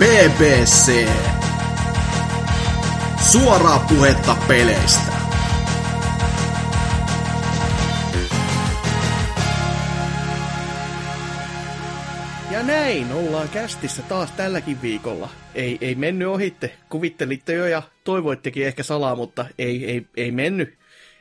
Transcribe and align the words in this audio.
BBC. 0.00 1.08
Suoraa 3.30 3.86
puhetta 3.88 4.36
peleistä. 4.48 5.12
Ja 12.50 12.62
näin 12.62 13.12
ollaan 13.12 13.48
kästissä 13.48 14.02
taas 14.02 14.32
tälläkin 14.32 14.82
viikolla. 14.82 15.28
Ei, 15.54 15.78
ei 15.80 15.94
mennyt 15.94 16.28
ohitte. 16.28 16.72
Kuvittelitte 16.88 17.52
jo 17.52 17.66
ja 17.66 17.82
toivoittekin 18.04 18.66
ehkä 18.66 18.82
salaa, 18.82 19.16
mutta 19.16 19.46
ei, 19.58 19.90
ei, 19.90 20.06
ei 20.16 20.30
mennyt. 20.30 20.78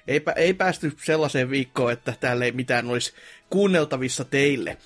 Ei, 0.08 0.22
ei 0.36 0.54
päästy 0.54 0.94
sellaiseen 1.04 1.50
viikkoon, 1.50 1.92
että 1.92 2.14
täällä 2.20 2.46
ei 2.46 2.52
mitään 2.52 2.88
olisi 2.88 3.14
kuunneltavissa 3.50 4.26
teille. 4.26 4.78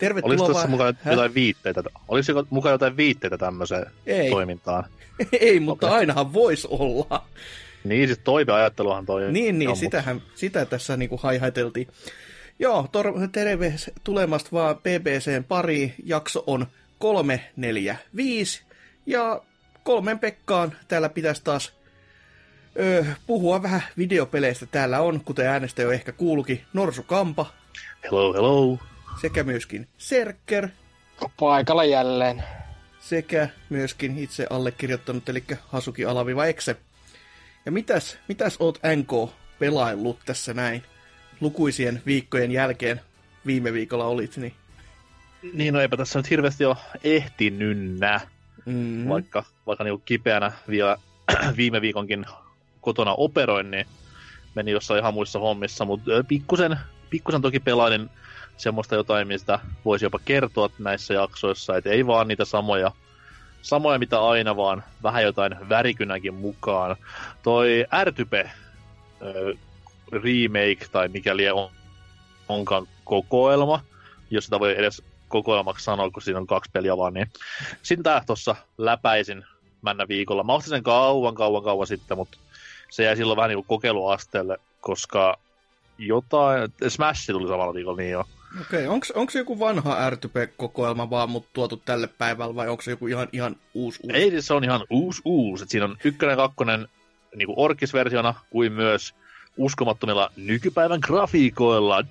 Tervetuloa 0.00 0.32
Olisi 0.32 0.44
tuossa 0.44 0.68
mukaan 0.68 0.98
jotain 1.06 1.34
viitteitä? 1.34 1.82
Olisiko 2.08 2.44
mukaan 2.50 2.72
jotain 2.72 2.96
viitteitä 2.96 3.38
tämmöiseen 3.38 3.86
ei. 4.06 4.30
toimintaan? 4.30 4.84
ei, 5.40 5.60
mutta 5.60 5.86
okay. 5.86 5.98
ainahan 5.98 6.32
voisi 6.32 6.68
olla. 6.70 7.24
Niin, 7.84 8.08
siis 8.08 8.18
toiveajatteluhan 8.18 9.06
toi 9.06 9.32
Niin, 9.32 9.58
niin, 9.58 9.76
sitähän, 9.76 10.22
sitä 10.34 10.64
tässä 10.64 10.96
niinku 10.96 11.16
haihateltiin. 11.16 11.88
Joo, 12.58 12.88
tor- 12.92 13.28
terve 13.32 13.74
tulemasta 14.04 14.48
vaan 14.52 14.76
BBCn 14.76 15.44
pari. 15.48 15.94
Jakso 16.04 16.44
on 16.46 16.66
345. 16.98 18.62
Ja 19.06 19.42
kolmen 19.84 20.18
Pekkaan 20.18 20.72
täällä 20.88 21.08
pitäisi 21.08 21.44
taas 21.44 21.72
öö, 22.78 23.04
puhua 23.26 23.62
vähän 23.62 23.82
videopeleistä. 23.96 24.66
Täällä 24.66 25.00
on, 25.00 25.20
kuten 25.24 25.46
äänestä 25.46 25.82
jo 25.82 25.90
ehkä 25.90 26.12
kuulukin, 26.12 26.60
Norsu 26.72 27.02
Kampa. 27.02 27.46
Hello, 28.04 28.32
hello. 28.32 28.78
Sekä 29.20 29.44
myöskin 29.44 29.88
Serker. 29.98 30.68
Paikalla 31.40 31.84
jälleen. 31.84 32.44
Sekä 33.00 33.48
myöskin 33.70 34.18
itse 34.18 34.46
allekirjoittanut, 34.50 35.28
eli 35.28 35.44
Hasuki 35.68 36.04
Alaviva 36.04 36.46
Exe. 36.46 36.76
Ja 37.66 37.72
mitäs, 37.72 38.18
mitäs 38.28 38.56
oot 38.58 38.80
NK 38.96 39.30
pelaillut 39.58 40.18
tässä 40.24 40.54
näin? 40.54 40.84
lukuisien 41.40 42.02
viikkojen 42.06 42.50
jälkeen 42.50 43.00
viime 43.46 43.72
viikolla 43.72 44.04
olit, 44.04 44.36
niin... 44.36 44.54
Niin, 45.52 45.74
no 45.74 45.80
eipä 45.80 45.96
tässä 45.96 46.18
nyt 46.18 46.30
hirveästi 46.30 46.64
ole 46.64 46.76
ehtinynnä, 47.04 48.20
mm-hmm. 48.66 49.08
vaikka, 49.08 49.44
vaikka 49.66 49.84
niin 49.84 50.02
kipeänä 50.04 50.52
vielä 50.68 50.96
viime 51.56 51.80
viikonkin 51.80 52.26
kotona 52.80 53.14
operoin, 53.14 53.70
niin 53.70 53.86
meni 54.54 54.70
jossain 54.70 55.00
ihan 55.00 55.14
muissa 55.14 55.38
hommissa, 55.38 55.84
mutta 55.84 56.10
pikkusen, 56.28 56.76
pikkusen 57.10 57.42
toki 57.42 57.60
pelailin 57.60 58.10
semmoista 58.60 58.94
jotain, 58.94 59.28
mistä 59.28 59.58
voisi 59.84 60.04
jopa 60.04 60.18
kertoa 60.24 60.70
näissä 60.78 61.14
jaksoissa, 61.14 61.76
että 61.76 61.90
ei 61.90 62.06
vaan 62.06 62.28
niitä 62.28 62.44
samoja, 62.44 62.92
samoja 63.62 63.98
mitä 63.98 64.20
aina, 64.20 64.56
vaan 64.56 64.84
vähän 65.02 65.22
jotain 65.22 65.68
värikynäkin 65.68 66.34
mukaan. 66.34 66.96
Toi 67.42 67.86
Ärtype 67.94 68.50
remake 70.12 70.86
tai 70.92 71.08
mikäli 71.08 71.50
on, 71.50 71.70
onkaan 72.48 72.88
kokoelma, 73.04 73.80
jos 74.30 74.44
sitä 74.44 74.60
voi 74.60 74.78
edes 74.78 75.02
kokoelmaksi 75.28 75.84
sanoa, 75.84 76.10
kun 76.10 76.22
siinä 76.22 76.38
on 76.38 76.46
kaksi 76.46 76.70
peliä 76.72 76.96
vaan, 76.96 77.14
niin 77.14 77.26
sitä 77.82 78.22
tuossa 78.26 78.56
läpäisin 78.78 79.44
männä 79.82 80.08
viikolla. 80.08 80.44
Mä 80.44 80.52
ostin 80.52 80.70
sen 80.70 80.82
kauan, 80.82 81.34
kauan, 81.34 81.62
kauan 81.62 81.86
sitten, 81.86 82.16
mutta 82.16 82.38
se 82.90 83.04
jäi 83.04 83.16
silloin 83.16 83.36
vähän 83.36 83.50
niin 83.50 83.64
kokeiluasteelle, 83.64 84.58
koska 84.80 85.38
jotain, 85.98 86.72
Smash 86.88 87.26
tuli 87.26 87.48
samalla 87.48 87.74
viikolla 87.74 87.96
niin 87.96 88.10
jo. 88.10 88.24
Okei, 88.60 88.86
okay. 88.86 89.12
onko 89.14 89.30
se 89.30 89.38
joku 89.38 89.58
vanha 89.58 90.10
RTP-kokoelma 90.10 91.10
vaan 91.10 91.30
mut 91.30 91.46
tuotu 91.52 91.76
tälle 91.76 92.06
päivälle 92.06 92.54
vai 92.54 92.68
onko 92.68 92.82
se 92.82 92.90
joku 92.90 93.06
ihan, 93.06 93.28
ihan 93.32 93.56
uusi 93.74 94.00
uusi? 94.02 94.16
Ei, 94.16 94.42
se 94.42 94.54
on 94.54 94.64
ihan 94.64 94.86
uusi 94.90 95.22
uusi. 95.24 95.62
Et 95.64 95.70
siinä 95.70 95.84
on 95.84 95.96
ykkönen 96.04 96.36
kakkonen 96.36 96.88
niin 97.36 97.46
kuin 97.46 97.58
orkisversiona 97.58 98.34
kuin 98.50 98.72
myös 98.72 99.14
uskomattomilla 99.56 100.32
nykypäivän 100.36 101.00
grafiikoilla. 101.02 102.04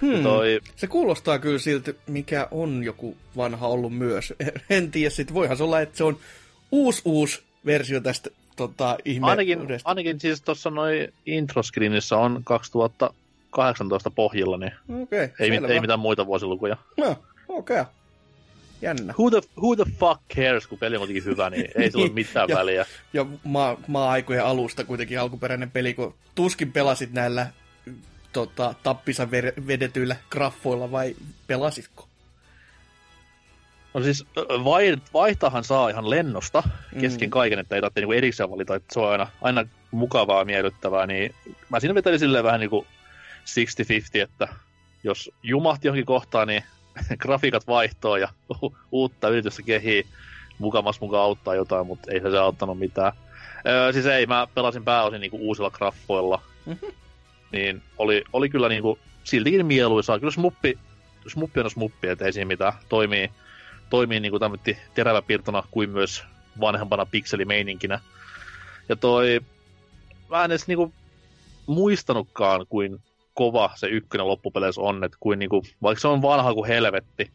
Hmm. 0.00 0.22
Toi... 0.22 0.60
Se 0.76 0.86
kuulostaa 0.86 1.38
kyllä 1.38 1.58
siltä, 1.58 1.94
mikä 2.06 2.48
on 2.50 2.84
joku 2.84 3.16
vanha 3.36 3.66
ollut 3.66 3.94
myös. 3.98 4.32
En 4.70 4.90
tiedä, 4.90 5.10
sit 5.10 5.34
voihan 5.34 5.56
se 5.56 5.62
olla, 5.62 5.80
että 5.80 5.96
se 5.96 6.04
on 6.04 6.18
uusi 6.72 7.02
uusi 7.04 7.42
versio 7.66 8.00
tästä 8.00 8.30
tota, 8.56 8.98
ihme 9.04 9.26
ainakin, 9.26 9.58
ainakin 9.84 10.20
siis 10.20 10.42
tuossa 10.42 10.70
noin 10.70 11.12
introscreenissä 11.26 12.16
on 12.16 12.42
2018 13.54 14.10
pohjilla, 14.10 14.56
niin 14.56 14.72
okay, 15.02 15.28
ei, 15.40 15.50
ei 15.68 15.80
mitään 15.80 16.00
muita 16.00 16.26
vuosilukuja. 16.26 16.76
No, 16.96 17.16
okei. 17.48 17.80
Okay. 17.80 17.92
Jännä. 18.82 19.14
Who 19.18 19.30
the, 19.30 19.40
who 19.56 19.76
the 19.76 19.84
fuck 19.98 20.20
cares, 20.34 20.66
kun 20.66 20.78
peli 20.78 20.96
on 20.96 21.00
kuitenkin 21.00 21.24
hyvä, 21.24 21.50
niin 21.50 21.68
ei 21.74 21.90
sillä 21.90 22.04
ole 22.04 22.12
mitään 22.24 22.48
ja, 22.48 22.56
väliä. 22.56 22.86
Ja 23.12 23.26
maa, 23.44 23.76
maa-aikojen 23.86 24.44
alusta 24.44 24.84
kuitenkin 24.84 25.20
alkuperäinen 25.20 25.70
peli, 25.70 25.94
kun 25.94 26.14
tuskin 26.34 26.72
pelasit 26.72 27.12
näillä 27.12 27.46
tota, 28.32 28.74
tappisa 28.82 29.30
vedetyillä 29.66 30.16
graffoilla 30.30 30.90
vai 30.90 31.16
pelasitko? 31.46 32.08
No 33.94 34.02
siis 34.02 34.26
vaihtahan 35.12 35.64
saa 35.64 35.88
ihan 35.88 36.10
lennosta 36.10 36.62
kesken 37.00 37.28
mm. 37.28 37.30
kaiken, 37.30 37.58
että 37.58 37.74
ei 37.74 37.80
tarvitse 37.80 38.00
niinku 38.00 38.12
erikseen 38.12 38.50
valita, 38.50 38.74
että 38.74 38.94
se 38.94 39.00
on 39.00 39.10
aina, 39.10 39.26
aina 39.42 39.64
mukavaa, 39.90 40.44
miellyttävää, 40.44 41.06
niin 41.06 41.34
mä 41.68 41.80
siinä 41.80 41.94
vetelin 41.94 42.18
silleen 42.18 42.44
vähän 42.44 42.60
niinku 42.60 42.86
60-50, 43.44 44.22
että 44.22 44.48
jos 45.04 45.30
jumahti 45.42 45.88
johonkin 45.88 46.06
kohtaan, 46.06 46.48
niin 46.48 46.64
grafiikat 47.22 47.66
vaihtoo 47.66 48.16
ja 48.16 48.28
uutta 48.92 49.28
yritystä 49.28 49.62
kehii 49.62 50.06
mukamas 50.58 51.00
mukaan 51.00 51.24
auttaa 51.24 51.54
jotain, 51.54 51.86
mutta 51.86 52.10
ei 52.10 52.20
se 52.20 52.38
auttanut 52.38 52.78
mitään. 52.78 53.12
Öö, 53.66 53.92
siis 53.92 54.06
ei, 54.06 54.26
mä 54.26 54.48
pelasin 54.54 54.84
pääosin 54.84 55.20
niinku 55.20 55.38
uusilla 55.40 55.70
graffoilla. 55.70 56.42
Mm-hmm. 56.66 56.92
Niin 57.52 57.82
oli, 57.98 58.24
oli 58.32 58.48
kyllä 58.48 58.68
niinku 58.68 58.98
siltikin 59.24 59.66
mieluisaa. 59.66 60.18
Kyllä 60.18 60.30
smuppi, 60.30 60.78
smuppi 61.26 61.60
on 61.60 61.70
smuppi, 61.70 62.08
että 62.08 62.24
ei 62.24 62.32
siinä 62.32 62.48
mitään. 62.48 62.72
Toimii, 62.88 63.30
toimii 63.90 64.20
niinku 64.20 64.38
teräväpiirtona 64.94 65.62
kuin 65.70 65.90
myös 65.90 66.24
vanhempana 66.60 67.06
pikselimeininkinä. 67.06 68.00
Ja 68.88 68.96
toi, 68.96 69.40
mä 70.30 70.44
en 70.44 70.50
edes 70.50 70.66
niinku 70.66 70.92
muistanutkaan, 71.66 72.66
kuin 72.68 73.02
kova 73.34 73.70
se 73.74 73.86
ykkönen 73.86 74.28
loppupeleissä 74.28 74.80
on, 74.80 75.04
että 75.04 75.16
kuin 75.20 75.38
niinku, 75.38 75.62
vaikka 75.82 76.00
se 76.00 76.08
on 76.08 76.22
vanha 76.22 76.54
kuin 76.54 76.68
helvetti, 76.68 77.30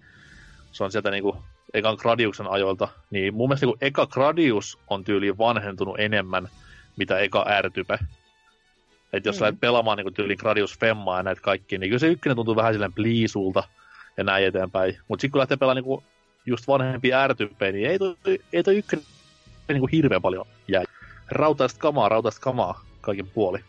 se 0.72 0.84
on 0.84 0.92
sieltä 0.92 1.12
niinku 1.12 1.38
ekan 1.74 1.98
Gradiuksen 2.00 2.48
ajoilta, 2.48 2.88
niin 3.10 3.34
mun 3.34 3.50
mielestä 3.50 3.66
niinku 3.66 3.78
eka 3.82 4.08
Gradius 4.08 4.80
on 4.88 5.04
tyyliin 5.04 5.38
vanhentunut 5.38 6.00
enemmän, 6.00 6.50
mitä 6.98 7.20
eka 7.20 7.46
R-type. 7.62 8.00
Että 9.14 9.30
jos 9.30 9.36
mm. 9.36 9.42
lähdet 9.42 9.60
pelaamaan 9.60 9.98
niinku 9.98 10.12
tyyliin 10.12 10.40
Gradius 10.40 10.80
Femmaa 10.80 11.18
ja 11.18 11.24
näitä 11.24 11.42
kaikkia, 11.42 11.80
niin 11.80 11.90
kyllä 11.90 12.00
se 12.00 12.08
ykkönen 12.08 12.36
tuntuu 12.36 12.56
vähän 12.56 12.74
silleen 12.74 12.94
pliisulta 12.94 13.64
ja 14.18 14.24
näin 14.24 14.46
eteenpäin. 14.46 14.98
Mutta 15.08 15.22
sitten 15.22 15.32
kun 15.32 15.40
lähtee 15.40 15.58
pelaamaan 15.58 15.76
niinku 15.84 16.04
just 16.46 16.68
vanhempia 16.68 17.28
r 17.28 17.36
niin 17.72 17.90
ei 17.90 18.00
toi, 18.00 18.16
ei 18.54 18.64
toi 18.64 18.78
ykkönen 18.78 19.06
niinku 19.70 19.90
hirveän 19.92 20.22
paljon 20.22 20.46
jäi. 20.68 20.86
Rautaista 21.32 21.80
kamaa, 21.80 22.10
rautaista 22.10 22.42
kamaa 22.42 22.84
kaikin 23.02 23.28
puoli. 23.28 23.60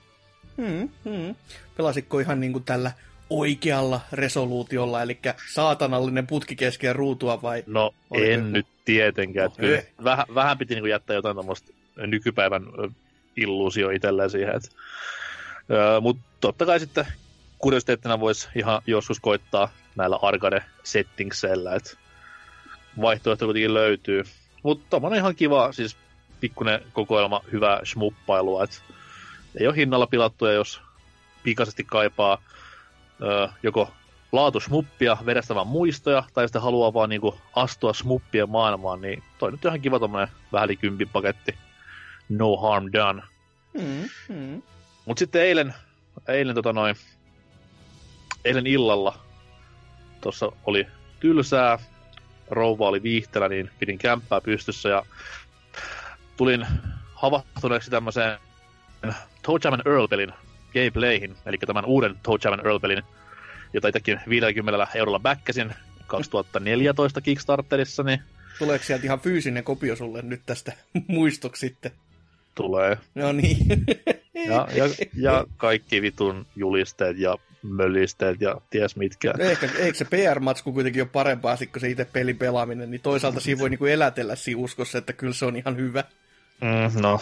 Hmm, 0.56 0.88
hmm. 1.04 1.34
Pelasitko 1.76 2.20
ihan 2.20 2.40
niin 2.40 2.52
kuin 2.52 2.64
tällä 2.64 2.92
oikealla 3.30 4.00
resoluutiolla, 4.12 5.02
eli 5.02 5.18
saatanallinen 5.52 6.26
putki 6.26 6.56
keskellä 6.56 6.92
ruutua 6.92 7.42
vai? 7.42 7.64
No 7.66 7.94
en 8.14 8.38
joku? 8.38 8.50
nyt 8.50 8.66
tietenkään. 8.84 9.50
No, 9.50 9.56
kyllä 9.56 9.82
vähän, 10.04 10.26
vähän 10.34 10.58
piti 10.58 10.74
niin 10.74 10.82
kuin 10.82 10.90
jättää 10.90 11.14
jotain 11.16 11.36
tämmöistä 11.36 11.72
nykypäivän 11.96 12.62
illuusio 13.36 13.90
itselleen 13.90 14.30
siihen. 14.30 14.56
Et, 14.56 14.76
mutta 16.00 16.22
totta 16.40 16.66
kai 16.66 16.80
sitten 16.80 17.06
kuriositeettina 17.58 18.20
voisi 18.20 18.48
ihan 18.54 18.82
joskus 18.86 19.20
koittaa 19.20 19.70
näillä 19.96 20.18
arcade 20.22 20.64
settingsillä, 20.82 21.74
että 21.74 21.96
vaihtoehto 23.00 23.44
kuitenkin 23.44 23.74
löytyy. 23.74 24.24
Mutta 24.62 25.00
on 25.03 25.14
ihan 25.14 25.34
kiva, 25.34 25.72
siis 25.72 25.96
pikkuinen 26.41 26.80
kokoelma 26.92 27.41
hyvää 27.53 27.80
smuppailua, 27.84 28.64
että 28.64 28.76
ei 29.60 29.66
ole 29.66 29.76
hinnalla 29.76 30.06
pilattuja, 30.06 30.52
jos 30.52 30.80
pikaisesti 31.42 31.84
kaipaa 31.84 32.42
ö, 33.22 33.48
joko 33.62 33.92
laatu 34.32 34.60
smuppia, 34.60 35.16
vedestävän 35.26 35.66
muistoja, 35.66 36.24
tai 36.34 36.48
sitten 36.48 36.62
haluaa 36.62 36.94
vaan 36.94 37.08
niinku 37.08 37.38
astua 37.56 37.92
smuppien 37.92 38.50
maailmaan, 38.50 39.00
niin 39.00 39.22
toi 39.38 39.50
nyt 39.50 39.64
on 39.64 39.68
ihan 39.68 39.80
kiva 39.80 39.98
tommonen 39.98 40.28
vähän 40.52 40.68
paketti. 41.12 41.54
No 42.28 42.56
harm 42.56 42.88
done. 42.92 43.22
Mm, 43.72 44.08
mm. 44.28 44.62
Mut 45.06 45.18
sitten 45.18 45.42
eilen, 45.42 45.74
eilen 46.28 46.54
tota 46.54 46.72
noin, 46.72 46.96
eilen 48.44 48.66
illalla 48.66 49.18
tuossa 50.20 50.53
oli 50.64 50.86
tylsää, 51.20 51.78
rouva 52.50 52.88
oli 52.88 53.03
viihtelä, 53.03 53.48
niin 53.48 53.70
pidin 53.78 53.98
kämppää 53.98 54.41
pystyssä 54.41 54.88
ja 54.88 55.06
tulin 56.36 56.66
havahtuneeksi 57.14 57.91
tämmöiseen 57.91 58.38
Jam 59.64 59.80
Earl-pelin 59.86 60.32
gameplayhin, 60.72 61.36
eli 61.47 61.58
tämän 61.58 61.84
uuden 61.84 62.16
Jam 62.44 62.58
Earl-pelin, 62.58 63.02
jota 63.72 63.88
itsekin 63.88 64.20
50 64.28 64.86
eurolla 64.94 65.18
backasin 65.18 65.74
2014 66.06 67.20
Kickstarterissa, 67.20 68.02
niin 68.02 68.20
Tuleeko 68.60 68.84
sieltä 68.84 69.04
ihan 69.04 69.20
fyysinen 69.20 69.64
kopio 69.64 69.97
sulle 69.97 70.22
nyt 70.22 70.41
tästä 70.47 70.72
muistoksi 71.08 71.60
sitten? 71.60 71.91
Tulee. 72.54 72.98
No 73.14 73.32
niin. 73.32 73.58
Ja, 74.34 74.68
ja, 74.74 74.84
ja 75.14 75.44
kaikki 75.56 76.03
vitun 76.03 76.46
julisteet 76.56 77.18
ja 77.18 77.36
möllisteet 77.62 78.41
ja 78.41 78.60
ties 78.70 78.96
mitkä. 78.96 79.34
Ehkä, 79.38 79.68
eikö 79.78 79.98
se 79.98 80.04
PR-matsku 80.04 80.72
kuitenkin 80.72 81.03
ole 81.03 81.10
parempaa 81.12 81.56
sit, 81.56 81.72
kuin 81.72 81.80
se 81.80 81.88
itse 81.88 82.04
pelin 82.04 82.38
pelaaminen, 82.38 82.91
niin 82.91 83.00
toisaalta 83.00 83.41
siinä 83.41 83.58
voi 83.58 83.70
niinku 83.70 83.86
elätellä 83.86 84.36
siinä 84.36 84.60
uskossa, 84.60 84.98
että 84.98 85.12
kyllä 85.12 85.32
se 85.32 85.44
on 85.44 85.56
ihan 85.56 85.76
hyvä. 85.76 86.04
Mm, 86.60 87.03
no, 87.03 87.20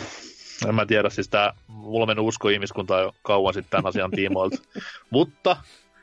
en 0.67 0.75
mä 0.75 0.87
tiedä, 0.87 1.11
siis 1.11 1.29
tää, 1.29 1.53
mulla 1.67 2.03
on 2.03 2.09
mennyt 2.09 2.27
usko 2.27 2.49
ihmiskuntaa 2.49 3.01
jo 3.01 3.15
kauan 3.23 3.55
sitten 3.55 3.71
tämän 3.71 3.87
asian 3.87 4.11
tiimoilta. 4.11 4.57
Mutta, 5.11 5.57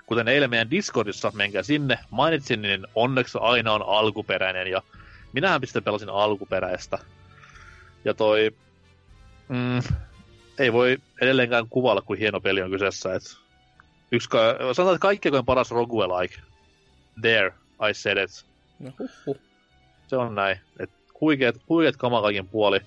kuten 0.06 0.28
eilen 0.28 0.50
meidän 0.50 0.72
Discordissa, 0.72 1.32
menkää 1.36 1.64
sinne, 1.64 2.00
mainitsin, 2.10 2.62
niin 2.62 2.88
onneksi 2.96 3.38
aina 3.42 3.74
on 3.74 3.84
alkuperäinen, 3.88 4.68
ja 4.68 4.82
minähän 5.34 5.62
pistä 5.62 5.82
pelasin 5.82 6.10
alkuperäistä. 6.10 7.00
Ja 8.06 8.14
toi, 8.14 8.52
mm, 9.50 9.82
ei 10.60 10.74
voi 10.74 10.98
edelleenkään 11.22 11.70
kuvailla, 11.70 12.02
kuin 12.02 12.20
hieno 12.20 12.42
peli 12.42 12.62
on 12.62 12.72
kyseessä. 12.72 13.14
Et 13.14 13.38
yksi, 14.12 14.30
sanotaan, 14.74 14.96
että 14.96 15.02
kaikkein 15.02 15.46
paras 15.46 15.72
roguelike. 15.72 16.36
There, 17.22 17.54
I 17.90 17.94
said 17.94 18.18
it. 18.18 18.46
No. 18.80 18.92
Se 20.08 20.18
on 20.18 20.36
näin. 20.36 20.60
Et 20.80 20.90
huikeet, 21.22 21.62
huikeet 21.70 21.98
kama 21.98 22.22
kaikin 22.22 22.48
puoli. 22.48 22.80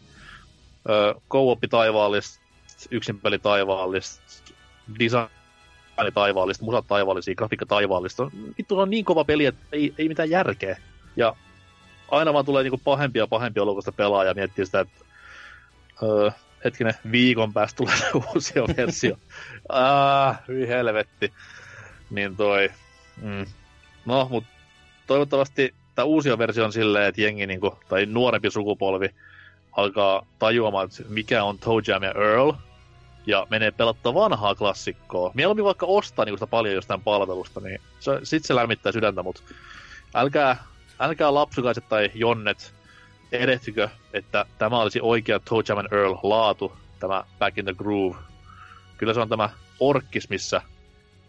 Co-op 1.31 1.58
taivaallista, 1.70 2.40
yksin 2.90 3.20
peli 3.20 3.38
taivaallista, 3.38 4.23
design 4.99 5.29
taivaallista, 6.14 6.64
musat 6.64 6.87
taivaallisia, 6.87 7.35
grafiikka 7.35 7.67
taivaallista. 7.67 8.31
Vittu 8.58 8.79
on 8.79 8.90
niin 8.90 9.05
kova 9.05 9.25
peli, 9.25 9.46
että 9.46 9.67
ei, 9.73 9.94
ei 9.99 10.08
mitään 10.08 10.31
järkeä. 10.31 10.79
Ja 11.17 11.37
aina 12.11 12.32
vaan 12.32 12.44
tulee 12.44 12.62
niinku 12.62 12.81
pahempia 12.85 13.23
ja 13.23 13.26
pahempia 13.26 13.62
olokosta 13.62 13.93
pelaa 13.93 14.25
ja 14.25 14.35
miettii 14.35 14.67
sitä, 14.67 14.81
että 14.81 15.05
öö, 16.02 16.31
hetkinen, 16.64 16.94
viikon 17.12 17.52
päästä 17.52 17.76
tulee 17.76 17.96
uusi 18.34 18.55
versio. 18.76 19.17
ah, 19.69 20.38
hyi 20.49 20.69
helvetti. 20.69 21.32
Niin 22.11 22.37
toi, 22.37 22.70
mm. 23.23 23.46
no, 24.06 24.29
mut 24.31 24.44
toivottavasti 25.06 25.75
tämä 25.94 26.06
uusi 26.06 26.38
versio 26.38 26.64
on 26.64 26.73
silleen, 26.73 27.08
että 27.08 27.20
jengi 27.20 27.46
niinku, 27.46 27.79
tai 27.88 28.06
nuorempi 28.06 28.50
sukupolvi 28.50 29.08
alkaa 29.79 30.27
tajuamaan, 30.39 30.85
että 30.85 31.03
mikä 31.09 31.45
on 31.45 31.59
Toe 31.59 31.83
Jam 31.87 32.03
ja 32.03 32.13
Earl, 32.13 32.53
ja 33.27 33.47
menee 33.51 33.71
pelattaa 33.71 34.15
vanhaa 34.15 34.55
klassikkoa. 34.55 35.31
Mieluummin 35.35 35.65
vaikka 35.65 35.87
ostaa 35.87 36.25
niinku 36.25 36.37
sitä 36.37 36.47
paljon 36.47 36.75
jostain 36.75 37.03
palvelusta, 37.03 37.61
niin 37.61 37.81
se, 38.01 38.13
sit 38.23 38.45
se 38.45 38.55
lämmittää 38.55 38.93
sydäntä, 38.93 39.23
mutta 39.23 39.43
älkää, 40.15 40.65
älkää 41.01 41.35
lapsukaiset 41.35 41.89
tai 41.89 42.11
jonnet 42.15 42.75
erehtykö, 43.33 43.89
että 44.13 44.47
tämä 44.59 44.81
olisi 44.81 45.01
oikea 45.03 45.41
Toe 45.41 45.63
Jam 45.69 45.79
and 45.79 45.93
Earl 45.93 46.15
laatu, 46.23 46.73
tämä 47.01 47.25
Back 47.39 47.59
in 47.59 47.65
the 47.65 47.75
Groove. 47.75 48.17
Kyllä 48.97 49.15
se 49.15 49.21
on 49.21 49.29
tämä 49.29 49.51
orkkis, 49.81 50.31
missä 50.31 50.63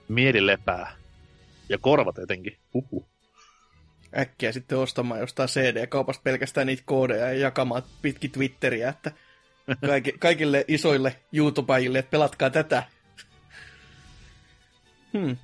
mieli 0.07 0.45
lepää. 0.45 0.95
Ja 1.69 1.77
korvat 1.77 2.19
etenkin. 2.19 2.57
Uhu. 2.73 3.05
Äkkiä 4.17 4.51
sitten 4.51 4.77
ostamaan 4.77 5.19
jostain 5.19 5.49
CD-kaupasta 5.49 6.21
pelkästään 6.23 6.67
niitä 6.67 6.83
koodeja 6.85 7.25
ja 7.25 7.39
jakamaan 7.39 7.83
pitkin 8.01 8.31
Twitteriä, 8.31 8.89
että 8.89 9.11
kaikki, 9.85 10.11
kaikille 10.19 10.65
isoille 10.67 11.15
YouTubeille, 11.33 11.99
että 11.99 12.11
pelatkaa 12.11 12.49
tätä. 12.49 12.83
Hmm. 15.13 15.37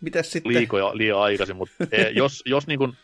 Mitäs 0.00 0.32
sitten? 0.32 0.54
Liikoja 0.54 0.96
liian 0.96 1.18
aikaisin, 1.18 1.56
mutta 1.56 1.74
e, 1.92 2.08
jos, 2.08 2.42
jos 2.46 2.66
niin 2.66 2.78
kuin, 2.78 2.96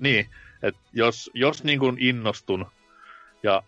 niin, 0.00 0.26
et 0.62 0.76
jos, 0.92 1.30
jos 1.34 1.64
niin 1.64 1.78
kuin 1.78 1.96
innostun 2.00 2.66
ja 3.42 3.62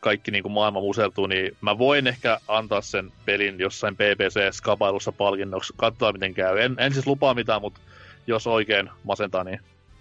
kaikki 0.00 0.30
niin 0.30 0.42
kuin 0.42 0.52
maailma 0.52 0.80
museltuu, 0.80 1.26
niin 1.26 1.56
mä 1.60 1.78
voin 1.78 2.06
ehkä 2.06 2.40
antaa 2.48 2.80
sen 2.80 3.12
pelin 3.24 3.58
jossain 3.58 3.94
PPC-skapailussa 3.94 5.12
palkinnoksi. 5.12 5.72
Katsoa 5.76 6.12
miten 6.12 6.34
käy. 6.34 6.60
En, 6.60 6.76
en 6.78 6.92
siis 6.92 7.06
lupaa 7.06 7.34
mitään, 7.34 7.60
mutta 7.60 7.80
jos 8.26 8.46
oikein 8.46 8.90
masentaa, 9.04 9.44
niin 9.44 9.60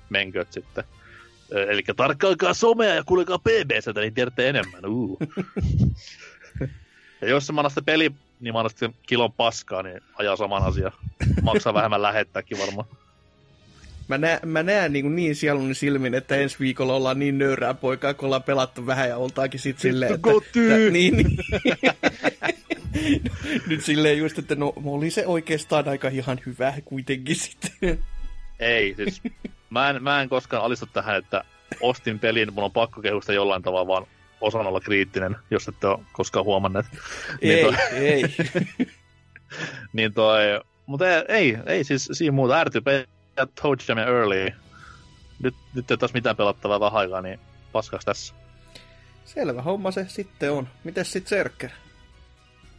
menköt 0.10 0.52
sitten. 0.52 0.84
Eli 1.52 1.84
tarkkailkaa 1.96 2.54
somea 2.54 2.94
ja 2.94 3.04
kuulekaa 3.04 3.40
PBCtä, 3.40 4.02
niin 4.02 4.14
tiedätte 4.14 4.50
enemmän. 4.50 4.86
Uh. 4.86 5.18
ja 7.22 7.30
jos 7.30 7.48
se 7.48 7.54
manasta 7.54 7.82
peli, 7.82 8.12
niin 8.40 8.54
manasta 8.54 8.90
kilon 9.08 9.34
paskaa, 9.34 9.84
niin 9.84 10.02
ajaa 10.16 10.36
saman 10.36 10.64
asian. 10.64 10.92
Maksaa 11.42 11.74
vähemmän 11.74 12.02
lähettääkin 12.02 12.60
varmaan. 12.60 12.88
Mä, 14.08 14.18
nä, 14.18 14.40
mä 14.46 14.64
näen 14.64 14.94
niin, 14.94 15.16
niin 15.16 15.36
sieluni 15.36 15.76
silmin, 15.76 16.14
että 16.14 16.36
ensi 16.36 16.60
viikolla 16.60 16.94
ollaan 16.94 17.20
niin 17.20 17.38
nöyrää 17.38 17.74
poikaa, 17.74 18.14
kun 18.14 18.26
ollaan 18.26 18.44
pelattu 18.44 18.86
vähän 18.86 19.10
ja 19.10 19.18
oltaakin 19.18 19.60
sitten 19.60 19.82
silleen, 19.82 20.14
että... 20.14 20.30
että 20.38 20.92
niin, 20.92 21.18
niin. 21.18 21.38
Nyt 23.68 23.84
silleen 23.84 24.18
just, 24.18 24.40
että 24.40 24.56
no 24.56 24.74
oli 24.86 25.12
se 25.12 25.28
oikeastaan 25.28 25.88
aika 25.88 26.08
ihan 26.08 26.40
hyvä 26.46 26.74
kuitenkin 26.86 27.36
sitten. 27.36 28.00
Ei, 28.64 28.94
siis 28.96 29.22
mä 29.70 29.90
en, 29.90 30.04
mä 30.04 30.22
en 30.22 30.30
koskaan 30.30 30.64
alistu 30.64 30.86
tähän, 30.86 31.16
että 31.16 31.44
ostin 31.82 32.20
pelin, 32.20 32.54
mun 32.54 32.64
on 32.64 32.72
pakko 32.72 33.02
kehusta 33.02 33.34
jollain 33.34 33.64
tavalla, 33.64 33.88
vaan 33.88 34.08
osan 34.42 34.68
olla 34.68 34.80
kriittinen, 34.80 35.36
jos 35.52 35.68
ette 35.68 35.88
ole 35.88 36.00
koskaan 36.12 36.46
huomanneet. 36.46 36.86
Ei, 37.42 37.64
niin 37.64 37.64
toi, 37.64 37.76
ei. 37.94 38.24
niin 39.94 40.14
toi, 40.14 40.62
mutta 40.86 41.06
ei, 41.08 41.24
ei, 41.28 41.58
ei 41.66 41.84
siis 41.84 42.10
siinä 42.12 42.32
muuta 42.32 42.60
ärtypä 42.60 42.92
ja 43.38 43.48
Toe 43.62 43.76
Jam 43.88 43.98
ja 43.98 44.08
Early. 44.08 44.52
Nyt, 45.40 45.56
nyt 45.76 45.92
ei 45.92 45.98
taas 45.98 46.14
mitään 46.14 46.36
pelattavaa 46.36 46.80
vähän 46.80 47.00
aikaa, 47.00 47.22
niin 47.22 47.40
paskaksi 47.72 48.06
tässä. 48.06 48.34
Selvä 49.26 49.62
homma 49.62 49.92
se 49.92 50.06
sitten 50.10 50.52
on. 50.52 50.68
Mites 50.84 51.12
sit 51.12 51.28
Serker? 51.28 51.70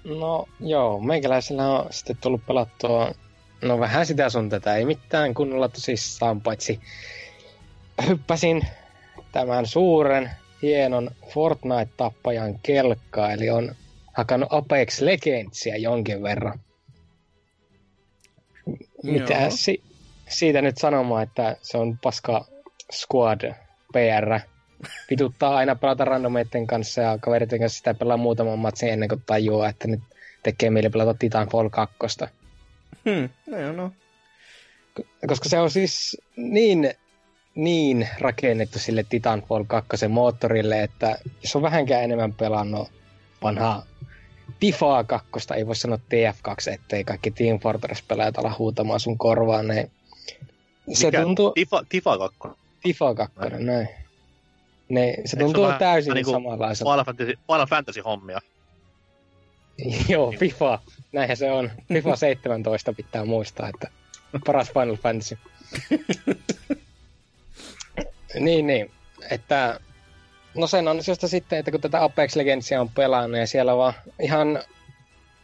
No 0.05 0.49
joo, 0.61 1.01
meikäläisellä 1.01 1.69
on 1.69 1.87
sitten 1.93 2.17
tullut 2.21 2.47
pelattua, 2.47 3.13
no 3.65 3.81
vähän 3.81 4.07
sitä 4.07 4.29
sun 4.29 4.49
tätä, 4.49 4.77
ei 4.77 4.85
mitään 4.85 5.35
kunnolla 5.35 5.69
tosissaan, 5.69 6.41
paitsi 6.41 6.81
hyppäsin 8.09 8.67
tämän 9.33 9.67
suuren, 9.67 10.31
hienon 10.63 11.11
Fortnite-tappajan 11.29 12.59
kelkkaa, 12.63 13.33
eli 13.33 13.51
on 13.51 13.75
hakannut 14.13 14.53
Apex 14.53 15.01
Legendsia 15.01 15.77
jonkin 15.77 16.23
verran. 16.23 16.61
Mitä 19.03 19.51
si- 19.51 19.83
siitä 20.29 20.63
nyt 20.63 20.79
sanomaan, 20.79 21.23
että 21.23 21.57
se 21.63 21.79
on 21.79 21.99
paska 21.99 22.45
squad 22.93 23.55
PR. 23.93 24.41
Pituttaa 25.09 25.57
aina 25.57 25.77
pelata 25.77 26.05
randomeiden 26.05 26.67
kanssa 26.67 27.01
ja 27.01 27.19
kaveritten 27.19 27.61
kanssa 27.61 27.77
sitä 27.77 27.95
pelaa 27.95 28.17
muutaman 28.17 28.59
matsin 28.59 28.89
ennen 28.89 29.09
kuin 29.09 29.23
tajuaa, 29.27 29.69
että 29.69 29.89
nyt 29.89 30.01
tekee 30.43 30.71
mieli 30.71 30.91
pelata 30.91 31.15
Titanfall 31.15 31.69
2. 31.69 31.97
Hmm, 33.05 33.29
no, 33.47 33.73
no. 33.73 33.93
Koska 35.27 35.49
se 35.49 35.59
on 35.59 35.71
siis 35.71 36.17
niin, 36.37 36.95
niin 37.55 38.09
rakennettu 38.21 38.79
sille 38.79 39.05
Titanfall 39.09 39.65
2 39.65 40.09
moottorille, 40.09 40.83
että 40.83 41.19
jos 41.43 41.57
on 41.57 41.63
vähänkään 41.63 42.05
enemmän 42.05 42.33
pelannut 42.33 42.89
vanhaa 43.43 43.87
Tifaa 44.61 45.05
2, 45.05 45.31
ei 45.57 45.67
voi 45.67 45.77
sanoa 45.77 45.99
TF2, 45.99 46.73
ettei 46.73 47.05
kaikki 47.05 47.31
Team 47.31 47.59
Fortress-pelaajat 47.59 48.39
ala 48.39 48.55
huutamaan 48.59 49.01
sun 49.01 49.19
korvaan, 49.19 49.69
niin 49.69 49.91
se 50.93 51.07
Mikä? 51.07 51.23
tuntuu... 51.23 51.51
Tifa, 51.51 51.85
Tifa 51.89 52.19
2. 52.19 52.39
Tifa 52.83 53.15
2, 53.15 53.35
näin. 53.41 53.67
näin. 53.67 53.89
Ne, 54.89 55.17
se 55.25 55.37
tuntuu 55.37 55.65
Eikö 55.65 55.75
se 55.75 55.79
täysin 55.79 56.15
niinku 56.15 56.31
samanlaiselta. 56.31 56.91
Final 56.91 57.05
Fantasy, 57.05 57.33
Final 57.53 57.67
Fantasy 57.67 58.01
hommia. 58.01 58.41
Joo, 60.09 60.35
FIFA. 60.39 60.79
Näinhän 61.13 61.37
se 61.37 61.53
on. 61.53 61.71
FIFA 61.93 62.17
17 62.17 62.93
pitää 62.93 63.25
muistaa, 63.25 63.69
että 63.69 63.91
paras 64.47 64.73
Final 64.73 64.97
Fantasy. 64.97 65.39
niin, 68.41 68.67
niin. 68.67 68.91
Että, 69.31 69.81
no 70.55 70.67
sen 70.67 70.89
ansiosta 70.89 71.29
sitten, 71.29 71.59
että 71.59 71.71
kun 71.71 71.81
tätä 71.81 72.05
Apex 72.05 72.37
Legendsia 72.37 72.81
on 72.81 72.89
pelannut 72.89 73.41
ja 73.41 73.47
siellä 73.47 73.77
vaan 73.77 73.95
ihan 74.21 74.63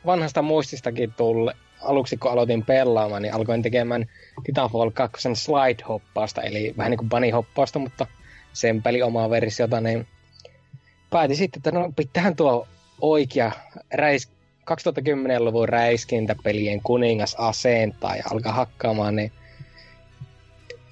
vanhasta 0.07 0.43
muististakin 0.43 1.13
tulle, 1.17 1.55
aluksi 1.83 2.17
kun 2.17 2.31
aloitin 2.31 2.65
pelaamaan, 2.65 3.23
niin 3.23 3.35
alkoin 3.35 3.63
tekemään 3.63 4.07
Titanfall 4.45 4.91
2 4.91 5.29
slide-hoppausta, 5.29 6.43
eli 6.43 6.75
vähän 6.77 6.91
niin 6.91 6.99
kuin 6.99 7.09
bunny-hoppausta, 7.09 7.79
mutta 7.79 8.07
sen 8.53 8.83
peli 8.83 9.03
omaa 9.03 9.31
versiota, 9.31 9.81
niin 9.81 10.07
päätin 11.11 11.37
sitten, 11.37 11.59
että 11.59 11.71
no 11.71 11.93
pitäähän 11.97 12.37
tuo 12.37 12.69
oikea 13.01 13.53
räis, 13.95 14.29
2010-luvun 14.71 15.69
räiskintäpelien 15.69 16.81
kuningas 16.83 17.35
asentaa 17.39 18.17
ja 18.17 18.23
alkaa 18.31 18.53
hakkaamaan, 18.53 19.17
niin 19.17 19.33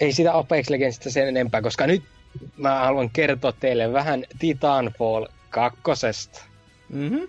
ei 0.01 0.13
sitä 0.13 0.37
Apex 0.37 0.69
Legendsista 0.69 1.11
sen 1.11 1.29
enempää, 1.29 1.63
koska 1.63 1.87
nyt 1.87 2.03
mä 2.57 2.79
haluan 2.79 3.11
kertoa 3.11 3.53
teille 3.53 3.93
vähän 3.93 4.25
Titanfall 4.39 5.27
2. 5.51 5.91
Mm-hmm. 6.89 7.29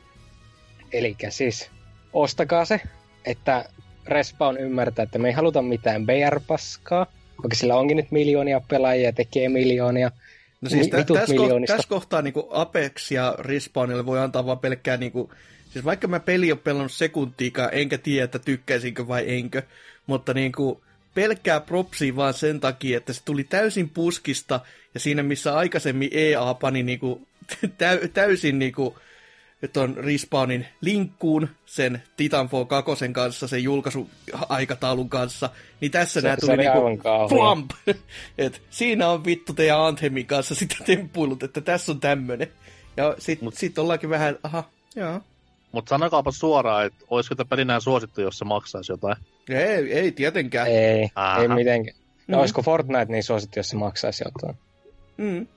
Eli 0.92 1.16
siis 1.30 1.70
ostakaa 2.14 2.66
se, 2.66 2.82
että 3.26 3.66
Respawn 4.08 4.58
ymmärtää, 4.58 5.04
että 5.04 5.20
me 5.20 5.28
ei 5.28 5.34
haluta 5.34 5.62
mitään 5.62 6.06
BR-paskaa, 6.06 7.06
vaikka 7.44 7.56
sillä 7.56 7.76
onkin 7.76 7.98
nyt 7.98 8.12
miljoonia 8.12 8.62
pelaajia, 8.68 9.14
tekee 9.14 9.50
miljoonia, 9.50 10.12
No 10.62 10.70
siis 10.70 10.86
Mi- 10.86 10.92
tä- 10.92 10.98
vitut 10.98 11.18
tässä, 11.20 11.36
ko- 11.36 11.66
tässä 11.68 11.90
kohtaa 11.90 12.22
niin 12.22 12.34
Apex 12.52 13.12
ja 13.12 13.36
Respawnille 13.40 14.06
voi 14.06 14.20
antaa 14.20 14.46
vaan 14.46 14.60
pelkkää, 14.60 14.98
niin 14.98 15.12
kuin, 15.12 15.30
siis 15.70 15.86
vaikka 15.86 16.08
mä 16.08 16.20
peli 16.20 16.52
on 16.52 16.58
pelannut 16.58 16.92
sekuntiikaan, 16.92 17.70
enkä 17.72 17.98
tiedä, 17.98 18.26
että 18.26 18.40
tykkäisinkö 18.40 19.08
vai 19.08 19.24
enkö, 19.28 19.62
mutta 20.08 20.34
niin 20.34 20.52
kuin, 20.52 20.80
pelkkää 21.14 21.60
propsia 21.60 22.16
vaan 22.16 22.34
sen 22.34 22.60
takia, 22.60 22.98
että 22.98 23.14
se 23.14 23.22
tuli 23.26 23.44
täysin 23.44 23.90
puskista, 23.90 24.60
ja 24.94 25.00
siinä 25.00 25.24
missä 25.24 25.58
aikaisemmin 25.58 26.10
EA 26.12 26.54
pani 26.54 26.84
niin 26.84 27.00
kuin, 27.00 27.28
täy- 27.84 28.08
täysin 28.14 28.60
niin 28.60 28.74
kuin, 28.74 28.96
ton 29.68 29.98
Respawnin 29.98 30.68
linkkuun 30.82 31.50
sen 31.66 32.04
Titanfall 32.18 32.64
2 32.66 32.92
kanssa, 33.12 33.48
sen 33.48 33.64
julkaisuaikataulun 33.64 35.10
kanssa, 35.10 35.50
niin 35.82 35.92
tässä 35.92 36.22
Se- 36.22 36.28
nämä 36.28 36.38
tuli 36.38 36.58
niinku 36.58 36.74
flamp. 37.30 37.72
Et 38.38 38.62
siinä 38.70 39.10
on 39.10 39.26
vittu 39.26 39.54
teidän 39.54 39.80
Anthemin 39.82 40.26
kanssa 40.26 40.56
sitten 40.56 40.78
temppuilut, 40.86 41.44
että 41.44 41.62
tässä 41.62 41.92
on 41.92 42.00
tämmönen. 42.00 42.48
Ja 42.98 43.16
sit, 43.20 43.42
Mut- 43.42 43.56
sit 43.58 43.78
ollaankin 43.80 44.10
vähän, 44.10 44.38
aha, 44.44 44.64
joo. 44.96 45.22
Mutta 45.72 45.90
sanokaapa 45.90 46.32
suoraan, 46.32 46.86
että 46.86 47.06
olisiko 47.10 47.36
tämä 47.36 47.48
peli 47.48 47.66
näin 47.66 47.82
suosittu, 47.82 48.22
jos 48.22 48.38
se 48.38 48.46
maksaisi 48.46 48.92
jotain. 48.92 49.16
Ei, 49.50 49.94
ei 49.94 50.12
tietenkään. 50.12 50.68
Ei, 50.68 51.10
Aha. 51.16 51.42
ei 51.42 51.48
mitenkään. 51.48 51.98
No 52.28 52.36
Mhm. 52.38 52.40
olisiko 52.40 52.62
Fortnite 52.62 53.06
niin 53.06 53.24
suosittu, 53.24 53.60
jos 53.60 53.70
se 53.70 53.76
maksaisi 53.76 54.24
jotain? 54.28 54.58
Mm. 55.18 55.48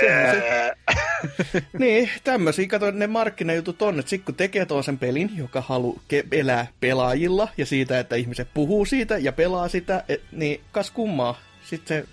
Sehän 0.00 0.36
se. 0.36 0.72
niin, 1.78 2.10
tämmöisiä, 2.24 2.68
kato 2.68 2.90
ne 2.90 3.06
markkinajutut 3.06 3.82
on, 3.82 3.98
että 3.98 4.10
sit 4.10 4.24
kun 4.24 4.34
tekee 4.34 4.66
toisen 4.66 4.98
pelin, 4.98 5.30
joka 5.36 5.60
haluaa 5.60 6.00
ke- 6.12 6.26
elää 6.32 6.66
pelaajilla 6.80 7.48
ja 7.56 7.66
siitä, 7.66 7.98
että 7.98 8.16
ihmiset 8.16 8.48
puhuu 8.54 8.84
siitä 8.84 9.18
ja 9.18 9.32
pelaa 9.32 9.68
sitä, 9.68 10.04
et, 10.08 10.22
niin 10.32 10.60
kas 10.72 10.90
kummaa. 10.90 11.40
Sitten 11.64 12.04
se, 12.04 12.06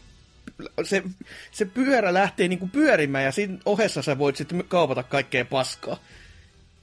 se, 0.83 1.03
se 1.51 1.65
pyörä 1.65 2.13
lähtee 2.13 2.47
niinku 2.47 2.67
pyörimään 2.67 3.25
ja 3.25 3.31
siinä 3.31 3.57
ohessa 3.65 4.01
sä 4.01 4.17
voit 4.17 4.35
sitten 4.35 4.63
kaupata 4.67 5.03
kaikkea 5.03 5.45
paskaa. 5.45 5.97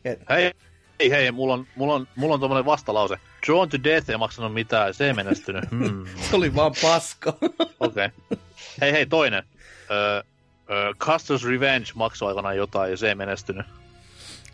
Et, 0.04 0.20
Hei, 0.30 0.52
hei, 1.00 1.10
hei, 1.10 1.32
mulla 1.32 1.54
on, 1.54 1.66
mulla 1.76 1.94
on, 1.94 2.08
mulla 2.16 2.34
on 2.34 2.40
tommonen 2.40 2.64
vastalause. 2.64 3.16
Drawn 3.46 3.68
to 3.68 3.76
Death 3.84 4.10
ei 4.10 4.16
maksanut 4.16 4.54
mitään, 4.54 4.94
se 4.94 5.06
ei 5.06 5.12
menestynyt. 5.12 5.70
Hmm, 5.70 6.06
se 6.30 6.36
oli 6.36 6.54
vaan 6.54 6.74
paska. 6.82 7.36
okei. 7.40 7.66
Okay. 7.80 8.10
Hei, 8.80 8.92
hei, 8.92 9.06
toinen. 9.06 9.44
Öö, 9.90 10.22
öö, 10.70 10.92
Custer's 10.92 11.48
Revenge 11.48 11.86
maksoi 11.94 12.28
aikanaan 12.28 12.56
jotain 12.56 12.90
ja 12.90 12.96
se 12.96 13.08
ei 13.08 13.14
menestynyt. 13.14 13.66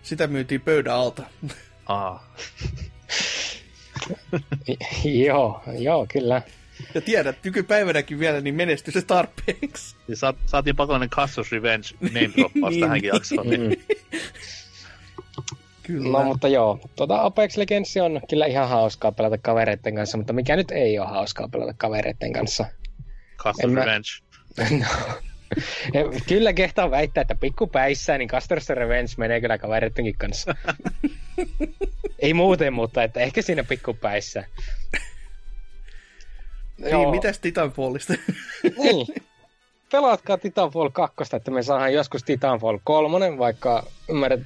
Sitä 0.02 0.26
myytiin 0.26 0.60
pöydän 0.60 0.94
alta. 0.94 1.22
Aha. 1.86 2.24
joo, 5.26 5.62
joo, 5.78 6.06
kyllä. 6.12 6.42
Ja 6.94 7.00
tiedät, 7.00 7.36
nykypäivänäkin 7.44 8.18
vielä 8.18 8.40
niin 8.40 8.54
menesty 8.54 8.90
se 8.90 9.02
tarpeeksi. 9.02 9.96
Siis 10.06 10.20
saat, 10.20 10.36
saatiin 10.46 10.76
pakollinen 10.76 11.10
Custer's 11.10 11.52
Revenge 11.52 11.88
name 12.00 12.30
droppaus 12.36 12.70
Niin. 12.74 12.80
tähänkin 12.80 13.08
jaksoon. 13.08 13.48
Niin. 13.48 13.84
Kyllä. 15.82 16.18
No 16.18 16.24
mutta 16.24 16.48
joo, 16.48 16.78
tota 16.96 17.22
Apex 17.24 17.56
Legends 17.56 17.96
on 17.96 18.20
kyllä 18.30 18.46
ihan 18.46 18.68
hauskaa 18.68 19.12
pelata 19.12 19.38
kavereiden 19.38 19.94
kanssa, 19.94 20.16
mutta 20.18 20.32
mikä 20.32 20.56
nyt 20.56 20.70
ei 20.70 20.98
ole 20.98 21.08
hauskaa 21.08 21.48
pelata 21.48 21.74
kavereiden 21.76 22.32
kanssa. 22.32 22.64
Custer's 23.42 23.64
En 23.64 23.70
mä- 23.70 23.80
Revenge. 23.84 24.08
No. 24.80 24.86
Ja 25.94 26.00
kyllä 26.28 26.52
kehtaa 26.52 26.90
väittää, 26.90 27.22
että 27.22 27.34
pikkupäissään 27.34 28.18
niin 28.18 28.30
Custer's 28.30 28.74
Revenge 28.74 29.12
menee 29.16 29.40
kyllä 29.40 29.58
kavereidenkin 29.58 30.18
kanssa. 30.18 30.54
ei 32.18 32.34
muuten, 32.34 32.72
mutta 32.72 33.02
että 33.02 33.20
ehkä 33.20 33.42
siinä 33.42 33.64
pikkupäissä. 33.64 34.44
Niin, 36.78 37.10
mitäs 37.10 37.38
Titanfallista? 37.38 38.14
niin. 38.82 39.06
Pelaatkaa 39.92 40.38
Titanfall 40.38 40.88
2, 40.88 41.36
että 41.36 41.50
me 41.50 41.62
saadaan 41.62 41.94
joskus 41.94 42.22
Titanfall 42.22 42.78
3, 42.84 43.38
vaikka 43.38 43.86
ymmärrät, 44.08 44.40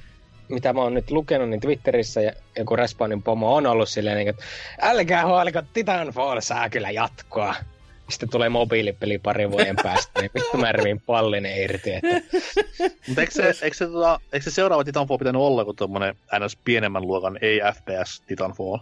mitä 0.49 0.73
mä 0.73 0.81
oon 0.81 0.93
nyt 0.93 1.11
lukenut, 1.11 1.49
niin 1.49 1.61
Twitterissä 1.61 2.21
ja 2.21 2.31
joku 2.57 2.75
Respawnin 2.75 3.23
pomo 3.23 3.55
on 3.55 3.67
ollut 3.67 3.89
silleen, 3.89 4.17
niin, 4.17 4.29
että 4.29 4.43
älkää 4.81 5.25
huoliko, 5.25 5.61
Titanfall 5.73 6.39
saa 6.39 6.69
kyllä 6.69 6.91
jatkoa. 6.91 7.55
Sitten 8.09 8.29
tulee 8.29 8.49
mobiilipeli 8.49 9.17
parin 9.17 9.51
vuoden 9.51 9.75
päästä, 9.83 10.21
niin 10.21 10.31
vittu 10.35 10.57
mä 10.57 10.71
revin 10.71 11.01
pallinen 11.01 11.61
irti. 11.61 11.93
Että... 11.93 12.37
Mutta 13.07 13.21
eikö 13.21 13.33
se, 13.33 13.55
eikö, 13.61 13.77
se, 13.77 13.87
tota, 13.87 14.19
eikö 14.33 14.43
se 14.43 14.51
seuraava 14.51 14.83
Titanfall 14.83 15.17
pitänyt 15.17 15.41
olla 15.41 15.65
kuin 15.65 15.77
tommonen 15.77 16.15
ns. 16.39 16.55
pienemmän 16.55 17.07
luokan, 17.07 17.37
ei 17.41 17.61
FPS 17.75 18.21
Titanfall? 18.21 18.77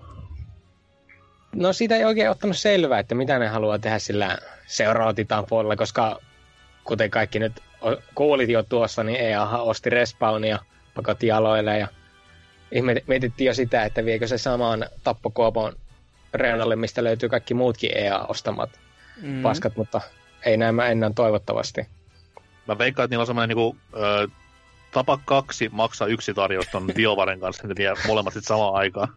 No 1.55 1.73
siitä 1.73 1.95
ei 1.95 2.05
oikein 2.05 2.29
ottanut 2.29 2.57
selvää, 2.57 2.99
että 2.99 3.15
mitä 3.15 3.39
ne 3.39 3.47
haluaa 3.47 3.79
tehdä 3.79 3.99
sillä 3.99 4.37
seuraavalla 4.65 5.13
Titanfallilla, 5.13 5.75
koska 5.75 6.19
kuten 6.83 7.09
kaikki 7.09 7.39
nyt 7.39 7.53
kuulit 8.15 8.49
jo 8.49 8.63
tuossa, 8.63 9.03
niin 9.03 9.19
EA 9.19 9.47
osti 9.47 9.89
Respawnia 9.89 10.59
pakotti 10.95 11.27
jaloille 11.27 11.79
ja 11.79 11.87
mietittiin 13.07 13.45
jo 13.45 13.53
sitä, 13.53 13.83
että 13.83 14.05
viekö 14.05 14.27
se 14.27 14.37
samaan 14.37 14.85
tappokuopon 15.03 15.73
reunalle, 16.33 16.75
mistä 16.75 17.03
löytyy 17.03 17.29
kaikki 17.29 17.53
muutkin 17.53 17.97
EA-ostamat 17.97 18.69
mm. 19.21 19.41
paskat, 19.41 19.75
mutta 19.75 20.01
ei 20.45 20.57
näemmä 20.57 20.87
enää 20.87 21.11
toivottavasti. 21.15 21.87
Mä 22.67 22.77
veikkaan, 22.77 23.03
että 23.05 23.13
niillä 23.13 23.21
on 23.21 23.27
semmoinen 23.27 23.49
niinku, 23.57 23.77
ö, 23.95 24.27
tapa 24.91 25.19
kaksi 25.25 25.69
maksaa 25.71 26.07
yksi 26.07 26.33
tarjous 26.33 26.67
ton 26.67 26.87
BioVaren 26.95 27.39
kanssa, 27.39 27.61
että 27.63 27.67
ne 27.67 27.75
vie 27.77 27.93
molemmat 28.07 28.33
sit 28.33 28.45
samaan 28.45 28.75
aikaan. 28.75 29.07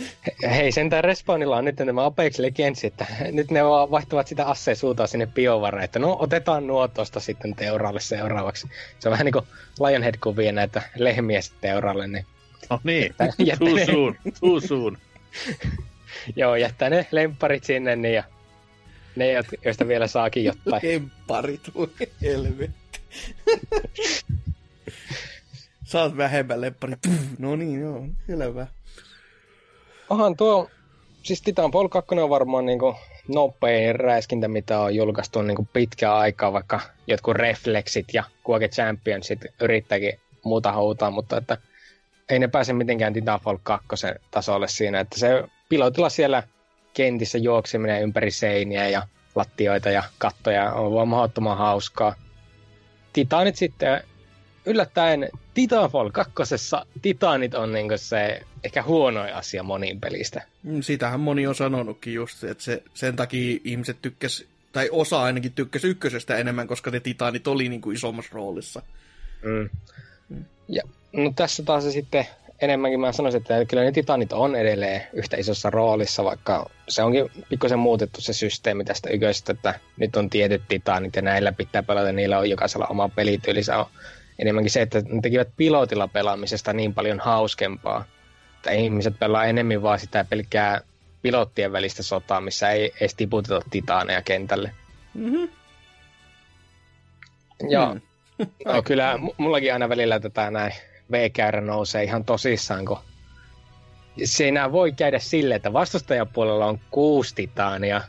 He- 0.00 0.56
Hei, 0.56 0.72
sentään 0.72 1.04
Respawnilla 1.04 1.56
on 1.56 1.64
nyt 1.64 1.76
tämä 1.76 2.04
Apex 2.04 2.38
Legends, 2.38 2.84
että 2.84 3.06
nyt 3.32 3.50
ne 3.50 3.64
vaan 3.64 3.90
vaihtavat 3.90 4.26
sitä 4.26 4.46
asseen 4.46 4.76
suuntaan 4.76 5.08
sinne 5.08 5.26
biovaraan, 5.26 5.84
että 5.84 5.98
no 5.98 6.16
otetaan 6.20 6.66
nuo 6.66 6.88
tosta 6.88 7.20
sitten 7.20 7.54
teuraalle 7.54 8.00
seuraavaksi. 8.00 8.68
Se 8.98 9.08
on 9.08 9.12
vähän 9.12 9.24
niin 9.24 9.32
kuin 9.32 9.44
Lionhead, 9.80 10.14
kun 10.22 10.36
vie 10.36 10.52
näitä 10.52 10.82
lehmiä 10.96 11.40
sitten 11.40 11.60
teuraalle, 11.70 12.06
niin 12.06 12.26
No 12.70 12.80
niin, 12.84 13.14
Jättää 13.38 13.68
too 13.68 13.86
soon, 13.86 14.16
too 14.40 14.60
soon. 14.60 14.98
joo, 16.36 16.56
jättää 16.56 16.90
ne 16.90 17.06
lempparit 17.10 17.64
sinne 17.64 17.96
niin 17.96 18.14
ja 18.14 18.24
ne, 19.16 19.32
jo- 19.32 19.42
joista 19.64 19.88
vielä 19.88 20.06
saakin 20.06 20.44
jotain. 20.44 20.82
Lempparit, 20.92 21.60
voi 21.74 21.88
helvetti. 22.22 23.00
Saat 25.84 26.16
vähemmän 26.16 26.60
lemppari. 26.60 26.94
Puh, 27.06 27.14
No 27.38 27.56
niin, 27.56 27.80
joo, 27.80 28.06
selvä. 28.26 28.66
Onhan 30.10 30.36
tuo, 30.36 30.70
siis 31.22 31.42
Titanfall 31.42 31.88
2 31.88 32.14
on 32.14 32.30
varmaan 32.30 32.66
niin 32.66 32.78
kuin 32.78 32.96
nopein 33.28 33.94
räiskintä, 34.00 34.48
mitä 34.48 34.80
on 34.80 34.94
julkaistu 34.96 35.42
niin 35.42 35.56
kuin 35.56 35.68
pitkään 35.72 36.14
aikaa, 36.14 36.52
vaikka 36.52 36.80
jotkut 37.06 37.36
Reflexit 37.36 38.06
ja 38.14 38.24
Quake 38.50 38.68
Championsit 38.68 39.40
yrittääkin 39.60 40.20
muuta 40.44 40.76
huutaa, 40.76 41.10
mutta 41.10 41.36
että 41.36 41.58
ei 42.28 42.38
ne 42.38 42.48
pääse 42.48 42.72
mitenkään 42.72 43.12
Titanfall 43.12 43.58
2 43.62 43.88
tasolle 44.30 44.68
siinä, 44.68 45.00
että 45.00 45.18
se 45.18 45.44
pilotilla 45.68 46.08
siellä 46.10 46.42
kentissä 46.96 47.38
juokseminen 47.38 48.02
ympäri 48.02 48.30
seiniä 48.30 48.88
ja 48.88 49.02
lattioita 49.34 49.90
ja 49.90 50.02
kattoja 50.18 50.72
on 50.72 50.92
vaan 50.92 51.08
mahdottoman 51.08 51.58
hauskaa. 51.58 52.14
Titanit 53.12 53.56
sitten 53.56 54.02
yllättäen 54.66 55.28
Titanfall 55.54 56.10
2. 56.10 56.54
Titanit 57.02 57.54
on 57.54 57.72
niinku 57.72 57.94
se 57.96 58.40
ehkä 58.64 58.82
huonoin 58.82 59.34
asia 59.34 59.62
monin 59.62 60.00
pelistä. 60.00 60.42
Mm, 60.62 60.82
Sitähän 60.82 61.20
moni 61.20 61.46
on 61.46 61.54
sanonutkin 61.54 62.14
just, 62.14 62.44
että 62.44 62.64
se, 62.64 62.82
sen 62.94 63.16
takia 63.16 63.58
ihmiset 63.64 63.96
tykkäs, 64.02 64.44
tai 64.72 64.88
osa 64.92 65.22
ainakin 65.22 65.52
tykkäs 65.52 65.84
ykkösestä 65.84 66.36
enemmän, 66.36 66.66
koska 66.66 66.90
ne 66.90 67.00
titaanit 67.00 67.46
oli 67.46 67.68
niin 67.68 67.80
kuin 67.80 67.96
isommassa 67.96 68.30
roolissa. 68.34 68.82
Mm. 69.42 69.68
Ja, 70.68 70.82
no 71.12 71.32
tässä 71.36 71.62
taas 71.62 71.84
se 71.84 71.92
sitten 71.92 72.26
enemmänkin 72.60 73.00
mä 73.00 73.12
sanoisin, 73.12 73.40
että 73.40 73.64
kyllä 73.64 73.82
ne 73.82 73.92
titanit 73.92 74.32
on 74.32 74.56
edelleen 74.56 75.02
yhtä 75.12 75.36
isossa 75.36 75.70
roolissa, 75.70 76.24
vaikka 76.24 76.70
se 76.88 77.02
onkin 77.02 77.30
pikkusen 77.48 77.78
muutettu 77.78 78.20
se 78.20 78.32
systeemi 78.32 78.84
tästä 78.84 79.10
yköistä, 79.10 79.52
että 79.52 79.80
nyt 79.96 80.16
on 80.16 80.30
tietyt 80.30 80.62
titanit 80.68 81.16
ja 81.16 81.22
näillä 81.22 81.52
pitää 81.52 81.82
pelata, 81.82 82.12
niillä 82.12 82.38
on 82.38 82.50
jokaisella 82.50 82.86
oma 82.86 83.08
pelityyli. 83.08 83.62
Se 83.62 83.72
on 83.72 83.86
enemmänkin 84.38 84.70
se, 84.70 84.82
että 84.82 85.02
ne 85.08 85.20
tekivät 85.20 85.48
pilotilla 85.56 86.08
pelaamisesta 86.08 86.72
niin 86.72 86.94
paljon 86.94 87.20
hauskempaa, 87.20 88.04
että 88.56 88.70
ihmiset 88.70 89.18
pelaa 89.18 89.44
enemmän 89.44 89.82
vaan 89.82 89.98
sitä 89.98 90.24
pelkkää 90.30 90.80
pilottien 91.22 91.72
välistä 91.72 92.02
sotaa, 92.02 92.40
missä 92.40 92.70
ei 92.70 92.92
edes 93.00 93.14
tiputeta 93.14 93.60
titaaneja 93.70 94.22
kentälle. 94.22 94.70
Mm-hmm. 95.14 95.48
Ja 97.70 97.96
Mm. 98.38 98.46
No 98.64 98.82
kyllä, 98.86 99.18
mullakin 99.36 99.72
aina 99.72 99.88
välillä 99.88 100.20
tätä 100.20 100.50
näin 100.50 100.72
V-käyrä 101.12 101.60
nousee 101.60 102.04
ihan 102.04 102.24
tosissaan, 102.24 102.84
kun 102.84 102.98
siinä 104.24 104.72
voi 104.72 104.92
käydä 104.92 105.18
silleen, 105.18 105.56
että 105.56 105.72
vastustajan 105.72 106.28
puolella 106.28 106.66
on 106.66 106.78
kuusi 106.90 107.34
titaania, 107.34 108.00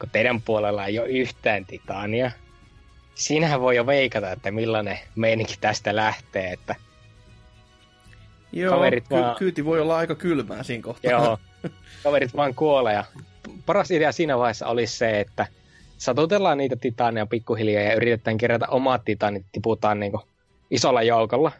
kun 0.00 0.10
teidän 0.10 0.42
puolella 0.42 0.86
ei 0.86 0.98
ole 0.98 1.08
yhtään 1.08 1.64
titaania. 1.66 2.30
Siinähän 3.14 3.60
voi 3.60 3.76
jo 3.76 3.86
veikata, 3.86 4.32
että 4.32 4.50
millainen 4.50 4.98
meininki 5.16 5.54
tästä 5.60 5.96
lähtee, 5.96 6.52
että 6.52 6.74
Joo, 8.52 8.74
Kaverit 8.74 9.08
ky- 9.08 9.14
vaan- 9.14 9.36
kyyti 9.36 9.64
voi 9.64 9.80
olla 9.80 9.96
aika 9.96 10.14
kylmää 10.14 10.62
siinä 10.62 10.82
kohtaa. 10.82 11.10
joo, 11.10 11.38
kaverit 12.04 12.36
vaan 12.36 12.54
kuolee. 12.54 12.94
Ja 12.94 13.04
paras 13.66 13.90
idea 13.90 14.12
siinä 14.12 14.38
vaiheessa 14.38 14.66
olisi 14.66 14.96
se, 14.98 15.20
että 15.20 15.46
satutellaan 15.98 16.58
niitä 16.58 16.76
titaaneja 16.76 17.26
pikkuhiljaa 17.26 17.82
ja 17.82 17.94
yritetään 17.94 18.38
kerätä 18.38 18.66
omat 18.68 19.04
titaanit, 19.04 19.46
tiputaan 19.52 20.00
niin 20.00 20.12
isolla 20.70 21.02
joukolla. 21.02 21.52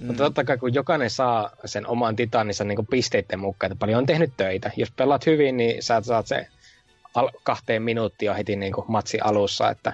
Mm. 0.00 0.06
Mutta 0.06 0.24
totta 0.24 0.44
kai 0.44 0.58
kun 0.58 0.74
jokainen 0.74 1.10
saa 1.10 1.50
sen 1.64 1.86
oman 1.86 2.16
titaaninsa 2.16 2.64
niin 2.64 2.86
pisteiden 2.90 3.38
mukaan, 3.38 3.72
että 3.72 3.80
paljon 3.80 3.98
on 3.98 4.06
tehnyt 4.06 4.32
töitä. 4.36 4.70
Jos 4.76 4.90
pelaat 4.90 5.26
hyvin, 5.26 5.56
niin 5.56 5.82
sä 5.82 6.00
saat 6.00 6.26
se 6.26 6.46
al- 7.14 7.30
kahteen 7.42 7.82
minuuttia 7.82 8.34
heti 8.34 8.56
niin 8.56 8.72
kuin 8.72 8.84
matsi 8.88 9.20
alussa, 9.20 9.70
että 9.70 9.92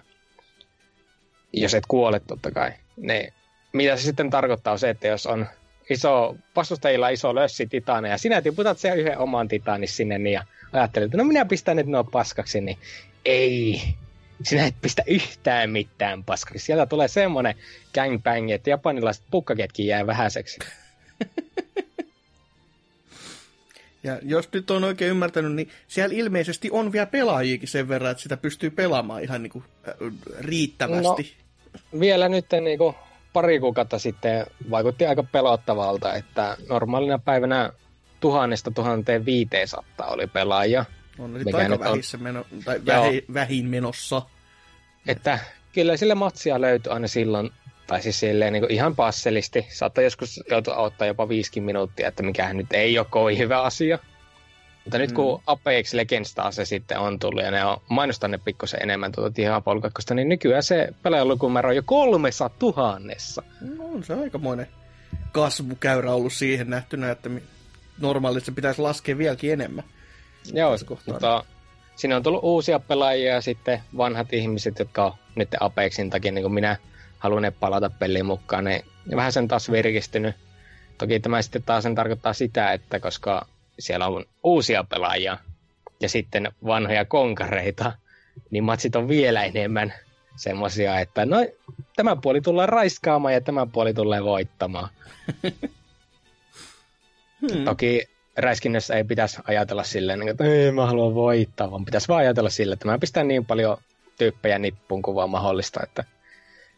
jos 1.53 1.75
et 1.75 1.87
kuole 1.89 2.21
totta 2.21 2.51
kai. 2.51 2.73
Niin, 2.97 3.33
mitä 3.73 3.97
se 3.97 4.03
sitten 4.03 4.31
tarkoittaa 4.31 4.73
on 4.73 4.79
se, 4.79 4.91
että 4.91 5.07
jos 5.07 5.27
on 5.27 5.47
iso, 5.91 6.37
vastustajilla 6.57 7.09
iso 7.09 7.35
lössi 7.35 7.67
titaaneja, 7.67 8.19
sinä 8.19 8.43
tiputat 8.43 8.79
sen 8.79 8.99
yhden 8.99 9.19
oman 9.19 9.49
titaanis 9.49 9.97
sinne 9.97 10.19
niin 10.19 10.35
ja 10.35 10.45
ajattelet, 10.73 11.07
että 11.07 11.17
no 11.17 11.25
minä 11.25 11.45
pistän 11.45 11.77
nyt 11.77 11.87
nuo 11.87 12.05
paskaksi, 12.05 12.61
niin 12.61 12.79
ei, 13.25 13.83
sinä 14.45 14.67
et 14.67 14.75
pistä 14.83 15.03
yhtään 15.07 15.71
mitään 15.71 16.25
paskaksi. 16.25 16.67
Sieltä 16.67 16.87
tulee 16.87 17.09
semmoinen 17.09 17.55
gangbang, 17.95 18.51
että 18.51 18.71
japanilaiset 18.71 19.25
pukkaketkin 19.31 19.87
jää 19.87 20.07
vähäiseksi. 20.07 20.59
Ja 24.05 24.19
jos 24.23 24.49
nyt 24.53 24.71
on 24.71 24.85
oikein 24.85 25.11
ymmärtänyt, 25.11 25.53
niin 25.53 25.69
siellä 25.89 26.15
ilmeisesti 26.15 26.69
on 26.73 26.93
vielä 26.93 27.07
pelaajiakin 27.07 27.69
sen 27.69 27.89
verran, 27.89 28.11
että 28.11 28.23
sitä 28.23 28.37
pystyy 28.37 28.71
pelaamaan 28.71 29.23
ihan 29.23 29.43
niin 29.43 29.51
kuin, 29.51 29.65
äh, 29.89 29.95
riittävästi. 30.41 31.37
No, 31.93 32.01
vielä 32.01 32.29
nyt 32.29 32.47
niin 32.61 32.79
kuin 32.79 32.95
pari 33.33 33.61
kuukautta 33.61 33.99
sitten 33.99 34.47
vaikutti 34.71 35.07
aika 35.07 35.23
pelottavalta, 35.23 36.15
että 36.15 36.57
normaalina 36.69 37.19
päivänä 37.19 37.73
tuhannesta 38.21 38.71
tuhanteen 38.71 39.25
viiteensatta 39.25 40.07
oli 40.07 40.27
pelaajia. 40.27 40.85
On 41.19 41.35
nyt 41.35 41.55
aika 41.55 41.79
vähissä 41.79 42.17
on... 42.17 42.23
meno, 42.23 42.47
tai 42.65 42.81
vähi, 42.87 43.25
vähin 43.35 43.67
menossa. 43.67 44.23
Että 45.07 45.39
kyllä 45.73 45.97
sille 45.97 46.15
matsia 46.15 46.61
löytyi 46.61 46.93
aina 46.93 47.09
silloin, 47.09 47.51
tai 47.87 48.03
siis 48.03 48.21
silleen 48.21 48.53
niin 48.53 48.71
ihan 48.71 48.97
passelisti. 48.97 49.67
Saattaa 49.69 50.05
joskus 50.05 50.41
joutua 50.51 50.77
ottaa 50.77 51.07
jopa 51.07 51.29
viisikin 51.29 51.63
minuuttia, 51.63 52.09
että 52.09 52.23
mikähän 52.23 52.57
nyt 52.57 52.73
ei 52.73 52.99
ole 52.99 53.07
kovin 53.11 53.39
hyvä 53.39 53.63
asia. 53.63 53.99
Mutta 54.85 54.99
nyt 54.99 55.13
kun 55.13 55.39
mm. 55.39 55.43
Apex 55.47 55.93
Legends 55.93 56.35
taas 56.35 56.57
se 56.57 56.65
sitten 56.65 56.99
on 56.99 57.19
tullut 57.19 57.43
ja 57.43 57.51
ne 57.51 57.65
on 57.65 57.81
mainostaneet 57.89 58.45
pikkusen 58.45 58.83
enemmän 58.83 59.13
tuota 59.13 59.37
Diablo 59.37 59.81
2, 59.81 60.15
niin 60.15 60.29
nykyään 60.29 60.63
se 60.63 60.89
pelaajalukumero 61.03 61.69
on 61.69 61.77
jo 61.77 61.83
kolmessa 61.87 62.49
tuhannessa. 62.59 63.43
No 63.61 63.85
on 63.85 64.05
se 64.05 64.15
aikamoinen 64.15 64.67
kasvukäyrä 65.33 66.13
ollut 66.13 66.33
siihen 66.33 66.71
nähtynä, 66.71 67.11
että 67.11 67.31
normaalisti 68.01 68.47
se 68.47 68.53
pitäisi 68.53 68.83
laskea 68.83 69.19
vieläkin 69.19 69.53
enemmän. 69.53 69.85
Joo, 70.53 70.77
mutta 71.07 71.45
siinä 71.97 72.17
on 72.17 72.23
tullut 72.23 72.45
uusia 72.45 72.79
pelaajia 72.79 73.35
ja 73.35 73.41
sitten 73.41 73.83
vanhat 73.97 74.33
ihmiset, 74.33 74.79
jotka 74.79 75.05
on 75.05 75.13
nyt 75.35 75.49
Apexin 75.61 76.11
takia, 76.11 76.33
niin 76.33 76.43
kuin 76.43 76.55
minä 76.55 76.77
haluan 77.19 77.53
palata 77.61 77.91
peliin 77.91 78.27
mukaan, 78.27 78.65
niin 78.65 78.85
vähän 79.17 79.33
sen 79.33 79.49
taas 79.49 79.71
virkistynyt. 79.71 80.37
Toki 80.99 81.21
tämä 81.21 81.43
sitten 81.43 81.63
taas 81.63 81.83
sen 81.83 81.95
tarkoittaa 81.95 82.33
sitä, 82.33 82.73
että 82.73 83.01
koska 83.01 83.47
siellä 83.79 84.07
on 84.07 84.25
uusia 84.45 84.85
pelaajia 84.85 85.39
ja 86.01 86.09
sitten 86.09 86.53
vanhoja 86.67 87.05
konkareita, 87.05 87.93
niin 88.51 88.65
matsit 88.65 88.97
on 88.97 89.09
vielä 89.09 89.45
enemmän 89.45 89.95
semmoisia, 90.37 91.01
että 91.01 91.27
no, 91.27 91.37
tämä 91.97 92.17
puoli 92.17 92.41
tullaan 92.41 92.69
raiskaamaan 92.69 93.35
ja 93.35 93.41
tämä 93.41 93.67
puoli 93.67 93.95
tulee 93.95 94.25
voittamaan. 94.25 94.89
hmm. 97.41 97.65
Toki 97.65 98.12
räiskinnässä 98.37 98.95
ei 98.95 99.05
pitäisi 99.05 99.39
ajatella 99.45 99.85
silleen, 99.85 100.19
niin 100.19 100.29
että 100.29 100.45
ei 100.45 100.73
mä 100.73 100.87
haluan 100.87 101.15
voittaa, 101.15 101.71
vaan 101.71 101.85
pitäisi 101.85 102.09
vaan 102.09 102.21
ajatella 102.21 102.51
silleen, 102.51 102.75
että 102.75 102.89
mä 102.89 102.99
pistän 102.99 103.29
niin 103.29 103.47
paljon 103.47 103.77
tyyppejä 104.19 104.59
nippuun 104.59 105.03
kuin 105.03 105.15
vaan 105.15 105.31
mahdollista, 105.31 105.81
että 105.83 106.05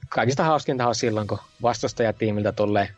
kaikista 0.08 0.44
hauskinta 0.44 0.88
on 0.88 0.94
silloin, 0.94 1.28
kun 1.28 1.38
vastustajatiimiltä 1.62 2.52
tulee 2.52 2.88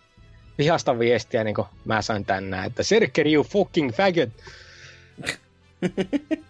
vihasta 0.59 0.99
viestiä, 0.99 1.45
niin 1.45 1.55
kuin 1.55 1.69
mä 1.85 2.03
sain 2.03 2.25
tänään, 2.25 2.67
että 2.67 2.83
Sirker, 2.83 3.29
you 3.29 3.45
fucking 3.45 3.93
faggot! 3.93 4.31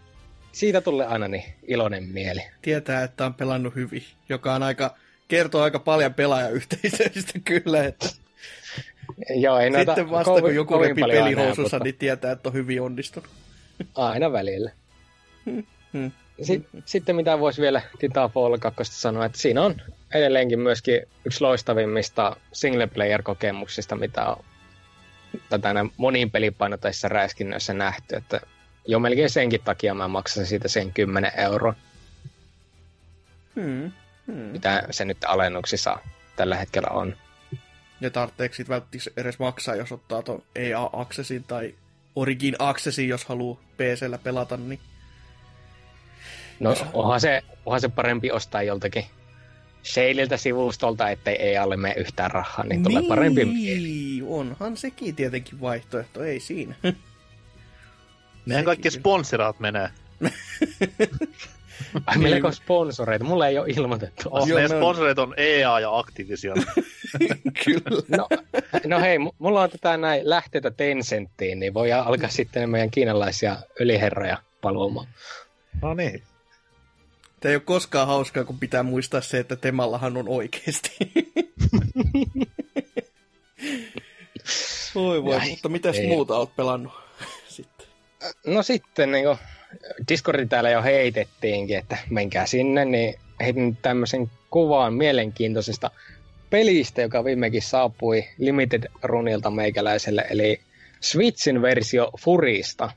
Siitä 0.53 0.81
tulee 0.81 1.07
aina 1.07 1.29
niin 1.29 1.45
iloinen 1.63 2.05
mieli. 2.05 2.41
Tietää, 2.63 3.03
että 3.03 3.27
on 3.27 3.35
pelannut 3.35 3.75
hyvin, 3.75 4.05
joka 4.29 4.55
on 4.55 4.63
aika, 4.63 4.97
kertoo 5.29 5.63
aika 5.63 5.79
paljon 5.79 6.15
pelaajayhteisöistä 6.15 7.39
kyllä, 7.45 7.85
että 7.85 8.09
Joo, 9.45 9.59
ei 9.59 9.71
Sitten 9.73 10.11
vasta 10.11 10.41
kun 10.41 10.55
joku 10.55 10.79
repi 10.79 11.01
pelihousussa, 11.01 11.79
niin 11.79 11.95
tietää, 11.95 12.33
että 12.33 12.49
on 12.49 12.53
hyvin 12.53 12.83
onnistunut. 12.83 13.31
Aina 13.95 14.33
välillä. 14.33 14.71
Hmm. 15.47 15.65
hmm. 15.93 16.11
Sitten, 16.43 16.83
sitten 16.85 17.17
mitä 17.17 17.41
voisi 17.41 17.63
vielä 17.63 17.83
Titanfall 17.99 18.59
2 18.59 18.85
sanoa, 18.85 19.25
että 19.25 19.39
siinä 19.39 19.63
on 19.63 19.77
edelleenkin 20.15 20.61
myöskin 20.61 21.03
yksi 21.25 21.41
loistavimmista 21.41 22.37
single 22.53 22.87
player 22.87 23.23
kokemuksista, 23.23 23.97
mitä 23.97 24.27
on 24.27 24.45
tätä 25.49 25.75
monin 25.97 26.31
pelipainotaisissa 26.31 27.09
räiskinnöissä 27.09 27.75
nähty, 27.75 28.17
että 28.17 28.41
jo 28.87 28.99
melkein 28.99 29.31
senkin 29.31 29.61
takia 29.65 29.95
mä 29.95 30.09
maksan 30.09 30.47
siitä 30.47 30.69
sen 30.69 30.93
10 30.93 31.33
euroa. 31.37 31.75
Hmm. 33.57 33.93
Hmm. 34.27 34.35
Mitä 34.35 34.83
se 34.91 35.05
nyt 35.05 35.19
alennuksissa 35.27 35.99
tällä 36.37 36.57
hetkellä 36.57 36.89
on. 36.91 37.17
Ja 38.01 38.11
tarvitseeko 38.11 38.55
sitten 38.55 38.75
välttämättä 38.75 39.11
edes 39.17 39.39
maksaa, 39.39 39.75
jos 39.75 39.93
ottaa 39.93 40.23
tuon 40.23 40.43
EA-accessin 40.55 41.45
tai 41.45 41.75
Origin 42.17 42.57
Accessin, 42.59 43.09
jos 43.09 43.25
haluaa 43.25 43.61
PCllä 43.77 44.19
pelata, 44.19 44.57
niin... 44.57 44.81
No 46.61 46.75
onhan 46.93 47.21
se, 47.21 47.43
onhan 47.67 47.81
se 47.81 47.89
parempi 47.89 48.31
ostaa 48.31 48.63
joltakin 48.63 49.05
Shaililtä 49.85 50.37
sivustolta, 50.37 51.11
ettei 51.11 51.35
ei 51.35 51.57
alle 51.57 51.77
mene 51.77 51.95
yhtään 51.95 52.31
rahaa, 52.31 52.65
niin, 52.65 52.69
niin 52.69 52.83
tulee 52.83 53.09
parempi 53.09 53.45
mieli. 53.45 54.23
onhan 54.27 54.77
sekin 54.77 55.17
tietenkin 55.17 55.61
vaihtoehto, 55.61 56.23
ei 56.23 56.41
siinä. 56.41 56.75
Meidän 58.47 58.65
kaikki 58.65 58.91
sponsoraat 58.91 59.61
menee. 59.61 59.91
Ai 62.07 62.19
meillä 62.19 62.47
on 62.47 62.55
sponsoreita, 62.55 63.25
mulle 63.25 63.49
ei 63.49 63.59
ole 63.59 63.67
ilmoitettu. 63.69 64.29
Oh, 64.31 64.49
meidän 64.49 64.73
on... 64.73 64.79
sponsoreita 64.79 65.23
on 65.23 65.35
EA 65.37 65.81
ja 65.81 65.99
Activision. 65.99 66.57
Kyllä. 67.65 68.03
No, 68.17 68.29
no 68.87 69.01
hei, 69.01 69.19
mulla 69.19 69.63
on 69.63 69.71
tätä 69.71 69.97
näin 69.97 70.31
lähteitä 70.31 70.71
Tencenttiin, 70.71 71.61
niin 71.61 71.75
voi 71.75 71.93
alkaa 71.93 72.29
sitten 72.29 72.71
meidän 72.71 72.91
kiinalaisia 72.91 73.57
yliherroja 73.81 74.39
paluamaan. 74.61 75.07
No 75.83 75.95
niin. 75.95 76.23
Tämä 77.41 77.51
ei 77.51 77.57
ole 77.57 77.63
koskaan 77.65 78.07
hauskaa, 78.07 78.45
kun 78.45 78.59
pitää 78.59 78.83
muistaa 78.83 79.21
se, 79.21 79.39
että 79.39 79.57
Temallahan 79.57 80.17
on 80.17 80.29
oikeasti. 80.29 80.97
voi 84.95 85.25
voi, 85.25 85.37
Jäi, 85.37 85.51
mutta 85.51 85.69
mitäs 85.69 85.97
ei. 85.97 86.07
muuta 86.07 86.37
oot 86.37 86.57
pelannut 86.57 86.93
sitten? 87.49 87.87
No 88.47 88.63
sitten 88.63 89.13
niin 89.13 89.25
kuin, 89.25 89.39
Discordi 90.09 90.47
täällä 90.47 90.71
jo 90.71 90.83
heitettiinkin, 90.83 91.79
että 91.79 91.97
menkää 92.11 92.47
sinne, 92.47 92.85
niin 92.85 93.15
heitin 93.41 93.77
tämmöisen 93.77 94.31
kuvan 94.51 94.95
mielenkiintoisesta 94.95 95.91
pelistä, 96.57 97.03
joka 97.03 97.25
viimekin 97.25 97.63
saapui 97.63 98.25
Limited 98.39 98.85
Runilta 99.03 99.51
meikäläiselle, 99.51 100.27
eli 100.31 100.61
Switchin 101.01 101.63
versio 101.63 102.11
Furista. 102.19 102.91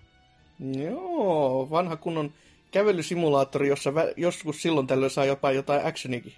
Joo, 0.83 1.67
vanha 1.71 1.95
kunnon 1.95 2.33
kävelysimulaattori, 2.71 3.67
jossa 3.67 3.89
vä- 3.89 4.13
joskus 4.17 4.61
silloin 4.61 4.87
tällöin 4.87 5.11
saa 5.11 5.25
jopa 5.25 5.51
jotain 5.51 5.85
actionikin 5.85 6.33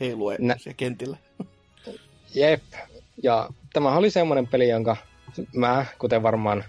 heilua 0.00 0.32
Nä- 0.38 0.56
kentillä. 0.76 1.16
Jep, 2.34 2.62
ja 3.22 3.48
tämä 3.72 3.96
oli 3.96 4.10
semmoinen 4.10 4.46
peli, 4.46 4.68
jonka 4.68 4.96
mä, 5.54 5.86
kuten 5.98 6.22
varmaan 6.22 6.64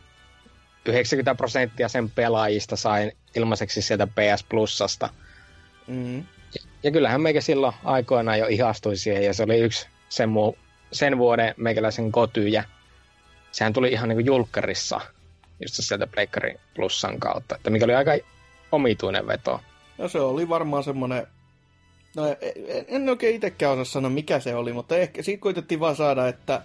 90 0.86 1.36
prosenttia 1.36 1.88
sen 1.88 2.10
pelaajista 2.10 2.76
sain 2.76 3.12
ilmaiseksi 3.36 3.82
sieltä 3.82 4.08
PS 4.08 4.44
Plusasta. 4.50 5.10
Mm. 5.88 6.18
Ja, 6.18 6.24
ja 6.84 6.92
kyllähän 6.92 7.22
meikä 7.22 7.42
silloin 7.42 7.74
aikoinaan 7.84 8.40
jo 8.40 8.48
ihastui 8.48 8.98
siihen, 8.98 9.24
ja 9.24 9.34
se 9.34 9.44
oli 9.44 9.60
yksi 9.60 9.88
sen, 10.10 10.30
mu- 10.30 10.58
sen 10.92 11.18
vuoden 11.18 11.54
meikäläisen 11.58 12.12
kotyjä. 12.12 12.64
Sehän 13.52 13.74
tuli 13.74 13.92
ihan 13.92 14.10
niin 14.10 14.26
julkkarissa, 14.26 15.02
just 15.62 15.76
sieltä 15.78 16.08
Pleikkari 16.08 16.56
Plussan 16.76 17.20
kautta, 17.20 17.56
että 17.56 17.70
mikä 17.70 17.86
oli 17.86 17.96
aika 17.96 18.12
omituinen 18.72 19.28
veto. 19.28 19.60
No 19.98 20.08
se 20.08 20.20
oli 20.20 20.50
varmaan 20.50 20.84
semmoinen, 20.84 21.28
no 22.16 22.24
en 22.88 23.10
oikein 23.10 23.36
itsekään 23.36 23.72
osaa 23.72 23.86
sanoa 23.86 24.10
mikä 24.10 24.40
se 24.40 24.56
oli, 24.56 24.74
mutta 24.74 24.98
ehkä 24.98 25.24
siitä 25.24 25.42
koitettiin 25.42 25.80
vaan 25.80 25.96
saada, 25.96 26.28
että 26.28 26.62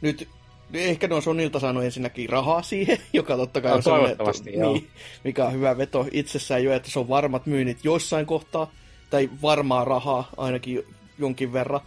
nyt 0.00 0.28
ehkä 0.74 1.08
ne 1.08 1.14
on 1.14 1.22
Sonilta 1.22 1.60
saanut 1.60 1.84
ensinnäkin 1.84 2.28
rahaa 2.28 2.62
siihen, 2.62 2.98
joka 3.12 3.36
totta 3.36 3.60
kai 3.60 3.70
no, 3.70 3.76
on 3.76 3.82
semmoinen, 3.82 4.16
niin, 4.44 4.88
mikä 5.24 5.44
on 5.44 5.52
hyvä 5.52 5.78
veto 5.78 6.06
itsessään 6.12 6.64
jo, 6.64 6.72
että 6.72 6.90
se 6.90 6.98
on 6.98 7.08
varmat 7.08 7.46
myynnit 7.46 7.84
joissain 7.84 8.26
kohtaa, 8.26 8.72
tai 9.10 9.30
varmaa 9.42 9.84
rahaa 9.84 10.30
ainakin 10.36 10.86
jonkin 11.18 11.52
verran, 11.52 11.80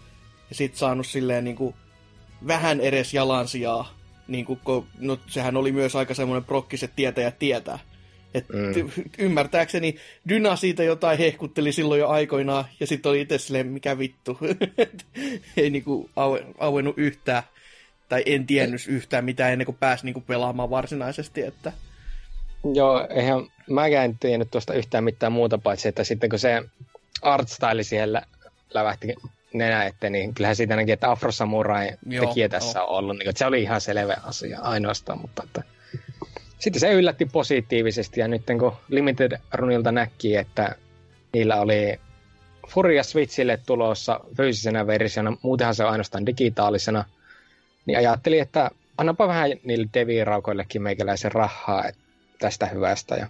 ja 0.50 0.56
sitten 0.56 0.80
saanut 0.80 1.08
silleen 1.08 1.44
niin 1.44 1.56
kuin, 1.56 1.76
vähän 2.48 2.80
edes 2.80 3.14
jalansijaa, 3.14 3.94
niin 4.28 4.46
kuin, 4.46 4.60
no, 5.00 5.18
sehän 5.28 5.58
oli 5.58 5.72
myös 5.72 5.96
aika 5.96 6.14
semmoinen 6.14 6.44
prokkiset 6.44 6.92
tietäjät 6.96 7.40
tietää, 7.40 7.80
Et 8.34 8.46
mm. 8.50 8.90
Ymmärtääkseni 9.18 9.96
Dyna 10.30 10.56
siitä 10.56 10.84
jotain 10.84 11.18
hehkutteli 11.18 11.72
silloin 11.72 12.00
jo 12.00 12.08
aikoinaan, 12.08 12.66
ja 12.80 12.88
sitten 12.88 13.10
oli 13.10 13.22
itse 13.22 13.38
silleen, 13.38 13.68
mikä 13.68 13.98
vittu. 13.98 14.38
Ei 15.58 15.70
niinku 15.70 16.10
au, 16.16 16.38
auennut 16.60 16.98
yhtään, 16.98 17.44
tai 18.10 18.24
en 18.26 18.46
tiennyt 18.46 18.82
yhtään 18.88 19.26
mitään 19.26 19.52
ennen 19.52 19.66
kuin 19.66 19.78
pääsi 19.80 20.06
niinku 20.06 20.22
pelaamaan 20.22 20.70
varsinaisesti. 20.70 21.42
Että... 21.42 21.72
Joo, 22.74 23.08
eihän 23.10 23.48
mäkään 23.70 24.06
en 24.06 24.18
tiennyt 24.20 24.52
tuosta 24.52 24.74
yhtään 24.74 25.04
mitään 25.04 25.32
muuta, 25.32 25.58
paitsi 25.58 25.88
että 25.88 26.04
sitten 26.04 26.30
kun 26.30 26.40
se 26.40 26.64
artstyle 27.24 27.84
siellä 27.84 28.22
lävähti 28.74 29.16
nenä 29.54 29.84
eteen, 29.84 30.14
niin 30.14 30.34
kyllähän 30.34 30.56
siitä 30.56 30.76
näki, 30.76 30.92
että 30.92 31.12
Afro 31.12 31.32
Samurai 31.32 31.90
tekijä 32.20 32.50
tässä 32.50 32.84
on 32.84 32.98
ollut. 32.98 33.18
Niin, 33.18 33.30
että 33.30 33.40
se 33.40 33.46
oli 33.46 33.62
ihan 33.62 33.82
selvä 33.82 34.18
asia 34.24 34.60
ainoastaan, 34.62 35.22
mutta 35.22 35.44
että 35.44 35.64
sitten 36.60 36.80
se 36.80 36.94
yllätti 36.94 37.26
positiivisesti 37.26 38.20
ja 38.20 38.28
nyt 38.28 38.44
kun 38.60 38.76
Limited 38.90 39.40
Runilta 39.54 39.92
näki, 39.92 40.36
että 40.36 40.76
niillä 41.34 41.62
oli 41.62 42.00
Furia 42.68 43.04
Switchille 43.04 43.60
tulossa 43.66 44.20
fyysisenä 44.38 44.88
versiona, 44.88 45.38
muutenhan 45.42 45.76
se 45.76 45.84
on 45.84 45.92
ainoastaan 45.92 46.26
digitaalisena, 46.26 47.06
niin 47.86 47.98
ajattelin, 47.98 48.42
että 48.42 48.72
annapa 48.98 49.28
vähän 49.28 49.52
niille 49.64 49.88
deviraukoillekin 49.94 50.82
meikäläisen 50.82 51.32
rahaa 51.32 51.84
tästä 52.40 52.66
hyvästä. 52.66 53.16
Ja 53.16 53.28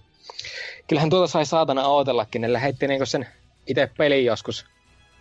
kyllähän 0.88 1.10
tuota 1.10 1.27
sai 1.27 1.45
saatana 1.45 1.88
ootellakin, 1.88 2.41
ne 2.41 2.53
lähetti 2.53 2.88
niinku 2.88 3.06
sen 3.06 3.27
itse 3.67 3.89
peli 3.97 4.26
joskus 4.26 4.65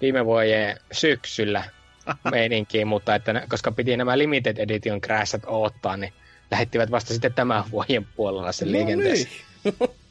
viime 0.01 0.25
vuoden 0.25 0.77
syksyllä 0.93 1.65
meininkiin, 2.31 2.87
mutta 2.87 3.15
että, 3.15 3.47
koska 3.49 3.73
piti 3.73 3.97
nämä 3.97 4.19
Limited 4.19 4.59
Edition 4.59 5.01
crashat 5.01 5.43
oottaa, 5.47 5.97
niin 5.97 6.13
lähettivät 6.51 6.91
vasta 6.91 7.13
sitten 7.13 7.35
tämän 7.35 7.65
vuoden 7.71 8.07
puolella 8.17 8.53
sen 8.53 8.69
no 8.69 8.73
liikenteeseen. 8.73 9.35
Niin. 9.65 9.75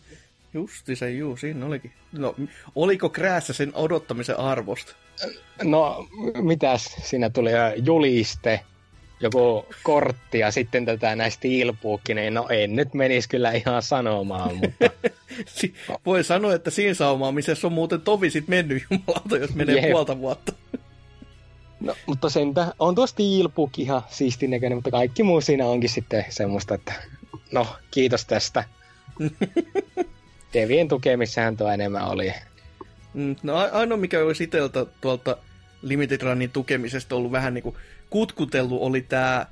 Justi 0.53 0.95
se, 0.95 1.11
juu, 1.11 1.37
siinä 1.37 1.65
olikin. 1.65 1.91
No, 2.11 2.35
oliko 2.75 3.09
kräässä 3.09 3.53
sen 3.53 3.71
odottamisen 3.75 4.39
arvosta? 4.39 4.95
No, 5.63 6.07
mitäs 6.41 6.85
siinä 7.03 7.29
tuli 7.29 7.49
juliste, 7.83 8.59
joku 9.21 9.65
kortti 9.83 10.39
ja 10.39 10.51
sitten 10.51 10.85
tätä 10.85 11.15
näistä 11.15 11.47
ilpuukin, 11.47 12.15
niin 12.15 12.33
no 12.33 12.47
en 12.49 12.75
nyt 12.75 12.93
menisi 12.93 13.29
kyllä 13.29 13.51
ihan 13.51 13.81
sanomaan, 13.81 14.55
mutta... 14.55 14.89
Voi 16.05 16.23
sanoa, 16.23 16.53
että 16.53 16.69
siinä 16.69 16.93
saumaamisessa 16.93 17.67
on 17.67 17.73
muuten 17.73 18.01
tovi 18.01 18.29
sit 18.29 18.47
mennyt 18.47 18.83
jumalauta, 18.91 19.37
jos 19.37 19.55
menee 19.55 19.75
Jep. 19.75 19.91
puolta 19.91 20.19
vuotta. 20.19 20.53
No, 21.81 21.95
mutta 22.05 22.29
sentä 22.29 22.73
on 22.79 22.95
tuosta 22.95 23.13
Steelbook 23.13 23.79
ihan 23.79 24.01
siistin 24.09 24.49
näköinen, 24.51 24.77
mutta 24.77 24.91
kaikki 24.91 25.23
muu 25.23 25.41
siinä 25.41 25.65
onkin 25.65 25.89
sitten 25.89 26.25
semmoista, 26.29 26.75
että 26.75 26.93
no, 27.51 27.67
kiitos 27.91 28.25
tästä. 28.25 28.63
Devien 30.53 30.87
tukemissahan 30.87 31.57
tuo 31.57 31.71
enemmän 31.71 32.07
oli. 32.07 32.33
Mm, 33.13 33.35
no 33.43 33.55
ainoa, 33.71 33.97
mikä 33.97 34.19
olisi 34.19 34.43
itseltä 34.43 34.85
tuolta 35.01 35.37
Limited 35.81 36.21
Runin 36.21 36.49
tukemisesta 36.49 37.15
ollut 37.15 37.31
vähän 37.31 37.53
niin 37.53 37.63
kuin 37.63 37.75
kutkutellut, 38.11 38.81
oli 38.81 39.01
tämä, 39.01 39.45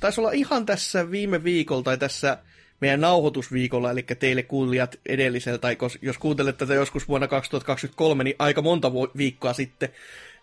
taisi 0.00 0.20
olla 0.20 0.32
ihan 0.32 0.66
tässä 0.66 1.10
viime 1.10 1.44
viikolla 1.44 1.82
tai 1.82 1.98
tässä 1.98 2.38
meidän 2.80 3.00
nauhoitusviikolla, 3.00 3.90
eli 3.90 4.02
teille 4.02 4.42
kuulijat 4.42 5.00
edellisellä, 5.06 5.58
tai 5.58 5.76
jos 6.02 6.18
kuuntelet 6.18 6.56
tätä 6.56 6.74
joskus 6.74 7.08
vuonna 7.08 7.28
2023, 7.28 8.24
niin 8.24 8.36
aika 8.38 8.62
monta 8.62 8.92
viikkoa 9.16 9.52
sitten, 9.52 9.88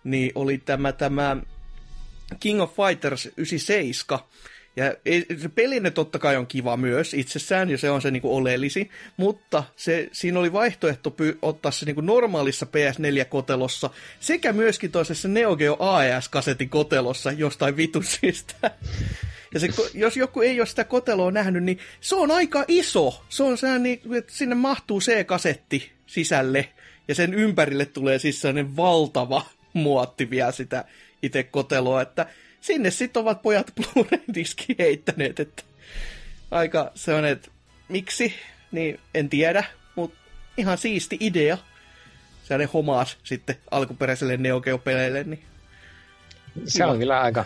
niin 0.04 0.32
oli 0.36 0.58
tämä, 0.58 0.92
tämä 0.92 1.38
King 2.40 2.62
of 2.62 2.76
Fighters 2.76 3.26
97, 3.26 4.20
ja 4.76 4.96
se 5.42 5.50
pelinne 5.50 5.92
totta 5.92 6.20
kai 6.20 6.38
on 6.38 6.48
kiva 6.48 6.78
myös 6.78 7.14
itsessään, 7.14 7.70
ja 7.70 7.78
se 7.78 7.92
on 7.92 8.02
se 8.02 8.12
niinku 8.12 8.36
oleellisin, 8.36 8.90
mutta 9.18 9.64
se, 9.76 10.10
siinä 10.12 10.40
oli 10.40 10.54
vaihtoehto 10.54 11.10
py- 11.10 11.38
ottaa 11.42 11.72
se 11.72 11.86
niinku 11.86 12.02
normaalissa 12.02 12.66
PS4-kotelossa, 12.66 13.90
sekä 14.20 14.54
myöskin 14.54 14.92
toisessa 14.92 15.28
Neo 15.28 15.56
Geo 15.56 15.78
AES-kasetin 15.80 16.70
kotelossa 16.70 17.32
jostain 17.32 17.78
vitusista. 17.78 18.56
Ja 19.54 19.60
se, 19.60 19.68
jos 19.94 20.18
joku 20.18 20.42
ei 20.42 20.60
ole 20.60 20.68
sitä 20.68 20.84
koteloa 20.84 21.32
nähnyt, 21.32 21.64
niin 21.64 21.80
se 22.02 22.16
on 22.16 22.32
aika 22.32 22.66
iso. 22.68 23.24
Se 23.30 23.44
on 23.44 23.58
sehän 23.58 23.84
niin, 23.84 24.02
että 24.18 24.34
sinne 24.34 24.56
mahtuu 24.56 25.00
C-kasetti 25.00 25.92
sisälle, 26.08 26.70
ja 27.08 27.16
sen 27.16 27.34
ympärille 27.34 27.86
tulee 27.86 28.20
siis 28.20 28.42
sellainen 28.42 28.78
valtava 28.78 29.46
muotti 29.74 30.30
vielä 30.30 30.52
sitä 30.52 30.86
itse 31.24 31.44
koteloa, 31.44 32.02
että 32.02 32.26
sinne 32.62 32.92
sitten 32.92 33.22
ovat 33.22 33.42
pojat 33.42 33.72
Blu-ray-diski 33.76 34.76
heittäneet, 34.80 35.40
että 35.40 35.64
aika 36.52 36.92
sellainen, 36.96 37.32
että 37.32 37.52
miksi, 37.90 38.34
niin 38.72 39.00
en 39.14 39.30
tiedä, 39.30 39.64
mutta 39.96 40.18
ihan 40.58 40.78
siisti 40.78 41.18
idea. 41.20 41.58
Sellainen 42.44 42.74
homaas 42.74 43.18
sitten 43.24 43.56
alkuperäiselle 43.72 44.38
Neo 44.38 44.62
Geo-peleille, 44.62 45.24
niin 45.24 45.44
se 46.66 46.86
on 46.86 47.00
kyllä 47.00 47.22
aika 47.22 47.46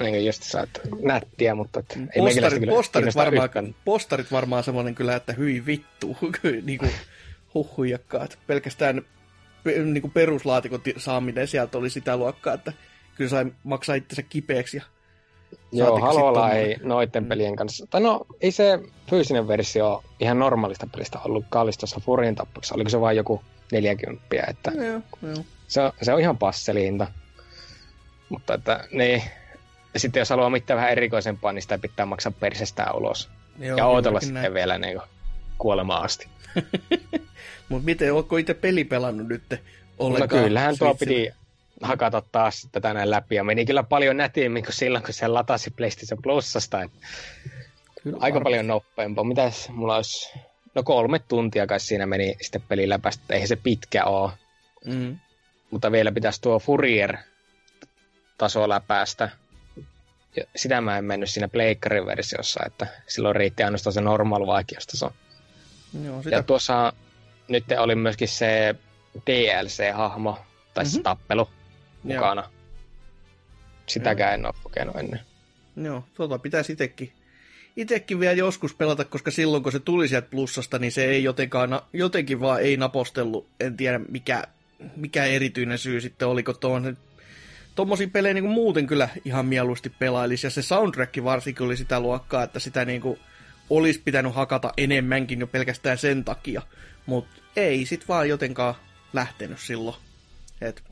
niin 0.00 0.26
just 0.26 0.42
sä 0.42 0.66
nättiä, 1.02 1.54
mutta 1.54 1.80
et 1.80 1.96
ei 1.96 2.22
postarit, 2.22 2.68
postarit, 2.68 3.14
varmaan, 3.14 3.74
postarit 3.84 4.32
varmaan 4.32 4.64
semmoinen 4.64 4.94
kyllä, 4.94 5.16
että 5.16 5.32
hyi 5.32 5.66
vittu, 5.66 6.16
niin 6.66 6.78
kuin 6.78 6.92
huhujakkaat. 7.54 8.38
Pelkästään 8.46 9.02
niin 9.64 10.02
kuin 10.02 10.10
peruslaatikon 10.10 10.80
saaminen 10.96 11.48
sieltä 11.48 11.78
oli 11.78 11.90
sitä 11.90 12.16
luokkaa, 12.16 12.54
että 12.54 12.72
kyllä 13.14 13.30
sai 13.30 13.46
maksaa 13.64 13.94
itsensä 13.94 14.22
kipeäksi. 14.22 14.76
Ja 14.76 14.82
Joo, 15.72 16.00
Halolla 16.00 16.52
ei 16.52 16.76
noiden 16.82 17.22
mm. 17.22 17.28
pelien 17.28 17.56
kanssa. 17.56 17.86
Tai 17.90 18.00
no, 18.00 18.26
ei 18.40 18.50
se 18.50 18.78
fyysinen 19.10 19.48
versio 19.48 20.04
ihan 20.20 20.38
normaalista 20.38 20.86
pelistä 20.92 21.18
ollut 21.24 21.44
kallis 21.48 21.78
tuossa 21.78 22.00
Furin 22.00 22.34
tappuksessa. 22.34 22.74
Oliko 22.74 22.90
se 22.90 23.00
vain 23.00 23.16
joku 23.16 23.42
40, 23.72 24.24
että 24.48 24.70
no, 24.70 24.82
joo, 24.82 25.00
joo. 25.22 25.44
Se, 25.68 25.80
on, 25.80 25.92
se 26.02 26.12
on 26.12 26.20
ihan 26.20 26.38
passeliinta. 26.38 27.06
Mutta 28.28 28.54
että 28.54 28.84
niin, 28.92 29.22
sitten 29.96 30.20
jos 30.20 30.30
haluaa 30.30 30.50
mitään 30.50 30.76
vähän 30.76 30.92
erikoisempaa, 30.92 31.52
niin 31.52 31.62
sitä 31.62 31.78
pitää 31.78 32.06
maksaa 32.06 32.32
persestään 32.40 32.96
ulos. 32.96 33.30
Joo, 33.58 33.76
ja 33.76 33.86
ootella 33.86 34.20
sitten 34.20 34.34
näin. 34.34 34.54
vielä 34.54 34.78
niin 34.78 35.00
kuolemaan 35.58 36.04
asti. 36.04 36.28
Mutta 37.68 37.84
miten, 37.84 38.14
oletko 38.14 38.36
itse 38.36 38.54
peli 38.54 38.84
pelannut 38.84 39.28
nyt 39.28 39.60
ollenkaan? 39.98 40.42
No 40.42 40.46
kyllähän 40.46 40.78
tuo 40.78 40.94
piti 40.94 41.30
hakata 41.82 42.22
taas 42.32 42.68
tätä 42.72 42.94
näin 42.94 43.10
läpi, 43.10 43.34
ja 43.34 43.44
meni 43.44 43.66
kyllä 43.66 43.82
paljon 43.82 44.16
nätiimmin 44.16 44.64
kuin 44.64 44.74
silloin, 44.74 45.04
kun 45.04 45.14
se 45.14 45.28
latasi 45.28 45.70
PlayStation 45.70 46.22
Plusasta. 46.22 46.82
Et 46.82 46.90
kyllä 48.02 48.16
aika 48.20 48.36
arvo. 48.36 48.44
paljon 48.44 48.66
nopeampaa. 48.66 49.24
Mitäs 49.24 49.68
mulla 49.68 49.96
olisi... 49.96 50.32
No 50.74 50.82
kolme 50.82 51.18
tuntia 51.18 51.66
kai 51.66 51.80
siinä 51.80 52.06
meni 52.06 52.36
sitten 52.40 52.62
peli 52.68 52.88
läpästä, 52.88 53.34
eihän 53.34 53.48
se 53.48 53.56
pitkä 53.56 54.04
ole. 54.04 54.32
Mm. 54.84 55.18
Mutta 55.70 55.92
vielä 55.92 56.12
pitäisi 56.12 56.40
tuo 56.40 56.58
Furier 56.58 57.16
taso 58.38 58.68
läpästä. 58.68 59.30
Ja 60.36 60.44
sitä 60.56 60.80
mä 60.80 60.98
en 60.98 61.04
mennyt 61.04 61.30
siinä 61.30 61.48
Pleikkarin 61.48 62.06
versiossa, 62.06 62.60
että 62.66 62.86
silloin 63.06 63.36
riitti 63.36 63.62
ainoastaan 63.62 63.94
se 63.94 64.00
normaal 64.00 64.46
vaikeustaso. 64.46 65.12
Joo, 66.04 66.22
sitä... 66.22 66.36
Ja 66.36 66.42
tuossa 66.42 66.92
nyt 67.48 67.64
oli 67.78 67.94
myöskin 67.94 68.28
se 68.28 68.74
DLC-hahmo, 69.30 70.38
tai 70.74 70.84
mm-hmm. 70.84 70.96
se 70.96 71.02
tappelu 71.02 71.48
mukana. 72.04 72.42
Joo. 72.42 72.50
Sitäkään 73.86 74.30
Joo. 74.30 74.34
en 74.34 74.46
ole 74.46 74.62
kokenut 74.62 74.96
ennen. 74.96 75.20
Joo, 75.76 76.04
tuota 76.14 76.38
pitäisi 76.38 76.72
itsekin, 76.72 77.12
itsekin 77.76 78.20
vielä 78.20 78.34
joskus 78.34 78.74
pelata, 78.74 79.04
koska 79.04 79.30
silloin 79.30 79.62
kun 79.62 79.72
se 79.72 79.80
tuli 79.80 80.08
sieltä 80.08 80.30
plussasta, 80.30 80.78
niin 80.78 80.92
se 80.92 81.04
ei 81.04 81.24
jotenkaan, 81.24 81.80
jotenkin 81.92 82.40
vaan 82.40 82.62
ei 82.62 82.76
napostellut. 82.76 83.48
En 83.60 83.76
tiedä 83.76 84.00
mikä, 84.08 84.44
mikä 84.96 85.24
erityinen 85.24 85.78
syy 85.78 86.00
sitten 86.00 86.28
oliko 86.28 86.52
tuon 86.52 86.96
Tuommoisia 87.74 88.08
pelejä 88.12 88.34
niin 88.34 88.44
kuin 88.44 88.54
muuten 88.54 88.86
kyllä 88.86 89.08
ihan 89.24 89.46
mieluusti 89.46 89.90
pelailisi, 89.90 90.46
ja 90.46 90.50
se 90.50 90.62
soundtrack 90.62 91.24
varsinkin 91.24 91.66
oli 91.66 91.76
sitä 91.76 92.00
luokkaa, 92.00 92.42
että 92.42 92.58
sitä 92.58 92.84
niin 92.84 93.00
kuin 93.00 93.18
olisi 93.70 94.02
pitänyt 94.04 94.34
hakata 94.34 94.72
enemmänkin 94.76 95.40
jo 95.40 95.46
pelkästään 95.46 95.98
sen 95.98 96.24
takia, 96.24 96.62
mutta 97.06 97.42
ei 97.56 97.86
sit 97.86 98.08
vaan 98.08 98.28
jotenkaan 98.28 98.74
lähtenyt 99.12 99.58
silloin. 99.58 99.96
Et... 100.60 100.82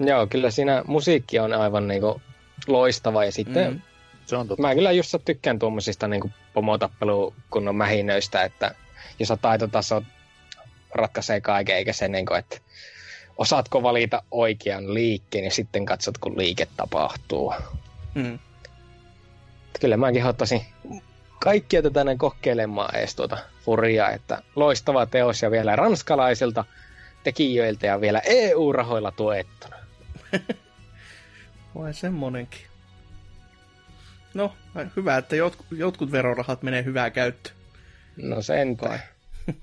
Joo, 0.00 0.26
kyllä 0.26 0.50
siinä 0.50 0.82
musiikki 0.86 1.38
on 1.38 1.52
aivan 1.52 1.88
niinku 1.88 2.20
loistava 2.66 3.24
ja 3.24 3.32
sitten 3.32 3.72
mm. 3.72 3.80
Se 4.26 4.36
on 4.36 4.48
totta. 4.48 4.62
Mä 4.62 4.74
kyllä 4.74 4.92
just 4.92 5.14
tykkään 5.24 5.58
tuommoisista 5.58 6.08
niinku 6.08 6.30
pomotappelu-kunnon 6.54 7.76
mähinöistä, 7.76 8.42
että 8.42 8.74
jos 9.18 9.32
taitotaso 9.42 10.02
ratkaisee 10.94 11.40
kaiken, 11.40 11.76
eikä 11.76 11.92
se 11.92 12.08
niinku, 12.08 12.34
että 12.34 12.58
osaatko 13.38 13.82
valita 13.82 14.22
oikean 14.30 14.94
liikkeen 14.94 15.44
ja 15.44 15.50
sitten 15.50 15.86
katsot, 15.86 16.18
kun 16.18 16.38
liike 16.38 16.68
tapahtuu. 16.76 17.54
Mm. 18.14 18.38
Kyllä 19.80 19.96
mä 19.96 20.12
kehottaisin 20.12 20.66
kaikkia 21.40 21.82
tätä 21.82 22.04
näin 22.04 22.18
kokeilemaan 22.18 22.96
edes 22.96 23.14
tuota 23.14 23.38
Furia, 23.64 24.10
että 24.10 24.42
loistava 24.56 25.06
teos 25.06 25.42
ja 25.42 25.50
vielä 25.50 25.76
ranskalaisilta 25.76 26.64
tekijöiltä 27.24 27.86
ja 27.86 28.00
vielä 28.00 28.22
EU-rahoilla 28.24 29.10
tuettuna. 29.10 29.75
Vai 31.74 31.94
semmonenkin. 31.94 32.60
No, 34.34 34.56
hyvä, 34.96 35.16
että 35.16 35.36
jotkut, 35.36 35.66
jotkut 35.70 36.12
verorahat 36.12 36.62
menee 36.62 36.84
hyvää 36.84 37.10
käyttöön. 37.10 37.56
No 38.16 38.42
sen 38.42 38.76
kai. 38.76 38.98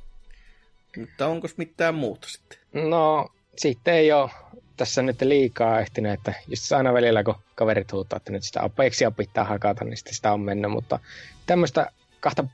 Mutta 0.97 1.27
onko 1.27 1.47
mitään 1.57 1.95
muuta 1.95 2.27
sitten? 2.29 2.59
No, 2.73 3.29
sitten 3.57 3.93
ei 3.93 4.11
ole 4.11 4.29
tässä 4.77 5.01
nyt 5.01 5.21
liikaa 5.21 5.79
ehtinyt, 5.79 6.13
että 6.13 6.33
just 6.47 6.71
aina 6.71 6.93
välillä 6.93 7.23
kun 7.23 7.35
kaverit 7.55 7.91
huutaa, 7.91 8.17
että 8.17 8.31
nyt 8.31 8.43
sitä 8.43 8.63
Apexia 8.63 9.11
pitää 9.11 9.43
hakata, 9.43 9.85
niin 9.85 9.97
sitten 9.97 10.13
sitä 10.13 10.33
on 10.33 10.41
mennyt, 10.41 10.71
mutta 10.71 10.99
tämmöistä 11.45 11.91
kahta 12.19 12.45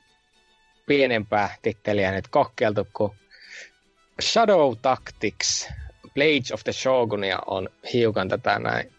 pienempää 0.86 1.56
titteliä 1.62 2.12
nyt 2.12 2.28
kokeiltu, 2.28 2.88
kun 2.94 3.16
Shadow 4.22 4.74
Tactics, 4.82 5.70
Blade 6.14 6.54
of 6.54 6.64
the 6.64 6.72
Shogunia 6.72 7.40
on 7.46 7.70
hiukan 7.94 8.30
tätä 8.30 8.60
näin 8.60 8.92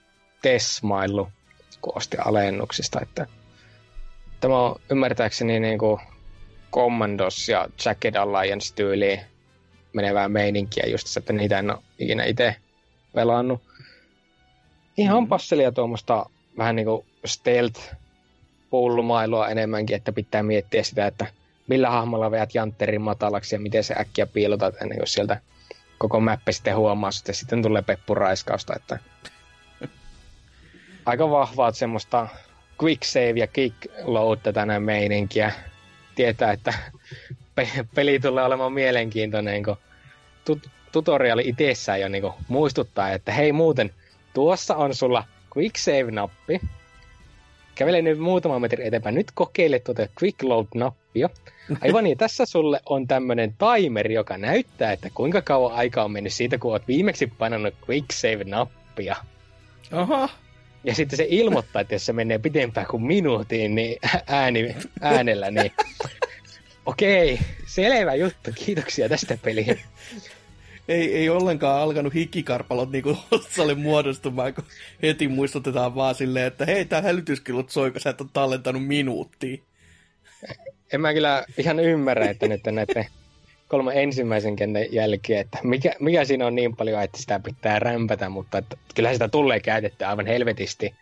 tesmailu, 0.42 1.28
kun 1.80 1.96
osti 1.96 2.16
alennuksista, 2.24 3.00
että 3.02 3.26
tämä 4.40 4.58
on 4.58 4.80
ymmärtääkseni 4.90 5.60
niin 5.60 5.78
kuin 5.78 6.00
Commandos 6.72 7.48
ja 7.48 7.68
Jacket 7.84 8.16
Alliance 8.16 8.74
tyyliin 8.74 9.20
menevää 9.92 10.28
meininkiä 10.28 10.84
just, 10.86 11.16
että 11.16 11.32
niitä 11.32 11.58
en 11.58 11.70
ole 11.70 11.78
ikinä 11.98 12.24
itse 12.24 12.56
pelannut. 13.14 13.62
Ihan 14.96 15.22
mm. 15.22 15.28
passelia 15.28 15.72
tuommoista 15.72 16.26
vähän 16.58 16.76
niin 16.76 16.86
kuin 16.86 17.06
stealth 17.24 17.80
pullumailua 18.70 19.48
enemmänkin, 19.48 19.96
että 19.96 20.12
pitää 20.12 20.42
miettiä 20.42 20.82
sitä, 20.82 21.06
että 21.06 21.26
millä 21.66 21.90
hahmolla 21.90 22.30
veät 22.30 22.54
jantterin 22.54 23.00
matalaksi 23.02 23.54
ja 23.54 23.60
miten 23.60 23.84
se 23.84 23.94
äkkiä 24.00 24.26
piilotat 24.26 24.74
ennen 24.82 24.98
kuin 24.98 25.08
sieltä 25.08 25.40
koko 26.00 26.20
mäppi 26.20 26.52
sitten 26.52 26.76
huomaa, 26.76 27.10
että 27.18 27.32
sitten 27.32 27.62
tulee 27.62 27.82
peppuraiskausta, 27.82 28.74
että 28.76 28.98
aika 31.06 31.30
vahvaa 31.30 31.72
semmoista 31.72 32.28
quick 32.82 33.04
save 33.04 33.34
ja 33.36 33.46
kick 33.46 33.76
load 34.02 34.38
tätä 34.42 34.66
näin 34.66 34.82
meininkiä. 34.82 35.52
Tietää, 36.14 36.52
että 36.52 36.74
pe- 37.54 37.86
peli 37.94 38.20
tulee 38.20 38.44
olemaan 38.44 38.72
mielenkiintoinen, 38.72 39.62
kun 39.62 39.76
tut- 40.44 40.70
tutoriali 40.92 41.42
itsessään 41.48 42.00
jo 42.00 42.08
niin 42.08 42.32
muistuttaa, 42.48 43.10
että 43.10 43.32
hei 43.32 43.52
muuten, 43.52 43.94
tuossa 44.34 44.76
on 44.76 44.94
sulla 44.94 45.24
quick 45.56 45.76
save-nappi. 45.76 46.60
Kävele 47.80 48.02
nyt 48.02 48.18
muutama 48.18 48.58
metri 48.58 48.86
eteenpäin. 48.86 49.14
Nyt 49.14 49.30
kokeile 49.34 49.78
tuota 49.78 50.06
quick 50.22 50.42
load-nappia. 50.42 51.28
Aivan 51.80 52.04
niin, 52.04 52.18
tässä 52.18 52.46
sulle 52.46 52.80
on 52.86 53.08
tämmönen 53.08 53.54
timer, 53.54 54.12
joka 54.12 54.38
näyttää, 54.38 54.92
että 54.92 55.08
kuinka 55.14 55.42
kauan 55.42 55.72
aika 55.72 56.04
on 56.04 56.10
mennyt 56.10 56.32
siitä, 56.32 56.58
kun 56.58 56.72
oot 56.72 56.88
viimeksi 56.88 57.26
painanut 57.26 57.74
quick 57.88 58.06
save-nappia. 58.12 59.16
Aha. 59.92 60.28
Ja 60.84 60.94
sitten 60.94 61.16
se 61.16 61.26
ilmoittaa, 61.28 61.82
että 61.82 61.94
jos 61.94 62.06
se 62.06 62.12
menee 62.12 62.38
pitempään 62.38 62.86
kuin 62.86 63.02
minuutin 63.02 63.74
niin 63.74 63.96
ääni, 64.26 64.76
äänellä, 65.00 65.50
niin 65.50 65.72
okei, 66.86 67.38
selvä 67.66 68.14
juttu, 68.14 68.50
kiitoksia 68.54 69.08
tästä 69.08 69.38
peliä. 69.42 69.76
Ei, 70.88 71.16
ei 71.16 71.28
ollenkaan 71.28 71.80
alkanut 71.82 72.14
hikikarpalot 72.14 72.90
niinku 72.90 73.18
otsalle 73.30 73.74
muodostumaan, 73.74 74.54
kun 74.54 74.64
heti 75.02 75.28
muistutetaan 75.28 75.94
vaan 75.94 76.14
silleen, 76.14 76.46
että 76.46 76.66
hei, 76.66 76.84
tää 76.84 77.02
hälytyskellot 77.02 77.70
soi, 77.70 77.90
kun 77.90 78.00
sä 78.00 78.10
et 78.10 78.20
ole 78.20 78.28
tallentanut 78.32 78.86
minuuttia. 78.86 79.62
En 80.92 81.00
mä 81.00 81.12
kyllä 81.12 81.44
ihan 81.58 81.80
ymmärrä, 81.80 82.30
että 82.30 82.48
nyt 82.48 82.60
näiden 82.64 83.06
kolme 83.68 84.02
ensimmäisen 84.02 84.56
kentän 84.56 84.92
jälkeen, 84.92 85.40
että 85.40 85.58
mikä, 85.62 85.94
mikä 86.00 86.24
siinä 86.24 86.46
on 86.46 86.54
niin 86.54 86.76
paljon, 86.76 87.02
että 87.02 87.18
sitä 87.18 87.40
pitää 87.40 87.78
rämpätä, 87.78 88.28
mutta 88.28 88.58
että 88.58 88.76
kyllä 88.94 89.12
sitä 89.12 89.28
tulee 89.28 89.60
käytetty 89.60 90.04
aivan 90.04 90.26
helvetisti. 90.26 90.94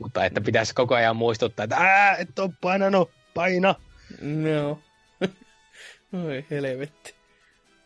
Mutta 0.00 0.24
että 0.24 0.40
pitäisi 0.40 0.74
koko 0.74 0.94
ajan 0.94 1.16
muistuttaa, 1.16 1.64
että 1.64 1.76
ää, 1.76 2.16
et 2.16 2.38
ole 2.38 2.50
painanut, 2.60 3.10
paina. 3.34 3.74
No. 4.20 4.78
Oi 6.26 6.44
helvetti. 6.50 7.14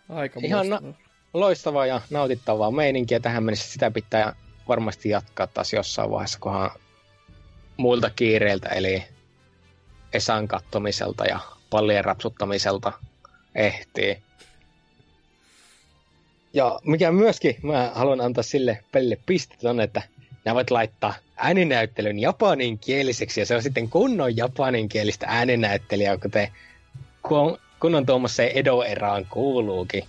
Aika 0.08 0.40
Ihan 0.42 0.68
na- 0.68 0.82
loistavaa 1.34 1.86
ja 1.86 2.00
nautittavaa 2.10 2.70
meininkiä 2.70 3.20
tähän 3.20 3.44
mennessä. 3.44 3.72
Sitä 3.72 3.90
pitää 3.90 4.34
varmasti 4.68 5.08
jatkaa 5.08 5.46
taas 5.46 5.72
jossain 5.72 6.10
vaiheessa, 6.10 6.38
kunhan 6.40 6.70
muilta 7.76 8.10
kiireiltä, 8.10 8.68
eli 8.68 9.04
Esan 10.12 10.48
kattomiselta 10.48 11.24
ja 11.24 11.40
pallien 11.70 12.04
rapsuttamiselta 12.04 12.92
ehtii. 13.54 14.22
Ja 16.52 16.80
mikä 16.84 17.12
myöskin 17.12 17.56
mä 17.62 17.90
haluan 17.94 18.20
antaa 18.20 18.42
sille 18.42 18.84
pelille 18.92 19.18
pistet 19.26 19.64
on, 19.64 19.80
että 19.80 20.02
nämä 20.44 20.54
voit 20.54 20.70
laittaa 20.70 21.14
ääninäyttelyn 21.36 22.18
japaninkieliseksi 22.18 23.40
ja 23.40 23.46
se 23.46 23.54
on 23.56 23.62
sitten 23.62 23.88
kunnon 23.90 24.36
japaninkielistä 24.36 25.26
ääninäyttelijää, 25.28 26.16
kuten 26.16 26.48
kun, 27.22 27.58
kunnon 27.80 28.06
tuommoiseen 28.06 28.50
Edo-eraan 28.54 29.26
kuuluukin. 29.30 30.04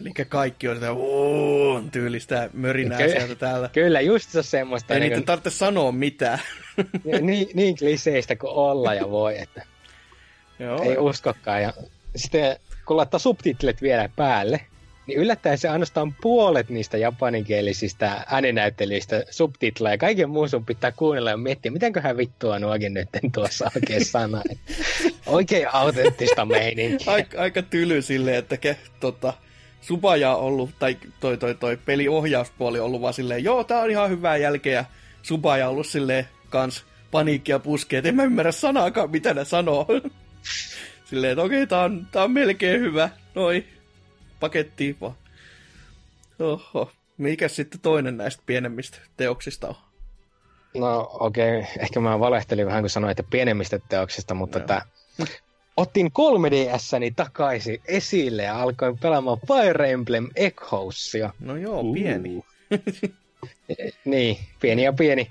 Eli 0.00 0.12
kaikki 0.28 0.68
on 0.68 0.76
sitä 0.76 0.86
tyylistä 1.92 2.50
mörinää 2.52 2.98
Ky- 2.98 3.10
sieltä 3.10 3.34
täällä. 3.34 3.70
Kyllä, 3.72 4.00
just 4.00 4.30
se 4.30 4.42
semmoista. 4.42 4.94
Ei 4.94 5.00
niin 5.00 5.12
niitä 5.12 5.26
tarvitse 5.26 5.50
sanoa 5.50 5.92
mitään. 5.92 6.38
niin, 7.20 7.48
niin 7.54 7.76
kliseistä 7.76 8.36
kuin 8.36 8.52
olla 8.52 8.94
ja 8.94 9.10
voi, 9.10 9.38
että 9.38 9.66
Joo. 10.58 10.82
ei 10.82 10.98
uskokaan. 10.98 11.62
Ja 11.62 11.72
sitten 12.16 12.56
kun 12.86 12.96
laittaa 12.96 13.20
subtitlet 13.20 13.82
vielä 13.82 14.08
päälle, 14.16 14.60
niin 15.06 15.18
yllättäen 15.18 15.58
se 15.58 15.68
ainoastaan 15.68 16.14
puolet 16.22 16.68
niistä 16.68 16.96
japaninkielisistä 16.96 18.24
ääninäyttelyistä 18.26 19.24
subtitleja 19.30 19.94
ja 19.94 19.98
kaiken 19.98 20.30
muun 20.30 20.48
sun 20.48 20.66
pitää 20.66 20.92
kuunnella 20.92 21.30
ja 21.30 21.36
miettiä, 21.36 21.72
mitenköhän 21.72 22.16
vittua 22.16 22.58
nuokin 22.58 22.94
nyt 22.94 23.08
tuossa 23.34 23.70
oikein 23.74 24.04
sana. 24.04 24.42
Oikein 25.26 25.74
autenttista 25.74 26.44
meininkiä. 26.44 27.12
Aika, 27.12 27.40
aika 27.40 27.62
tyly 27.62 28.02
silleen, 28.02 28.36
että 28.36 28.56
ke, 28.56 28.76
tota, 29.00 29.32
Subaja 29.86 30.36
on 30.36 30.44
ollut, 30.44 30.70
tai 30.78 30.96
toi, 31.20 31.36
toi, 31.36 31.54
toi 31.54 31.76
peliohjauspuoli 31.76 32.80
on 32.80 32.86
ollut 32.86 33.00
vaan 33.00 33.14
silleen, 33.14 33.44
joo, 33.44 33.64
tää 33.64 33.80
on 33.80 33.90
ihan 33.90 34.10
hyvää 34.10 34.36
jälkeä, 34.36 34.72
ja 34.72 34.84
Subaja 35.22 35.66
on 35.66 35.72
ollut 35.72 35.86
silleen 35.86 36.28
kans 36.50 36.84
paniikkia 37.10 37.58
puskee, 37.58 37.98
että 37.98 38.08
en 38.08 38.16
mä 38.16 38.24
ymmärrä 38.24 38.52
sanaakaan, 38.52 39.10
mitä 39.10 39.34
ne 39.34 39.44
sanoo. 39.44 39.86
silleen, 41.10 41.32
että 41.32 41.42
okei, 41.42 41.66
tää 41.66 41.82
on, 41.82 42.06
tää 42.12 42.24
on 42.24 42.30
melkein 42.30 42.80
hyvä, 42.80 43.10
noi, 43.34 43.64
pakettiin 44.40 44.96
vaan. 45.00 45.14
Oho, 46.38 46.92
mikä 47.18 47.48
sitten 47.48 47.80
toinen 47.80 48.16
näistä 48.16 48.42
pienemmistä 48.46 48.98
teoksista 49.16 49.68
on? 49.68 49.76
No 50.74 51.10
okei, 51.20 51.58
okay. 51.58 51.70
ehkä 51.78 52.00
mä 52.00 52.20
valehtelin 52.20 52.66
vähän 52.66 52.82
kun 52.82 52.90
sanoin, 52.90 53.10
että 53.10 53.22
pienemmistä 53.30 53.78
teoksista, 53.88 54.34
mutta 54.34 54.58
no. 54.58 54.66
tämä 54.66 54.82
otin 55.76 56.06
3DSni 56.06 57.12
takaisin 57.16 57.80
esille 57.88 58.42
ja 58.42 58.62
alkoin 58.62 58.98
pelaamaan 58.98 59.38
Fire 59.46 59.90
Emblem 59.90 60.28
Echoesia. 60.36 61.30
No 61.40 61.56
joo, 61.56 61.80
uh. 61.80 61.94
pieni. 61.94 62.44
niin, 64.04 64.38
pieni 64.60 64.84
ja 64.84 64.92
pieni. 64.92 65.28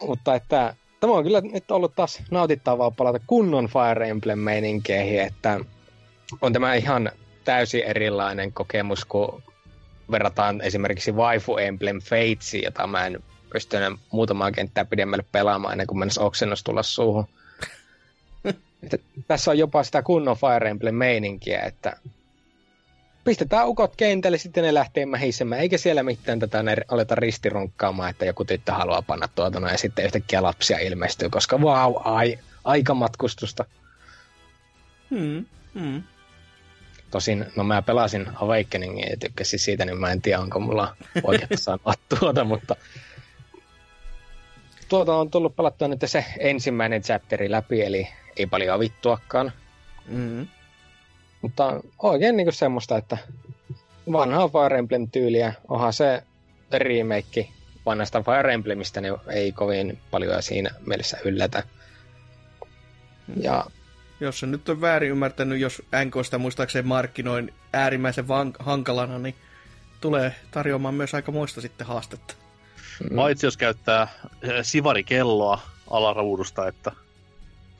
Mutta 0.00 0.34
että 0.34 0.74
tämä 1.00 1.12
on 1.12 1.24
kyllä 1.24 1.40
nyt 1.40 1.70
ollut 1.70 1.94
taas 1.96 2.22
nautittavaa 2.30 2.90
palata 2.90 3.20
kunnon 3.26 3.68
Fire 3.68 4.08
Emblem 4.08 4.38
meininkeihin, 4.38 5.20
että 5.20 5.60
on 6.40 6.52
tämä 6.52 6.74
ihan 6.74 7.10
täysin 7.44 7.84
erilainen 7.84 8.52
kokemus, 8.52 9.04
kun 9.04 9.42
verrataan 10.10 10.60
esimerkiksi 10.60 11.12
Waifu 11.12 11.56
Emblem 11.56 12.00
Fatesiin, 12.00 12.64
jota 12.64 12.86
mä 12.86 13.06
en 13.06 13.22
pystynyt 13.52 14.00
muutamaa 14.12 14.52
kenttää 14.52 14.84
pidemmälle 14.84 15.24
pelaamaan 15.32 15.72
ennen 15.72 15.86
kuin 15.86 15.98
mennessä 15.98 16.20
oksennus 16.20 16.62
tulla 16.62 16.82
suuhun. 16.82 17.26
Että 18.94 19.22
tässä 19.28 19.50
on 19.50 19.58
jopa 19.58 19.84
sitä 19.84 20.02
kunnon 20.02 20.36
Fire 20.36 20.70
Emblem-meininkiä, 20.70 21.60
että 21.60 21.96
pistetään 23.24 23.68
ukot 23.68 23.96
kentälle, 23.96 24.38
sitten 24.38 24.64
ne 24.64 24.74
lähtee 24.74 25.06
mähisemään, 25.06 25.60
eikä 25.60 25.78
siellä 25.78 26.02
mitään 26.02 26.38
tätä 26.38 26.62
ne 26.62 26.76
aleta 26.88 27.14
ristirunkkaamaan, 27.14 28.10
että 28.10 28.24
joku 28.24 28.44
tyttö 28.44 28.72
haluaa 28.72 29.02
panna 29.02 29.28
tuota 29.34 29.70
ja 29.70 29.78
sitten 29.78 30.04
yhtäkkiä 30.04 30.42
lapsia 30.42 30.78
ilmestyy, 30.78 31.30
koska 31.30 31.62
vau, 31.62 31.92
wow, 31.92 32.02
ai, 32.04 32.38
aikamatkustusta. 32.64 33.64
Hmm, 35.10 35.46
hmm. 35.74 36.02
Tosin, 37.10 37.46
no 37.56 37.64
mä 37.64 37.82
pelasin 37.82 38.26
Awakeningin 38.34 39.10
ja 39.10 39.16
tykkäsin 39.16 39.58
siitä, 39.58 39.84
niin 39.84 40.00
mä 40.00 40.12
en 40.12 40.22
tiedä, 40.22 40.40
onko 40.40 40.60
mulla 40.60 40.96
oikeutta 41.22 41.56
sanoa 41.56 41.94
tuota, 42.18 42.44
mutta 42.44 42.76
tuota 44.88 45.14
on 45.14 45.30
tullut 45.30 45.56
pelattua 45.56 45.88
nyt 45.88 46.00
se 46.06 46.24
ensimmäinen 46.38 47.02
chapteri 47.02 47.50
läpi, 47.50 47.82
eli 47.82 48.08
ei 48.36 48.46
paljon 48.46 48.80
vittuakaan. 48.80 49.52
Mm-hmm. 50.08 50.46
Mutta 51.42 51.80
oikein 51.98 52.36
niin 52.36 52.52
semmoista, 52.52 52.96
että 52.96 53.18
vanhaa 54.12 54.48
Fire 54.48 54.78
Emblem-tyyliä, 54.78 55.52
onhan 55.68 55.92
se 55.92 56.22
remake 56.72 57.48
vanhasta 57.86 58.22
Fire 58.22 58.54
Emblemistä, 58.54 59.00
niin 59.00 59.14
ei 59.28 59.52
kovin 59.52 59.98
paljon 60.10 60.42
siinä 60.42 60.70
mielessä 60.86 61.18
yllätä. 61.24 61.62
Ja 63.36 63.64
jos 64.20 64.40
se 64.40 64.46
nyt 64.46 64.68
on 64.68 64.80
väärin 64.80 65.10
ymmärtänyt, 65.10 65.60
jos 65.60 65.82
NKsta 66.04 66.38
muistaakseni 66.38 66.88
markkinoin 66.88 67.54
äärimmäisen 67.72 68.28
van- 68.28 68.54
hankalana, 68.58 69.18
niin 69.18 69.34
tulee 70.00 70.34
tarjoamaan 70.50 70.94
myös 70.94 71.14
aika 71.14 71.32
muista 71.32 71.60
sitten 71.60 71.86
haastetta. 71.86 72.34
Mm. 73.10 73.16
Paitsi 73.16 73.46
jos 73.46 73.56
käyttää 73.56 74.08
sivarikelloa 74.62 75.60
alaruudusta, 75.90 76.68
että 76.68 76.92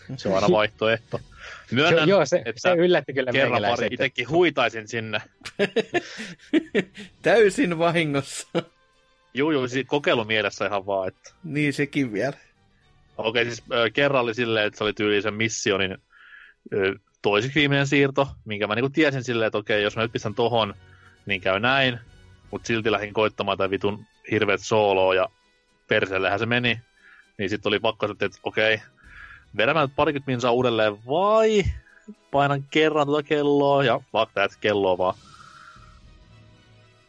se 0.16 0.28
on 0.28 0.34
aina 0.34 0.50
vaihtoehto. 0.50 1.20
Myönnän, 1.70 2.08
joo, 2.08 2.26
se, 2.26 2.42
että 2.44 2.60
se 2.60 2.74
yllätti 2.74 3.12
kyllä 3.12 3.32
kerran 3.32 3.62
pari 3.62 3.88
itsekin 3.90 4.28
huitaisin 4.28 4.88
sinne. 4.88 5.22
Täysin 7.22 7.78
vahingossa. 7.78 8.48
Juu, 9.34 9.50
juu, 9.50 9.68
siis 9.68 9.86
kokeilumielessä 9.86 10.66
ihan 10.66 10.86
vaan, 10.86 11.08
että 11.08 11.32
niin 11.44 11.72
sekin 11.72 12.12
vielä. 12.12 12.36
Okei, 13.18 13.44
siis 13.44 13.62
ö, 13.72 13.90
kerran 13.90 14.22
oli 14.22 14.34
silleen, 14.34 14.66
että 14.66 14.78
se 14.78 14.84
oli 14.84 14.92
tyyli 14.92 15.22
sen 15.22 15.34
missionin 15.34 15.96
ö, 16.72 16.94
toiseksi 17.22 17.60
viimeinen 17.60 17.86
siirto, 17.86 18.28
minkä 18.44 18.66
mä 18.66 18.74
niinku 18.74 18.90
tiesin 18.90 19.24
silleen, 19.24 19.46
että 19.46 19.58
okei, 19.58 19.82
jos 19.82 19.96
mä 19.96 20.02
nyt 20.02 20.12
pistän 20.12 20.34
tohon, 20.34 20.74
niin 21.26 21.40
käy 21.40 21.60
näin, 21.60 21.98
mutta 22.50 22.66
silti 22.66 22.92
lähdin 22.92 23.12
koittamaan 23.12 23.58
tai 23.58 23.70
vitun 23.70 24.06
hirveät 24.30 24.60
sooloa 24.60 25.14
ja 25.14 25.28
perseellehän 25.88 26.38
se 26.38 26.46
meni. 26.46 26.80
Niin 27.38 27.50
sitten 27.50 27.70
oli 27.70 27.78
pakko 27.78 28.06
että 28.06 28.28
okei, 28.42 28.80
vedämään 29.56 29.88
nyt 29.88 29.96
parikymmentä 29.96 30.30
minsaa 30.30 30.52
uudelleen 30.52 31.06
vai 31.06 31.64
painan 32.30 32.64
kerran 32.70 33.06
tuota 33.06 33.22
kelloa 33.22 33.84
ja 33.84 34.00
fuck 34.12 34.32
that, 34.32 34.52
kelloa 34.60 34.98
vaan. 34.98 35.14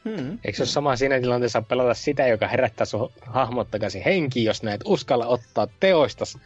Hmm. 0.05 0.39
Eikö 0.45 0.57
se 0.57 0.63
ole 0.63 0.67
sama 0.67 0.95
siinä 0.95 1.19
tilanteessa 1.19 1.61
pelata 1.61 1.93
sitä, 1.93 2.27
joka 2.27 2.47
herättää 2.47 2.85
sun 2.85 3.11
hahmot 3.25 3.71
takaisin 3.71 4.03
henkiin, 4.03 4.45
jos 4.45 4.63
näet 4.63 4.81
uskalla 4.85 5.25
ottaa 5.27 5.67
teoistas 5.79 6.37
Mä 6.37 6.41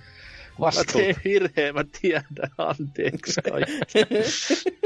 vastuuta? 0.65 0.91
teen 0.91 1.15
virheen, 1.23 1.75
mä 1.75 1.83
tiedän, 2.01 2.23
anteeksi. 2.57 3.41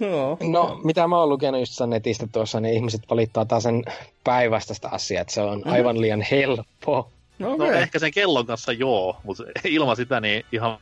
Joo. 0.00 0.38
No, 0.40 0.80
mitä 0.84 1.06
mä 1.06 1.18
oon 1.18 1.28
lukenut 1.28 1.60
just 1.60 1.80
netistä 1.86 2.26
tuossa, 2.32 2.60
niin 2.60 2.74
ihmiset 2.74 3.02
valittaa 3.10 3.44
taas 3.44 3.62
sen 3.62 3.84
päinvastaista 4.24 4.88
asiaa, 4.88 5.20
että 5.20 5.34
se 5.34 5.40
on 5.40 5.66
aivan 5.66 6.00
liian 6.00 6.22
helppo. 6.30 7.10
No, 7.40 7.48
No 7.48 7.54
okay. 7.54 7.76
ehkä 7.76 7.98
sen 7.98 8.10
kellon 8.10 8.46
kanssa 8.46 8.72
joo, 8.72 9.20
mutta 9.24 9.44
ilman 9.64 9.96
sitä 9.96 10.20
niin 10.20 10.44
ihan 10.52 10.78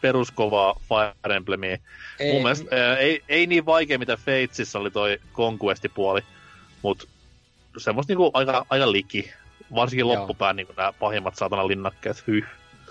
peruskovaa 0.00 0.80
Fire 0.88 1.36
Emblemia. 1.36 1.78
Ei, 2.18 2.32
Mun 2.32 2.42
mielestä 2.42 2.76
ää, 2.76 2.96
ei, 2.96 3.22
ei 3.28 3.46
niin 3.46 3.66
vaikea, 3.66 3.98
mitä 3.98 4.16
Fatesissa 4.16 4.78
oli 4.78 4.90
toi 4.90 5.18
Conquest-puoli, 5.34 6.22
mutta 6.82 7.06
semmoista 7.78 8.10
niinku 8.10 8.30
aika, 8.34 8.66
aika 8.70 8.92
liki. 8.92 9.30
Varsinkin 9.74 10.08
Joo. 10.08 10.14
loppupään 10.14 10.56
niinku 10.56 10.72
nämä 10.76 10.92
pahimmat 10.92 11.36
saatana 11.36 11.68
linnakkeet. 11.68 12.24
Hyh. 12.26 12.46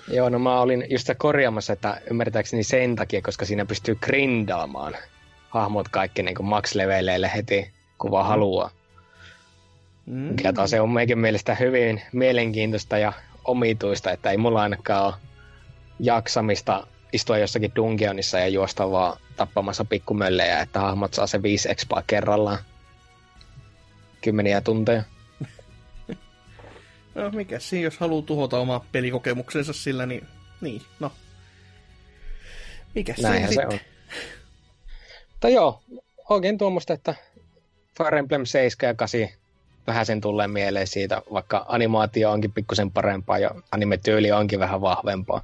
Joo, 0.08 0.30
no 0.30 0.40
mä 0.40 0.60
olin 0.60 0.86
just 0.90 1.10
korjaamassa, 1.18 1.74
että 1.74 2.02
ymmärtääkseni 2.12 2.64
sen 2.64 2.96
takia, 2.96 3.22
koska 3.22 3.46
siinä 3.46 3.66
pystyy 3.66 3.96
grindaamaan 3.96 4.94
hahmot 5.50 5.90
kaikki 5.90 6.24
niin 6.24 6.36
kuin 6.36 6.48
max-leveleille 6.48 7.32
heti, 7.36 7.72
kun 7.98 8.12
vaan 8.12 8.28
haluaa. 8.28 8.72
Mm. 10.06 10.36
Taas 10.56 10.70
se 10.70 10.82
on 10.82 10.90
meikin 10.90 11.20
mielestä 11.20 11.56
hyvin 11.56 12.02
mielenkiintoista 12.14 12.98
ja 12.98 13.14
omituista, 13.46 14.12
että 14.12 14.32
ei 14.32 14.38
mulla 14.38 14.62
ainakaan 14.62 15.06
ole 15.06 15.14
jaksamista 16.00 16.88
istua 17.14 17.38
jossakin 17.38 17.72
dungeonissa 17.76 18.40
ja 18.40 18.48
juosta 18.48 18.92
vaan 18.92 19.18
tappamassa 19.36 19.86
pikkumöllejä, 19.86 20.62
että 20.62 20.80
hahmot 20.80 21.14
saa 21.14 21.28
se 21.28 21.42
5 21.42 21.72
expaa 21.72 22.04
kerrallaan. 22.08 22.58
Kymmeniä 24.22 24.62
tunteja. 24.62 25.04
No 27.16 27.32
mikä 27.32 27.60
siinä, 27.60 27.84
jos 27.84 27.98
haluaa 27.98 28.22
tuhota 28.22 28.60
oma 28.60 28.86
pelikokemuksensa 28.92 29.74
sillä, 29.74 30.06
niin, 30.06 30.28
niin 30.62 30.82
no. 31.00 31.12
Mikä 32.96 33.14
Näinhän 33.22 33.54
se 33.54 33.68
on. 33.68 33.72
Mutta 35.32 35.50
joo, 35.50 35.84
oikein 36.30 36.58
tuommoista, 36.58 36.94
että 36.94 37.16
Fire 37.98 38.20
Emblem 38.20 38.46
7 38.46 38.90
ja 38.90 38.94
8 38.94 39.45
vähän 39.88 40.06
sen 40.06 40.22
tulee 40.22 40.48
mieleen 40.48 40.88
siitä, 40.88 41.22
vaikka 41.34 41.66
animaatio 41.68 42.32
onkin 42.32 42.52
pikkusen 42.52 42.92
parempaa 42.92 43.40
ja 43.40 43.52
animetyyli 43.72 44.32
onkin 44.32 44.60
vähän 44.60 44.82
vahvempaa. 44.82 45.42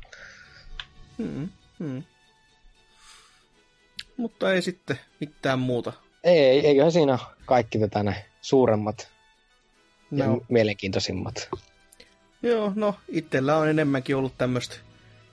Hmm. 1.18 1.50
Hmm. 1.80 2.04
Mutta 4.18 4.54
ei 4.54 4.62
sitten 4.62 5.00
mitään 5.20 5.60
muuta. 5.60 5.94
Ei, 6.24 6.68
eiköhän 6.68 6.92
siinä 6.92 7.20
kaikki 7.46 7.80
tätä 7.80 8.04
ne 8.04 8.26
suuremmat 8.42 9.12
ja 10.12 10.28
No, 10.28 10.42
mielenkiintoisimmat. 10.50 11.50
joo, 12.44 12.72
no 12.76 12.96
itsellä 13.10 13.58
on 13.58 13.70
enemmänkin 13.70 14.16
ollut 14.16 14.38
tämmöistä 14.38 14.76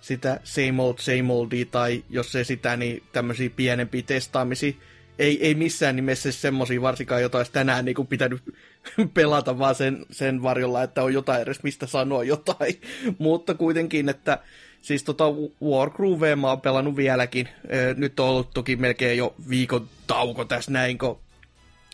sitä 0.01 0.41
same 0.45 0.83
old, 0.83 0.95
same 0.99 1.33
oldia, 1.33 1.65
tai 1.71 2.05
jos 2.11 2.37
ei 2.37 2.45
sitä, 2.45 2.77
niin 2.77 3.03
tämmöisiä 3.13 3.51
pienempiä 3.57 4.03
testaamisia. 4.07 4.73
Ei, 5.19 5.47
ei 5.47 5.55
missään 5.55 5.97
nimessä 5.97 6.33
semmosia 6.33 6.83
varsinkaan, 6.83 7.23
jota 7.23 7.39
olisi 7.39 7.53
tänään 7.53 7.85
niin 7.85 7.95
kuin 7.95 8.09
pitänyt 8.09 8.43
pelata, 9.15 9.59
vaan 9.59 9.75
sen, 9.75 10.07
sen 10.11 10.43
varjolla, 10.43 10.83
että 10.83 11.03
on 11.03 11.15
jotain 11.15 11.43
edes 11.43 11.63
mistä 11.63 11.87
sanoa 11.87 12.25
jotain. 12.25 12.81
Mutta 13.19 13.55
kuitenkin, 13.55 14.09
että 14.09 14.39
siis 14.83 15.05
tota 15.05 15.25
Wargroovea 15.65 16.37
mä 16.37 16.49
oon 16.49 16.61
pelannut 16.61 16.97
vieläkin. 16.97 17.49
Nyt 17.97 18.21
on 18.21 18.29
ollut 18.29 18.51
toki 18.55 18.77
melkein 18.77 19.19
jo 19.19 19.35
viikon 19.49 19.89
tauko 20.07 20.45
tässä 20.45 20.71
näin, 20.71 20.99
kun 20.99 21.21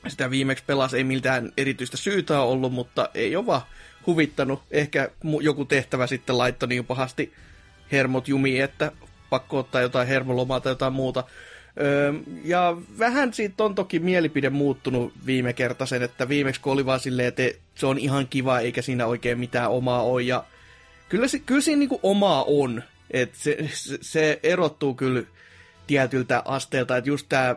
sitä 0.09 0.31
viimeksi 0.31 0.65
pelas, 0.67 0.95
ei 0.95 1.05
miltään 1.05 1.53
erityistä 1.57 1.97
syytä 1.97 2.41
ollut, 2.41 2.73
mutta 2.73 3.09
ei 3.15 3.37
ole 3.37 3.47
vaan 3.47 3.63
huvittanut. 4.07 4.63
Ehkä 4.71 5.09
joku 5.41 5.65
tehtävä 5.65 6.07
sitten 6.07 6.39
laittoi 6.39 6.69
niin 6.69 6.87
pahasti 6.87 7.33
hermot 7.93 8.29
jumiin, 8.29 8.65
että 8.65 8.93
pakko 9.31 9.59
ottaa 9.59 9.81
jotain 9.81 10.09
hermolomaa 10.09 10.61
tai 10.61 10.73
jotain 10.73 10.93
muuta. 10.93 11.25
Öö, 11.81 12.13
ja 12.45 12.77
vähän 12.99 13.35
siitä 13.35 13.65
on 13.65 13.75
toki 13.75 13.99
mielipide 13.99 14.51
muuttunut 14.51 15.13
viime 15.27 15.53
kertaisen, 15.53 16.03
että 16.03 16.29
viimeksi 16.29 16.61
kun 16.61 16.73
oli 16.73 16.87
vaan 16.87 17.01
silleen, 17.01 17.29
että 17.29 17.43
se 17.75 17.87
on 17.87 17.99
ihan 17.99 18.27
kiva 18.29 18.61
eikä 18.61 18.83
siinä 18.83 19.07
oikein 19.07 19.39
mitään 19.39 19.71
omaa 19.71 20.03
ole. 20.03 20.23
Ja 20.23 20.45
kyllä, 21.09 21.29
se, 21.29 21.39
kyllä 21.39 21.61
siinä 21.61 21.79
niinku 21.79 22.01
omaa 22.03 22.45
on. 22.47 22.83
Et 23.11 23.35
se, 23.35 23.57
se, 23.73 23.99
se 24.01 24.41
erottuu 24.43 24.95
kyllä 24.95 25.23
tietyltä 25.87 26.43
asteelta, 26.45 26.97
että 26.97 27.11
just 27.11 27.27
tämä 27.29 27.57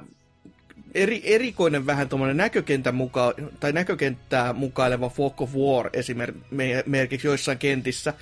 eri, 0.94 1.22
erikoinen 1.24 1.86
vähän 1.86 2.10
tuommoinen 2.10 2.38
näkökentän 2.38 2.96
muka, 2.96 3.34
tai 3.60 3.72
näkökenttää 3.72 4.54
mukaileva 4.54 5.10
Fog 5.10 5.42
of 5.42 5.56
War 5.56 5.90
esimerkiksi 5.94 7.28
joissain 7.28 7.58
kentissä. 7.58 8.14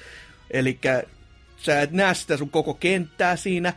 Eli 0.52 0.80
sä 1.58 1.82
et 1.82 1.92
näe 1.92 2.14
sitä 2.14 2.38
sun 2.38 2.50
koko 2.50 2.74
kenttää 2.74 3.36
siinä, 3.36 3.74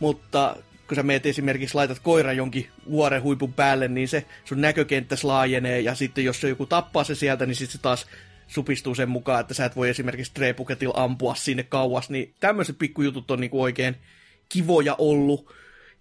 mutta 0.00 0.56
kun 0.92 0.96
sä 0.96 1.02
meet 1.02 1.26
esimerkiksi 1.26 1.74
laitat 1.74 1.98
koiran 1.98 2.36
jonkin 2.36 2.68
vuoren 2.90 3.22
huipun 3.22 3.52
päälle, 3.52 3.88
niin 3.88 4.08
se 4.08 4.24
sun 4.44 4.60
näkökenttä 4.60 5.16
laajenee, 5.22 5.80
ja 5.80 5.94
sitten 5.94 6.24
jos 6.24 6.40
se 6.40 6.48
joku 6.48 6.66
tappaa 6.66 7.04
se 7.04 7.14
sieltä, 7.14 7.46
niin 7.46 7.54
sitten 7.54 7.72
se 7.72 7.82
taas 7.82 8.06
supistuu 8.48 8.94
sen 8.94 9.08
mukaan, 9.08 9.40
että 9.40 9.54
sä 9.54 9.64
et 9.64 9.76
voi 9.76 9.88
esimerkiksi 9.88 10.34
Trepuketilla 10.34 10.94
ampua 10.96 11.34
sinne 11.34 11.62
kauas, 11.62 12.10
niin 12.10 12.34
tämmöiset 12.40 12.78
pikkujutut 12.78 13.30
on 13.30 13.40
niinku 13.40 13.62
oikein 13.62 13.96
kivoja 14.48 14.94
ollut. 14.98 15.54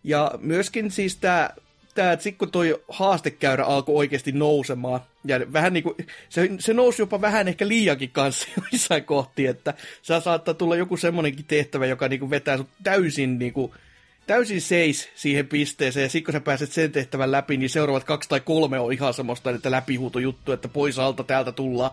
Ja 0.03 0.31
myöskin 0.41 0.91
siis 0.91 1.15
tää, 1.15 1.53
tää 1.95 2.11
että 2.11 2.23
sit 2.23 2.37
kun 2.37 2.51
toi 2.51 2.83
haastekäyrä 2.89 3.65
alkoi 3.65 3.95
oikeasti 3.95 4.31
nousemaan, 4.31 4.99
ja 5.25 5.53
vähän 5.53 5.73
niinku, 5.73 5.97
se, 6.29 6.49
se 6.59 6.73
nousi 6.73 7.01
jopa 7.01 7.21
vähän 7.21 7.47
ehkä 7.47 7.67
liiankin 7.67 8.11
kanssa 8.11 8.47
jossain 8.71 9.03
kohti, 9.03 9.47
että 9.47 9.73
sä 10.01 10.19
saattaa 10.19 10.53
tulla 10.53 10.75
joku 10.75 10.97
semmonenkin 10.97 11.45
tehtävä, 11.45 11.85
joka 11.85 12.07
niinku 12.07 12.29
vetää 12.29 12.57
sut 12.57 12.69
täysin 12.83 13.39
niinku, 13.39 13.73
täysin 14.31 14.61
seis 14.61 15.09
siihen 15.15 15.47
pisteeseen, 15.47 16.03
ja 16.03 16.09
sitten 16.09 16.25
kun 16.25 16.33
sä 16.33 16.39
pääset 16.39 16.71
sen 16.71 16.91
tehtävän 16.91 17.31
läpi, 17.31 17.57
niin 17.57 17.69
seuraavat 17.69 18.03
kaksi 18.03 18.29
tai 18.29 18.39
kolme 18.39 18.79
on 18.79 18.93
ihan 18.93 19.13
semmoista, 19.13 19.49
että 19.49 19.71
läpihuutojuttu, 19.71 20.51
että 20.51 20.67
pois 20.67 20.99
alta 20.99 21.23
täältä 21.23 21.51
tullaan. 21.51 21.91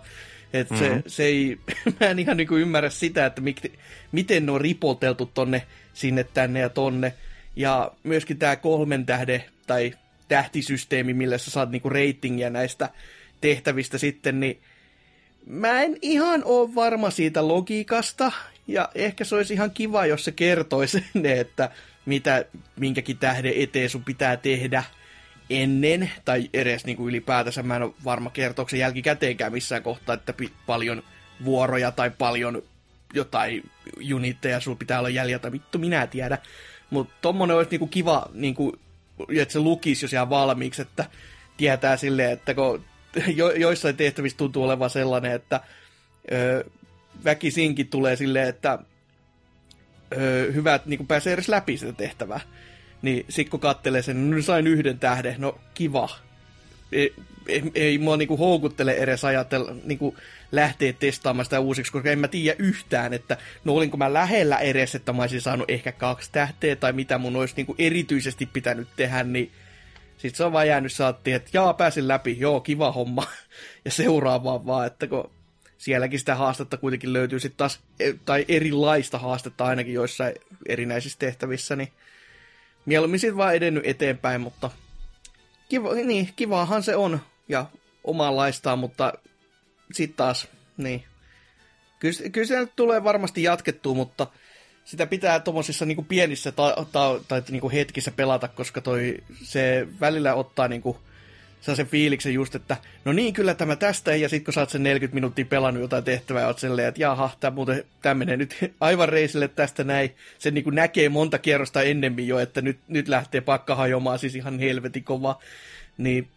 Et 0.53 0.71
mm-hmm. 0.71 0.87
se, 0.87 1.03
se 1.07 1.25
ei, 1.25 1.59
mä 2.01 2.07
en 2.07 2.19
ihan 2.19 2.37
niinku 2.37 2.57
ymmärrä 2.57 2.91
sitä, 2.91 3.27
että 3.27 3.41
mik, 3.41 3.63
miten 4.13 4.47
ne 4.47 4.53
on 4.53 4.61
ripoteltu 4.61 5.31
tonne, 5.35 5.63
sinne, 5.95 6.25
tänne 6.25 6.61
ja 6.61 6.69
tonne. 6.69 7.15
Ja 7.57 7.93
myöskin 8.03 8.39
tämä 8.39 8.57
kolmen 8.57 9.07
tähden 9.07 9.45
tai 9.67 9.95
tähtisysteemi, 10.29 11.15
millä 11.15 11.39
sä 11.39 11.51
saat 11.51 11.71
niinku 11.71 11.89
ratingia 11.89 12.51
näistä 12.51 12.89
tehtävistä 13.41 13.99
sitten, 13.99 14.41
niin 14.41 14.61
mä 15.47 15.83
en 15.83 15.97
ihan 16.03 16.45
ole 16.45 16.75
varma 16.75 17.11
siitä 17.11 17.49
logiikasta, 17.49 18.33
ja 18.69 18.89
ehkä 18.95 19.25
se 19.25 19.35
olisi 19.35 19.55
ihan 19.55 19.71
kiva, 19.71 20.07
jos 20.07 20.25
se 20.25 20.33
kertoisi 20.33 21.05
ne, 21.15 21.41
että 21.41 21.71
mitä 22.09 22.45
minkäkin 22.77 23.19
tähden 23.19 23.53
eteen 23.57 23.91
sun 23.91 24.05
pitää 24.05 24.37
tehdä 24.37 24.85
ennen, 25.51 26.11
tai 26.25 26.51
edes 26.55 26.85
niin 26.85 26.97
kuin 26.97 27.09
ylipäätänsä 27.09 27.63
mä 27.63 27.77
en 27.77 27.83
ole 27.83 27.95
varma 28.05 28.31
kertooko 28.31 28.69
se 28.69 28.77
jälkikäteenkään 28.77 29.53
missään 29.53 29.83
kohtaa, 29.83 30.15
että 30.15 30.33
pi- 30.33 30.53
paljon 30.67 31.03
vuoroja 31.45 31.91
tai 31.91 32.11
paljon 32.11 32.63
jotain 33.15 33.71
unitteja 34.15 34.61
sulla 34.61 34.77
pitää 34.77 34.99
olla 34.99 35.09
jäljellä, 35.09 35.53
vittu 35.53 35.79
minä 35.79 36.07
tiedä. 36.07 36.39
Mutta 36.91 37.15
tommonen 37.23 37.57
olisi 37.57 37.71
niinku 37.71 37.87
kiva, 37.87 38.27
niinku, 38.33 38.77
että 39.37 39.53
se 39.53 39.59
lukisi 39.59 40.05
jo 40.05 40.09
siellä 40.09 40.31
valmiiksi, 40.31 40.83
että 40.83 41.05
tietää 41.57 41.97
silleen, 41.97 42.31
että 42.31 42.55
kun 42.55 42.85
jo, 43.37 43.51
joissain 43.51 43.97
tehtävissä 43.97 44.39
tuntuu 44.39 44.65
olevan 44.65 44.91
sellainen, 44.91 45.33
että 45.33 45.61
ö, 46.33 46.65
väkisinkin 47.25 47.89
tulee 47.89 48.17
silleen, 48.17 48.49
että 48.49 48.79
ö, 50.17 50.53
hyvä, 50.53 50.75
että 50.75 50.89
niin 50.89 51.07
pääsee 51.07 51.33
edes 51.33 51.49
läpi 51.49 51.77
sitä 51.77 51.93
tehtävää. 51.93 52.41
Niin 53.03 53.25
sit 53.29 53.49
kun 53.49 53.61
kattelee 53.61 54.03
sen, 54.03 54.31
no 54.31 54.43
sain 54.43 54.67
yhden 54.67 54.99
tähden, 54.99 55.35
no 55.39 55.59
kiva. 55.75 56.09
ei, 56.93 57.15
ei, 57.49 57.63
ei 57.75 57.99
mua 57.99 58.17
niinku 58.17 58.37
houkuttele 58.37 58.93
edes 58.93 59.25
ajatella, 59.25 59.75
niinku 59.85 60.17
lähteä 60.53 60.93
testaamaan 60.93 61.45
sitä 61.45 61.61
uusiksi, 61.61 61.93
koska 61.93 62.11
en 62.11 62.19
mä 62.19 62.29
tiedä 62.29 62.57
yhtään, 62.59 63.13
että 63.13 63.37
no 63.65 63.75
olinko 63.75 63.97
mä 63.97 64.13
lähellä 64.13 64.59
edes, 64.59 64.95
että 64.95 65.13
mä 65.13 65.23
olisin 65.23 65.41
saanut 65.41 65.71
ehkä 65.71 65.93
kaksi 65.93 66.33
tähteä 66.33 66.77
tai 66.77 66.93
mitä 66.93 67.19
mun 67.19 67.37
olisi 67.37 67.55
niinku 67.57 67.75
erityisesti 67.79 68.47
pitänyt 68.47 68.89
tehdä, 68.97 69.25
niin 69.25 69.53
sitten 70.19 70.37
se 70.37 70.45
on 70.45 70.53
vaan 70.53 70.69
jäänyt 70.69 70.93
saattiin, 70.93 71.37
että 71.37 71.51
jaa, 71.53 71.75
pääsin 71.75 72.09
läpi, 72.09 72.37
joo, 72.41 72.61
kiva 72.61 72.93
homma. 72.93 73.25
Ja 73.85 73.91
seuraavaan 73.91 74.67
vaan, 74.67 74.87
että 74.87 75.07
kun 75.07 75.31
sielläkin 75.79 76.19
sitä 76.19 76.35
haastetta 76.35 76.77
kuitenkin 76.77 77.13
löytyy 77.13 77.41
sitten 77.41 77.59
taas, 77.59 77.81
e, 78.01 78.13
tai 78.25 78.45
erilaista 78.49 79.19
haastetta 79.19 79.65
ainakin 79.65 79.95
joissain 79.95 80.35
erinäisissä 80.69 81.19
tehtävissä, 81.19 81.77
niin 81.77 81.93
mieluummin 82.87 83.21
sitten 83.21 83.37
vaan 83.37 83.55
edennyt 83.55 83.87
eteenpäin, 83.87 84.41
mutta 84.41 84.71
kiva, 85.69 85.95
niin, 85.95 86.29
kivaahan 86.37 86.83
se 86.83 86.97
on 86.97 87.21
ja 87.49 87.67
omanlaistaan, 88.05 88.79
mutta 88.79 89.13
sitten 89.93 90.17
taas, 90.17 90.49
niin. 90.77 91.05
Kyllä, 91.99 92.29
kyllä 92.31 92.47
se 92.47 92.69
tulee 92.77 93.05
varmasti 93.05 93.43
jatkettua, 93.43 93.95
mutta 93.95 94.27
sitä 94.85 95.07
pitää 95.07 95.41
tuommoisissa 95.41 95.85
niinku 95.85 96.03
pienissä 96.03 96.53
ta- 96.53 96.87
ta- 96.93 97.21
tai 97.29 97.43
niinku 97.51 97.71
hetkissä 97.71 98.11
pelata, 98.11 98.49
koska 98.49 98.81
toi, 98.81 99.17
se 99.43 99.89
välillä 100.01 100.35
ottaa 100.35 100.69
niinku 100.69 101.01
sen 101.61 101.87
fiiliksen 101.87 102.35
just, 102.35 102.55
että 102.55 102.77
no 103.05 103.13
niin, 103.13 103.35
kyllä 103.35 103.55
tämä 103.55 103.77
tästä, 103.77 104.17
ja 104.17 104.29
sitten 104.29 104.45
kun 104.45 104.55
sä 104.55 104.61
oot 104.61 104.71
sen 104.71 104.83
40 104.83 105.15
minuuttia 105.15 105.45
pelannut 105.45 105.83
jotain 105.83 106.05
tehtävää, 106.05 106.47
oot 106.47 106.59
silleen, 106.59 106.89
että 106.89 107.03
jaha, 107.03 107.31
tämä 107.41 107.55
muuten, 107.55 107.85
tämä 108.03 108.15
menee 108.15 108.37
nyt 108.37 108.57
aivan 108.81 109.09
reisille 109.09 109.49
tästä 109.49 109.85
näin. 109.85 110.15
Se 110.39 110.51
niin 110.51 110.65
näkee 110.75 111.09
monta 111.09 111.39
kierrosta 111.39 111.83
ennemmin 111.83 112.29
jo, 112.29 112.39
että 112.39 112.61
nyt, 112.61 112.79
nyt 112.89 113.09
lähtee 113.09 113.41
pakka 113.41 113.75
hajoamaan 113.75 114.19
siis 114.19 114.35
ihan 114.35 114.59
helvetin 114.59 115.05
kova. 115.05 115.39
Niin 115.99 116.29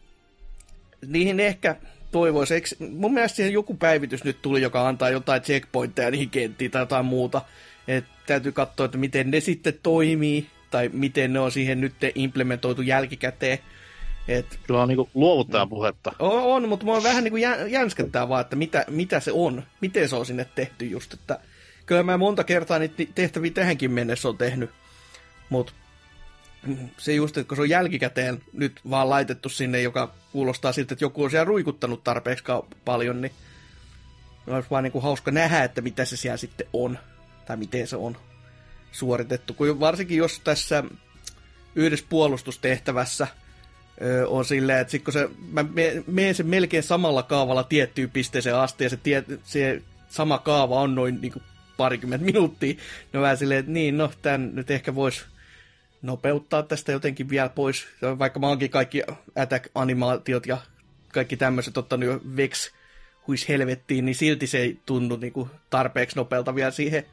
niihin 1.08 1.40
ehkä 1.40 1.76
toivoisi. 2.12 2.54
Eikö, 2.54 2.68
mun 2.90 3.14
mielestä 3.14 3.36
siihen 3.36 3.54
joku 3.54 3.74
päivitys 3.74 4.24
nyt 4.24 4.42
tuli, 4.42 4.62
joka 4.62 4.88
antaa 4.88 5.10
jotain 5.10 5.42
checkpointteja 5.42 6.12
niihin 6.12 6.30
kenttiin 6.30 6.72
tai 6.72 6.82
jotain 6.82 7.06
muuta. 7.06 7.42
Et 7.88 8.06
täytyy 8.28 8.52
katsoa, 8.52 8.86
että 8.86 8.98
miten 8.98 9.32
ne 9.32 9.40
sitten 9.40 9.74
toimii, 9.84 10.48
tai 10.72 10.90
miten 10.94 11.34
ne 11.34 11.40
on 11.40 11.52
siihen 11.52 11.82
nyt 11.82 11.94
implementoitu 12.16 12.82
jälkikäteen. 12.82 13.60
Et, 14.38 14.60
Kyllä 14.68 14.82
on 14.82 14.88
niinku 14.88 15.10
luovuttajan 15.14 15.70
puhetta. 15.70 16.14
On, 16.20 16.44
on 16.44 16.70
mutta 16.70 16.86
mua 16.86 17.04
vähän 17.04 17.24
niinku 17.24 17.38
jänskettää 17.68 18.30
vaan, 18.30 18.42
että 18.42 18.56
mitä, 18.56 18.86
mitä 18.90 19.20
se 19.20 19.32
on. 19.32 19.64
Miten 19.82 20.10
se 20.10 20.16
on 20.16 20.26
sinne 20.26 20.46
tehty 20.56 20.86
just, 20.86 21.14
että 21.14 21.40
kyllä 21.86 22.04
mä 22.04 22.18
monta 22.18 22.44
kertaa 22.44 22.80
niitä 22.80 23.04
tehtäviä 23.16 23.52
tähänkin 23.52 23.92
mennessä 23.92 24.30
on 24.30 24.38
tehnyt. 24.38 24.70
Mutta 25.50 25.74
se 26.98 27.14
just, 27.14 27.38
että 27.38 27.48
kun 27.48 27.58
se 27.58 27.62
on 27.62 27.70
jälkikäteen 27.70 28.44
nyt 28.54 28.82
vaan 28.90 29.10
laitettu 29.10 29.50
sinne, 29.50 29.82
joka 29.82 30.14
kuulostaa 30.32 30.72
siltä, 30.72 30.94
että 30.94 31.06
joku 31.06 31.24
on 31.24 31.32
siellä 31.32 31.46
ruikuttanut 31.46 32.04
tarpeeksi 32.04 32.44
paljon, 32.86 33.22
niin 33.22 33.32
olisi 34.48 34.70
vaan 34.70 34.84
niin 34.84 34.92
kuin 34.92 35.04
hauska 35.04 35.32
nähdä, 35.32 35.64
että 35.64 35.82
mitä 35.82 36.06
se 36.06 36.18
siellä 36.18 36.38
sitten 36.38 36.68
on, 36.74 37.00
tai 37.46 37.58
miten 37.58 37.88
se 37.88 37.96
on 37.96 38.18
suoritettu. 38.92 39.54
Kun 39.54 39.80
varsinkin 39.80 40.18
jos 40.18 40.40
tässä 40.40 40.84
yhdessä 41.76 42.06
puolustustehtävässä 42.10 43.28
on 44.28 44.46
silleen, 44.46 44.80
että 44.80 44.92
sit 44.92 45.04
kun 45.04 45.14
se, 45.14 45.30
mä 45.52 45.66
menen 46.08 46.36
sen 46.36 46.48
melkein 46.48 46.84
samalla 46.84 47.24
kaavalla 47.24 47.64
tiettyyn 47.64 48.12
pisteeseen 48.12 48.56
asti, 48.56 48.84
ja 48.84 48.90
se, 48.90 48.98
tie, 48.98 49.24
se 49.44 49.82
sama 50.10 50.38
kaava 50.38 50.82
on 50.82 50.96
noin 50.96 51.22
niin 51.22 51.32
kuin 51.32 51.44
parikymmentä 51.78 52.26
minuuttia, 52.26 52.74
no 53.14 53.22
vähän 53.22 53.38
silleen, 53.38 53.60
että 53.60 53.72
niin, 53.72 53.98
no, 53.98 54.12
tämän 54.22 54.56
nyt 54.56 54.72
ehkä 54.72 54.96
voisi 54.96 55.22
nopeuttaa 56.02 56.64
tästä 56.64 56.92
jotenkin 56.92 57.30
vielä 57.30 57.50
pois, 57.50 57.88
vaikka 58.20 58.40
mä 58.40 58.48
oonkin 58.48 58.70
kaikki 58.70 59.04
attack-animaatiot 59.36 60.46
ja 60.48 60.58
kaikki 61.14 61.38
tämmöiset 61.38 61.78
ottanut 61.78 62.10
jo 62.10 62.22
vex 62.36 62.72
huis 63.28 63.50
helvettiin, 63.50 64.06
niin 64.06 64.16
silti 64.16 64.48
se 64.48 64.58
ei 64.58 64.80
tunnu 64.86 65.16
niin 65.16 65.34
kuin 65.34 65.50
tarpeeksi 65.70 66.16
nopealta 66.16 66.56
vielä 66.56 66.72
siihen, 66.72 67.06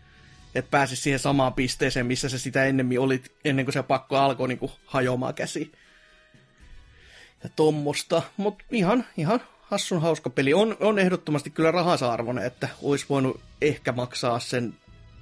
että 0.54 0.70
pääsisi 0.70 1.02
siihen 1.02 1.18
samaan 1.18 1.54
pisteeseen, 1.54 2.06
missä 2.06 2.28
se 2.28 2.38
sitä 2.38 2.64
ennemmin 2.64 3.00
oli, 3.00 3.22
ennen 3.44 3.64
kuin 3.64 3.72
se 3.72 3.82
pakko 3.82 4.16
alkoi 4.16 4.48
niin 4.48 4.58
kuin 4.58 4.72
hajoamaan 4.86 5.34
käsi. 5.34 5.72
Ja 7.42 7.50
tommosta, 7.56 8.22
mutta 8.36 8.64
ihan, 8.70 9.04
ihan 9.16 9.40
hassun 9.60 10.02
hauska 10.02 10.30
peli. 10.30 10.54
On, 10.54 10.76
on 10.80 10.98
ehdottomasti 10.98 11.50
kyllä 11.50 11.70
rahansa 11.70 12.12
arvoinen, 12.12 12.44
että 12.44 12.68
olisi 12.82 13.06
voinut 13.08 13.40
ehkä 13.62 13.92
maksaa 13.92 14.38
sen 14.38 14.74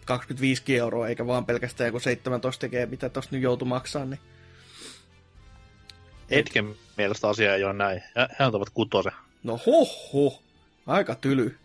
25 0.05 0.77
euroa, 0.77 1.09
eikä 1.09 1.27
vaan 1.27 1.47
pelkästään 1.47 1.89
joku 1.89 2.01
17 2.01 2.61
tekee, 2.61 2.87
mitä 2.87 3.09
tosta 3.09 3.37
nyt 3.37 3.43
joutuu 3.43 3.69
maksaa, 3.69 4.05
niin... 4.05 4.21
Etken 6.31 6.75
mielestä 6.97 7.29
asia 7.29 7.55
ei 7.55 7.65
ole 7.65 7.73
näin. 7.73 8.03
He 8.39 8.45
antavat 8.45 8.71
kutosen. 8.71 9.13
No 9.43 9.61
hoho, 9.67 10.43
aika 10.87 11.15
tyly. 11.15 11.59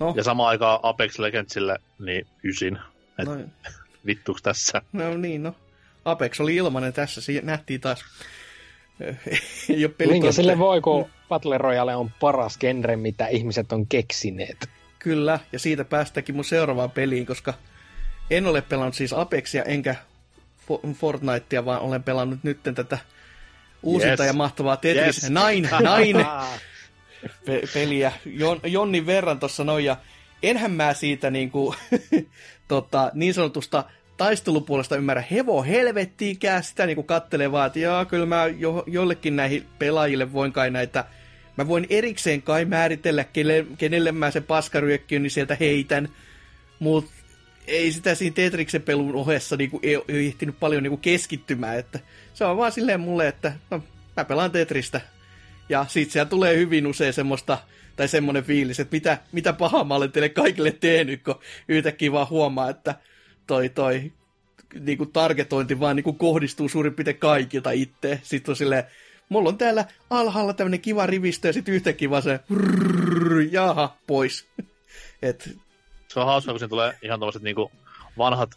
No. 0.00 0.14
Ja 0.16 0.22
sama 0.22 0.48
aikaa 0.48 0.80
Apex 0.82 1.18
Legendsille, 1.18 1.78
niin 1.98 2.26
ysin. 2.44 2.78
Et 3.18 3.26
no. 3.26 3.36
vittuks 4.06 4.42
tässä? 4.42 4.82
No 4.92 5.16
niin, 5.16 5.42
no. 5.42 5.54
Apex 6.04 6.40
oli 6.40 6.56
ilmanen 6.56 6.92
tässä, 6.92 7.20
se 7.20 7.40
nähtiin 7.42 7.80
taas. 7.80 8.04
ei 9.68 9.84
ole 9.84 10.08
Minkä 10.08 10.32
sille 10.32 10.58
voi, 10.58 10.80
kun 10.80 11.06
Battle 11.28 11.58
Royale 11.58 11.96
on 11.96 12.10
paras 12.20 12.58
genre, 12.58 12.96
mitä 12.96 13.26
ihmiset 13.26 13.72
on 13.72 13.86
keksineet. 13.86 14.68
Kyllä, 14.98 15.38
ja 15.52 15.58
siitä 15.58 15.84
päästäkin 15.84 16.34
mun 16.34 16.44
seuraavaan 16.44 16.90
peliin, 16.90 17.26
koska 17.26 17.54
en 18.30 18.46
ole 18.46 18.62
pelannut 18.62 18.94
siis 18.94 19.12
Apexia 19.12 19.62
enkä 19.62 19.94
Fortnitea, 20.94 21.64
vaan 21.64 21.80
olen 21.80 22.02
pelannut 22.02 22.38
nyt 22.42 22.58
tätä 22.62 22.98
uusinta 23.82 24.22
yes. 24.22 24.30
ja 24.30 24.32
mahtavaa 24.32 24.76
Tetris. 24.76 25.22
Yes. 25.22 25.30
Näin, 25.30 25.68
näin 25.80 26.16
pe- 27.46 27.62
peliä 27.74 28.12
Jon, 28.24 28.60
Jonnin 28.64 29.06
verran 29.06 29.40
tuossa 29.40 29.64
noin, 29.64 29.84
ja 29.84 29.96
enhän 30.42 30.70
mä 30.70 30.94
siitä 30.94 31.30
niin, 31.30 31.50
kuin, 31.50 31.76
tota, 32.68 33.10
niin 33.14 33.34
sanotusta 33.34 33.84
taistelupuolesta 34.16 34.96
ymmärrä 34.96 35.24
hevo 35.30 35.62
helvettiikään, 35.62 36.64
sitä 36.64 36.86
niin 36.86 36.96
kuin 36.96 37.06
kattelee 37.06 37.52
vaan, 37.52 37.66
että 37.66 37.78
joo, 37.78 38.04
kyllä 38.04 38.26
mä 38.26 38.46
jo, 38.46 38.84
jollekin 38.86 39.36
näihin 39.36 39.66
pelaajille 39.78 40.32
voin 40.32 40.52
kai 40.52 40.70
näitä 40.70 41.04
Mä 41.56 41.68
voin 41.68 41.86
erikseen 41.90 42.42
kai 42.42 42.64
määritellä, 42.64 43.24
kelle, 43.24 43.66
kenelle 43.78 44.12
mä 44.12 44.30
se 44.30 44.40
paskaryökkiön, 44.40 45.22
niin 45.22 45.30
sieltä 45.30 45.56
heitän. 45.60 46.08
Mutta 46.78 47.10
ei 47.66 47.92
sitä 47.92 48.14
siinä 48.14 48.34
Tetriksen 48.34 48.82
pelun 48.82 49.14
ohessa 49.14 49.56
niinku, 49.56 49.80
ei, 49.82 50.02
ei 50.08 50.26
ehtinyt 50.26 50.60
paljon 50.60 50.82
niinku 50.82 50.96
keskittymään. 50.96 51.78
Että 51.78 52.00
se 52.34 52.44
on 52.44 52.56
vaan 52.56 52.72
silleen 52.72 53.00
mulle, 53.00 53.28
että 53.28 53.52
no, 53.70 53.82
mä 54.16 54.24
pelaan 54.24 54.50
Tetristä. 54.50 55.00
Ja 55.68 55.86
sit 55.88 56.10
siellä 56.10 56.28
tulee 56.28 56.56
hyvin 56.56 56.86
usein 56.86 57.12
semmoista, 57.12 57.58
tai 57.96 58.08
semmoinen 58.08 58.44
fiilis, 58.44 58.80
että 58.80 58.96
mitä, 58.96 59.18
mitä 59.32 59.52
pahaa 59.52 59.84
mä 59.84 59.94
olen 59.94 60.12
teille 60.12 60.28
kaikille 60.28 60.70
tehnyt, 60.70 61.22
kun 61.22 61.40
yhtäkkiä 61.68 62.12
vaan 62.12 62.30
huomaa, 62.30 62.70
että 62.70 62.94
toi 63.46 63.68
toi 63.68 64.12
niinku 64.80 65.06
targetointi 65.06 65.80
vaan 65.80 65.96
niinku 65.96 66.12
kohdistuu 66.12 66.68
suurin 66.68 66.94
piirtein 66.94 67.18
kaikilta 67.18 67.70
itse. 67.70 68.20
Sitten 68.22 68.52
on 68.52 68.56
silleen, 68.56 68.84
mulla 69.28 69.48
on 69.48 69.58
täällä 69.58 69.84
alhaalla 70.10 70.52
tämmönen 70.52 70.80
kiva 70.80 71.06
rivistö 71.06 71.48
ja 71.48 71.52
sitten 71.52 71.74
yhtäkkiä 71.74 72.10
vaan 72.10 72.22
se 72.22 72.40
rrrr, 72.54 73.40
jaha, 73.50 73.96
pois. 74.06 74.48
Et... 75.22 75.58
Se 76.08 76.20
on 76.20 76.26
hauska, 76.26 76.52
kun 76.52 76.60
se 76.60 76.68
tulee 76.68 76.98
ihan 77.02 77.20
tommoset 77.20 77.42
niinku 77.42 77.72
vanhat 78.18 78.50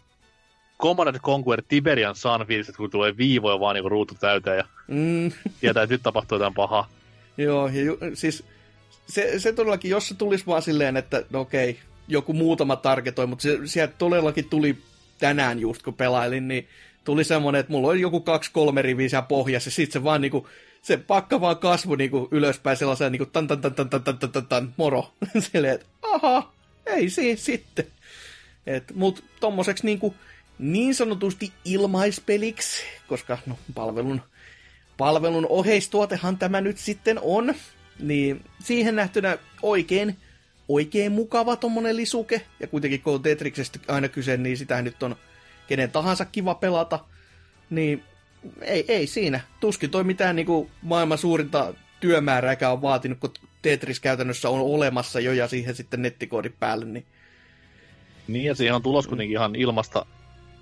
Command 0.82 1.20
Conquer 1.20 1.64
Tiberian 1.68 2.16
Sun 2.16 2.46
fiiliset, 2.48 2.78
kun 2.78 2.90
tulee 2.90 3.18
viivoja 3.18 3.60
vaan 3.60 3.76
niinku 3.76 3.90
ruutu 3.90 4.16
täyteen 4.20 4.58
ja 4.58 4.66
mm. 4.88 5.32
tietää, 5.62 5.84
että 5.84 5.94
nyt 5.94 6.04
tapahtuu 6.04 6.36
jotain 6.36 6.54
pahaa. 6.54 6.90
Joo, 7.38 7.68
ja 7.68 7.82
ju, 7.82 7.98
siis 8.14 8.44
se, 9.08 9.40
se 9.40 9.54
todellakin, 9.54 9.92
jos 9.92 10.08
se 10.08 10.16
tulisi 10.16 10.46
vaan 10.48 10.62
silleen, 10.62 10.98
että 10.98 11.24
no 11.30 11.40
okei, 11.40 11.80
joku 12.10 12.34
muutama 12.34 12.76
targetoi, 12.76 13.28
mutta 13.28 13.44
se, 13.44 13.60
sieltä 13.66 13.94
todellakin 13.98 14.50
tuli 14.50 14.78
tänään 15.20 15.60
just 15.60 15.84
kun 15.84 15.94
pelailin, 15.94 16.48
niin 16.48 16.68
tuli 17.04 17.24
semmoinen, 17.24 17.60
että 17.60 17.72
mulla 17.72 17.88
oli 17.88 18.02
joku 18.02 18.20
kaksi-kolme 18.20 18.82
riviä 18.82 19.10
siellä 19.10 19.28
pohjassa, 19.28 19.68
ja 19.68 19.72
sit 19.72 19.92
se 19.92 20.04
vaan 20.04 20.22
niinku, 20.22 20.48
se 20.82 20.98
pakka 20.98 21.42
vaan 21.42 21.58
kasvoi 21.58 21.98
niinku 21.98 22.28
ylöspäin 22.32 22.78
sellaisen 22.78 23.12
niinku 23.12 23.26
tan 23.26 23.48
tan 23.48 23.62
tan 23.62 23.74
tan 23.74 23.90
tan 23.90 24.04
tan 24.04 24.32
tan, 24.32 24.48
tan 24.48 24.74
moro. 24.78 25.14
Silleen, 25.52 25.74
että 25.74 25.86
aha, 26.02 26.54
ei 26.86 27.10
siis 27.10 27.46
sitten. 27.46 27.86
Et, 28.68 28.96
mut 28.96 29.24
tommoseksi 29.40 29.86
niinku 29.86 30.16
niin 30.60 30.96
sanotusti 30.96 31.54
ilmaispeliksi, 31.66 32.84
koska 33.08 33.38
no, 33.46 33.58
palvelun, 33.76 34.22
palvelun 34.98 35.48
oheistuotehan 35.50 36.38
tämä 36.38 36.62
nyt 36.62 36.78
sitten 36.78 37.20
on, 37.22 37.54
niin 38.00 38.44
siihen 38.64 38.96
nähtynä 38.96 39.38
oikein 39.62 40.18
oikein 40.70 41.12
mukava 41.12 41.56
tommonen 41.56 41.98
lisuke, 41.98 42.42
ja 42.60 42.68
kuitenkin 42.68 43.02
kun 43.02 43.14
on 43.14 43.22
Tetriksestä 43.22 43.80
aina 43.88 44.08
kyse, 44.08 44.38
niin 44.38 44.58
sitä 44.58 44.82
nyt 44.82 45.04
on 45.04 45.16
kenen 45.68 45.92
tahansa 45.92 46.26
kiva 46.26 46.56
pelata, 46.56 47.00
niin 47.70 48.04
ei, 48.62 48.86
ei 48.88 49.08
siinä. 49.08 49.40
Tuskin 49.60 49.90
toi 49.90 50.04
mitään 50.04 50.36
niin 50.36 50.46
kuin 50.46 50.70
maailman 50.82 51.18
suurinta 51.18 51.74
työmäärääkään 52.00 52.74
on 52.74 52.82
vaatinut, 52.82 53.20
kun 53.20 53.34
Tetris 53.62 54.00
käytännössä 54.00 54.50
on 54.50 54.62
olemassa 54.62 55.20
jo 55.20 55.34
ja 55.34 55.48
siihen 55.48 55.76
sitten 55.76 56.02
nettikoodit 56.02 56.60
päälle. 56.60 56.86
Niin, 56.86 57.06
niin 58.28 58.46
ja 58.46 58.56
siihen 58.56 58.76
on 58.76 58.82
tulos 58.82 59.08
kuitenkin 59.08 59.38
ihan 59.38 59.56
ilmasta 59.56 60.06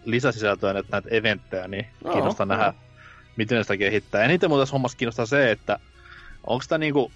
lisäsisältöä 0.05 0.79
että 0.79 0.91
näitä 0.91 1.09
eventtejä, 1.11 1.67
niin 1.67 1.85
no, 2.03 2.11
kiinnostaa 2.11 2.45
no. 2.45 2.55
nähdä, 2.55 2.73
miten 3.35 3.63
sitä 3.63 3.77
kehittää. 3.77 4.23
Eniten 4.23 4.49
muuten 4.49 4.61
tässä 4.61 4.73
hommassa 4.73 4.97
kiinnostaa 4.97 5.25
se, 5.25 5.51
että 5.51 5.79
onko 6.47 6.65
tämä 6.67 6.79
niinku 6.79 7.11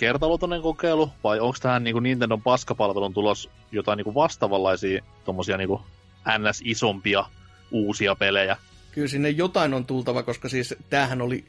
kertaluotoinen 0.00 0.62
kokeilu, 0.62 1.10
vai 1.24 1.40
onko 1.40 1.56
tähän 1.62 1.84
niinku 1.84 2.00
Nintendon 2.00 2.42
paskapalvelun 2.42 3.14
tulos 3.14 3.50
jotain 3.72 3.96
niinku 3.96 4.14
vastaavanlaisia 4.14 5.04
tommosia 5.24 5.56
niinku 5.56 5.82
NS-isompia 6.28 7.24
uusia 7.70 8.14
pelejä? 8.14 8.56
Kyllä 8.92 9.08
sinne 9.08 9.30
jotain 9.30 9.74
on 9.74 9.86
tultava, 9.86 10.22
koska 10.22 10.48
siis 10.48 10.74
tämähän 10.90 11.22
oli, 11.22 11.44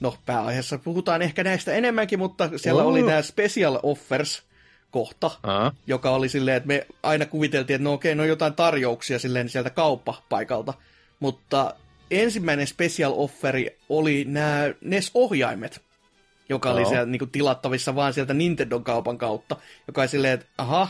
no 0.00 0.16
pääaiheessa 0.26 0.78
puhutaan 0.78 1.22
ehkä 1.22 1.44
näistä 1.44 1.72
enemmänkin, 1.72 2.18
mutta 2.18 2.50
siellä 2.56 2.82
oh. 2.82 2.88
oli 2.88 3.02
nämä 3.02 3.22
special 3.22 3.78
offers 3.82 4.42
kohta, 4.90 5.26
uh-huh. 5.26 5.72
joka 5.86 6.10
oli 6.10 6.28
silleen, 6.28 6.56
että 6.56 6.66
me 6.66 6.86
aina 7.02 7.26
kuviteltiin, 7.26 7.74
että 7.74 7.84
no 7.84 7.92
okei, 7.92 8.14
no 8.14 8.24
jotain 8.24 8.54
tarjouksia 8.54 9.18
silleen 9.18 9.48
sieltä 9.48 9.70
kauppapaikalta, 9.70 10.74
mutta 11.20 11.74
ensimmäinen 12.10 12.66
special 12.66 13.12
offeri 13.16 13.78
oli 13.88 14.24
nämä 14.28 14.62
NES-ohjaimet, 14.80 15.89
joka 16.50 16.68
no. 16.68 16.74
oli 16.74 16.86
siellä 16.86 17.06
niin 17.06 17.18
kuin, 17.18 17.30
tilattavissa 17.30 17.94
vaan 17.94 18.12
sieltä 18.12 18.34
Nintendo-kaupan 18.34 19.18
kautta, 19.18 19.56
joka 19.86 20.00
oli 20.00 20.08
silleen, 20.08 20.34
että 20.34 20.46
aha, 20.58 20.88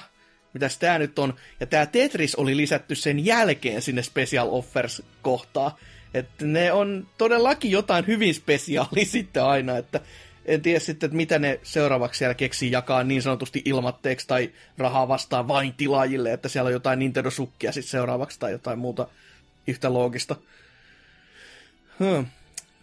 mitäs 0.55 0.79
tää 0.79 0.99
nyt 0.99 1.19
on. 1.19 1.35
Ja 1.61 1.67
tää 1.67 1.87
Tetris 1.87 2.35
oli 2.35 2.57
lisätty 2.57 2.95
sen 2.95 3.25
jälkeen 3.25 3.83
sinne 3.83 4.03
special 4.03 4.49
offers 4.51 5.03
kohtaa. 5.23 5.79
Että 6.15 6.45
ne 6.45 6.73
on 6.73 7.07
todellakin 7.19 7.71
jotain 7.71 8.07
hyvin 8.07 8.35
spesiaali 8.35 9.05
sitten 9.15 9.45
aina, 9.45 9.77
että 9.77 10.01
en 10.45 10.63
tiedä 10.63 10.81
sitten, 10.81 11.07
että 11.07 11.17
mitä 11.17 11.39
ne 11.39 11.61
seuraavaksi 11.63 12.19
siellä 12.19 12.35
keksii 12.35 12.71
jakaa 12.71 13.05
niin 13.05 13.23
sanotusti 13.23 13.63
ilmatteeksi 13.65 14.27
tai 14.27 14.51
rahaa 14.79 15.09
vastaan 15.09 15.49
vain 15.49 15.75
tilaajille, 15.75 16.33
että 16.33 16.49
siellä 16.49 16.69
on 16.69 16.73
jotain 16.73 16.99
Nintendo-sukkia 16.99 17.73
sitten 17.73 17.91
seuraavaksi 17.91 18.41
tai 18.41 18.53
jotain 18.53 18.79
muuta 18.79 19.09
yhtä 19.67 19.93
loogista. 19.93 20.37
Hmm. 21.99 22.27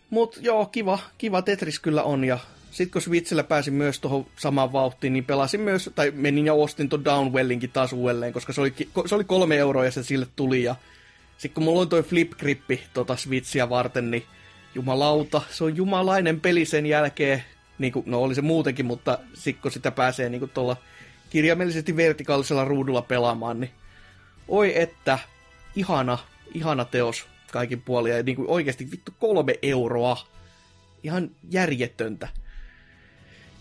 Mut 0.10 0.38
joo, 0.42 0.66
kiva, 0.66 1.00
kiva 1.18 1.42
Tetris 1.42 1.80
kyllä 1.80 2.04
on 2.04 2.24
ja 2.24 2.40
sitten 2.78 2.92
kun 2.92 3.02
Switchillä 3.02 3.44
pääsin 3.44 3.74
myös 3.74 4.00
tuohon 4.00 4.26
samaan 4.36 4.74
vauhtiin, 4.74 5.14
niin 5.14 5.26
pelasin 5.26 5.62
myös, 5.62 5.90
tai 5.96 6.12
menin 6.12 6.46
ja 6.46 6.54
ostin 6.54 6.90
tuon 6.90 7.06
Downwellinkin 7.06 7.70
taas 7.70 7.94
uudelleen, 7.94 8.34
koska 8.34 8.54
se 8.54 8.62
oli, 8.62 8.74
se 9.06 9.16
oli 9.16 9.24
kolme 9.24 9.58
euroa 9.58 9.86
ja 9.86 9.92
se 9.92 10.04
sille 10.04 10.28
tuli. 10.36 10.64
Ja 10.64 10.76
sitten 11.38 11.54
kun 11.54 11.64
mulla 11.64 11.82
on 11.82 11.90
toi 11.90 12.04
Flip 12.04 12.32
Grippi 12.32 12.84
tota 12.94 13.16
Switchiä 13.16 13.70
varten, 13.70 14.12
niin 14.12 14.24
jumalauta, 14.76 15.42
se 15.52 15.64
on 15.64 15.76
jumalainen 15.76 16.40
peli 16.40 16.66
sen 16.66 16.86
jälkeen. 16.86 17.44
Niin 17.80 17.94
kuin, 17.94 18.04
no 18.08 18.22
oli 18.22 18.36
se 18.36 18.42
muutenkin, 18.42 18.86
mutta 18.86 19.20
sitten 19.34 19.62
kun 19.62 19.72
sitä 19.72 19.92
pääsee 19.92 20.30
niin 20.30 20.50
tuolla 20.54 20.78
kirjaimellisesti 21.30 21.96
vertikaalisella 21.96 22.66
ruudulla 22.66 23.02
pelaamaan, 23.02 23.60
niin 23.60 23.72
oi 24.48 24.82
että, 24.82 25.20
ihana, 25.76 26.18
ihana 26.54 26.86
teos 26.86 27.26
kaikin 27.52 27.82
puolin. 27.82 28.14
Ja 28.14 28.24
niin 28.24 28.36
kuin 28.36 28.50
oikeasti 28.50 28.92
vittu 28.92 29.12
kolme 29.20 29.56
euroa. 29.62 30.18
Ihan 31.04 31.32
järjetöntä 31.50 32.28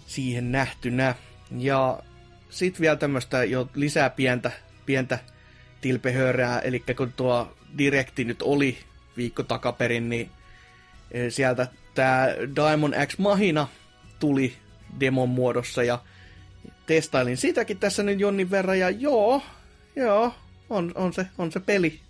siihen 0.07 0.53
nähtynä. 0.53 1.15
Ja 1.59 1.99
sitten 2.51 2.81
vielä 2.81 2.97
tämmöistä 2.97 3.45
jo 3.45 3.69
lisää 3.75 4.11
pientä, 4.11 4.51
pientä 4.87 5.19
tilpehörää, 5.81 6.61
eli 6.61 6.85
kun 6.97 7.13
tuo 7.13 7.57
direkti 7.79 8.25
nyt 8.25 8.43
oli 8.43 8.79
viikko 9.17 9.43
takaperin, 9.43 10.09
niin 10.09 10.31
e, 11.11 11.31
sieltä 11.31 11.69
tämä 11.95 12.27
Diamond 12.57 13.07
X 13.07 13.19
Mahina 13.19 13.69
tuli 14.19 14.57
demon 15.01 15.29
muodossa 15.29 15.83
ja 15.83 15.99
testailin 16.87 17.37
sitäkin 17.37 17.79
tässä 17.79 18.03
nyt 18.03 18.21
jonnin 18.21 18.51
verran 18.51 18.79
ja 18.79 18.91
joo, 18.91 19.43
joo, 19.97 20.35
on, 20.71 20.93
on, 20.95 21.13
se, 21.13 21.27
on 21.39 21.53
se 21.53 21.61
peli. 21.61 22.01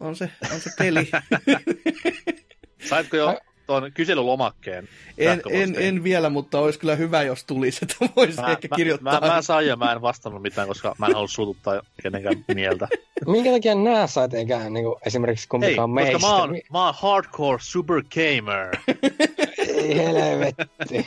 On 0.00 0.16
se, 0.16 0.30
on 0.54 0.60
se 0.60 0.70
peli. 0.78 1.10
Saitko 2.88 3.16
jo 3.16 3.40
tuon 3.66 3.92
kyselylomakkeen. 3.94 4.88
En, 5.18 5.42
en, 5.50 5.74
en, 5.78 6.04
vielä, 6.04 6.30
mutta 6.30 6.58
olisi 6.58 6.78
kyllä 6.78 6.94
hyvä, 6.94 7.22
jos 7.22 7.44
tulisi, 7.44 7.78
että 7.82 8.14
voisi 8.16 8.40
mä, 8.40 8.46
ehkä 8.46 8.68
kirjoittaa. 8.76 9.20
Mä, 9.20 9.26
mä, 9.26 9.34
mä 9.34 9.42
sain 9.42 9.66
ja 9.66 9.76
mä 9.76 9.92
en 9.92 10.02
vastannut 10.02 10.42
mitään, 10.42 10.68
koska 10.68 10.94
mä 10.98 11.06
en 11.06 11.14
halua 11.14 11.28
suututtaa 11.28 11.82
kenenkään 12.02 12.44
mieltä. 12.54 12.88
Minkä 13.26 13.50
takia 13.50 13.74
nää 13.74 14.06
sait 14.06 14.34
eikä 14.34 14.70
niin 14.70 14.84
kuin, 14.84 14.96
esimerkiksi 15.06 15.48
kumpikaan 15.48 15.90
Hei, 15.90 15.94
meistä? 15.94 16.12
koska 16.12 16.28
mä 16.28 16.36
oon, 16.36 16.60
mä 16.72 16.84
oon 16.84 16.94
hardcore 16.98 17.58
super 17.60 18.02
gamer. 18.14 18.76
Ei 19.58 19.96
helvetti. 19.96 21.06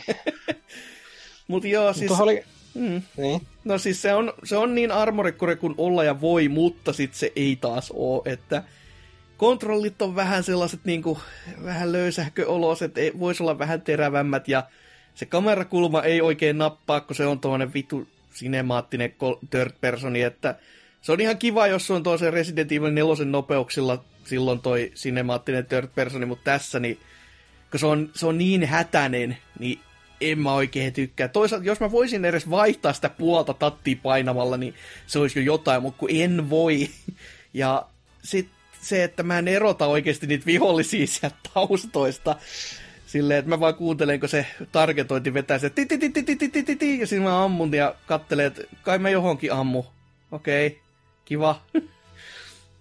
Mut 1.47 1.63
joo, 1.63 1.93
siis... 1.93 2.07
Tuohon 2.07 2.23
oli... 2.23 2.43
Mm. 2.73 3.01
Niin. 3.17 3.41
No 3.63 3.77
siis 3.77 4.01
se 4.01 4.13
on, 4.13 4.33
se 4.43 4.57
on 4.57 4.75
niin 4.75 4.91
armorikkure 4.91 5.55
kuin 5.55 5.75
olla 5.77 6.03
ja 6.03 6.21
voi, 6.21 6.47
mutta 6.47 6.93
sit 6.93 7.13
se 7.13 7.31
ei 7.35 7.57
taas 7.61 7.91
oo, 7.95 8.21
että 8.25 8.63
kontrollit 9.37 10.01
on 10.01 10.15
vähän 10.15 10.43
sellaiset 10.43 10.79
niin 10.83 11.03
kuin, 11.03 11.19
vähän 11.63 11.91
löysähköoloiset, 11.91 12.95
voisi 13.19 13.43
olla 13.43 13.59
vähän 13.59 13.81
terävämmät 13.81 14.47
ja 14.47 14.63
se 15.15 15.25
kamerakulma 15.25 16.03
ei 16.03 16.21
oikein 16.21 16.57
nappaa, 16.57 17.01
kun 17.01 17.15
se 17.15 17.25
on 17.25 17.39
tuollainen 17.39 17.73
vitu 17.73 18.07
sinemaattinen 18.33 19.13
third 19.49 19.71
personi, 19.81 20.21
että 20.21 20.55
se 21.01 21.11
on 21.11 21.21
ihan 21.21 21.37
kiva, 21.37 21.67
jos 21.67 21.91
on 21.91 22.03
toisen 22.03 22.33
Resident 22.33 22.71
Evil 22.71 22.91
4 22.91 23.25
nopeuksilla 23.25 24.03
silloin 24.25 24.59
toi 24.59 24.91
sinemaattinen 24.95 25.65
third 25.65 25.87
personi, 25.95 26.25
mutta 26.25 26.43
tässä 26.43 26.79
niin, 26.79 26.99
kun 27.71 27.79
se 27.79 27.85
on, 27.85 28.09
se 28.15 28.25
on 28.25 28.37
niin 28.37 28.65
hätäinen, 28.65 29.37
niin 29.59 29.79
en 30.21 30.39
mä 30.39 30.53
oikein 30.53 30.93
tykkää. 30.93 31.27
Toisaalta, 31.27 31.67
jos 31.67 31.79
mä 31.79 31.91
voisin 31.91 32.25
edes 32.25 32.49
vaihtaa 32.49 32.93
sitä 32.93 33.09
puolta 33.09 33.53
tattia 33.53 33.97
painamalla, 34.03 34.57
niin 34.57 34.73
se 35.07 35.19
olisi 35.19 35.39
jo 35.39 35.45
jotain, 35.45 35.81
mutta 35.81 35.99
kun 35.99 36.09
en 36.11 36.49
voi. 36.49 36.89
Ja 37.53 37.85
sitten 38.23 38.56
se, 38.87 39.03
että 39.03 39.23
mä 39.23 39.39
en 39.39 39.47
erota 39.47 39.87
oikeasti 39.87 40.27
niitä 40.27 40.45
vihollisia 40.45 41.07
sieltä 41.07 41.35
taustoista. 41.53 42.35
Silleen, 43.07 43.39
että 43.39 43.49
mä 43.49 43.59
vaan 43.59 43.75
kuuntelen, 43.75 44.19
kun 44.19 44.29
se 44.29 44.45
targetointi 44.71 45.33
vetää 45.33 45.59
se 45.59 45.69
ti 45.69 46.99
ja 46.99 47.07
siinä 47.07 47.25
mä 47.25 47.43
ammun 47.43 47.73
ja 47.73 47.95
kattelen, 48.05 48.45
että 48.45 48.61
kai 48.81 48.99
mä 48.99 49.09
johonkin 49.09 49.53
ammu. 49.53 49.83
Okei, 50.31 50.67
okay, 50.67 50.79
kiva. 51.25 51.61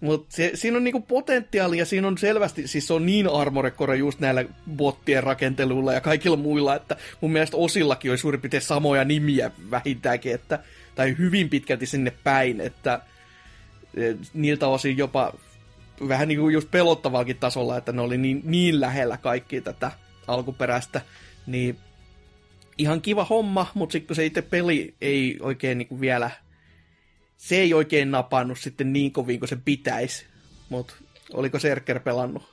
Mutta 0.01 0.35
siinä 0.53 0.77
on 0.77 0.83
niinku 0.83 1.01
potentiaalia, 1.01 1.85
siinä 1.85 2.07
on 2.07 2.17
selvästi, 2.17 2.67
siis 2.67 2.87
se 2.87 2.93
on 2.93 3.05
niin 3.05 3.27
armorekore 3.29 3.95
just 3.95 4.19
näillä 4.19 4.45
bottien 4.75 5.23
rakenteluilla 5.23 5.93
ja 5.93 6.01
kaikilla 6.01 6.37
muilla, 6.37 6.75
että 6.75 6.97
mun 7.21 7.31
mielestä 7.31 7.57
osillakin 7.57 8.11
oli 8.11 8.17
suurin 8.17 8.41
piirtein 8.41 8.61
samoja 8.61 9.03
nimiä 9.03 9.51
vähintäänkin, 9.71 10.33
että, 10.33 10.59
tai 10.95 11.15
hyvin 11.17 11.49
pitkälti 11.49 11.85
sinne 11.85 12.13
päin, 12.23 12.61
että 12.61 13.01
niiltä 14.33 14.67
osin 14.67 14.97
jopa 14.97 15.33
vähän 16.07 16.27
niin 16.27 16.39
kuin 16.39 16.53
just 16.53 16.71
pelottavaakin 16.71 17.37
tasolla, 17.37 17.77
että 17.77 17.91
ne 17.91 18.01
oli 18.01 18.17
niin, 18.17 18.41
niin 18.43 18.81
lähellä 18.81 19.17
kaikki 19.17 19.61
tätä 19.61 19.91
alkuperäistä, 20.27 21.01
niin 21.47 21.77
ihan 22.77 23.01
kiva 23.01 23.25
homma, 23.25 23.67
mutta 23.73 23.91
sitten 23.91 24.07
kun 24.07 24.15
se 24.15 24.25
itse 24.25 24.41
peli 24.41 24.95
ei 25.01 25.37
oikein 25.41 25.77
niin 25.77 25.87
kuin 25.87 26.01
vielä, 26.01 26.31
se 27.37 27.55
ei 27.55 27.73
oikein 27.73 28.11
napannut 28.11 28.59
sitten 28.59 28.93
niin 28.93 29.11
kovin 29.11 29.39
kuin 29.39 29.49
se 29.49 29.57
pitäisi, 29.65 30.25
mutta 30.69 30.93
oliko 31.33 31.59
Serker 31.59 31.99
pelannut? 31.99 32.43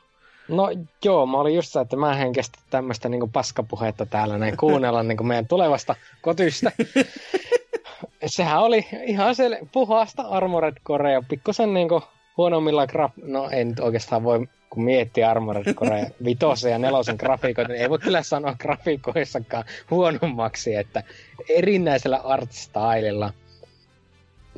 No 0.48 0.68
joo, 1.04 1.26
mä 1.26 1.36
olin 1.36 1.54
just 1.54 1.72
se, 1.72 1.80
että 1.80 1.96
mä 1.96 2.22
en 2.22 2.32
kestä 2.32 2.58
tämmöistä 2.70 3.08
niin 3.08 3.30
paskapuhetta 3.32 4.06
täällä 4.06 4.38
näin 4.38 4.56
kuunnella 4.56 5.02
niin 5.02 5.26
meidän 5.26 5.48
tulevasta 5.48 5.94
kotystä. 6.22 6.72
Sehän 8.26 8.62
oli 8.62 8.86
ihan 9.04 9.34
se 9.34 9.60
puhasta 9.72 10.22
Armored 10.22 10.76
Core 10.86 11.12
ja 11.12 11.22
pikkusen 11.28 11.74
niin 11.74 11.88
kuin 11.88 12.02
huonommilla 12.36 12.86
graf... 12.86 13.12
No 13.22 13.50
ei 13.50 13.64
nyt 13.64 13.80
oikeastaan 13.80 14.24
voi, 14.24 14.46
kun 14.70 14.84
miettiä 14.84 15.30
Armored 15.30 15.74
Core 15.74 16.06
vitosen 16.24 16.72
ja 16.72 16.78
nelosen 16.78 17.16
grafiikoita, 17.18 17.72
niin 17.72 17.82
ei 17.82 17.90
voi 17.90 17.98
kyllä 17.98 18.22
sanoa 18.22 18.56
grafiikoissakaan 18.58 19.64
huonommaksi, 19.90 20.74
että 20.74 21.02
erinäisellä 21.48 22.16
art-stylella. 22.16 23.32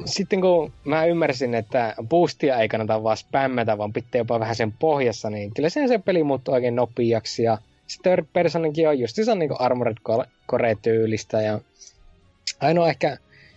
Sitten 0.04 0.40
kun 0.40 0.72
mä 0.84 1.04
ymmärsin, 1.04 1.54
että 1.54 1.94
boostia 2.08 2.56
ei 2.56 2.68
kannata 2.68 3.02
vaan 3.02 3.16
spämmätä, 3.16 3.78
vaan 3.78 3.92
pitää 3.92 4.18
jopa 4.18 4.40
vähän 4.40 4.56
sen 4.56 4.72
pohjassa, 4.72 5.30
niin 5.30 5.54
kyllä 5.54 5.68
sen 5.68 5.88
se 5.88 5.98
peli 5.98 6.22
muuttuu 6.22 6.54
oikein 6.54 6.76
nopeaksi. 6.76 7.42
Ja 7.42 7.58
sitten 7.86 8.12
third 8.12 8.26
personinkin 8.32 8.88
on 8.88 9.38
niin 9.38 9.60
Armored 9.60 9.96
Core-tyylistä. 10.52 11.42
Ja 11.42 11.60
ainoa 12.60 12.88
ehkä, 12.88 13.16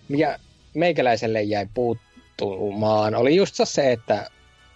mikä 0.10 0.40
meikäläiselle 0.74 1.42
jäi 1.42 1.68
puut, 1.74 1.98
tapahtumaan 2.40 3.16
oli 3.16 3.36
just 3.36 3.56
se, 3.64 3.92
että 3.92 4.30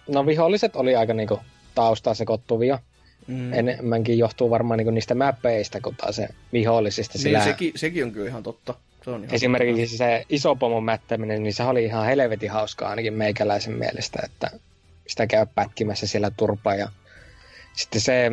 no 0.08 0.26
viholliset 0.26 0.76
oli 0.76 0.96
aika 0.96 1.14
niinku 1.14 1.40
taustaa 1.74 2.14
sekoittuvia. 2.14 2.78
Mm. 3.26 3.52
Enemmänkin 3.52 4.18
johtuu 4.18 4.50
varmaan 4.50 4.78
niinku 4.78 4.90
niistä 4.90 5.14
mäpeistä 5.14 5.80
kuin 5.80 5.96
taas 5.96 6.16
se 6.16 6.28
vihollisista. 6.52 7.12
Niin, 7.18 7.22
sillä... 7.22 7.44
sekin, 7.44 7.72
sekin 7.76 8.04
on 8.04 8.12
kyllä 8.12 8.28
ihan 8.28 8.42
totta. 8.42 8.74
Se 9.04 9.10
on 9.10 9.24
ihan 9.24 9.34
Esimerkiksi 9.34 9.98
totta. 9.98 10.12
se 10.12 10.26
iso 10.30 10.56
pomon 10.56 10.84
mättäminen, 10.84 11.42
niin 11.42 11.54
se 11.54 11.62
oli 11.62 11.84
ihan 11.84 12.06
helvetin 12.06 12.50
hauskaa 12.50 12.90
ainakin 12.90 13.14
meikäläisen 13.14 13.72
mielestä, 13.72 14.18
että 14.24 14.50
sitä 15.06 15.26
käy 15.26 15.46
pätkimässä 15.54 16.06
siellä 16.06 16.30
turpaa. 16.30 16.74
Ja 16.74 16.88
sitten 17.72 18.00
se, 18.00 18.30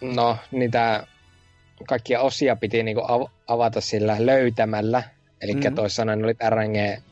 no 0.00 0.36
niitä 0.50 1.06
kaikkia 1.88 2.20
osia 2.20 2.56
piti 2.56 2.82
niinku 2.82 3.02
avata 3.46 3.80
sillä 3.80 4.16
löytämällä. 4.18 5.02
Eli 5.40 5.52
mm-hmm. 5.54 5.74
toisaalta 5.74 5.94
sanoen 5.94 6.24
olit 6.24 6.38
RNG 6.48 7.02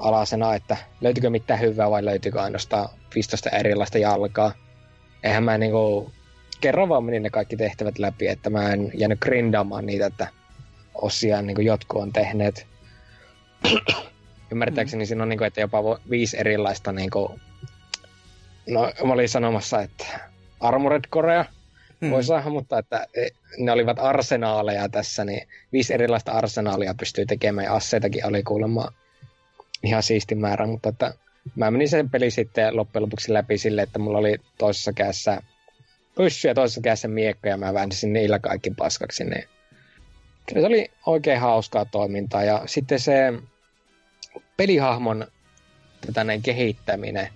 alasena, 0.00 0.54
että 0.54 0.76
löytyykö 1.00 1.30
mitään 1.30 1.60
hyvää 1.60 1.90
vai 1.90 2.04
löytyykö 2.04 2.42
ainoastaan 2.42 2.88
15 3.14 3.50
erilaista 3.50 3.98
jalkaa. 3.98 4.52
Eihän 5.22 5.44
mä 5.44 5.58
niinku 5.58 6.12
kerran 6.60 6.88
vaan 6.88 7.04
menin 7.04 7.22
ne 7.22 7.30
kaikki 7.30 7.56
tehtävät 7.56 7.98
läpi, 7.98 8.28
että 8.28 8.50
mä 8.50 8.72
en 8.72 8.90
jäänyt 8.94 9.20
grindaamaan 9.20 9.86
niitä, 9.86 10.06
että 10.06 10.28
osia 10.94 11.42
niin 11.42 11.54
kuin 11.54 11.66
jotkut 11.66 12.02
on 12.02 12.12
tehneet. 12.12 12.66
Ymmärtääkseni 14.52 15.04
mm. 15.04 15.06
siinä 15.06 15.22
on, 15.22 15.28
niin 15.28 15.38
kuin, 15.38 15.46
että 15.46 15.60
jopa 15.60 15.82
viisi 16.10 16.38
erilaista, 16.40 16.92
niin 16.92 17.10
kuin, 17.10 17.40
no 18.68 18.92
mä 19.04 19.12
olin 19.12 19.28
sanomassa, 19.28 19.82
että 19.82 20.06
Armored 20.60 21.04
Korea 21.10 21.44
mm. 22.00 22.10
voi 22.10 22.24
saada, 22.24 22.50
mutta 22.50 22.78
että 22.78 23.06
e, 23.14 23.28
ne 23.58 23.72
olivat 23.72 23.98
arsenaaleja 23.98 24.88
tässä, 24.88 25.24
niin 25.24 25.48
viisi 25.72 25.94
erilaista 25.94 26.32
arsenaalia 26.32 26.94
pystyy 26.94 27.26
tekemään 27.26 27.64
ja 27.64 27.74
asseitakin 27.74 28.26
oli 28.26 28.42
kuulemma 28.42 28.88
ihan 29.82 30.02
siisti 30.02 30.34
määrä, 30.34 30.66
mutta 30.66 30.88
että 30.88 31.14
mä 31.56 31.70
menin 31.70 31.88
sen 31.88 32.10
peli 32.10 32.30
sitten 32.30 32.76
loppujen 32.76 33.02
lopuksi 33.02 33.32
läpi 33.32 33.58
sille, 33.58 33.82
että 33.82 33.98
mulla 33.98 34.18
oli 34.18 34.36
toisessa 34.58 34.92
kädessä 34.92 35.42
pyssy 36.14 36.48
ja 36.48 36.54
toisessa 36.54 36.80
kädessä 36.80 37.08
miekko 37.08 37.48
ja 37.48 37.56
mä 37.56 37.74
väänsin 37.74 38.12
niillä 38.12 38.38
kaikki 38.38 38.70
paskaksi. 38.70 39.24
Niin 39.24 39.44
se 40.52 40.66
oli 40.66 40.90
oikein 41.06 41.40
hauskaa 41.40 41.84
toimintaa 41.84 42.44
ja 42.44 42.62
sitten 42.66 43.00
se 43.00 43.32
pelihahmon 44.56 45.26
tätä 46.06 46.24
näin 46.24 46.42
kehittäminen. 46.42 47.28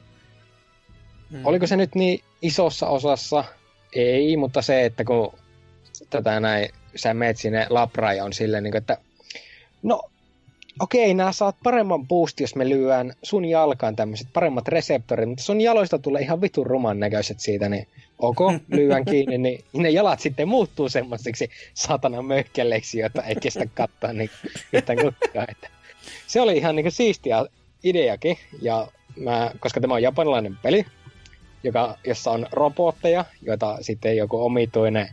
Hmm. 1.31 1.47
Oliko 1.47 1.67
se 1.67 1.77
nyt 1.77 1.95
niin 1.95 2.25
isossa 2.43 2.87
osassa? 2.87 3.45
Ei, 3.93 4.37
mutta 4.37 4.63
se, 4.63 4.85
että 4.85 5.05
kun 5.05 5.39
tätä 6.11 6.41
näin, 6.41 6.69
sä 6.97 7.15
meet 7.15 7.37
sinne 7.37 7.67
labraan 7.71 8.17
ja 8.17 8.25
on 8.25 8.33
silleen, 8.33 8.63
niin 8.63 8.73
kuin, 8.73 8.79
että 8.79 8.99
no 9.83 10.11
okei, 10.81 11.15
nämä 11.15 11.33
saat 11.33 11.57
paremman 11.63 12.09
boost, 12.09 12.41
jos 12.41 12.57
me 12.57 12.69
lyöään 12.69 13.13
sun 13.23 13.45
jalkaan 13.45 13.97
tämmöiset 13.97 14.29
paremmat 14.33 14.69
reseptorit, 14.69 15.29
mutta 15.29 15.45
sun 15.45 15.61
jaloista 15.61 15.99
tulee 15.99 16.23
ihan 16.23 16.41
vitun 16.41 16.67
ruman 16.67 17.01
näköiset 17.01 17.41
siitä, 17.41 17.69
niin 17.69 17.87
ok, 18.19 18.39
lyön 18.69 19.05
kiinni, 19.05 19.39
niin 19.39 19.65
ne 19.73 19.91
jalat 19.91 20.21
sitten 20.21 20.49
muuttuu 20.49 20.89
semmoisiksi 20.89 21.51
satana 21.75 22.23
möhkelleiksi, 22.23 22.99
joita 22.99 23.23
ei 23.23 23.37
kestä 23.37 23.67
katsoa 23.75 24.13
niin 24.13 24.31
yhtään 24.73 24.99
kukkaa. 24.99 25.45
Että 25.49 25.69
se 26.27 26.41
oli 26.41 26.57
ihan 26.57 26.77
niin 26.77 26.93
siistiä 26.93 27.45
ideakin, 27.85 28.39
ja 28.63 28.89
mä, 29.17 29.51
koska 29.61 29.81
tämä 29.81 29.95
on 29.95 30.03
japanilainen 30.03 30.57
peli, 30.63 30.87
joka, 31.63 31.99
jossa 32.07 32.31
on 32.31 32.47
robotteja, 32.53 33.25
joita 33.43 33.79
sitten 33.81 34.17
joku 34.17 34.45
omituinen 34.45 35.09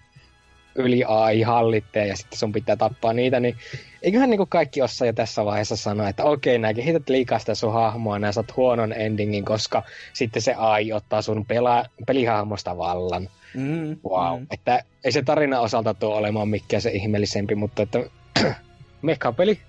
yli 0.75 1.03
AI 1.07 1.41
hallitteen 1.41 2.07
ja 2.07 2.15
sitten 2.15 2.39
sun 2.39 2.51
pitää 2.51 2.75
tappaa 2.75 3.13
niitä, 3.13 3.39
niin 3.39 3.55
eiköhän 4.01 4.29
niin 4.29 4.47
kaikki 4.49 4.81
osaa 4.81 5.05
jo 5.05 5.13
tässä 5.13 5.45
vaiheessa 5.45 5.75
sanoa, 5.75 6.09
että 6.09 6.23
okei, 6.23 6.59
nää 6.59 6.73
kehität 6.73 7.09
liikaa 7.09 7.39
sitä 7.39 7.55
sun 7.55 7.73
hahmoa, 7.73 8.19
nää 8.19 8.31
saat 8.31 8.57
huonon 8.57 8.93
endingin, 8.93 9.45
koska 9.45 9.83
sitten 10.13 10.41
se 10.41 10.53
AI 10.53 10.93
ottaa 10.93 11.21
sun 11.21 11.45
pela, 11.45 11.85
pelihahmosta 12.07 12.77
vallan. 12.77 13.29
Mm, 13.53 13.97
wow. 14.09 14.39
Mm. 14.39 14.47
Että 14.51 14.83
ei 15.03 15.11
se 15.11 15.21
tarina 15.21 15.59
osalta 15.59 15.93
tule 15.93 16.15
olemaan 16.15 16.49
mikään 16.49 16.81
se 16.81 16.91
ihmeellisempi, 16.91 17.55
mutta 17.55 17.83
että 17.83 17.99
mekapeli, 19.01 19.59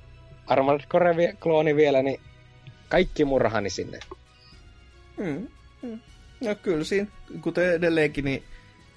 Armored 0.46 0.80
Core-klooni 0.80 1.76
vielä, 1.76 2.02
niin 2.02 2.20
kaikki 2.88 3.24
murhani 3.24 3.70
sinne. 3.70 3.98
Mm, 5.16 5.48
mm. 5.82 6.00
No 6.44 6.54
kyllä 6.54 6.84
siinä, 6.84 7.06
kuten 7.40 7.72
edelleenkin, 7.72 8.24
niin 8.24 8.42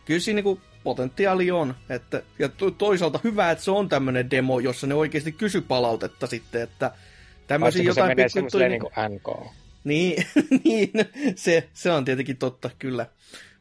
kyllä 0.06 0.20
siinä 0.20 0.42
niin 0.42 0.62
potentiaali 0.86 1.52
on. 1.52 1.76
Että, 1.90 2.22
ja 2.40 2.50
toisaalta 2.78 3.20
hyvä, 3.24 3.52
että 3.52 3.64
se 3.64 3.72
on 3.72 3.90
tämmöinen 3.90 4.32
demo, 4.32 4.60
jossa 4.60 4.88
ne 4.88 4.94
oikeasti 4.94 5.32
kysy 5.32 5.62
palautetta 5.62 6.28
sitten, 6.28 6.62
että 6.62 6.92
tämmöisiä 7.48 7.84
jotain 7.84 8.10
se 8.10 8.16
menee 8.16 8.28
pikku, 8.34 8.58
niin 8.58 8.82
kuin 8.82 8.94
NK. 9.10 9.54
Niin, 9.84 10.26
niin 10.64 10.92
se, 11.36 11.70
se 11.74 11.92
on 11.92 12.06
tietenkin 12.06 12.38
totta, 12.38 12.70
kyllä. 12.80 13.06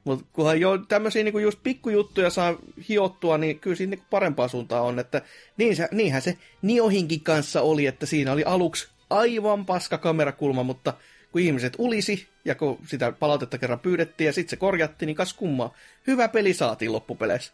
Mutta 0.05 0.25
kunhan 0.33 0.61
jo 0.61 0.79
tämmöisiä 0.79 1.25
niinku 1.25 1.39
just 1.39 1.59
pikkujuttuja 1.63 2.31
saa 2.31 2.57
hiottua, 2.89 3.39
niin 3.39 3.61
kyllä 3.61 3.77
siinä 3.77 3.91
niinku 3.91 4.07
parempaa 4.11 4.49
suuntaa 4.49 4.81
on. 4.81 4.99
Että 4.99 5.23
niin 5.57 5.77
se, 5.77 5.89
niinhän 5.93 6.23
se 6.23 6.39
Niohinkin 6.63 7.21
kanssa 7.21 7.63
oli, 7.63 7.87
että 7.87 8.07
siinä 8.07 8.33
oli 8.33 8.45
aluksi 8.45 8.89
aivan 9.11 9.67
paska 9.67 9.99
kamerakulma, 9.99 10.63
mutta 10.63 10.95
kun 11.35 11.43
ihmiset 11.43 11.75
ulisi 11.79 12.29
ja 12.45 12.55
kun 12.55 12.79
sitä 12.87 13.13
palautetta 13.13 13.59
kerran 13.59 13.81
pyydettiin 13.81 14.27
ja 14.27 14.33
sitten 14.33 14.51
se 14.51 14.57
korjattiin, 14.57 15.07
niin 15.07 15.17
kas 15.17 15.33
kummaa. 15.33 15.75
Hyvä 16.07 16.29
peli 16.29 16.55
saatiin 16.55 16.93
loppupeleissä. 16.93 17.53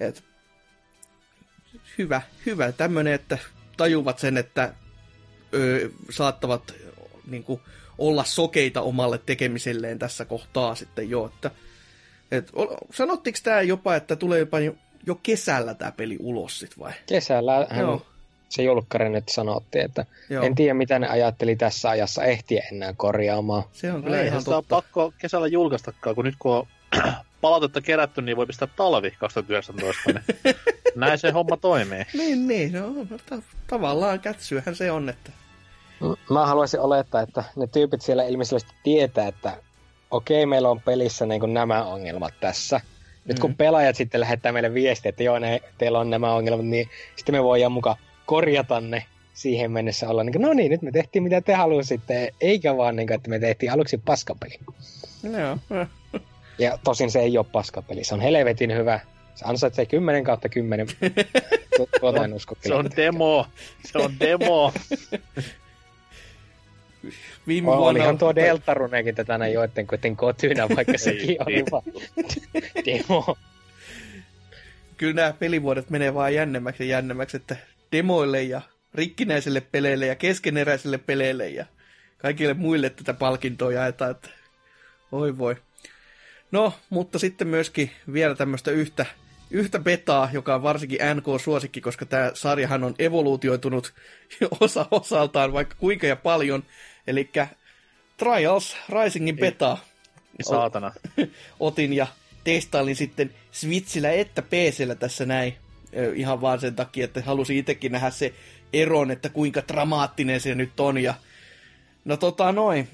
Et, 0.00 0.24
hyvä, 1.98 2.22
hyvä 2.46 2.72
tämmöinen, 2.72 3.12
että 3.12 3.38
tajuvat 3.76 4.18
sen, 4.18 4.36
että 4.36 4.74
ö, 5.54 5.90
saattavat 6.10 6.74
niin 7.26 7.44
kuin, 7.44 7.60
olla 7.98 8.24
sokeita 8.24 8.82
omalle 8.82 9.18
tekemiselleen 9.26 9.98
tässä 9.98 10.24
kohtaa 10.24 10.74
sitten 10.74 11.10
jo. 11.10 11.26
Että, 11.26 11.50
et, 12.30 12.50
sanottiinko 12.94 13.40
tämä 13.42 13.62
jopa, 13.62 13.96
että 13.96 14.16
tulee 14.16 14.38
jopa 14.38 14.60
jo, 14.60 14.74
jo 15.06 15.14
kesällä 15.14 15.74
tämä 15.74 15.92
peli 15.92 16.16
ulos 16.20 16.58
sit 16.58 16.78
vai? 16.78 16.92
Kesällä 17.06 17.66
Joo 17.78 18.06
se 18.50 18.62
julkkari 18.62 19.08
nyt 19.08 19.28
sanotti, 19.28 19.78
että 19.78 20.06
Joo. 20.30 20.44
en 20.44 20.54
tiedä 20.54 20.74
mitä 20.74 20.98
ne 20.98 21.08
ajatteli 21.08 21.56
tässä 21.56 21.90
ajassa 21.90 22.24
ehtiä 22.24 22.66
enää 22.72 22.94
korjaamaan. 22.96 23.62
Se 23.72 23.92
on 23.92 24.02
kyllä 24.02 24.16
no, 24.16 24.22
ihan 24.22 24.44
totta. 24.44 24.62
pakko 24.68 25.12
kesällä 25.18 25.46
julkaistakaan, 25.46 26.16
kun 26.16 26.24
nyt 26.24 26.34
kun 26.38 26.52
on 26.52 26.66
palautetta 27.40 27.80
kerätty, 27.80 28.22
niin 28.22 28.36
voi 28.36 28.46
pistää 28.46 28.68
talvi 28.76 29.10
2019. 29.10 30.02
Niin 30.12 30.24
näin 30.94 31.18
se 31.18 31.30
homma 31.30 31.56
toimii. 31.56 32.04
niin, 32.14 32.46
niin. 32.48 32.72
No, 32.72 32.88
no 33.10 33.18
ta- 33.30 33.42
tavallaan 33.66 34.20
kätsyähän 34.20 34.76
se 34.76 34.90
on, 34.90 35.08
että... 35.08 35.30
Mä 36.30 36.46
haluaisin 36.46 36.80
olettaa, 36.80 37.20
että 37.20 37.44
ne 37.56 37.66
tyypit 37.66 38.02
siellä 38.02 38.24
ilmeisesti 38.24 38.72
tietää, 38.82 39.28
että 39.28 39.56
okei, 40.10 40.46
meillä 40.46 40.70
on 40.70 40.80
pelissä 40.80 41.26
niin 41.26 41.40
kuin 41.40 41.54
nämä 41.54 41.84
ongelmat 41.84 42.34
tässä. 42.40 42.80
Nyt 43.24 43.38
kun 43.38 43.50
mm. 43.50 43.56
pelaajat 43.56 43.96
sitten 43.96 44.20
lähettää 44.20 44.52
meille 44.52 44.74
viestiä, 44.74 45.08
että 45.08 45.22
joo, 45.22 45.38
ne, 45.38 45.60
teillä 45.78 45.98
on 45.98 46.10
nämä 46.10 46.34
ongelmat, 46.34 46.66
niin 46.66 46.88
sitten 47.16 47.34
me 47.34 47.42
voidaan 47.42 47.72
mukaan 47.72 47.96
korjata 48.30 48.80
ne 48.80 49.04
siihen 49.34 49.70
mennessä 49.70 50.08
olla 50.08 50.24
niin 50.24 50.32
kuin, 50.32 50.42
no 50.42 50.52
niin, 50.52 50.70
nyt 50.70 50.82
me 50.82 50.90
tehtiin 50.90 51.22
mitä 51.22 51.40
te 51.40 51.54
halusitte, 51.54 52.34
eikä 52.40 52.76
vaan 52.76 52.96
niin 52.96 53.06
kuin, 53.06 53.14
että 53.14 53.30
me 53.30 53.38
tehtiin 53.38 53.72
aluksi 53.72 53.98
paskapeli. 53.98 54.58
Joo. 55.22 55.86
ja 56.58 56.78
tosin 56.84 57.10
se 57.10 57.20
ei 57.20 57.38
ole 57.38 57.46
paskapeli, 57.52 58.04
se 58.04 58.14
on 58.14 58.20
helvetin 58.20 58.76
hyvä. 58.76 59.00
Se 59.34 59.44
ansaitsee 59.44 59.86
10 59.86 60.24
kautta 60.24 60.48
10. 60.48 60.86
Tuota 62.00 62.24
en 62.24 62.34
usko. 62.34 62.56
Se 62.60 62.74
on 62.74 62.90
demo. 62.96 63.46
Se 63.92 63.98
on 63.98 64.12
demo. 64.20 64.72
Viime 67.46 67.66
vuonna... 67.66 67.84
Olihan 67.84 68.18
tuo 68.18 68.34
Deltarunekin 68.34 69.14
tätä 69.14 69.38
näin 69.38 69.52
joiden 69.52 69.86
kotynä, 70.16 70.68
vaikka 70.76 70.98
sekin 71.08 71.36
oli 71.46 71.64
vaan 71.70 71.84
demo. 72.86 73.36
Kyllä 74.96 75.14
nämä 75.14 75.32
pelivuodet 75.32 75.90
menee 75.90 76.14
vaan 76.14 76.34
jännemmäksi 76.34 76.82
ja 76.82 76.96
jännemmäksi, 76.96 77.36
että 77.36 77.56
demoille 77.92 78.42
ja 78.42 78.60
rikkinäisille 78.94 79.60
peleille 79.60 80.06
ja 80.06 80.14
keskeneräisille 80.14 80.98
peleille 80.98 81.48
ja 81.48 81.66
kaikille 82.18 82.54
muille 82.54 82.90
tätä 82.90 83.14
palkintoa 83.14 83.72
jaetaan, 83.72 84.10
että 84.10 84.28
oi 85.12 85.38
voi. 85.38 85.56
No, 86.52 86.72
mutta 86.90 87.18
sitten 87.18 87.48
myöskin 87.48 87.90
vielä 88.12 88.34
tämmöistä 88.34 88.70
yhtä, 88.70 89.06
yhtä 89.50 89.78
betaa, 89.78 90.28
joka 90.32 90.54
on 90.54 90.62
varsinkin 90.62 90.98
NK-suosikki, 91.14 91.80
koska 91.80 92.06
tämä 92.06 92.30
sarjahan 92.34 92.84
on 92.84 92.94
evoluutioitunut 92.98 93.94
osa 94.60 94.86
osaltaan 94.90 95.52
vaikka 95.52 95.76
kuinka 95.78 96.06
ja 96.06 96.16
paljon. 96.16 96.62
Eli 97.06 97.30
Trials 98.16 98.76
Risingin 98.88 99.36
beta. 99.36 99.78
Saatana. 100.42 100.92
Otin 101.60 101.92
ja 101.92 102.06
testailin 102.44 102.96
sitten 102.96 103.34
Switchillä 103.52 104.10
että 104.10 104.42
PCllä 104.42 104.94
tässä 104.94 105.26
näin 105.26 105.56
ihan 106.14 106.40
vaan 106.40 106.60
sen 106.60 106.76
takia, 106.76 107.04
että 107.04 107.22
halusin 107.26 107.56
itsekin 107.56 107.92
nähdä 107.92 108.10
se 108.10 108.34
eron, 108.72 109.10
että 109.10 109.28
kuinka 109.28 109.62
dramaattinen 109.68 110.40
se 110.40 110.54
nyt 110.54 110.80
on. 110.80 110.98
Ja 110.98 111.14
No 112.04 112.16
tota 112.16 112.52
noin. 112.52 112.88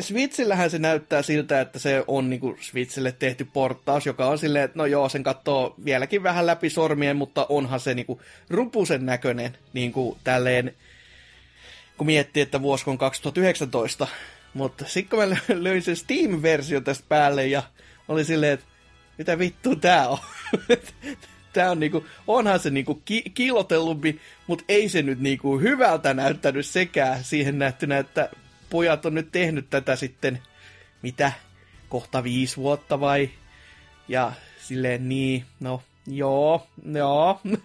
Switchillähän 0.00 0.70
se 0.70 0.78
näyttää 0.78 1.22
siltä, 1.22 1.60
että 1.60 1.78
se 1.78 2.04
on 2.06 2.30
niinku 2.30 2.56
Switchille 2.60 3.12
tehty 3.12 3.44
portaus, 3.44 4.06
joka 4.06 4.26
on 4.26 4.38
silleen, 4.38 4.64
että 4.64 4.78
no 4.78 4.86
joo, 4.86 5.08
sen 5.08 5.22
katsoo 5.22 5.74
vieläkin 5.84 6.22
vähän 6.22 6.46
läpi 6.46 6.70
sormien, 6.70 7.16
mutta 7.16 7.46
onhan 7.48 7.80
se 7.80 7.94
niinku 7.94 8.20
rupusen 8.50 9.06
näköinen 9.06 9.56
niinku 9.72 10.18
tälleen, 10.24 10.74
kun 11.98 12.06
miettii, 12.06 12.42
että 12.42 12.62
vuosi 12.62 12.90
on 12.90 12.98
2019. 12.98 14.06
Mutta 14.54 14.84
sitten 14.86 15.18
kun 15.18 15.28
mä 15.28 15.36
löin 15.62 15.82
sen 15.82 15.96
Steam-versio 15.96 16.80
tästä 16.80 17.04
päälle 17.08 17.46
ja 17.46 17.62
oli 18.08 18.24
silleen, 18.24 18.52
että 18.52 18.66
mitä 19.18 19.38
vittu 19.38 19.76
tää 19.76 20.08
on? 20.08 20.18
tää 21.58 21.70
on 21.70 21.80
niinku, 21.80 22.06
onhan 22.26 22.60
se 22.60 22.70
niinku 22.70 22.94
ki- 22.94 23.30
kiilotellumpi, 23.34 24.20
mutta 24.46 24.64
ei 24.68 24.88
se 24.88 25.02
nyt 25.02 25.20
niinku 25.20 25.58
hyvältä 25.58 26.14
näyttänyt 26.14 26.66
sekään 26.66 27.24
siihen 27.24 27.58
nähtynä, 27.58 27.98
että 27.98 28.30
pojat 28.70 29.06
on 29.06 29.14
nyt 29.14 29.32
tehnyt 29.32 29.70
tätä 29.70 29.96
sitten, 29.96 30.38
mitä, 31.02 31.32
kohta 31.88 32.24
viisi 32.24 32.56
vuotta 32.56 33.00
vai? 33.00 33.30
Ja 34.08 34.32
silleen 34.58 35.08
niin, 35.08 35.44
no 35.60 35.82
joo, 36.06 36.66
joo. 36.92 37.40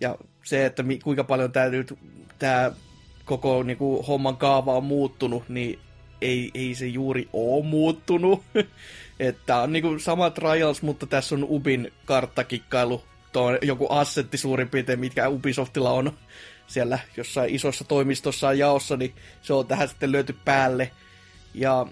Ja 0.00 0.16
se, 0.44 0.66
että 0.66 0.82
mi- 0.82 0.98
kuinka 0.98 1.24
paljon 1.24 1.52
tämä 1.52 1.68
nyt, 1.68 1.98
tämä 2.38 2.72
koko 3.24 3.62
niinku, 3.62 4.02
homman 4.02 4.36
kaava 4.36 4.76
on 4.76 4.84
muuttunut, 4.84 5.48
niin 5.48 5.78
ei, 6.20 6.50
ei 6.54 6.74
se 6.74 6.86
juuri 6.86 7.28
ole 7.32 7.64
muuttunut. 7.64 8.42
Että 9.20 9.60
on 9.60 9.72
niinku 9.72 9.98
sama 9.98 10.30
Trials, 10.30 10.82
mutta 10.82 11.06
tässä 11.06 11.34
on 11.34 11.46
Ubin 11.48 11.92
karttakikkailu, 12.04 13.02
tuo 13.36 13.58
joku 13.62 13.86
assetti 13.90 14.38
suurin 14.38 14.68
piirtein, 14.68 15.00
mitkä 15.00 15.28
Ubisoftilla 15.28 15.90
on 15.90 16.18
siellä 16.66 16.98
jossain 17.16 17.54
isossa 17.54 17.84
toimistossa 17.84 18.52
jaossa, 18.52 18.96
niin 18.96 19.14
se 19.42 19.52
on 19.52 19.66
tähän 19.66 19.88
sitten 19.88 20.12
löyty 20.12 20.36
päälle. 20.44 20.90
Ja 21.54 21.86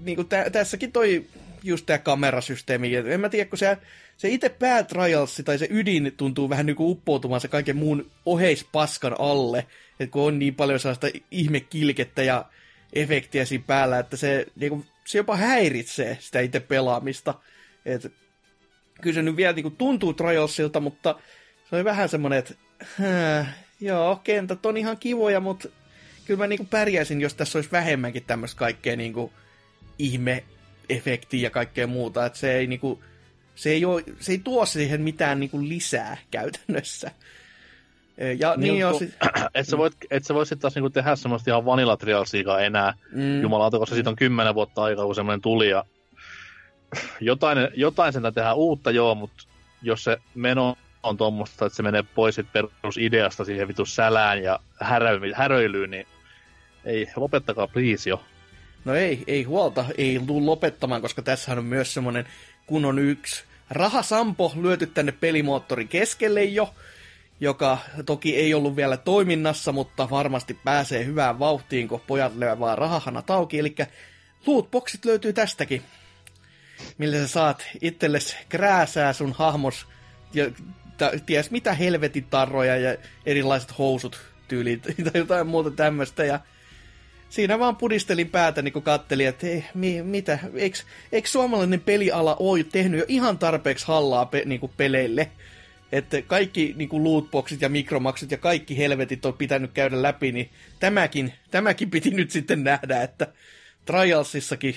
niin 0.00 0.16
kuin 0.16 0.28
tä- 0.28 0.50
tässäkin 0.50 0.92
toi 0.92 1.26
just 1.62 1.86
tämä 1.86 1.98
kamerasysteemi, 1.98 2.96
en 2.96 3.20
mä 3.20 3.28
tiedä, 3.28 3.50
kun 3.50 3.58
se, 3.58 3.78
se 4.16 4.28
itse 4.28 4.48
päätrialsi 4.48 5.42
tai 5.42 5.58
se 5.58 5.66
ydin 5.70 6.12
tuntuu 6.16 6.48
vähän 6.48 6.66
niin 6.66 6.76
kuin 6.76 6.90
uppoutumaan 6.90 7.40
se 7.40 7.48
kaiken 7.48 7.76
muun 7.76 8.10
oheispaskan 8.26 9.16
alle, 9.18 9.66
että 10.00 10.12
kun 10.12 10.22
on 10.22 10.38
niin 10.38 10.54
paljon 10.54 10.80
sellaista 10.80 11.08
ihmekilkettä 11.30 12.22
ja 12.22 12.44
efektiä 12.92 13.44
siinä 13.44 13.64
päällä, 13.66 13.98
että 13.98 14.16
se, 14.16 14.46
niin 14.56 14.70
kuin, 14.70 14.84
se 15.06 15.18
jopa 15.18 15.36
häiritsee 15.36 16.16
sitä 16.20 16.40
itse 16.40 16.60
pelaamista. 16.60 17.34
Et, 17.86 18.12
kyllä 19.00 19.14
se 19.14 19.22
nyt 19.22 19.36
vielä 19.36 19.52
niin 19.52 19.62
kuin, 19.62 19.76
tuntuu 19.76 20.12
Trialsilta, 20.12 20.80
mutta 20.80 21.14
se 21.70 21.76
on 21.76 21.84
vähän 21.84 22.08
semmoinen, 22.08 22.38
että 22.38 22.54
joo, 23.80 24.20
kentät 24.24 24.66
on 24.66 24.76
ihan 24.76 24.96
kivoja, 24.96 25.40
mutta 25.40 25.68
kyllä 26.24 26.38
mä 26.38 26.46
niinku 26.46 26.66
pärjäisin, 26.70 27.20
jos 27.20 27.34
tässä 27.34 27.58
olisi 27.58 27.72
vähemmänkin 27.72 28.24
tämmöistä 28.26 28.58
kaikkea 28.58 28.96
niinku 28.96 29.32
ihme-efektiä 29.98 31.42
ja 31.42 31.50
kaikkea 31.50 31.86
muuta. 31.86 32.26
Että 32.26 32.38
se 32.38 32.54
ei 32.54 32.66
niinku, 32.66 33.02
se 33.54 33.70
ei, 33.70 33.84
ole, 33.84 34.04
se 34.20 34.32
ei 34.32 34.38
tuo 34.38 34.66
siihen 34.66 35.00
mitään 35.00 35.40
niinku 35.40 35.68
lisää 35.68 36.16
käytännössä. 36.30 37.10
Ja 38.38 38.56
niin, 38.56 38.60
niin 38.60 38.78
jo, 38.78 38.98
sit... 38.98 39.14
et, 39.54 39.68
sä 39.68 39.78
voit, 39.78 39.96
et 40.10 40.24
sä 40.24 40.34
voit 40.34 40.48
sitten 40.48 40.62
taas 40.62 40.74
niinku 40.74 40.90
tehdä 40.90 41.16
semmoista 41.16 41.50
ihan 41.50 41.64
vanilla 41.64 41.98
enää, 42.64 42.94
mm. 43.12 43.42
jumalauta, 43.42 43.78
koska 43.78 43.94
siitä 43.94 44.10
on 44.10 44.16
kymmenen 44.16 44.54
vuotta 44.54 44.82
aikaa, 44.82 45.04
kun 45.04 45.14
semmoinen 45.14 45.40
tuli, 45.40 45.70
ja 45.70 45.84
jotain, 47.20 47.58
jotain 47.74 48.12
sen 48.12 48.22
tehdään 48.22 48.56
uutta, 48.56 48.90
joo, 48.90 49.14
mutta 49.14 49.44
jos 49.82 50.04
se 50.04 50.18
meno 50.34 50.76
on 51.02 51.16
tuommoista, 51.16 51.66
että 51.66 51.76
se 51.76 51.82
menee 51.82 52.04
pois 52.14 52.34
sit 52.34 52.46
perusideasta 52.52 53.44
siihen 53.44 53.68
vitu 53.68 53.86
sälään 53.86 54.42
ja 54.42 54.60
härö- 54.84 55.34
häröilyyn, 55.34 55.90
niin 55.90 56.06
ei, 56.84 57.06
lopettakaa 57.16 57.66
please 57.66 58.10
jo. 58.10 58.22
No 58.84 58.94
ei, 58.94 59.24
ei 59.26 59.42
huolta, 59.42 59.84
ei 59.98 60.20
tuu 60.26 60.46
lopettamaan, 60.46 61.02
koska 61.02 61.22
tässä 61.22 61.52
on 61.52 61.64
myös 61.64 61.94
semmonen, 61.94 62.26
kun 62.66 62.84
on 62.84 62.98
yksi 62.98 63.44
rahasampo 63.70 64.52
lyöty 64.60 64.86
tänne 64.86 65.12
pelimoottorin 65.12 65.88
keskelle 65.88 66.44
jo, 66.44 66.74
joka 67.40 67.78
toki 68.06 68.36
ei 68.36 68.54
ollut 68.54 68.76
vielä 68.76 68.96
toiminnassa, 68.96 69.72
mutta 69.72 70.10
varmasti 70.10 70.58
pääsee 70.64 71.04
hyvään 71.04 71.38
vauhtiin, 71.38 71.88
kun 71.88 72.00
pojat 72.06 72.32
vaan 72.60 72.78
rahahana 72.78 73.22
tauki, 73.22 73.58
eli 73.58 73.74
lootboxit 74.46 75.04
löytyy 75.04 75.32
tästäkin, 75.32 75.82
millä 76.98 77.16
sä 77.16 77.28
saat 77.28 77.66
itsellesi 77.80 78.36
krääsää 78.48 79.12
sun 79.12 79.32
hahmos 79.32 79.86
ja 80.34 80.50
ties 81.26 81.50
mitä 81.50 81.74
helvetin 81.74 82.24
tarroja 82.24 82.76
ja 82.76 82.96
erilaiset 83.26 83.78
housut 83.78 84.20
tyyliin 84.48 84.80
tai 85.04 85.12
jotain 85.14 85.46
muuta 85.46 85.70
tämmöistä. 85.70 86.24
Ja 86.24 86.40
siinä 87.28 87.58
vaan 87.58 87.76
pudistelin 87.76 88.30
päätä, 88.30 88.62
niin 88.62 88.72
kun 88.72 88.82
kattelin, 88.82 89.28
että 89.28 89.46
ei, 89.46 89.64
mi, 89.74 90.02
mitä, 90.02 90.38
eikö, 90.54 90.78
eikö 91.12 91.28
suomalainen 91.28 91.80
peliala 91.80 92.36
ole 92.38 92.64
tehnyt 92.64 93.00
jo 93.00 93.04
ihan 93.08 93.38
tarpeeksi 93.38 93.86
hallaa 93.86 94.26
pe, 94.26 94.42
niin 94.46 94.60
kuin 94.60 94.72
peleille? 94.76 95.30
Että 95.92 96.22
kaikki 96.22 96.74
niin 96.76 96.88
kuin 96.88 97.04
lootboxit 97.04 97.60
ja 97.60 97.68
mikromaksut 97.68 98.30
ja 98.30 98.36
kaikki 98.36 98.78
helvetit 98.78 99.26
on 99.26 99.34
pitänyt 99.34 99.70
käydä 99.72 100.02
läpi, 100.02 100.32
niin 100.32 100.50
tämäkin, 100.80 101.34
tämäkin 101.50 101.90
piti 101.90 102.10
nyt 102.10 102.30
sitten 102.30 102.64
nähdä, 102.64 103.02
että 103.02 103.26
Trialsissakin 103.84 104.74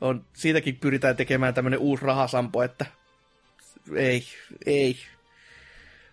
on, 0.00 0.24
siitäkin 0.32 0.76
pyritään 0.76 1.16
tekemään 1.16 1.54
tämmöinen 1.54 1.80
uusi 1.80 2.04
rahasampo, 2.04 2.62
että 2.62 2.86
ei, 3.96 4.24
ei. 4.66 4.96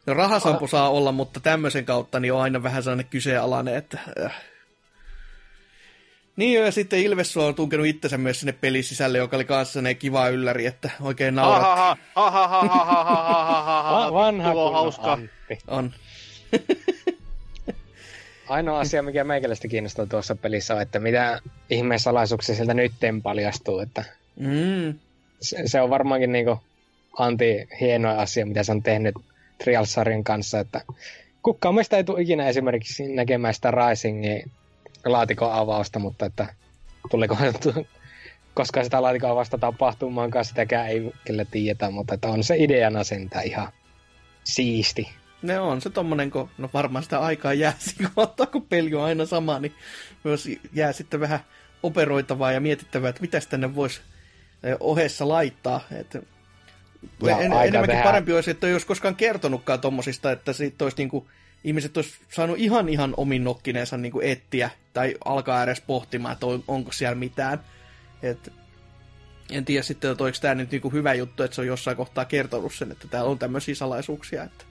No 0.05 0.13
rahasampo 0.13 0.67
saa 0.67 0.89
olla, 0.89 1.11
mutta 1.11 1.39
tämmöisen 1.39 1.86
kautta 1.86 2.19
niin 2.19 2.33
on 2.33 2.41
aina 2.41 2.63
vähän 2.63 2.83
sellainen 2.83 3.09
kyseenalainen, 3.09 3.75
että... 3.75 3.99
Äh. 4.25 4.43
Niin 6.36 6.61
ja 6.61 6.71
sitten 6.71 6.99
Ilves 6.99 7.38
on 7.38 7.55
tunkenut 7.55 7.86
itsensä 7.86 8.17
myös 8.17 8.39
sinne 8.39 8.51
pelin 8.51 8.83
sisälle, 8.83 9.17
joka 9.17 9.36
oli 9.36 9.45
kanssa 9.45 9.73
sellainen 9.73 9.97
kiva 9.97 10.29
ylläri, 10.29 10.65
että 10.65 10.89
oikein 11.01 11.36
naurat. 11.36 11.97
Vanha 14.13 14.53
hauska. 14.53 15.17
On. 15.67 15.93
Ainoa 18.49 18.79
asia, 18.79 19.03
mikä 19.03 19.23
meikäläistä 19.23 19.67
kiinnostaa 19.67 20.05
tuossa 20.05 20.35
pelissä 20.35 20.75
on, 20.75 20.81
että 20.81 20.99
mitä 20.99 21.41
ihmeen 21.69 21.99
salaisuuksia 21.99 22.55
sieltä 22.55 22.73
nytten 22.73 23.21
paljastuu. 23.21 23.79
Että 23.79 24.03
mm. 24.39 24.99
se, 25.41 25.57
se, 25.65 25.81
on 25.81 25.89
varmaankin 25.89 26.31
niinku 26.31 26.59
anti 27.17 27.67
hienoa 27.81 28.21
asia, 28.21 28.45
mitä 28.45 28.63
se 28.63 28.71
on 28.71 28.83
tehnyt 28.83 29.15
Trials-sarjan 29.63 30.23
kanssa, 30.23 30.59
että 30.59 30.81
kukaan 31.43 31.75
meistä 31.75 31.97
ei 31.97 32.03
tule 32.03 32.21
ikinä 32.21 32.47
esimerkiksi 32.47 33.15
näkemään 33.15 33.53
sitä 33.53 33.71
Risingin 33.71 34.51
laatikon 35.05 35.53
avausta, 35.53 35.99
mutta 35.99 36.25
että 36.25 36.47
tuliko 37.11 37.37
koska 38.53 38.83
sitä 38.83 39.01
laatikon 39.01 39.31
avausta 39.31 39.57
tapahtumaankaan, 39.57 40.45
sitäkään 40.45 40.87
ei 40.87 41.11
kyllä 41.25 41.45
tiedetä, 41.45 41.89
mutta 41.89 42.13
että 42.13 42.27
on 42.27 42.43
se 42.43 42.55
ideana 42.57 43.03
sentään 43.03 43.45
ihan 43.45 43.71
siisti. 44.43 45.09
Ne 45.45 45.59
on 45.59 45.81
se 45.81 45.89
tommonen, 45.89 46.31
kun 46.31 46.49
no 46.57 46.69
varmaan 46.73 47.03
sitä 47.03 47.19
aikaa 47.19 47.53
jää, 47.53 47.73
kun 47.97 48.09
ottaa, 48.15 48.45
kun 48.45 48.61
peli 48.61 48.93
on 48.93 49.03
aina 49.03 49.25
sama, 49.25 49.59
niin 49.59 49.73
myös 50.23 50.47
jää 50.73 50.93
sitten 50.93 51.19
vähän 51.19 51.39
operoitavaa 51.83 52.51
ja 52.51 52.59
mietittävää, 52.59 53.09
että 53.09 53.21
mitä 53.21 53.41
tänne 53.49 53.75
voisi 53.75 54.01
ohessa 54.79 55.27
laittaa. 55.27 55.81
Että 55.91 56.21
ja 57.23 57.37
en, 57.37 57.53
enemmänkin 57.53 57.87
tehdä. 57.87 58.03
parempi 58.03 58.33
olisi, 58.33 58.51
että 58.51 58.67
jos 58.67 58.85
koskaan 58.85 59.15
kertonutkaan 59.15 59.81
tommosista, 59.81 60.31
että 60.31 60.53
siitä 60.53 60.85
olisi 60.85 60.97
niinku, 60.97 61.29
ihmiset 61.63 61.97
olisi 61.97 62.13
saanut 62.29 62.57
ihan 62.57 62.89
ihan 62.89 63.13
omin 63.17 63.43
nokkineensa 63.43 63.97
niinku 63.97 64.21
etsiä 64.23 64.69
tai 64.93 65.15
alkaa 65.25 65.63
edes 65.63 65.81
pohtimaan, 65.81 66.33
että 66.33 66.45
on, 66.45 66.63
onko 66.67 66.91
siellä 66.91 67.15
mitään. 67.15 67.59
Et, 68.23 68.53
en 69.51 69.65
tiedä 69.65 69.83
sitten, 69.83 70.11
että 70.11 70.23
oliko 70.23 70.37
tämä 70.41 70.55
nyt 70.55 70.71
niinku 70.71 70.89
hyvä 70.89 71.13
juttu, 71.13 71.43
että 71.43 71.55
se 71.55 71.61
on 71.61 71.67
jossain 71.67 71.97
kohtaa 71.97 72.25
kertonut 72.25 72.73
sen, 72.73 72.91
että 72.91 73.07
täällä 73.07 73.29
on 73.29 73.39
tämmöisiä 73.39 73.75
salaisuuksia. 73.75 74.43
Että... 74.43 74.65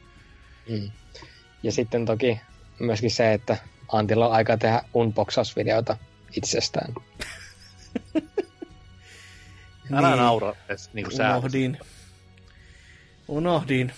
Mm. 0.68 0.90
Ja 1.62 1.72
sitten 1.72 2.06
toki 2.06 2.40
myöskin 2.78 3.10
se, 3.10 3.32
että 3.32 3.56
Antilla 3.92 4.26
on 4.26 4.32
aika 4.32 4.56
tehdä 4.56 4.82
unboxausvideota 4.94 5.96
itsestään. 6.36 6.94
Älä 9.92 10.08
niin. 10.08 10.18
naura 10.18 10.54
edes 10.68 10.90
niin 10.92 11.06
kuin 11.06 11.20
Unohdin. 11.20 11.78
Unohdin. 13.28 13.92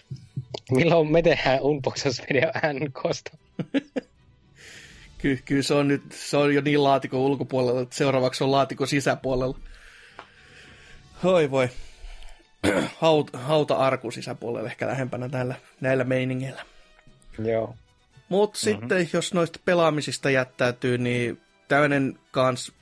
Milloin 0.70 1.12
me 1.12 1.22
tehdään 1.22 1.60
unboxausvideo 1.60 2.50
NKsta? 2.72 3.36
Ky- 5.18 5.42
kyllä 5.44 5.62
se 5.62 5.74
on 5.74 5.88
nyt 5.88 6.02
se 6.12 6.36
on 6.36 6.54
jo 6.54 6.60
niin 6.60 6.84
laatikon 6.84 7.20
ulkopuolella, 7.20 7.80
että 7.80 7.96
seuraavaksi 7.96 8.44
on 8.44 8.50
laatikon 8.50 8.88
sisäpuolella. 8.88 9.58
Hoi 11.22 11.50
voi. 11.50 11.70
Haut, 13.00 13.30
hauta 13.32 13.74
arku 13.74 14.10
sisäpuolella 14.10 14.68
ehkä 14.68 14.86
lähempänä 14.86 15.28
näillä, 15.28 15.54
näillä 15.80 16.04
meiningeillä. 16.04 16.62
Joo. 17.44 17.74
Mutta 18.28 18.58
mm-hmm. 18.66 18.80
sitten, 18.80 19.08
jos 19.12 19.34
noista 19.34 19.58
pelaamisista 19.64 20.30
jättäytyy, 20.30 20.98
niin 20.98 21.40
tämmöinen 21.68 22.18
kans 22.30 22.72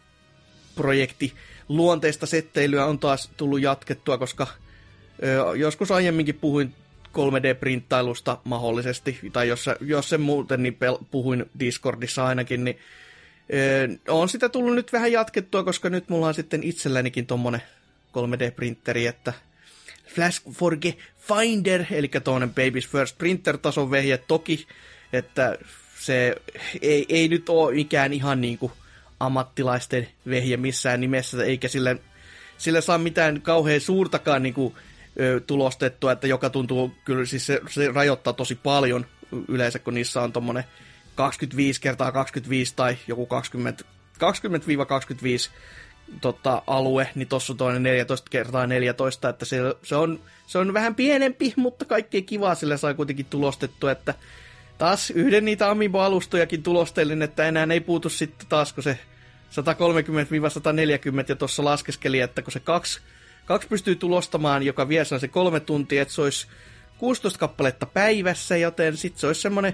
projekti 0.75 1.33
luonteista 1.69 2.27
setteilyä 2.27 2.87
on 2.87 2.99
taas 2.99 3.31
tullut 3.37 3.61
jatkettua, 3.61 4.19
koska 4.19 4.47
Joskus 5.57 5.91
aiemminkin 5.91 6.35
puhuin 6.35 6.75
3D-printtailusta 7.09 8.39
mahdollisesti, 8.45 9.19
tai 9.33 9.49
jos, 9.49 9.67
jos 9.81 10.09
se 10.09 10.19
muuten, 10.19 10.63
niin 10.63 10.79
pel- 10.85 11.05
puhuin 11.11 11.51
Discordissa 11.61 12.27
ainakin, 12.27 12.65
niin 12.65 12.79
on 14.09 14.29
sitä 14.29 14.49
tullut 14.49 14.75
nyt 14.75 14.93
vähän 14.93 15.13
jatkettua, 15.13 15.65
koska 15.65 15.91
nyt 15.91 16.09
mulla 16.09 16.27
on 16.27 16.35
sitten 16.35 16.63
itsellänikin 16.63 17.27
tommonen 17.27 17.63
3D-printeri, 18.13 19.07
että 19.07 19.33
Flash 20.15 20.43
Forge 20.53 20.97
Finder, 21.17 21.85
eli 21.91 22.11
tuonen 22.25 22.51
Baby's 22.51 22.89
First 22.89 23.19
Printer-tason 23.19 23.91
vehje. 23.91 24.19
Toki, 24.19 24.67
että 25.13 25.59
se 26.01 26.35
ei, 26.83 27.07
ei 27.09 27.29
nyt 27.29 27.49
ole 27.49 27.75
mikään 27.75 28.13
ihan 28.13 28.41
niinku 28.41 28.73
ammattilaisten 29.21 30.09
vehje 30.29 30.57
missään 30.57 31.01
nimessä, 31.01 31.45
eikä 31.45 31.69
sillä, 31.69 31.97
sillä 32.59 32.81
saa 32.81 32.99
mitään 32.99 33.43
kauhean 33.43 33.81
suurtakaan 33.81 34.43
niinku 34.43 34.77
tulostettua, 35.47 36.13
että 36.13 36.27
joka 36.27 36.51
tuntuu, 36.51 36.93
kyllä 37.05 37.27
siis 37.27 37.47
se, 37.47 37.61
se 37.71 37.89
rajoittaa 37.95 38.33
tosi 38.33 38.55
paljon 38.55 39.07
yleensä, 39.49 39.79
kun 39.79 39.95
niissä 39.95 40.23
on 40.23 40.33
tommonen 40.33 40.65
25 41.15 41.81
kertaa 41.81 42.13
25 42.13 42.73
tai 42.77 42.97
joku 43.07 43.27
20, 43.27 43.85
20-25 44.15 45.51
tota, 46.21 46.63
alue, 46.67 47.11
niin 47.15 47.29
tossa 47.29 47.53
on 47.53 47.57
toinen 47.57 47.83
14 47.83 48.31
kertaa 48.31 48.67
14, 48.67 49.29
että 49.29 49.45
se, 49.45 49.59
se, 49.83 49.97
on, 49.97 50.21
se 50.47 50.59
on 50.59 50.75
vähän 50.75 50.95
pienempi, 50.95 51.53
mutta 51.57 51.85
kaikkea 51.85 52.23
kivaa 52.23 52.55
sillä 52.55 52.77
sai 52.77 52.95
kuitenkin 52.95 53.27
tulostettua, 53.27 53.91
että 53.91 54.15
taas 54.79 55.11
yhden 55.11 55.45
niitä 55.45 55.71
Amiibo-alustojakin 55.71 56.63
tulostelin, 56.63 57.23
että 57.23 57.49
enää 57.49 57.67
ei 57.71 57.81
puutu 57.81 58.09
sitten 58.09 58.49
taas, 58.49 58.73
kun 58.73 58.83
se 58.83 58.99
ja 61.29 61.37
tuossa 61.37 61.65
laskeskeli, 61.65 62.21
että 62.21 62.43
kun 62.43 62.53
se 62.53 62.61
kaksi, 62.61 63.01
kaksi 63.45 63.69
pystyy 63.69 63.97
tulostamaan, 63.97 64.63
joka 64.63 64.89
vie 64.89 65.05
se 65.05 65.29
kolme 65.29 65.61
tuntia, 65.61 66.03
että 66.03 66.15
se 66.15 66.23
olisi 66.23 66.47
16 66.99 67.39
kappaletta 67.39 67.87
päivässä, 67.87 68.57
joten 68.57 68.97
sitten 68.97 69.21
se 69.21 69.27
olisi 69.27 69.41
semmoinen 69.41 69.73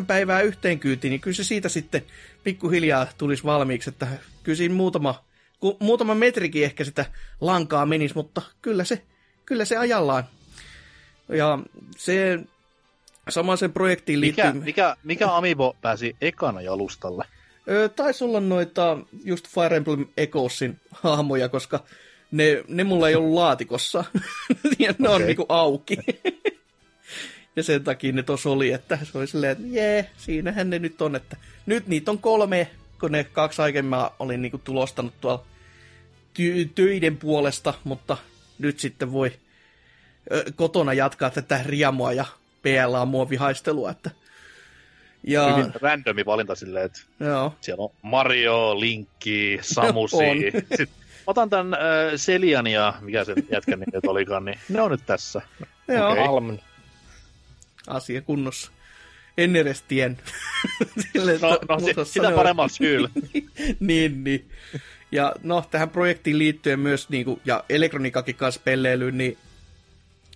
8-9 0.00 0.04
päivää 0.06 0.40
yhteenkyyti, 0.40 1.08
niin 1.08 1.20
kyllä 1.20 1.34
se 1.34 1.44
siitä 1.44 1.68
sitten 1.68 2.02
pikkuhiljaa 2.44 3.06
tulisi 3.18 3.44
valmiiksi, 3.44 3.90
että 3.90 4.06
kyllä 4.42 4.56
siinä 4.56 4.74
muutama, 4.74 5.24
muutama 5.80 6.14
metrikin 6.14 6.64
ehkä 6.64 6.84
sitä 6.84 7.04
lankaa 7.40 7.86
menisi, 7.86 8.14
mutta 8.14 8.42
kyllä 8.62 8.84
se, 8.84 9.02
kyllä 9.46 9.64
se 9.64 9.76
ajallaan. 9.76 10.24
Ja 11.28 11.58
se 11.96 12.38
sama 13.28 13.56
sen 13.56 13.72
projektiin 13.72 14.20
liittyy... 14.20 14.44
Mikä, 14.44 14.64
mikä, 14.64 14.96
mikä 15.04 15.36
Amiibo 15.36 15.76
pääsi 15.82 16.16
ekana 16.20 16.60
jalustalle? 16.62 17.24
Öö, 17.68 17.88
taisi 17.88 18.24
olla 18.24 18.40
noita 18.40 18.98
just 19.24 19.48
Fire 19.48 19.76
Emblem 19.76 20.06
Echoesin 20.16 20.80
hahmoja, 20.90 21.48
koska 21.48 21.84
ne, 22.36 22.64
ne 22.68 22.84
mulla 22.84 23.08
ei 23.08 23.14
ollut 23.14 23.34
laatikossa. 23.34 24.04
ja 24.78 24.94
ne 24.98 25.08
okay. 25.08 25.14
on 25.14 25.26
niinku 25.26 25.46
auki. 25.48 25.98
ja 27.56 27.62
sen 27.62 27.84
takia 27.84 28.12
ne 28.12 28.22
tos 28.22 28.46
oli, 28.46 28.72
että 28.72 28.98
se 29.02 29.18
oli 29.18 29.26
silleen, 29.26 29.52
että 29.52 29.64
jee, 29.66 30.10
siinähän 30.16 30.70
ne 30.70 30.78
nyt 30.78 31.02
on, 31.02 31.16
että 31.16 31.36
nyt 31.66 31.86
niitä 31.86 32.10
on 32.10 32.18
kolme, 32.18 32.70
kun 33.00 33.12
ne 33.12 33.24
kaksi 33.24 33.62
aikemmin 33.62 33.98
olin 34.18 34.42
niinku 34.42 34.58
tulostanut 34.58 35.14
tuolla 35.20 35.44
ty- 36.38 36.70
töiden 36.74 37.16
puolesta, 37.16 37.74
mutta 37.84 38.16
nyt 38.58 38.80
sitten 38.80 39.12
voi 39.12 39.32
ö, 40.32 40.44
kotona 40.56 40.92
jatkaa 40.92 41.30
tätä 41.30 41.60
riamua 41.66 42.12
ja 42.12 42.24
PLA-muovihaistelua, 42.62 43.90
että 43.90 44.10
ja... 45.22 45.56
Hyvin 45.56 45.72
randomi 45.80 46.26
valinta 46.26 46.54
silleen, 46.54 46.84
että 46.84 47.00
Joo. 47.20 47.54
siellä 47.60 47.84
on 47.84 47.90
Mario, 48.02 48.80
Linkki, 48.80 49.58
Samusi. 49.62 50.16
Sitten 50.76 51.05
otan 51.26 51.50
tämän 51.50 51.74
äh, 51.74 51.80
Selian 52.16 52.66
ja 52.66 52.94
mikä 53.00 53.24
se 53.24 53.34
jätkän 53.50 53.80
nimi 53.80 54.00
olikaan, 54.06 54.44
niin 54.44 54.58
ne 54.68 54.80
on 54.80 54.90
nyt 54.90 55.06
tässä. 55.06 55.42
Joo. 55.88 56.12
Okay. 56.12 56.24
Alman. 56.24 56.60
Asia 57.86 58.22
kunnossa. 58.22 58.70
En 59.38 59.56
edes 59.56 59.82
tien. 59.82 60.18
Sille, 61.12 61.38
no, 61.42 61.58
no 61.68 61.80
si- 61.80 62.12
sitä 62.12 62.30
paremmalla 62.30 62.68
syyllä. 62.68 63.08
niin, 63.80 64.24
niin. 64.24 64.50
Ja 65.12 65.32
no, 65.42 65.64
tähän 65.70 65.90
projektiin 65.90 66.38
liittyen 66.38 66.80
myös, 66.80 67.08
niin 67.08 67.24
kuin, 67.24 67.40
ja 67.44 67.64
elektronikakin 67.68 68.34
kanssa 68.34 68.60
pelleilyyn, 68.64 69.18
niin 69.18 69.38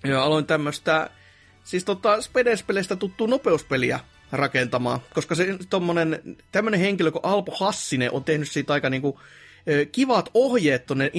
ja 0.04 0.22
aloin 0.22 0.46
tämmöistä, 0.46 1.10
siis 1.64 1.84
tota, 1.84 2.22
Spedespeleistä 2.22 2.96
tuttuu 2.96 3.26
nopeuspeliä 3.26 4.00
rakentamaan, 4.32 5.00
koska 5.14 5.34
se 5.34 5.58
tommonen, 5.70 6.36
tämmönen 6.52 6.80
henkilö 6.80 7.10
kuin 7.10 7.24
Alpo 7.24 7.56
Hassinen 7.60 8.12
on 8.12 8.24
tehnyt 8.24 8.50
siitä 8.50 8.72
aika 8.72 8.90
niinku, 8.90 9.20
kivat 9.92 10.30
ohjeet 10.34 10.86
tuonne 10.86 11.10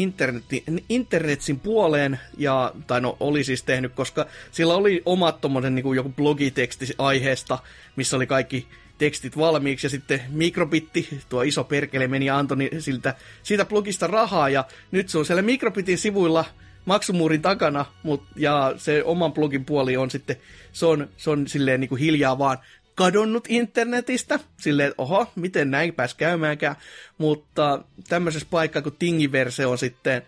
internetsin 0.90 1.60
puoleen, 1.60 2.20
ja, 2.38 2.74
tai 2.88 3.02
no 3.02 3.18
oli 3.20 3.44
siis 3.44 3.64
tehnyt, 3.64 3.94
koska 3.94 4.26
sillä 4.52 4.74
oli 4.74 5.02
omat 5.06 5.42
tommonen 5.42 5.76
niin 5.76 5.96
joku 5.96 6.10
blogiteksti 6.10 6.86
aiheesta, 6.98 7.60
missä 7.96 8.16
oli 8.16 8.28
kaikki 8.28 8.68
tekstit 8.98 9.38
valmiiksi, 9.38 9.86
ja 9.86 9.90
sitten 9.90 10.22
Mikrobitti, 10.30 11.08
tuo 11.30 11.42
iso 11.42 11.64
perkele, 11.64 12.08
meni 12.08 12.26
ja 12.26 12.38
antoi 12.38 12.58
siltä, 12.80 13.16
siitä 13.44 13.66
blogista 13.66 14.08
rahaa, 14.08 14.50
ja 14.50 14.66
nyt 14.92 15.10
se 15.10 15.18
on 15.18 15.26
siellä 15.26 15.42
Mikrobitin 15.42 15.98
sivuilla 15.98 16.46
maksumuurin 16.86 17.42
takana, 17.42 17.86
mut, 18.04 18.24
ja 18.36 18.74
se 18.78 19.04
oman 19.04 19.34
blogin 19.34 19.66
puoli 19.66 19.98
on 19.98 20.12
sitten, 20.12 20.36
se 20.72 20.86
on, 20.86 21.10
se 21.18 21.30
on 21.30 21.48
silleen 21.48 21.80
niin 21.80 21.90
kuin 21.90 22.00
hiljaa 22.00 22.38
vaan 22.38 22.58
kadonnut 23.02 23.46
internetistä. 23.50 24.40
Silleen, 24.58 24.90
että 24.90 25.02
oho, 25.02 25.28
miten 25.36 25.72
näin 25.72 25.94
pääs 25.94 26.14
käymäänkään. 26.14 26.76
Mutta 27.18 27.84
tämmöisessä 28.10 28.48
paikkaa 28.52 28.82
kuin 28.82 28.96
Tingiverse 29.00 29.66
on 29.66 29.78
sitten, 29.78 30.22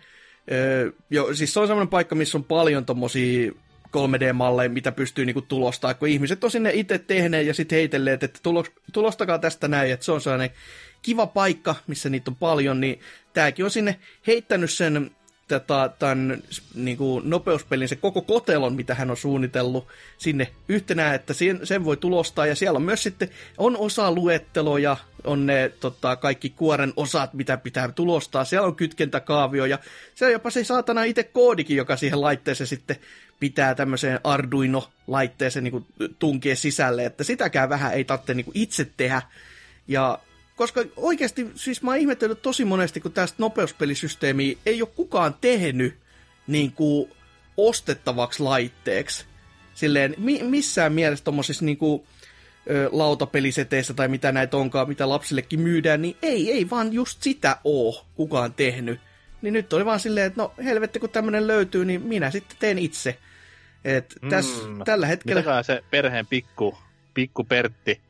öö, 0.52 0.90
jo, 1.10 1.34
siis 1.34 1.54
se 1.54 1.60
on 1.60 1.66
semmoinen 1.66 1.88
paikka, 1.88 2.14
missä 2.14 2.38
on 2.38 2.44
paljon 2.44 2.86
tommosia 2.86 3.52
3D-malleja, 3.96 4.68
mitä 4.68 4.92
pystyy 4.92 5.24
niinku 5.24 5.42
tulostamaan, 5.42 5.96
kun 5.96 6.08
ihmiset 6.08 6.44
on 6.44 6.50
sinne 6.50 6.70
itse 6.74 6.98
tehneet 6.98 7.46
ja 7.46 7.54
sitten 7.54 7.76
heitelleet, 7.76 8.22
että 8.22 8.40
tulostakaa 8.92 9.38
tästä 9.38 9.68
näin, 9.68 9.92
että 9.92 10.06
se 10.06 10.12
on 10.12 10.20
sellainen 10.20 10.50
kiva 11.02 11.26
paikka, 11.26 11.74
missä 11.86 12.08
niitä 12.08 12.30
on 12.30 12.36
paljon, 12.36 12.80
niin 12.80 13.00
tämäkin 13.32 13.64
on 13.64 13.70
sinne 13.70 13.98
heittänyt 14.26 14.70
sen 14.70 15.10
tota, 15.48 15.90
tämän 15.98 16.42
niin 16.74 16.96
kuin 16.96 17.30
nopeuspelin, 17.30 17.88
se 17.88 17.96
koko 17.96 18.22
kotelon, 18.22 18.74
mitä 18.74 18.94
hän 18.94 19.10
on 19.10 19.16
suunnitellut 19.16 19.88
sinne 20.18 20.50
yhtenä, 20.68 21.14
että 21.14 21.34
sen, 21.34 21.60
sen 21.64 21.84
voi 21.84 21.96
tulostaa. 21.96 22.46
Ja 22.46 22.54
siellä 22.54 22.76
on 22.76 22.82
myös 22.82 23.02
sitten, 23.02 23.30
on 23.58 23.76
osa 23.76 24.12
luetteloja, 24.12 24.96
on 25.24 25.46
ne 25.46 25.72
tota, 25.80 26.16
kaikki 26.16 26.50
kuoren 26.50 26.92
osat, 26.96 27.34
mitä 27.34 27.56
pitää 27.56 27.92
tulostaa. 27.92 28.44
Siellä 28.44 28.66
on 28.66 28.76
kytkentäkaavio 28.76 29.64
ja 29.64 29.78
siellä 30.14 30.30
on 30.30 30.32
jopa 30.32 30.50
se 30.50 30.64
saatana 30.64 31.04
itse 31.04 31.24
koodikin, 31.24 31.76
joka 31.76 31.96
siihen 31.96 32.20
laitteeseen 32.20 32.68
sitten 32.68 32.96
pitää 33.40 33.74
tämmöiseen 33.74 34.20
Arduino-laitteeseen 34.24 35.64
niin 35.64 35.72
kuin 35.72 35.86
tunkea 36.18 36.56
sisälle, 36.56 37.04
että 37.04 37.24
sitäkään 37.24 37.68
vähän 37.68 37.94
ei 37.94 38.04
tarvitse 38.04 38.34
niin 38.34 38.44
kuin 38.44 38.58
itse 38.58 38.90
tehdä. 38.96 39.22
Ja 39.88 40.18
koska 40.56 40.84
oikeasti, 40.96 41.50
siis 41.54 41.82
mä 41.82 41.90
oon 41.90 42.00
ihmetellyt 42.00 42.42
tosi 42.42 42.64
monesti, 42.64 43.00
kun 43.00 43.12
tästä 43.12 43.36
nopeuspelisysteemiä 43.38 44.56
ei 44.66 44.82
ole 44.82 44.90
kukaan 44.96 45.34
tehnyt 45.40 45.94
niin 46.46 46.72
kuin 46.72 47.10
ostettavaksi 47.56 48.42
laitteeksi. 48.42 49.24
Silleen, 49.74 50.14
mi- 50.18 50.42
missään 50.42 50.92
mielessä 50.92 51.24
tommosissa 51.24 51.64
niin 51.64 51.76
kuin, 51.76 52.02
ö, 52.70 52.88
lautapeliseteissä 52.92 53.94
tai 53.94 54.08
mitä 54.08 54.32
näitä 54.32 54.56
onkaan, 54.56 54.88
mitä 54.88 55.08
lapsillekin 55.08 55.60
myydään, 55.60 56.02
niin 56.02 56.16
ei, 56.22 56.52
ei 56.52 56.70
vaan 56.70 56.92
just 56.92 57.22
sitä 57.22 57.56
oo 57.64 58.06
kukaan 58.14 58.52
tehnyt. 58.52 59.00
Niin 59.42 59.54
nyt 59.54 59.72
oli 59.72 59.84
vaan 59.84 60.00
silleen, 60.00 60.26
että 60.26 60.42
no 60.42 60.52
helvetti 60.64 60.98
kun 60.98 61.10
tämmönen 61.10 61.46
löytyy, 61.46 61.84
niin 61.84 62.02
minä 62.02 62.30
sitten 62.30 62.56
teen 62.60 62.78
itse. 62.78 63.18
Et 63.84 64.14
täs, 64.30 64.46
mm, 64.66 64.84
tällä 64.84 65.06
hetkellä... 65.06 65.40
Mitäkään 65.40 65.64
se 65.64 65.84
perheen 65.90 66.26
pikku, 66.26 66.78
pikku 67.14 67.44
Pertti 67.44 68.00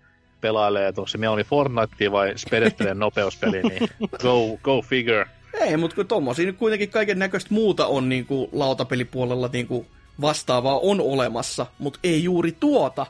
pelailee 0.45 0.93
tuossa 0.93 1.19
mieluummin 1.19 1.47
Fortnitea 1.47 2.13
vai 2.13 2.33
Spedetteleen 2.37 2.99
nopeuspeli, 2.99 3.63
niin 3.63 3.89
go, 4.23 4.59
go 4.63 4.83
figure. 4.83 5.27
Ei, 5.61 5.77
mutta 5.77 5.97
kun 5.97 6.07
tommosia 6.07 6.47
nyt 6.47 6.57
kuitenkin 6.57 6.91
kaiken 6.91 7.19
näköistä 7.19 7.55
muuta 7.55 7.87
on 7.87 8.09
niin 8.09 8.27
kuin 8.27 8.49
lautapelipuolella 8.53 9.51
niin 9.53 9.67
kuin 9.67 9.87
vastaavaa 10.21 10.79
on 10.79 11.01
olemassa, 11.01 11.67
mutta 11.79 12.01
ei 12.05 12.25
juuri 12.25 12.53
tuota, 12.53 13.07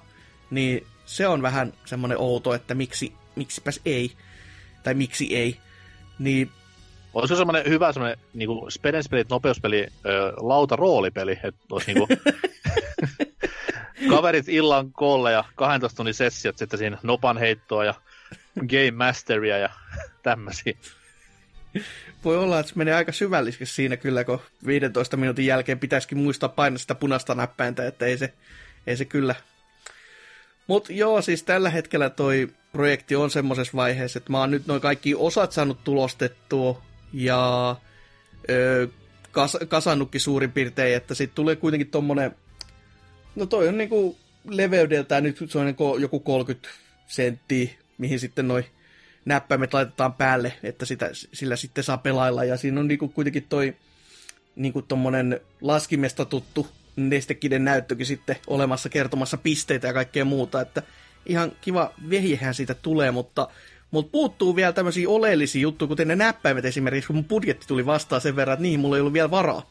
niin 0.50 0.86
se 1.06 1.26
on 1.28 1.42
vähän 1.42 1.72
semmoinen 1.84 2.18
outo, 2.18 2.54
että 2.54 2.74
miksi, 2.74 3.12
miksipäs 3.36 3.80
ei, 3.84 4.12
tai 4.82 4.94
miksi 4.94 5.36
ei. 5.36 5.56
Niin 6.18 6.50
Olisiko 7.14 7.36
semmoinen 7.36 7.68
hyvä 7.68 7.92
semmoinen 7.92 8.18
niin 8.34 8.48
Spedenspelit 8.70 9.28
nopeuspeli, 9.30 9.86
ö, 10.06 10.32
lauta 10.36 10.76
roolipeli, 10.76 11.32
että 11.32 11.60
olisi 11.70 11.94
niin 11.94 12.06
kuin, 12.06 12.18
kaverit 14.08 14.48
illan 14.48 14.92
koolle 14.92 15.32
ja 15.32 15.44
12 15.54 15.96
tunnin 15.96 16.14
sessiot 16.14 16.58
sitten 16.58 16.78
siinä 16.78 16.98
nopan 17.02 17.38
heittoa 17.38 17.84
ja 17.84 17.94
game 18.60 18.90
masteria 18.90 19.58
ja 19.58 19.68
tämmöisiä. 20.22 20.74
Voi 22.24 22.36
olla, 22.36 22.60
että 22.60 22.72
se 22.72 22.78
menee 22.78 22.94
aika 22.94 23.12
syvällisiksi 23.12 23.74
siinä 23.74 23.96
kyllä, 23.96 24.24
kun 24.24 24.40
15 24.66 25.16
minuutin 25.16 25.46
jälkeen 25.46 25.78
pitäisikin 25.78 26.18
muistaa 26.18 26.48
painaa 26.48 26.78
sitä 26.78 26.94
punaista 26.94 27.34
näppäintä, 27.34 27.86
että 27.86 28.06
ei 28.06 28.18
se, 28.18 28.32
ei 28.86 28.96
se 28.96 29.04
kyllä. 29.04 29.34
Mutta 30.66 30.92
joo, 30.92 31.22
siis 31.22 31.42
tällä 31.42 31.70
hetkellä 31.70 32.10
toi 32.10 32.48
projekti 32.72 33.16
on 33.16 33.30
semmoisessa 33.30 33.76
vaiheessa, 33.76 34.18
että 34.18 34.32
mä 34.32 34.40
oon 34.40 34.50
nyt 34.50 34.66
noin 34.66 34.80
kaikki 34.80 35.14
osat 35.14 35.52
saanut 35.52 35.84
tulostettua 35.84 36.82
ja 37.12 37.76
ö, 38.50 38.88
kas, 39.30 39.56
kasannutkin 39.68 40.20
suurin 40.20 40.52
piirtein, 40.52 40.96
että 40.96 41.14
sitten 41.14 41.34
tulee 41.34 41.56
kuitenkin 41.56 41.90
tommonen 41.90 42.36
No 43.36 43.46
toi 43.46 43.68
on 43.68 43.78
niinku 43.78 44.16
leveydeltään 44.48 45.22
nyt 45.22 45.38
se 45.48 45.58
on 45.58 45.66
niinku 45.66 45.98
joku 45.98 46.20
30 46.20 46.68
senttiä, 47.06 47.70
mihin 47.98 48.20
sitten 48.20 48.48
noi 48.48 48.64
näppäimet 49.24 49.74
laitetaan 49.74 50.12
päälle, 50.12 50.52
että 50.62 50.86
sitä, 50.86 51.10
sillä 51.32 51.56
sitten 51.56 51.84
saa 51.84 51.98
pelailla. 51.98 52.44
Ja 52.44 52.56
siinä 52.56 52.80
on 52.80 52.88
niinku 52.88 53.08
kuitenkin 53.08 53.46
toi 53.48 53.74
niinku 54.56 54.82
tommonen 54.82 55.40
laskimesta 55.60 56.24
tuttu 56.24 56.66
nestekiden 56.96 57.64
näyttökin 57.64 58.06
sitten 58.06 58.36
olemassa 58.46 58.88
kertomassa 58.88 59.36
pisteitä 59.36 59.86
ja 59.86 59.92
kaikkea 59.92 60.24
muuta, 60.24 60.60
että 60.60 60.82
ihan 61.26 61.52
kiva 61.60 61.92
vehjehän 62.10 62.54
siitä 62.54 62.74
tulee, 62.74 63.10
mutta 63.10 63.48
mutta 63.90 64.10
puuttuu 64.12 64.56
vielä 64.56 64.72
tämmöisiä 64.72 65.08
oleellisia 65.08 65.62
juttuja, 65.62 65.88
kuten 65.88 66.08
ne 66.08 66.16
näppäimet 66.16 66.64
esimerkiksi, 66.64 67.06
kun 67.06 67.16
mun 67.16 67.24
budjetti 67.24 67.66
tuli 67.66 67.86
vastaan 67.86 68.20
sen 68.20 68.36
verran, 68.36 68.52
että 68.52 68.62
niihin 68.62 68.80
mulla 68.80 68.96
ei 68.96 69.00
ollut 69.00 69.12
vielä 69.12 69.30
varaa 69.30 69.70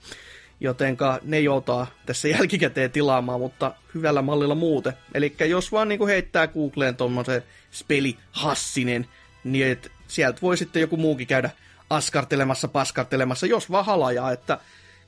jotenka 0.60 1.20
ne 1.24 1.40
joutaa 1.40 1.88
tässä 2.06 2.28
jälkikäteen 2.38 2.92
tilaamaan, 2.92 3.40
mutta 3.40 3.76
hyvällä 3.94 4.22
mallilla 4.22 4.56
muuten. 4.56 4.94
Eli 5.14 5.36
jos 5.50 5.72
vaan 5.72 5.90
niin 5.90 6.08
heittää 6.08 6.48
Googleen 6.48 6.96
tuommoisen 6.96 7.44
speli 7.72 8.18
Hassinen, 8.32 9.08
niin 9.44 9.68
et 9.68 9.92
sieltä 10.08 10.42
voi 10.42 10.58
sitten 10.58 10.82
joku 10.82 10.98
muukin 10.98 11.28
käydä 11.28 11.50
askartelemassa, 11.90 12.68
paskartelemassa, 12.68 13.46
jos 13.46 13.72
vaan 13.72 13.86
halajaa, 13.86 14.32
että 14.32 14.58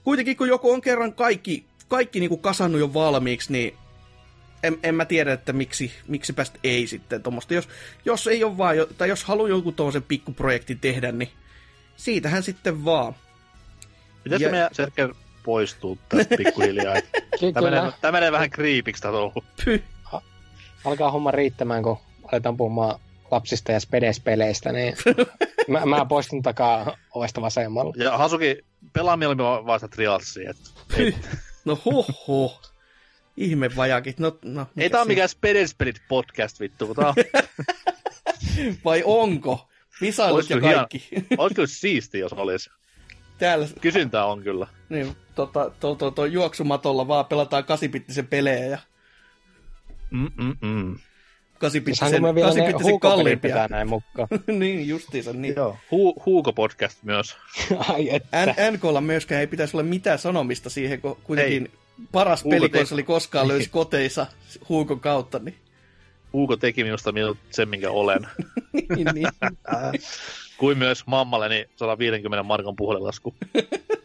kuitenkin 0.03 0.37
kun 0.37 0.47
joku 0.47 0.71
on 0.71 0.81
kerran 0.81 1.13
kaikki, 1.13 1.65
kaikki 1.87 2.19
niin 2.19 2.29
kuin 2.29 2.41
kasannut 2.41 2.79
jo 2.79 2.93
valmiiksi, 2.93 3.51
niin 3.51 3.77
en, 4.63 4.79
en 4.83 4.95
mä 4.95 5.05
tiedä, 5.05 5.33
että 5.33 5.53
miksi, 5.53 5.91
miksi 6.07 6.33
päästä 6.33 6.59
ei 6.63 6.87
sitten 6.87 7.23
tuommoista. 7.23 7.53
Jos, 7.53 7.69
jos 8.05 8.27
ei 8.27 8.43
ole 8.43 8.57
vaan, 8.57 8.75
tai 8.97 9.09
jos 9.09 9.23
haluaa 9.23 9.49
jonkun 9.49 9.73
tuollaisen 9.73 10.03
pikkuprojektin 10.03 10.79
tehdä, 10.79 11.11
niin 11.11 11.29
siitähän 11.97 12.43
sitten 12.43 12.85
vaan. 12.85 13.15
Pitäisikö 14.23 14.47
Ja- 14.47 14.51
meidän 14.51 14.69
Serker 14.73 15.13
poistua 15.45 15.97
tästä 16.09 16.37
pikkuhiljaa? 16.37 16.95
Tämä 17.53 17.71
menee, 17.71 17.91
tämä 18.01 18.11
menee 18.11 18.31
vähän 18.31 18.49
kriipiksi 18.49 19.01
tämä 19.01 19.17
alkaa 20.85 21.11
homma 21.11 21.31
riittämään, 21.31 21.83
kun 21.83 21.97
aletaan 22.31 22.57
puhumaan 22.57 22.99
lapsista 23.31 23.71
ja 23.71 23.79
spedespeleistä, 23.79 24.71
niin 24.71 24.95
mä, 25.67 25.85
mä 25.85 26.05
poistun 26.05 26.41
takaa 26.41 26.97
ovesta 27.13 27.41
vasemmalle. 27.41 27.93
Ja 28.03 28.17
Hasuki 28.17 28.65
pelaa 28.93 29.17
mieluummin 29.17 29.45
va- 29.45 29.65
vasta 29.65 29.87
Trialsia. 29.87 30.53
No 31.65 31.79
hoho. 31.85 32.61
Ihme 33.37 33.75
vajakit. 33.75 34.19
No, 34.19 34.37
no, 34.43 34.67
ei 34.77 34.89
tää 34.89 35.01
ole 35.01 35.07
mikään 35.07 35.29
Spedespelit 35.29 35.95
podcast 36.07 36.59
vittu, 36.59 36.95
tää 36.95 37.07
on, 37.07 37.15
Vai 38.85 39.03
onko? 39.05 39.69
Visailut 40.01 40.49
ja 40.49 40.61
kaikki. 40.61 41.07
olisi 41.37 41.55
kyllä 41.55 41.67
siisti, 41.67 42.19
jos 42.19 42.33
olisi. 42.33 42.69
Täällä 43.37 43.67
Kysyntää 43.81 44.25
on 44.25 44.43
kyllä. 44.43 44.67
niin, 44.89 45.15
tota, 45.35 45.71
to, 45.79 45.95
to, 45.95 46.11
to, 46.11 46.25
juoksumatolla 46.25 47.07
vaan 47.07 47.25
pelataan 47.25 47.63
kasipittisen 47.63 48.27
pelejä 48.27 48.65
ja 48.65 48.77
Mm-mm-mm. 50.11 50.99
kasipittisen, 51.57 52.21
kasipittisen 52.41 52.99
kalliimpia. 52.99 53.49
pitää 53.49 53.67
näin 53.67 53.89
mukaan? 53.89 54.27
niin, 54.59 54.87
justiinsa 54.87 55.33
niin. 55.33 55.53
Joo. 55.55 55.77
Hu- 55.91 56.23
Huuko 56.25 56.53
podcast 56.53 57.03
myös. 57.03 57.37
Ai 57.89 58.15
että. 58.15 58.45
N- 58.45 58.73
NKlla 58.73 59.01
myöskään 59.01 59.41
ei 59.41 59.47
pitäisi 59.47 59.77
olla 59.77 59.83
mitään 59.83 60.19
sanomista 60.19 60.69
siihen, 60.69 61.01
kun 61.01 61.17
kuitenkin 61.23 61.71
paras 62.11 62.43
Hugo 62.43 62.55
pelikonsoli 62.55 63.01
te- 63.03 63.07
koskaan 63.07 63.47
löysi 63.47 63.69
koteissa 63.69 64.25
Huukon 64.69 64.99
kautta. 64.99 65.39
Niin, 65.39 65.55
Huuko 66.33 66.57
teki 66.57 66.83
minusta 66.83 67.13
sen, 67.51 67.69
minkä 67.69 67.91
olen. 67.91 68.27
niin, 68.95 69.07
niin. 69.13 69.27
Kuin 70.57 70.77
myös 70.77 71.07
mammalleni 71.07 71.69
150 71.75 72.43
markan 72.43 72.75
puhelinlasku. 72.75 73.35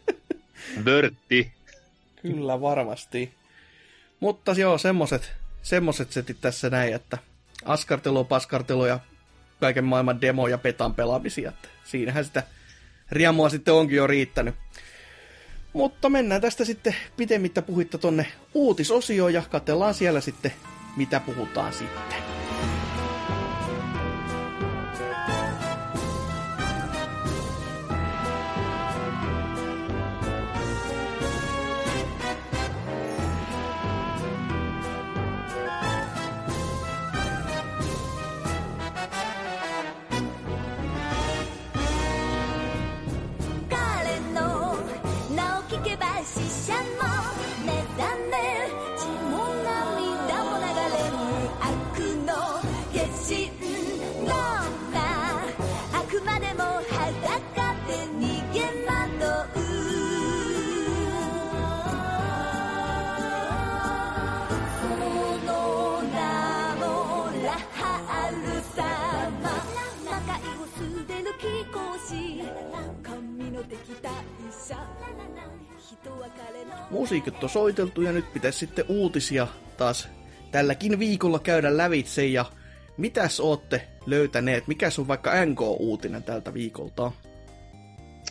Börtti. 0.83 1.51
Kyllä 2.21 2.61
varmasti. 2.61 3.33
Mutta 4.19 4.51
joo, 4.51 4.77
semmoset, 4.77 5.31
semmoset 5.61 6.11
setit 6.11 6.37
tässä 6.41 6.69
näin, 6.69 6.93
että 6.93 7.17
askartelua, 7.65 8.23
paskartelua 8.23 8.87
ja 8.87 8.99
kaiken 9.59 9.83
maailman 9.83 10.21
demo- 10.21 10.47
ja 10.47 10.57
petan 10.57 10.93
pelaamisia. 10.93 11.51
Siinähän 11.83 12.25
sitä 12.25 12.43
riemua 13.11 13.49
sitten 13.49 13.73
onkin 13.73 13.97
jo 13.97 14.07
riittänyt. 14.07 14.55
Mutta 15.73 16.09
mennään 16.09 16.41
tästä 16.41 16.65
sitten 16.65 16.95
pitemmittä 17.17 17.61
puhitta 17.61 17.97
tonne 17.97 18.27
uutisosioon 18.53 19.33
ja 19.33 19.43
katsellaan 19.51 19.93
siellä 19.93 20.21
sitten, 20.21 20.53
mitä 20.97 21.19
puhutaan 21.19 21.73
sitten. 21.73 22.30
Musiikit 76.89 77.43
on 77.43 77.49
soiteltu 77.49 78.01
ja 78.01 78.11
nyt 78.11 78.33
pitäisi 78.33 78.59
sitten 78.59 78.85
uutisia 78.87 79.47
taas 79.77 80.09
tälläkin 80.51 80.99
viikolla 80.99 81.39
käydä 81.39 81.77
lävitse 81.77 82.25
ja 82.25 82.45
mitäs 82.97 83.39
ootte 83.39 83.87
löytäneet? 84.05 84.67
Mikäs 84.67 84.99
on 84.99 85.07
vaikka 85.07 85.31
NK-uutinen 85.45 86.23
tältä 86.23 86.53
viikolta? 86.53 87.11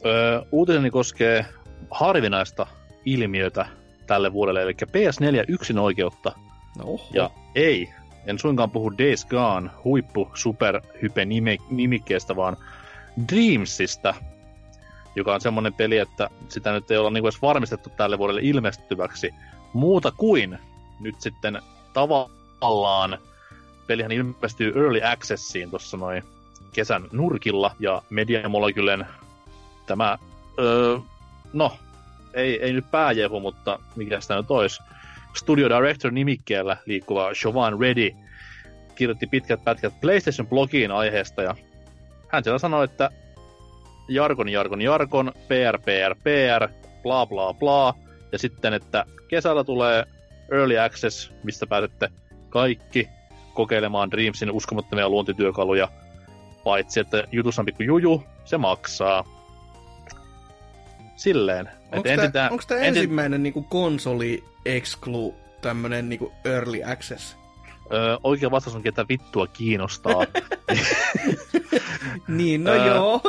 Öö, 0.07 0.43
uutiseni 0.53 0.91
koskee 0.91 1.47
harvinaista 1.91 2.67
ilmiötä 3.05 3.67
tälle 4.07 4.33
vuodelle, 4.33 4.63
eli 4.63 4.73
PS4 4.73 5.45
yksin 5.49 5.79
oikeutta. 5.79 6.33
No 6.79 6.85
oho. 6.85 7.09
Ja 7.13 7.31
ei, 7.55 7.89
en 8.27 8.39
suinkaan 8.39 8.71
puhu 8.71 8.93
Days 8.99 9.27
Gone 9.27 9.71
huippu 9.85 10.31
superhype 10.35 11.25
nime, 11.25 11.57
nimikkeestä, 11.71 12.37
vaan 12.37 12.57
Dreamsista, 13.33 14.15
joka 15.17 15.35
on 15.35 15.41
semmoinen 15.41 15.75
peli, 15.75 15.99
että 15.99 16.31
sitä 16.49 16.73
nyt 16.73 16.91
ei 16.91 16.97
olla 16.97 17.11
niinku 17.11 17.27
edes 17.27 17.43
varmistettu 17.43 17.91
tälle 17.97 18.19
vuodelle 18.19 18.41
ilmestyväksi. 18.45 19.35
Muuta 19.73 20.13
kuin 20.17 20.59
nyt 21.01 21.21
sitten 21.21 21.63
tavallaan 21.93 23.19
pelihän 23.87 24.13
ilmestyy 24.13 24.73
Early 24.77 25.01
Accessiin 25.05 25.71
tuossa 25.71 25.97
noin 25.97 26.23
kesän 26.73 27.09
nurkilla, 27.13 27.77
ja 27.79 28.03
Media 28.11 28.49
Moleculen 28.49 29.07
tämä, 29.87 30.19
öö, 30.59 30.99
no, 31.53 31.79
ei, 32.35 32.63
ei 32.63 32.73
nyt 32.73 32.91
pääjehu, 32.91 33.41
mutta 33.41 33.79
mikä 33.97 34.21
sitä 34.21 34.37
nyt 34.37 34.51
olisi, 34.51 34.83
Studio 35.37 35.69
Director 35.69 36.11
nimikkeellä 36.11 36.77
liikkuva 36.87 37.35
Siobhan 37.35 37.81
Reddy 37.81 38.15
kirjoitti 38.95 39.27
pitkät 39.27 39.65
pätkät 39.65 39.93
PlayStation-blogiin 40.01 40.93
aiheesta 40.93 41.43
ja 41.43 41.55
hän 42.29 42.45
siellä 42.45 42.59
sanoi, 42.59 42.85
että 42.85 43.11
jargon, 44.11 44.49
jargon, 44.49 44.83
jargon, 44.83 45.33
PR, 45.49 45.79
PR, 45.79 46.15
PR, 46.23 46.69
bla 47.03 47.27
bla 47.27 47.55
bla, 47.55 47.95
ja 48.33 48.39
sitten, 48.39 48.75
että 48.75 49.05
kesällä 49.29 49.65
tulee 49.65 50.05
Early 50.53 50.79
Access, 50.79 51.33
mistä 51.43 51.67
pääsette 51.67 52.09
kaikki 52.49 53.09
kokeilemaan 53.55 54.11
Dreamsin 54.11 54.51
uskomattomia 54.51 55.09
luontityökaluja, 55.09 55.89
paitsi 56.65 57.01
että 57.01 57.25
jutussa 57.33 57.63
on 57.63 57.67
pikku 57.67 57.83
juju, 57.83 58.25
se 58.45 58.59
maksaa. 58.59 59.25
Silleen. 61.17 61.69
Ensin 62.05 62.33
tää- 62.33 62.49
onko 62.51 62.65
tämä 62.69 62.81
ensin- 62.81 62.89
ensimmäinen 63.03 63.43
niinku 63.43 63.63
konsoli 63.63 64.45
exclu 64.65 65.35
tämmönen 65.61 66.09
niinku 66.09 66.33
early 66.45 66.81
access? 66.85 67.40
Öö, 67.93 68.17
oikea 68.25 68.51
vastaus 68.51 68.77
on, 68.77 68.83
ketä 68.83 69.07
vittua 69.09 69.47
kiinnostaa. 69.47 70.25
Niin, 72.29 72.65
no 72.65 72.71
Ää, 72.71 72.87
joo. 72.87 73.21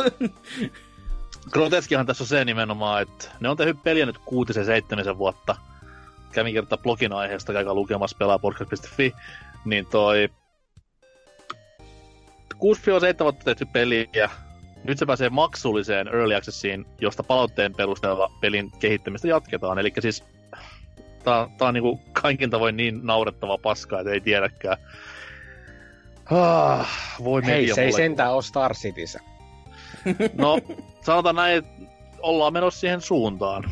Groteskihan 1.52 2.06
tässä 2.06 2.24
on 2.24 2.28
se 2.28 2.46
nimenomaan, 2.46 3.02
että 3.02 3.30
ne 3.40 3.50
on 3.50 3.58
tehnyt 3.58 3.84
peliä 3.84 4.06
nyt 4.06 4.18
kuutisen 4.18 4.66
seitsemisen 4.66 5.18
vuotta. 5.18 5.56
Kävin 6.32 6.54
kertaa 6.54 6.78
blogin 6.78 7.14
aiheesta, 7.14 7.54
käykää 7.54 7.74
lukemassa 7.74 8.18
pelaapodcast.fi, 8.18 9.14
niin 9.66 9.86
toi 9.86 10.30
6-7 12.54 12.58
vuotta 13.20 13.46
tehty 13.46 13.66
peli 13.66 14.10
ja 14.14 14.30
nyt 14.84 14.98
se 14.98 15.06
pääsee 15.06 15.30
maksulliseen 15.30 16.08
Early 16.08 16.36
Accessiin, 16.36 16.86
josta 17.02 17.24
palautteen 17.24 17.76
perusteella 17.76 18.32
pelin 18.42 18.72
kehittämistä 18.80 19.28
jatketaan. 19.28 19.80
Eli 19.80 19.94
siis 20.00 20.24
tää, 21.24 21.48
tää 21.58 21.68
on 21.68 21.74
niinku 21.74 22.00
kaikin 22.14 22.50
tavoin 22.50 22.78
niin 22.78 23.00
naurettava 23.04 23.58
paska, 23.58 24.00
että 24.00 24.12
ei 24.14 24.22
tiedäkään. 24.22 24.78
Ah, 26.32 26.90
voi 27.24 27.46
Hei, 27.46 27.74
se 27.74 27.82
ei 27.82 27.88
mulle. 27.88 27.98
sentään 28.04 28.34
ole 28.34 28.42
Star 28.44 28.74
Cityssä. 28.76 29.20
No, 30.34 30.60
sanotaan 31.02 31.36
näin, 31.36 31.58
että 31.58 31.72
ollaan 32.22 32.54
menossa 32.54 32.80
siihen 32.80 33.02
suuntaan. 33.02 33.64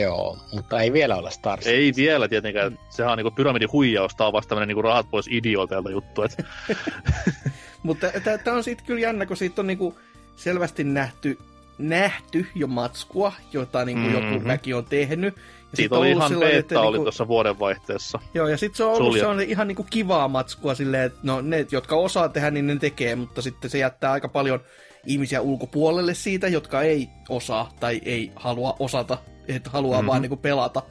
Joo, 0.00 0.38
mutta 0.54 0.80
ei 0.80 0.92
vielä 0.92 1.16
ole 1.16 1.30
Star 1.30 1.58
City. 1.58 1.70
Ei 1.70 1.92
vielä 1.96 2.28
tietenkään. 2.28 2.78
Sehän 2.90 3.12
on 3.12 3.18
niinku 3.18 3.30
pyramidin 3.30 3.72
huijaus, 3.72 4.14
tää 4.16 4.26
on 4.26 4.32
vasta 4.32 4.48
tämmönen 4.48 4.68
niinku 4.68 4.82
rahat 4.82 5.10
pois 5.10 5.28
idioteilta 5.30 5.90
juttu. 5.90 6.22
Et, 6.22 6.36
Mutta 7.82 8.06
tämä 8.44 8.56
on 8.56 8.64
sitten 8.64 8.86
kyllä 8.86 9.00
jännä, 9.00 9.26
kun 9.26 9.36
siitä 9.36 9.60
on 9.62 9.66
niinku 9.66 9.98
selvästi 10.36 10.84
nähty, 10.84 11.38
nähty 11.78 12.46
jo 12.54 12.66
matskua, 12.66 13.32
jota 13.52 13.84
niinku 13.84 14.08
Mhm. 14.08 14.14
joku 14.34 14.44
väki 14.48 14.74
on 14.74 14.84
tehnyt. 14.84 15.34
Siitä 15.74 15.94
oli 15.94 16.10
ihan 16.10 16.32
beta, 16.32 16.56
että 16.56 16.80
oli 16.80 16.90
niinku- 16.92 17.04
tuossa 17.04 17.28
vuodenvaihteessa. 17.28 18.18
Joo, 18.34 18.48
ja 18.48 18.56
sitten 18.56 18.76
se 18.76 18.84
on 18.84 18.88
ollut 18.90 19.02
Suljettu. 19.06 19.20
sellainen 19.22 19.48
ihan 19.50 19.68
niinku 19.68 19.86
kivaa 19.90 20.28
matskua 20.28 20.74
silleen, 20.74 21.02
että 21.02 21.18
no 21.22 21.40
ne, 21.40 21.66
jotka 21.70 21.96
osaa 21.96 22.28
tehdä, 22.28 22.50
niin 22.50 22.66
ne 22.66 22.76
tekee, 22.76 23.16
mutta 23.16 23.42
sitten 23.42 23.70
se 23.70 23.78
jättää 23.78 24.12
aika 24.12 24.28
paljon 24.28 24.60
ihmisiä 25.06 25.40
ulkopuolelle 25.40 26.14
siitä, 26.14 26.48
jotka 26.48 26.82
ei 26.82 27.08
osaa 27.28 27.72
tai 27.80 28.00
ei 28.04 28.32
halua 28.36 28.76
osata, 28.78 29.18
että 29.48 29.70
haluaa 29.70 30.02
Mhm. 30.02 30.06
vaan 30.08 30.22
niinku 30.22 30.36
pelata. 30.36 30.82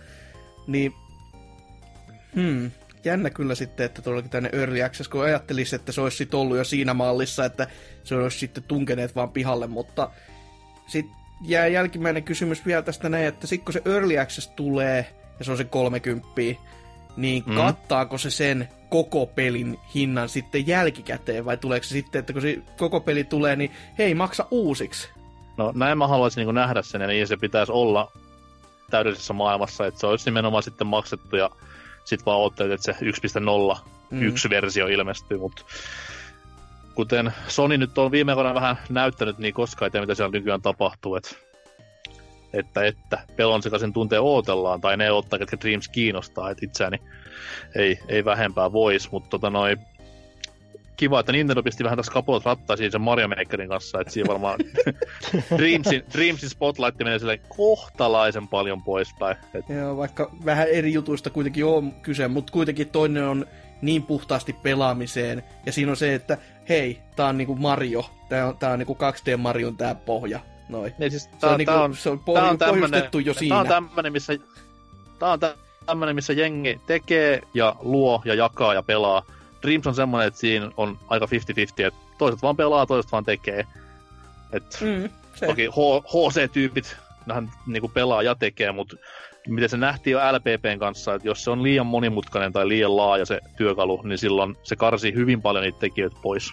Niin, 0.67 0.93
hmm, 2.35 2.71
jännä 3.05 3.29
kyllä 3.29 3.55
sitten, 3.55 3.85
että 3.85 4.01
tuollakin 4.01 4.31
tänne 4.31 4.49
Early 4.53 4.81
Access, 4.83 5.09
kun 5.09 5.23
ajattelisi, 5.23 5.75
että 5.75 5.91
se 5.91 6.01
olisi 6.01 6.17
sitten 6.17 6.39
ollut 6.39 6.57
jo 6.57 6.63
siinä 6.63 6.93
mallissa, 6.93 7.45
että 7.45 7.67
se 8.03 8.15
olisi 8.15 8.39
sitten 8.39 8.63
tunkeneet 8.63 9.15
vaan 9.15 9.31
pihalle, 9.31 9.67
mutta 9.67 10.09
sitten 10.87 11.15
jää 11.41 11.67
jälkimmäinen 11.67 12.23
kysymys 12.23 12.65
vielä 12.65 12.81
tästä 12.81 13.09
näin, 13.09 13.25
että 13.25 13.47
sitten 13.47 13.65
kun 13.65 13.73
se 13.73 13.81
Early 13.85 14.19
Access 14.19 14.47
tulee, 14.47 15.15
ja 15.39 15.45
se 15.45 15.51
on 15.51 15.57
se 15.57 15.63
30, 15.63 16.29
niin 17.17 17.43
mm. 17.45 17.55
kattaako 17.55 18.17
se 18.17 18.29
sen 18.29 18.69
koko 18.89 19.25
pelin 19.25 19.79
hinnan 19.95 20.29
sitten 20.29 20.67
jälkikäteen, 20.67 21.45
vai 21.45 21.57
tuleeko 21.57 21.83
se 21.83 21.89
sitten, 21.89 22.19
että 22.19 22.33
kun 22.33 22.41
se 22.41 22.57
koko 22.77 22.99
peli 22.99 23.23
tulee, 23.23 23.55
niin 23.55 23.71
hei, 23.97 24.15
maksa 24.15 24.47
uusiksi? 24.51 25.09
No 25.57 25.71
näin 25.75 25.97
mä 25.97 26.07
haluaisin 26.07 26.45
niin 26.45 26.55
nähdä 26.55 26.81
sen, 26.81 27.01
eli 27.01 27.27
se 27.27 27.37
pitäisi 27.37 27.71
olla 27.71 28.11
täydellisessä 28.89 29.33
maailmassa, 29.33 29.85
että 29.85 29.99
se 29.99 30.07
olisi 30.07 30.25
nimenomaan 30.25 30.63
sitten 30.63 30.87
maksettu 30.87 31.35
ja 31.35 31.49
sitten 32.05 32.25
vaan 32.25 32.39
odottelet, 32.39 32.71
että 32.71 32.85
se 32.93 33.05
1.0 33.71 33.79
mm. 34.11 34.21
yksi 34.21 34.49
versio 34.49 34.87
ilmestyy, 34.87 35.37
mutta 35.37 35.61
kuten 36.95 37.33
Sony 37.47 37.77
nyt 37.77 37.97
on 37.97 38.11
viime 38.11 38.31
aikoina 38.31 38.53
vähän 38.53 38.77
näyttänyt, 38.89 39.37
niin 39.37 39.53
koskaan 39.53 39.87
ei 39.87 39.91
tiedä, 39.91 40.03
mitä 40.05 40.15
siellä 40.15 40.31
nykyään 40.31 40.61
tapahtuu, 40.61 41.15
että 41.15 41.35
että, 42.53 42.85
että 42.85 43.19
pelon 43.35 43.63
sekaisin 43.63 43.93
tuntee 43.93 44.19
ootellaan, 44.19 44.81
tai 44.81 44.97
ne 44.97 45.11
ottaa, 45.11 45.39
ketkä 45.39 45.57
Dreams 45.61 45.87
kiinnostaa, 45.87 46.49
että 46.49 46.65
itseäni 46.65 46.97
ei, 47.75 47.99
ei 48.07 48.25
vähempää 48.25 48.71
voisi, 48.71 49.09
mutta 49.11 49.29
tota 49.29 49.49
noi, 49.49 49.77
kiva, 50.97 51.19
että 51.19 51.31
Nintendo 51.31 51.63
pisti 51.63 51.83
vähän 51.83 51.97
tässä 51.97 52.11
kapulat 52.11 52.45
rattaisiin 52.45 52.91
sen 52.91 53.01
Mario 53.01 53.27
Makerin 53.27 53.69
kanssa, 53.69 54.01
että 54.01 54.13
siinä 54.13 54.27
varmaan 54.27 54.59
Dreamsin, 55.57 56.03
Dreamsin 56.13 56.49
spotlight 56.49 56.99
menee 56.99 57.19
sille 57.19 57.37
kohtalaisen 57.37 58.47
paljon 58.47 58.83
poispäin. 58.83 59.37
Et... 59.53 59.69
Joo, 59.69 59.97
vaikka 59.97 60.31
vähän 60.45 60.67
eri 60.67 60.93
jutuista 60.93 61.29
kuitenkin 61.29 61.65
on 61.65 61.91
kyse, 61.91 62.27
mutta 62.27 62.53
kuitenkin 62.53 62.89
toinen 62.89 63.23
on 63.23 63.45
niin 63.81 64.03
puhtaasti 64.03 64.53
pelaamiseen, 64.53 65.43
ja 65.65 65.71
siinä 65.71 65.91
on 65.91 65.97
se, 65.97 66.13
että 66.13 66.37
hei, 66.69 66.99
tää 67.15 67.27
on 67.27 67.37
niinku 67.37 67.55
Mario, 67.55 68.05
tää 68.29 68.47
on, 68.47 68.57
tää 68.57 68.71
on 68.71 68.79
niinku 68.79 68.97
2D 69.33 69.37
Marion 69.37 69.77
tää 69.77 69.95
pohja, 69.95 70.39
noin. 70.69 70.93
Niin 70.97 71.11
siis, 71.11 71.23
se, 71.23 71.29
tää, 71.39 71.49
on, 71.49 71.57
niinku, 71.57 71.71
tää 71.73 71.81
on, 71.83 71.95
se 71.95 72.09
on 72.09 72.19
tää 72.33 72.49
on 72.49 72.57
pohjustettu 72.57 73.19
jo 73.19 73.33
siinä. 73.33 73.55
Tää 73.55 73.61
on 73.61 73.67
tämmönen, 73.67 74.11
missä, 74.11 74.33
tää 75.19 75.31
on 75.31 75.39
tämmönen, 75.85 76.15
missä 76.15 76.33
jengi 76.33 76.81
tekee 76.87 77.41
ja 77.53 77.75
luo 77.79 78.21
ja 78.25 78.33
jakaa 78.33 78.73
ja 78.73 78.83
pelaa. 78.83 79.23
Dreams 79.61 79.87
on 79.87 79.95
semmoinen, 79.95 80.27
että 80.27 80.39
siinä 80.39 80.71
on 80.77 80.99
aika 81.07 81.25
50-50, 81.25 81.29
että 81.85 81.99
toiset 82.17 82.41
vaan 82.41 82.57
pelaa, 82.57 82.85
toiset 82.85 83.11
vaan 83.11 83.25
tekee. 83.25 83.65
Et, 84.51 84.77
Mm, 84.81 85.09
se. 85.35 85.45
toki 85.45 85.67
H- 85.67 86.05
HC-tyypit 86.05 86.95
nähän 87.25 87.51
niinku 87.67 87.87
pelaa 87.87 88.23
ja 88.23 88.35
tekee, 88.35 88.71
mutta 88.71 88.95
miten 89.49 89.69
se 89.69 89.77
nähtiin 89.77 90.11
jo 90.11 90.19
LPPn 90.19 90.79
kanssa, 90.79 91.13
että 91.13 91.27
jos 91.27 91.43
se 91.43 91.51
on 91.51 91.63
liian 91.63 91.85
monimutkainen 91.85 92.53
tai 92.53 92.67
liian 92.67 92.97
laaja 92.97 93.25
se 93.25 93.39
työkalu, 93.57 94.01
niin 94.03 94.17
silloin 94.17 94.55
se 94.63 94.75
karsii 94.75 95.13
hyvin 95.13 95.41
paljon 95.41 95.63
niitä 95.63 95.79
tekijöitä 95.79 96.15
pois. 96.21 96.51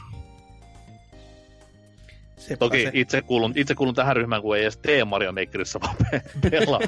Sepä 2.37 2.57
Toki 2.57 2.83
se. 2.83 2.91
itse 2.95 3.23
kuulun, 3.23 3.53
itse 3.57 3.75
kuulun 3.75 3.95
tähän 3.95 4.17
ryhmään, 4.17 4.43
kun 4.43 4.57
ei 4.57 4.63
edes 4.63 4.77
tee 4.77 5.05
Mario 5.05 5.33
Makerissa 5.33 5.81
vaan 5.81 5.97
pe- 6.11 6.23
pelaa. 6.51 6.81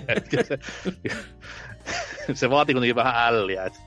Se, 0.43 0.59
se 2.41 2.51
vaatii 2.51 2.75
kuitenkin 2.75 2.97
vähän 2.97 3.15
älliä. 3.35 3.65
Et 3.65 3.81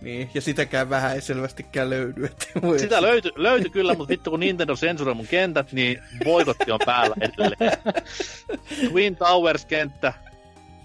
Niin, 0.00 0.30
ja 0.34 0.40
sitäkään 0.40 0.90
vähän 0.90 1.14
ei 1.14 1.20
selvästikään 1.20 1.90
löydy. 1.90 2.24
Että 2.24 2.46
voi 2.62 2.78
sitä 2.78 3.02
löytyi 3.02 3.32
löyty 3.36 3.70
kyllä, 3.70 3.94
mutta 3.94 4.08
vittu 4.12 4.30
kun 4.30 4.40
Nintendo 4.40 4.76
sensuroi 4.76 5.14
mun 5.14 5.26
kentät, 5.26 5.72
niin 5.72 6.02
boikotti 6.24 6.70
on 6.72 6.80
päällä 6.86 7.16
edelleen. 7.20 7.78
Twin 8.90 9.16
Towers-kenttä, 9.16 10.12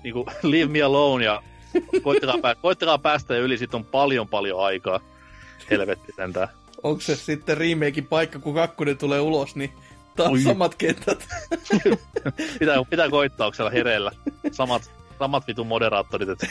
niin 0.03 0.13
kuin 0.13 0.25
leave 0.51 0.71
me 0.71 0.81
alone 0.81 1.25
ja 1.25 1.43
koittakaa, 2.03 2.37
pää- 2.37 2.55
koittakaa 2.55 2.97
päästä 2.97 3.37
yli, 3.37 3.57
siitä 3.57 3.77
on 3.77 3.85
paljon 3.85 4.27
paljon 4.27 4.65
aikaa. 4.65 4.99
Helvetti 5.69 6.13
sentään. 6.15 6.47
Onko 6.83 7.01
se 7.01 7.15
sitten 7.15 7.57
remakein 7.57 8.07
paikka, 8.07 8.39
kun 8.39 8.53
kakkonen 8.53 8.97
tulee 8.97 9.19
ulos, 9.19 9.55
niin 9.55 9.73
taas 10.15 10.31
Oi. 10.31 10.39
samat 10.39 10.75
kentät. 10.75 11.27
Pitää, 12.59 12.77
pitää 12.89 13.09
koittaa, 13.09 13.47
onko 13.47 13.69
hereillä 13.73 14.11
samat, 14.51 14.91
samat 15.19 15.47
vitun 15.47 15.67
moderaattorit, 15.67 16.29
että 16.29 16.47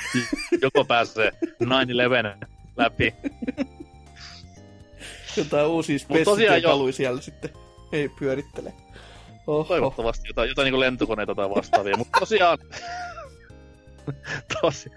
joko 0.62 0.84
pääsee 0.84 1.32
9-11 1.64 2.47
läpi. 2.76 3.14
Jotain 5.36 5.66
uusia 5.66 5.99
spessityökaluja 5.99 6.92
siellä 6.92 7.20
sitten 7.20 7.51
ei 7.92 8.09
pyörittele. 8.09 8.72
Oho. 9.47 9.64
Toivottavasti 9.64 10.28
jotain, 10.28 10.49
jotain 10.49 10.72
niin 10.72 10.80
lentokoneita 10.80 11.34
tai 11.34 11.51
vastaavia, 11.51 11.97
mutta 11.97 12.18
tosiaan... 12.20 12.59
tosi... 14.61 14.90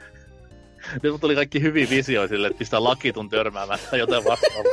Nyt 1.03 1.21
tuli 1.21 1.35
kaikki 1.35 1.61
hyvin 1.61 1.89
visio 1.89 2.27
sille, 2.27 2.47
että 2.47 2.59
pistää 2.59 2.83
lakitun 2.83 3.29
törmäämään 3.29 3.79
tai 3.91 3.99
jotain 3.99 4.23
vastaavaa. 4.25 4.63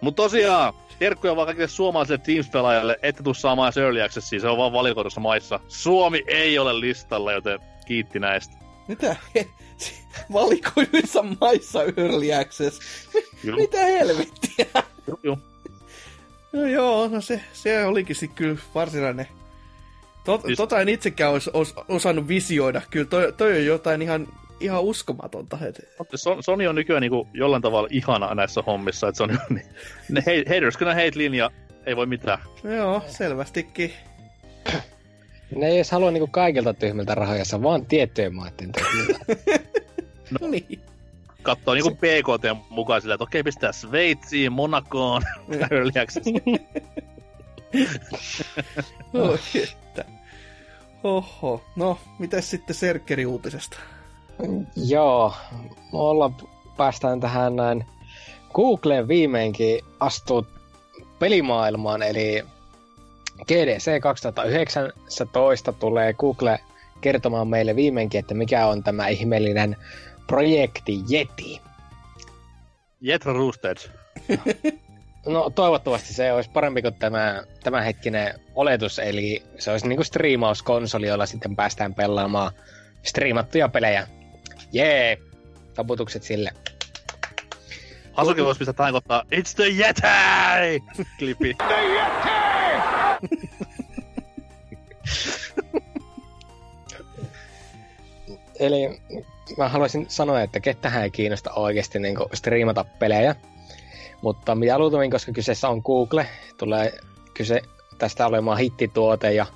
Mutta 0.00 0.22
tosiaan, 0.22 0.74
terkkuja 0.98 1.36
vaan 1.36 1.46
kaikille 1.46 1.68
suomalaisille 1.68 2.18
Teams-pelaajalle, 2.18 2.98
ette 3.02 3.22
tuu 3.22 3.34
saamaan 3.34 3.72
Early 3.76 4.02
Accessia, 4.02 4.40
se 4.40 4.48
on 4.48 4.58
vaan 4.58 4.72
valikoidussa 4.72 5.20
maissa. 5.20 5.60
Suomi 5.68 6.24
ei 6.26 6.58
ole 6.58 6.80
listalla, 6.80 7.32
joten 7.32 7.60
kiitti 7.86 8.18
näistä. 8.18 8.54
Mitä? 8.88 9.16
Valikoiduissa 10.32 11.24
maissa 11.40 11.82
Early 11.82 12.34
Access. 12.34 12.80
Juu. 13.44 13.56
Mitä 13.56 13.78
helvettiä? 13.78 14.66
Juu, 15.06 15.20
juu. 15.22 15.38
No 16.52 16.66
joo, 16.66 17.08
no 17.08 17.20
se, 17.20 17.40
se 17.52 17.84
olikin 17.84 18.16
sitten 18.16 18.36
kyllä 18.36 18.60
varsinainen. 18.74 19.28
Tot, 20.38 20.42
Siis- 20.46 20.56
Tota 20.56 20.80
en 20.80 20.88
itsekään 20.88 21.32
olisi 21.32 21.50
os, 21.52 21.74
osannut 21.88 22.28
visioida. 22.28 22.82
Kyllä 22.90 23.06
toi, 23.06 23.32
toi 23.36 23.52
on 23.58 23.64
jotain 23.66 24.02
ihan, 24.02 24.26
ihan 24.60 24.82
uskomatonta. 24.82 25.58
Son- 26.02 26.42
Sony 26.42 26.66
on 26.66 26.74
nykyään 26.74 27.00
niinku 27.00 27.28
jollain 27.34 27.62
tavalla 27.62 27.88
ihana 27.90 28.34
näissä 28.34 28.62
hommissa, 28.66 29.08
että 29.08 29.16
se 29.16 29.22
on 29.22 29.38
niin, 29.50 29.66
ne 30.08 30.22
haters 30.54 30.76
gonna 30.76 30.94
hate 30.94 31.10
linja, 31.14 31.50
ei 31.86 31.96
voi 31.96 32.06
mitään. 32.06 32.38
joo, 32.64 33.02
selvästikin. 33.06 33.92
Ne 35.56 35.66
ei 35.66 35.74
edes 35.76 35.90
halua 35.90 36.10
niinku 36.10 36.26
kaikilta 36.26 36.74
tyhmiltä 36.74 37.14
rahoja, 37.14 37.44
se 37.44 37.56
on 37.56 37.62
vaan 37.62 37.86
tiettyjen 37.86 38.34
maiden. 38.34 38.72
No 40.40 40.46
niin. 40.50 40.80
Katsoo 41.42 41.74
niinku 41.74 41.94
PKT 41.94 42.60
mukaan 42.70 43.00
sillä, 43.02 43.14
että 43.14 43.24
okei, 43.24 43.42
pistää 43.42 43.72
Sveitsiin, 43.72 44.52
Monakoon, 44.52 45.22
Early 45.70 45.90
Access. 46.02 46.26
Oho. 51.04 51.62
No, 51.76 51.98
mitäs 52.18 52.50
sitten 52.50 52.76
Serkkeri 52.76 53.26
uutisesta? 53.26 53.76
Joo, 54.76 55.34
me 55.92 55.98
ollaan, 55.98 56.36
päästään 56.76 57.20
tähän 57.20 57.56
näin. 57.56 57.84
Google 58.54 59.08
viimeinkin 59.08 59.80
astuu 60.00 60.46
pelimaailmaan, 61.18 62.02
eli 62.02 62.44
GDC 63.46 64.00
2019 64.00 65.72
tulee 65.72 66.12
Google 66.12 66.60
kertomaan 67.00 67.48
meille 67.48 67.76
viimeinkin, 67.76 68.18
että 68.18 68.34
mikä 68.34 68.66
on 68.66 68.82
tämä 68.82 69.08
ihmeellinen 69.08 69.76
projekti 70.26 71.00
Yeti. 71.12 71.60
Jetra 73.00 73.32
Roosted. 73.32 73.76
No 75.26 75.50
toivottavasti 75.50 76.14
se 76.14 76.32
olisi 76.32 76.50
parempi 76.50 76.82
kuin 76.82 76.94
tämä 76.94 77.42
tämänhetkinen 77.62 78.40
oletus, 78.54 78.98
eli 78.98 79.42
se 79.58 79.70
olisi 79.70 79.88
niinku 79.88 80.04
striimauskonsoli, 80.04 81.06
jolla 81.06 81.26
sitten 81.26 81.56
päästään 81.56 81.94
pelaamaan 81.94 82.52
striimattuja 83.02 83.68
pelejä. 83.68 84.06
Jee! 84.72 85.18
Taputukset 85.74 86.22
sille. 86.22 86.50
Hasuki 88.12 88.44
voisi 88.44 88.58
pistää 88.58 88.72
tähän 88.74 88.92
kohtaan, 88.92 89.26
It's 89.26 89.54
the 89.56 89.64
Yeti! 89.64 90.84
Klipi. 91.18 91.56
Eli 98.58 99.00
mä 99.58 99.68
haluaisin 99.68 100.06
sanoa, 100.08 100.40
että 100.42 100.60
ketähän 100.60 101.02
ei 101.02 101.10
kiinnosta 101.10 101.52
oikeasti 101.52 101.98
niin 101.98 102.16
striimata 102.34 102.84
pelejä. 102.84 103.36
Mutta 104.22 104.54
mitä 104.54 104.78
luultavin, 104.78 105.10
koska 105.10 105.32
kyseessä 105.32 105.68
on 105.68 105.82
Google, 105.84 106.26
tulee 106.58 106.98
kyse 107.34 107.62
tästä 107.98 108.26
olemaan 108.26 108.58
hittituote 108.58 109.32
ja 109.32 109.46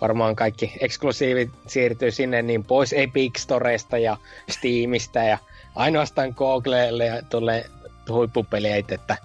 varmaan 0.00 0.36
kaikki 0.36 0.72
eksklusiivit 0.80 1.50
siirtyy 1.66 2.10
sinne 2.10 2.42
niin 2.42 2.64
pois 2.64 2.92
Epic 2.92 3.38
Storesta 3.38 3.98
ja 3.98 4.16
Steamista 4.50 5.18
ja 5.18 5.38
ainoastaan 5.74 6.34
Googlelle 6.36 7.06
ja 7.06 7.22
tulee 7.22 7.64
huippupeleitä, 8.08 8.94
että 8.94 9.16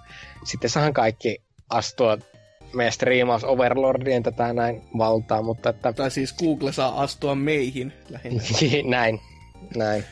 sitten 0.44 0.70
saahan 0.70 0.92
kaikki 0.92 1.42
astua 1.70 2.18
meidän 2.74 2.92
striimaus 2.92 3.44
Overlordien 3.44 4.22
tätä 4.22 4.52
näin 4.52 4.82
valtaa, 4.98 5.42
mutta 5.42 5.70
että 5.70 5.92
Tai 5.92 6.10
siis 6.10 6.32
Google 6.32 6.72
saa 6.72 7.02
astua 7.02 7.34
meihin 7.34 7.92
lähinnä. 8.10 8.42
näin, 8.98 9.20
näin. 9.76 10.04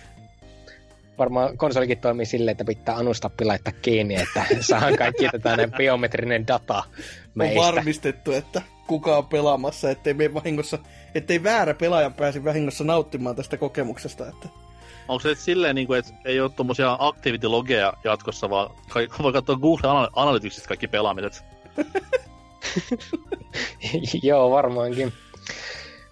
Varmaan 1.18 1.59
konsolikin 1.59 1.98
toimii 1.98 2.26
silleen, 2.26 2.52
että 2.52 2.64
pitää 2.64 2.97
anustappi 2.97 3.44
laittaa 3.44 3.72
kiinni, 3.82 4.14
että 4.14 4.47
saadaan 4.60 4.97
kaikki 4.97 5.28
tätä 5.32 5.68
biometrinen 5.76 6.47
data 6.47 6.78
On 6.78 6.84
meistä. 7.34 7.60
varmistettu, 7.60 8.32
että 8.32 8.62
kuka 8.86 9.16
on 9.16 9.26
pelaamassa, 9.26 9.90
ettei, 9.90 10.14
me 10.14 10.34
vahingossa, 10.34 10.78
ettei 11.14 11.43
väärä 11.43 11.74
pelaaja 11.74 12.10
pääsi 12.10 12.44
vahingossa 12.44 12.84
nauttimaan 12.84 13.36
tästä 13.36 13.56
kokemuksesta. 13.56 14.28
Että... 14.28 14.48
Onko 15.09 15.20
se 15.20 15.34
silleen, 15.34 15.74
niin 15.74 15.86
kuin, 15.86 15.98
että 15.98 16.12
ei 16.24 16.40
ole 16.40 16.51
tuommoisia 16.51 16.97
activity-logeja 17.01 17.93
jatkossa, 18.05 18.51
vaan 18.51 18.70
voi 19.22 19.32
katsoa 19.32 19.56
Google 19.56 19.90
Anal- 19.90 20.10
Analyticsista 20.16 20.68
kaikki 20.68 20.88
pelaamiset? 20.88 21.44
Joo, 24.22 24.51
varmaankin. 24.51 25.12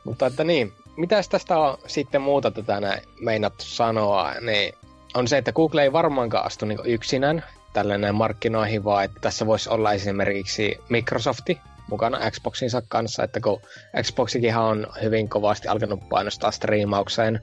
Mutta 0.04 0.26
että 0.26 0.44
niin, 0.44 0.72
mitäs 0.96 1.28
tästä 1.28 1.58
on 1.58 1.78
sitten 1.86 2.22
muuta 2.22 2.50
tätä 2.50 2.80
näin 2.80 3.02
meinattu 3.20 3.64
sanoa, 3.64 4.34
niin 4.40 4.72
on 5.14 5.28
se, 5.28 5.38
että 5.38 5.52
Google 5.52 5.82
ei 5.82 5.92
varmaankaan 5.92 6.46
astu 6.46 6.66
niin 6.66 6.78
yksinään 6.84 7.44
tällainen 7.72 8.14
markkinoihin, 8.14 8.84
vaan 8.84 9.04
että 9.04 9.20
tässä 9.20 9.46
voisi 9.46 9.70
olla 9.70 9.92
esimerkiksi 9.92 10.78
Microsofti 10.88 11.60
mukana 11.88 12.30
Xboxinsa 12.30 12.82
kanssa, 12.88 13.24
että 13.24 13.40
kun 13.40 13.60
Xboxikinhan 14.02 14.64
on 14.64 14.86
hyvin 15.02 15.28
kovasti 15.28 15.68
alkanut 15.68 16.08
painostaa 16.08 16.50
striimaukseen, 16.50 17.40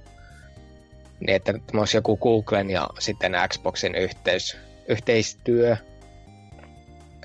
niin 1.19 1.35
että 1.35 1.53
tämä 1.67 1.81
olisi 1.81 1.97
joku 1.97 2.17
Googlen 2.17 2.69
ja 2.69 2.89
sitten 2.99 3.33
Xboxin 3.47 3.95
yhteys, 3.95 4.57
yhteistyö. 4.87 5.77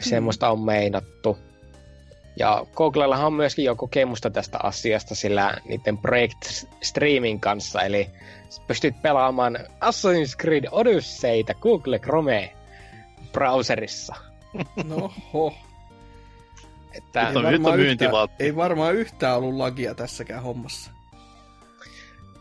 Semmoista 0.01 0.51
on 0.51 0.61
meinattu. 0.61 1.39
Ja 2.37 2.67
Googlellahan 2.75 3.27
on 3.27 3.33
myöskin 3.33 3.65
jo 3.65 3.77
kokemusta 3.77 4.31
tästä 4.31 4.59
asiasta, 4.63 5.15
sillä 5.15 5.57
niiden 5.65 5.99
Project 5.99 6.45
Streamin 6.83 7.41
kanssa, 7.41 7.83
eli 7.83 8.11
pystyt 8.67 9.03
pelaamaan 9.03 9.59
Assassin's 9.61 10.37
Creed 10.41 10.65
Odysseyta 10.71 11.55
Google 11.55 11.99
Chrome 11.99 12.53
browserissa. 13.33 14.15
No 14.89 15.13
ho. 15.33 15.53
Että, 16.93 17.27
Nyt 17.29 17.37
on- 17.37 17.45
nyt 17.53 17.67
on 17.67 17.77
myyntivaltti. 17.77 18.45
ei 18.45 18.57
varmaan 18.57 18.95
yhtään 18.95 19.37
ollut 19.37 19.55
lagia 19.55 19.95
tässäkään 19.95 20.43
hommassa. 20.43 20.91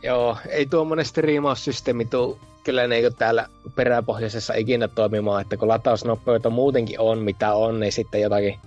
joo, 0.04 0.38
ei 0.50 0.66
tuommoinen 0.66 1.06
striimaussysteemi 1.06 2.06
tuu 2.06 2.40
kyllä 2.64 2.88
niin 2.88 3.16
täällä 3.16 3.48
peräpohjaisessa 3.76 4.54
ikinä 4.54 4.88
toimimaan, 4.88 5.42
että 5.42 5.58
kun 5.58 5.68
latausnopeutta 5.68 6.50
muutenkin 6.50 7.00
on 7.00 7.20
mitä 7.20 7.54
on, 7.54 7.80
niin 7.80 7.92
sitten 7.92 8.22
jotakin 8.22 8.60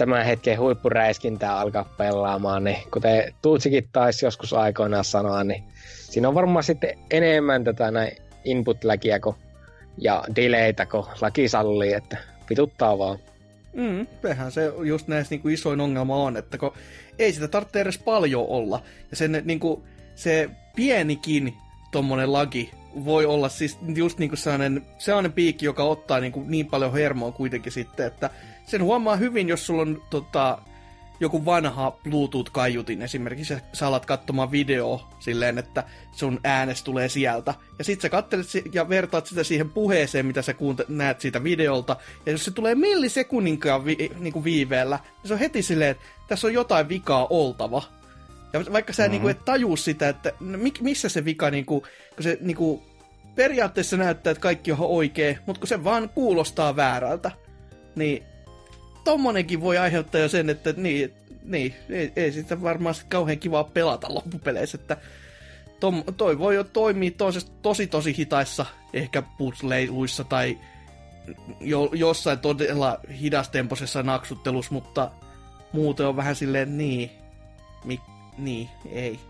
tämän 0.00 0.26
hetken 0.26 0.58
huippuräiskintää 0.58 1.58
alkaa 1.58 1.94
pelaamaan, 1.98 2.64
niin 2.64 2.76
kuten 2.92 3.34
Tuutsikin 3.42 3.88
taisi 3.92 4.26
joskus 4.26 4.52
aikoinaan 4.52 5.04
sanoa, 5.04 5.44
niin 5.44 5.62
siinä 5.84 6.28
on 6.28 6.34
varmaan 6.34 6.64
sitten 6.64 6.98
enemmän 7.10 7.64
tätä 7.64 7.90
näin 7.90 8.16
input-läkiä 8.44 9.20
kuin, 9.20 9.36
ja 9.98 10.24
delaytä, 10.36 10.86
kun 10.86 11.06
laki 11.20 11.48
sallii, 11.48 11.92
että 11.92 12.18
vituttaa 12.50 12.98
vaan. 12.98 13.18
Mm, 13.72 14.06
sehän 14.22 14.52
se 14.52 14.72
just 14.84 15.08
näissä 15.08 15.32
niin 15.32 15.40
kuin 15.40 15.54
isoin 15.54 15.80
ongelma 15.80 16.16
on, 16.16 16.36
että 16.36 16.58
kun 16.58 16.72
ei 17.18 17.32
sitä 17.32 17.48
tarvitse 17.48 17.80
edes 17.80 17.98
paljon 17.98 18.46
olla. 18.48 18.82
Ja 19.10 19.16
sen, 19.16 19.42
niin 19.44 19.60
kuin, 19.60 19.82
se 20.14 20.50
pienikin 20.76 21.54
tommonen 21.92 22.32
lagi 22.32 22.70
voi 23.04 23.26
olla 23.26 23.48
siis 23.48 23.78
just 23.94 24.18
niin 24.18 24.30
kuin 24.30 24.38
sellainen, 24.38 24.86
sellainen 24.98 25.32
piikki, 25.32 25.66
joka 25.66 25.84
ottaa 25.84 26.20
niin, 26.20 26.32
kuin 26.32 26.50
niin 26.50 26.66
paljon 26.66 26.92
hermoa 26.92 27.32
kuitenkin 27.32 27.72
sitten, 27.72 28.06
että 28.06 28.30
sen 28.70 28.82
huomaa 28.82 29.16
hyvin, 29.16 29.48
jos 29.48 29.66
sulla 29.66 29.82
on 29.82 30.02
tota, 30.10 30.58
joku 31.20 31.44
vanha 31.44 31.98
Bluetooth-kaiutin 32.04 33.02
esimerkiksi, 33.02 33.54
sä 33.72 33.86
alat 33.86 34.06
katsomaan 34.06 34.50
videoa 34.50 35.08
silleen, 35.18 35.58
että 35.58 35.84
sun 36.12 36.40
äänes 36.44 36.82
tulee 36.82 37.08
sieltä. 37.08 37.54
Ja 37.78 37.84
sit 37.84 38.00
sä 38.00 38.08
katselet 38.08 38.46
ja 38.72 38.88
vertaat 38.88 39.26
sitä 39.26 39.44
siihen 39.44 39.70
puheeseen, 39.70 40.26
mitä 40.26 40.42
sä 40.42 40.52
kuunte- 40.52 40.84
näet 40.88 41.20
siitä 41.20 41.44
videolta. 41.44 41.96
Ja 42.26 42.32
jos 42.32 42.44
se 42.44 42.50
tulee 42.50 42.74
millisekunninkaan 42.74 43.84
vi- 43.84 44.10
niinku 44.18 44.44
viiveellä, 44.44 44.96
niin 44.96 45.28
se 45.28 45.34
on 45.34 45.40
heti 45.40 45.62
silleen, 45.62 45.90
että 45.90 46.04
tässä 46.28 46.46
on 46.46 46.54
jotain 46.54 46.88
vikaa 46.88 47.26
oltava. 47.30 47.82
Ja 48.52 48.64
vaikka 48.72 48.92
sä 48.92 49.02
mm-hmm. 49.02 49.12
niinku 49.12 49.28
et 49.28 49.44
tajuu 49.44 49.76
sitä, 49.76 50.08
että 50.08 50.32
no, 50.40 50.58
missä 50.80 51.08
se 51.08 51.24
vika, 51.24 51.50
niinku, 51.50 51.80
kun 52.14 52.22
se 52.22 52.38
niinku, 52.40 52.82
periaatteessa 53.34 53.96
näyttää, 53.96 54.30
että 54.30 54.40
kaikki 54.42 54.72
on 54.72 54.78
oikein, 54.80 55.38
mutta 55.46 55.60
kun 55.60 55.68
se 55.68 55.84
vaan 55.84 56.08
kuulostaa 56.08 56.76
väärältä, 56.76 57.30
niin 57.96 58.22
tommonenkin 59.04 59.60
voi 59.60 59.78
aiheuttaa 59.78 60.20
jo 60.20 60.28
sen, 60.28 60.50
että 60.50 60.74
niin, 60.76 61.12
niin 61.44 61.74
ei, 61.90 62.12
ei 62.16 62.32
sitä 62.32 62.62
varmaan 62.62 62.94
kauhean 63.08 63.38
kivaa 63.38 63.64
pelata 63.64 64.14
loppupeleissä, 64.14 64.78
että 64.80 64.96
tom, 65.80 66.04
toi 66.16 66.38
voi 66.38 66.54
jo 66.54 66.64
toimia 66.64 67.10
tosi, 67.10 67.46
tosi 67.62 67.86
tosi 67.86 68.16
hitaissa 68.16 68.66
ehkä 68.92 69.22
puzzleiluissa 69.22 70.24
tai 70.24 70.58
jo, 71.60 71.90
jossain 71.92 72.38
todella 72.38 73.00
hidastempoisessa 73.20 74.02
naksuttelussa, 74.02 74.74
mutta 74.74 75.10
muuten 75.72 76.06
on 76.06 76.16
vähän 76.16 76.36
silleen 76.36 76.78
niin, 76.78 77.10
mi, 77.84 78.00
niin, 78.38 78.68
ei. 78.92 79.20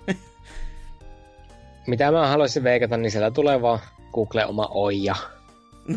Mitä 1.86 2.12
mä 2.12 2.28
haluaisin 2.28 2.64
veikata, 2.64 2.96
niin 2.96 3.10
siellä 3.10 3.30
tulee 3.30 3.62
vaan 3.62 3.78
Google 4.12 4.46
oma 4.46 4.68
oija. 4.70 5.16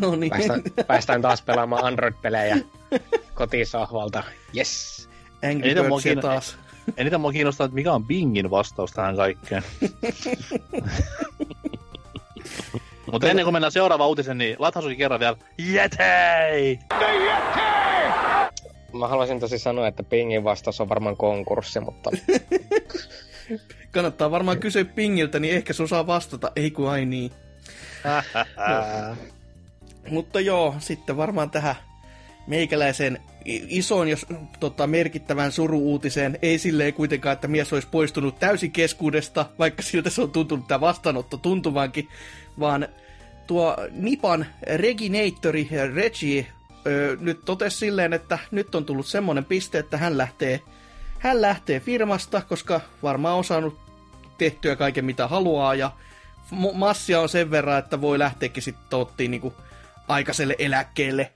No 0.00 0.16
niin. 0.16 0.30
Päästään, 0.30 0.62
päästään 0.86 1.22
taas 1.22 1.42
pelaamaan 1.42 1.84
Android-pelejä 1.84 2.56
kotisohvalta. 3.34 4.22
Yes. 4.56 5.08
Angry 5.50 5.66
Eniten 5.70 5.88
mua 5.88 5.96
Birdsia 5.96 6.12
kiinno- 6.12 6.22
taas. 6.22 6.58
Eniten 6.96 7.20
mua 7.20 7.32
kiinnostaa, 7.32 7.64
että 7.64 7.74
mikä 7.74 7.92
on 7.92 8.06
Bingin 8.06 8.50
vastaus 8.50 8.92
tähän 8.92 9.16
kaikkeen. 9.16 9.62
Mutta 13.12 13.28
ennen 13.28 13.44
kuin 13.44 13.52
mennään 13.52 13.72
seuraavaan 13.72 14.08
uutiseen, 14.08 14.38
niin 14.38 14.56
latasukin 14.58 14.98
kerran 14.98 15.20
vielä 15.20 15.36
Jetei! 15.58 16.78
Mä 18.92 19.08
haluaisin 19.08 19.40
tosi 19.40 19.58
sanoa, 19.58 19.86
että 19.86 20.02
Pingin 20.02 20.44
vastaus 20.44 20.80
on 20.80 20.88
varmaan 20.88 21.16
konkurssi, 21.16 21.80
mutta 21.80 22.10
Kannattaa 23.94 24.30
varmaan 24.30 24.58
kysyä 24.58 24.84
Pingiltä, 24.84 25.38
niin 25.38 25.54
ehkä 25.54 25.72
se 25.72 25.82
osaa 25.82 26.06
vastata. 26.06 26.52
Ei 26.56 26.70
kun 26.70 26.90
ai 26.90 27.04
niin. 27.04 27.32
Mutta 30.10 30.40
joo, 30.40 30.74
sitten 30.78 31.16
varmaan 31.16 31.50
tähän 31.50 31.74
meikäläisen 32.46 33.20
i- 33.46 33.66
ison 33.68 34.08
ja 34.08 34.16
tota, 34.60 34.86
merkittävän 34.86 35.52
suruuutiseen. 35.52 36.38
Ei 36.42 36.58
silleen 36.58 36.94
kuitenkaan, 36.94 37.32
että 37.32 37.48
mies 37.48 37.72
olisi 37.72 37.88
poistunut 37.90 38.38
täysin 38.38 38.72
keskuudesta, 38.72 39.46
vaikka 39.58 39.82
siltä 39.82 40.10
se 40.10 40.22
on 40.22 40.30
tuntunut 40.30 40.68
tämä 40.68 40.80
vastaanotto 40.80 41.36
tuntuvankin, 41.36 42.08
vaan 42.60 42.88
tuo 43.46 43.76
Nipan 43.90 44.46
Reginatori 44.74 45.68
Reggie 45.94 46.46
ö, 46.86 47.16
nyt 47.20 47.40
totesi 47.44 47.76
silleen, 47.76 48.12
että 48.12 48.38
nyt 48.50 48.74
on 48.74 48.84
tullut 48.84 49.06
semmoinen 49.06 49.44
piste, 49.44 49.78
että 49.78 49.96
hän 49.96 50.18
lähtee, 50.18 50.60
hän 51.18 51.42
lähtee 51.42 51.80
firmasta, 51.80 52.42
koska 52.48 52.80
varmaan 53.02 53.36
on 53.36 53.44
saanut 53.44 53.78
tehtyä 54.38 54.76
kaiken 54.76 55.04
mitä 55.04 55.28
haluaa 55.28 55.74
ja 55.74 55.90
massia 56.74 57.20
on 57.20 57.28
sen 57.28 57.50
verran, 57.50 57.78
että 57.78 58.00
voi 58.00 58.18
lähteäkin 58.18 58.62
sitten 58.62 58.86
tottiin 58.90 59.30
niinku 59.30 59.54
aikaiselle 60.08 60.56
eläkkeelle. 60.58 61.32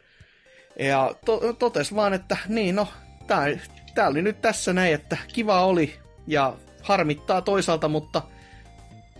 Ja 0.78 1.14
to- 1.24 1.52
totes 1.52 1.94
vaan, 1.94 2.14
että 2.14 2.36
niin 2.48 2.74
no, 2.74 2.88
tää, 3.26 3.46
tää 3.94 4.08
oli 4.08 4.22
nyt 4.22 4.40
tässä 4.40 4.72
näin, 4.72 4.94
että 4.94 5.16
kiva 5.32 5.64
oli 5.64 5.94
ja 6.26 6.54
harmittaa 6.82 7.42
toisaalta, 7.42 7.88
mutta 7.88 8.22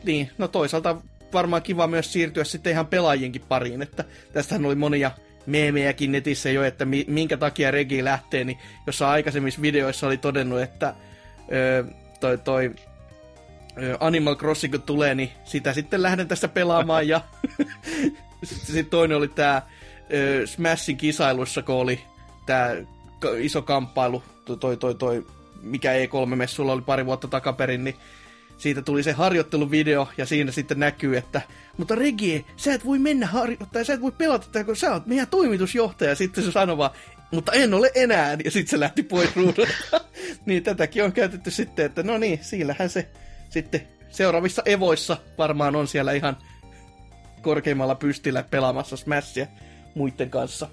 niin, 0.04 0.30
no 0.38 0.48
toisaalta 0.48 0.96
varmaan 1.32 1.62
kiva 1.62 1.86
myös 1.86 2.12
siirtyä 2.12 2.44
sitten 2.44 2.72
ihan 2.72 2.86
pelaajienkin 2.86 3.42
pariin, 3.48 3.82
että 3.82 4.04
tästähän 4.32 4.66
oli 4.66 4.74
monia 4.74 5.10
meemejäkin 5.46 6.12
netissä 6.12 6.50
jo, 6.50 6.64
että 6.64 6.84
mi- 6.84 7.04
minkä 7.08 7.36
takia 7.36 7.70
Regi 7.70 8.04
lähtee, 8.04 8.44
niin 8.44 8.58
jossa 8.86 9.10
aikaisemmissa 9.10 9.62
videoissa 9.62 10.06
oli 10.06 10.16
todennut, 10.16 10.60
että 10.60 10.94
ö, 11.52 11.84
toi, 12.20 12.38
toi 12.38 12.74
Animal 14.00 14.36
Crossing 14.36 14.72
kun 14.72 14.82
tulee, 14.82 15.14
niin 15.14 15.30
sitä 15.44 15.72
sitten 15.72 16.02
lähden 16.02 16.28
tässä 16.28 16.48
pelaamaan 16.48 17.08
ja 17.08 17.20
sitten 18.44 18.86
toinen 18.86 19.16
oli 19.16 19.28
tää 19.28 19.70
ö, 20.14 20.46
Smashin 20.46 20.96
kisailuissa, 20.96 21.62
kun 21.62 21.74
oli 21.74 22.00
ka- 23.18 23.36
iso 23.38 23.62
kamppailu, 23.62 24.22
toi, 24.44 24.56
toi, 24.56 24.76
toi, 24.76 24.94
toi 24.94 25.26
mikä 25.62 25.92
E3-messulla 25.92 26.72
oli 26.72 26.82
pari 26.82 27.06
vuotta 27.06 27.28
takaperin, 27.28 27.84
niin 27.84 27.96
siitä 28.58 28.82
tuli 28.82 29.02
se 29.02 29.12
harjoitteluvideo, 29.12 30.08
ja 30.16 30.26
siinä 30.26 30.52
sitten 30.52 30.80
näkyy, 30.80 31.16
että 31.16 31.42
mutta 31.76 31.94
Regie, 31.94 32.44
sä 32.56 32.74
et 32.74 32.84
voi 32.84 32.98
mennä 32.98 33.26
harjoittaa, 33.26 33.84
sä 33.84 33.92
et 33.92 34.00
voi 34.00 34.12
pelata 34.12 34.46
tätä, 34.46 34.64
kun 34.64 34.76
sä 34.76 34.92
oot 34.92 35.06
meidän 35.06 35.26
toimitusjohtaja. 35.26 36.14
Sitten 36.14 36.44
se 36.44 36.52
sanoi 36.52 36.78
vaan, 36.78 36.90
mutta 37.30 37.52
en 37.52 37.74
ole 37.74 37.90
enää, 37.94 38.36
ja 38.44 38.50
sitten 38.50 38.70
se 38.70 38.80
lähti 38.80 39.02
pois 39.02 39.36
ruudulta. 39.36 40.00
niin 40.46 40.62
tätäkin 40.62 41.04
on 41.04 41.12
käytetty 41.12 41.50
sitten, 41.50 41.86
että 41.86 42.02
no 42.02 42.18
niin, 42.18 42.38
siillähän 42.42 42.90
se 42.90 43.08
sitten 43.50 43.88
seuraavissa 44.10 44.62
evoissa 44.66 45.16
varmaan 45.38 45.76
on 45.76 45.88
siellä 45.88 46.12
ihan 46.12 46.36
korkeimmalla 47.48 47.94
pystillä 47.94 48.42
pelaamassa 48.42 48.96
Smashia 48.96 49.46
muiden 49.94 50.30
kanssa. 50.30 50.68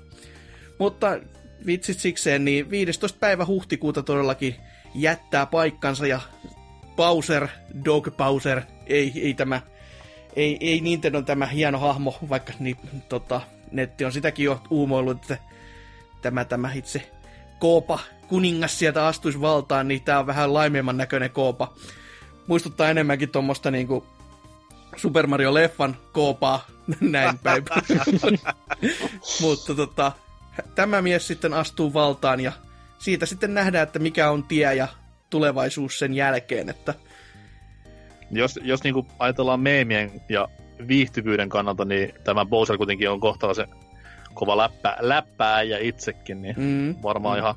Mutta 0.79 1.19
vitsit 1.65 1.99
sikseen, 1.99 2.45
niin 2.45 2.69
15. 2.69 3.19
päivä 3.19 3.45
huhtikuuta 3.45 4.03
todellakin 4.03 4.55
jättää 4.95 5.45
paikkansa 5.45 6.07
ja 6.07 6.19
Bowser, 6.95 7.47
Dog 7.85 8.17
Bowser, 8.17 8.61
ei, 8.87 9.11
ei 9.15 9.33
tämä, 9.33 9.61
ei, 10.35 10.57
ei 10.61 10.81
Nintendo 10.81 11.21
tämä 11.21 11.45
hieno 11.45 11.79
hahmo, 11.79 12.17
vaikka 12.29 12.53
niin, 12.59 12.77
tota, 13.09 13.41
netti 13.71 14.05
on 14.05 14.11
sitäkin 14.11 14.45
jo 14.45 14.61
uumoillut, 14.69 15.21
että 15.21 15.37
tämä, 16.21 16.45
tämä 16.45 16.73
itse 16.73 17.11
Koopa 17.59 17.99
kuningas 18.27 18.79
sieltä 18.79 19.07
astuisi 19.07 19.41
valtaan, 19.41 19.87
niin 19.87 20.01
tämä 20.01 20.19
on 20.19 20.27
vähän 20.27 20.53
laimeemman 20.53 20.97
näköinen 20.97 21.31
Koopa. 21.31 21.73
Muistuttaa 22.47 22.89
enemmänkin 22.89 23.29
tuommoista 23.29 23.71
niinku, 23.71 24.14
Super 24.95 25.27
Mario-leffan 25.27 25.95
koopaa 26.11 26.65
näin 27.01 27.39
päin. 27.39 27.65
Mutta 29.41 29.75
tota, 29.75 30.11
tämä 30.75 31.01
mies 31.01 31.27
sitten 31.27 31.53
astuu 31.53 31.93
valtaan 31.93 32.39
ja 32.39 32.51
siitä 32.99 33.25
sitten 33.25 33.53
nähdään, 33.53 33.83
että 33.83 33.99
mikä 33.99 34.31
on 34.31 34.43
tie 34.43 34.75
ja 34.75 34.87
tulevaisuus 35.29 35.99
sen 35.99 36.13
jälkeen. 36.13 36.69
Että... 36.69 36.93
Jos, 38.31 38.59
jos 38.63 38.83
niinku 38.83 39.07
ajatellaan 39.19 39.59
meemien 39.59 40.21
ja 40.29 40.47
viihtyvyyden 40.87 41.49
kannalta, 41.49 41.85
niin 41.85 42.13
tämä 42.23 42.45
Bowser 42.45 42.77
kuitenkin 42.77 43.09
on 43.09 43.19
kohtalaisen 43.19 43.67
kova 44.33 44.57
läppä, 44.57 44.97
läppää 44.99 45.63
ja 45.63 45.77
itsekin, 45.79 46.41
niin 46.41 46.55
mm. 46.57 46.95
varmaan 47.03 47.37
mm. 47.37 47.39
ihan 47.39 47.55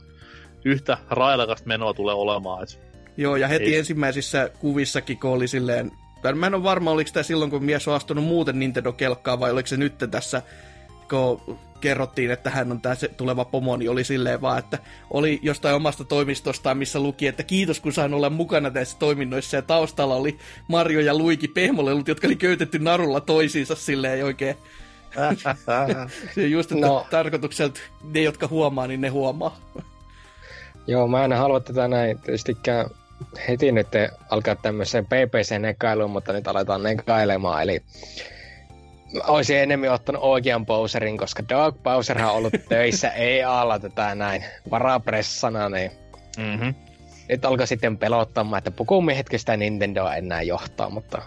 yhtä 0.64 0.98
railakasta 1.10 1.68
menoa 1.68 1.94
tulee 1.94 2.14
olemaan. 2.14 2.62
Et 2.62 2.88
Joo, 3.16 3.36
ja 3.36 3.48
heti 3.48 3.64
Ei. 3.64 3.76
ensimmäisissä 3.76 4.50
kuvissakin, 4.58 5.18
kun 5.18 5.30
oli 5.30 5.48
silleen, 5.48 5.90
mä 6.34 6.46
en 6.46 6.54
ole 6.54 6.62
varma, 6.62 6.90
oliko 6.90 7.10
tämä 7.12 7.22
silloin, 7.22 7.50
kun 7.50 7.64
mies 7.64 7.88
on 7.88 7.94
astunut 7.94 8.24
muuten 8.24 8.58
Nintendo-kelkkaa, 8.58 9.40
vai 9.40 9.50
oliko 9.50 9.66
se 9.66 9.76
nyt 9.76 9.94
tässä, 10.10 10.42
kun 11.10 11.58
kerrottiin, 11.80 12.30
että 12.30 12.50
hän 12.50 12.72
on 12.72 12.80
tämä 12.80 12.94
tuleva 13.16 13.44
pomo, 13.44 13.76
niin 13.76 13.90
oli 13.90 14.04
silleen 14.04 14.40
vaan, 14.40 14.58
että 14.58 14.78
oli 15.10 15.38
jostain 15.42 15.74
omasta 15.74 16.04
toimistostaan, 16.04 16.78
missä 16.78 17.00
luki, 17.00 17.26
että 17.26 17.42
kiitos 17.42 17.80
kun 17.80 17.92
sain 17.92 18.14
olla 18.14 18.30
mukana 18.30 18.70
tässä 18.70 18.96
toiminnoissa, 18.98 19.56
ja 19.56 19.62
taustalla 19.62 20.14
oli 20.14 20.38
Mario 20.68 21.00
ja 21.00 21.18
Luigi 21.18 21.48
pehmolelut, 21.48 22.08
jotka 22.08 22.26
oli 22.26 22.36
köytetty 22.36 22.78
narulla 22.78 23.20
toisiinsa 23.20 23.74
silleen 23.74 24.24
oikein. 24.24 24.56
se 26.34 26.40
on 26.42 26.50
just, 26.50 26.72
että 26.72 26.86
no. 26.86 27.06
tarkoitukselta 27.10 27.80
ne, 28.04 28.22
jotka 28.22 28.48
huomaa, 28.48 28.86
niin 28.86 29.00
ne 29.00 29.08
huomaa. 29.08 29.58
Joo, 30.86 31.08
mä 31.08 31.24
en 31.24 31.32
halua 31.32 31.60
tätä 31.60 31.88
näin 31.88 32.18
tietystikään 32.18 32.90
heti 33.48 33.72
nyt 33.72 33.88
alkaa 34.30 34.54
tämmöiseen 34.54 35.06
PPC-nekailuun, 35.06 36.10
mutta 36.10 36.32
nyt 36.32 36.48
aletaan 36.48 36.82
nekailemaan, 36.82 37.62
eli 37.62 37.82
olisin 39.26 39.58
enemmän 39.58 39.92
ottanut 39.92 40.22
oikean 40.22 40.66
Bowserin, 40.66 41.18
koska 41.18 41.42
Dog 41.48 41.82
Bowser 41.82 42.22
on 42.22 42.30
ollut 42.30 42.54
töissä 42.68 43.10
EA-alla 43.10 43.78
tätä 43.78 44.14
näin 44.14 44.44
varapressana, 44.70 45.68
niin 45.68 45.90
mm-hmm. 46.36 46.74
nyt 47.28 47.44
alkoi 47.44 47.66
sitten 47.66 47.98
pelottamaan, 47.98 48.58
että 48.58 48.70
pukumiehetkin 48.70 49.38
sitä 49.38 49.56
Nintendoa 49.56 50.14
enää 50.14 50.42
johtaa, 50.42 50.90
mutta 50.90 51.22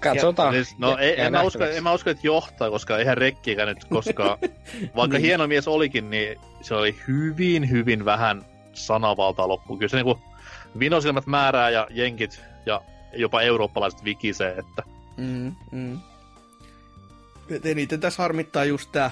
katsotaan. 0.00 0.54
Ja, 0.54 0.64
siis, 0.64 0.78
no 0.78 0.96
ei, 0.98 1.20
en, 1.20 1.32
mä 1.32 1.42
usko, 1.42 1.64
en 1.64 1.82
mä 1.82 1.92
usko, 1.92 2.10
että 2.10 2.26
johtaa, 2.26 2.70
koska 2.70 2.98
eihän 2.98 3.18
rekkiäkään 3.18 3.68
nyt 3.68 3.84
koskaan, 3.84 4.38
vaikka 4.96 5.16
niin. 5.16 5.24
hieno 5.24 5.46
mies 5.46 5.68
olikin, 5.68 6.10
niin 6.10 6.40
se 6.60 6.74
oli 6.74 6.96
hyvin, 7.08 7.70
hyvin 7.70 8.04
vähän 8.04 8.44
sanavaltaa 8.72 9.48
loppuun. 9.48 9.78
Kyllä 9.78 9.90
se 9.90 9.96
niinku 9.96 10.18
vinosilmät 10.78 11.26
määrää 11.26 11.70
ja 11.70 11.86
jenkit 11.90 12.40
ja 12.66 12.80
jopa 13.12 13.42
eurooppalaiset 13.42 14.04
vikisee, 14.04 14.50
että... 14.58 14.82
Mm, 15.16 15.54
mm. 15.72 15.98
Eniten 17.64 18.00
tässä 18.00 18.22
harmittaa 18.22 18.64
just 18.64 18.92
tämä 18.92 19.10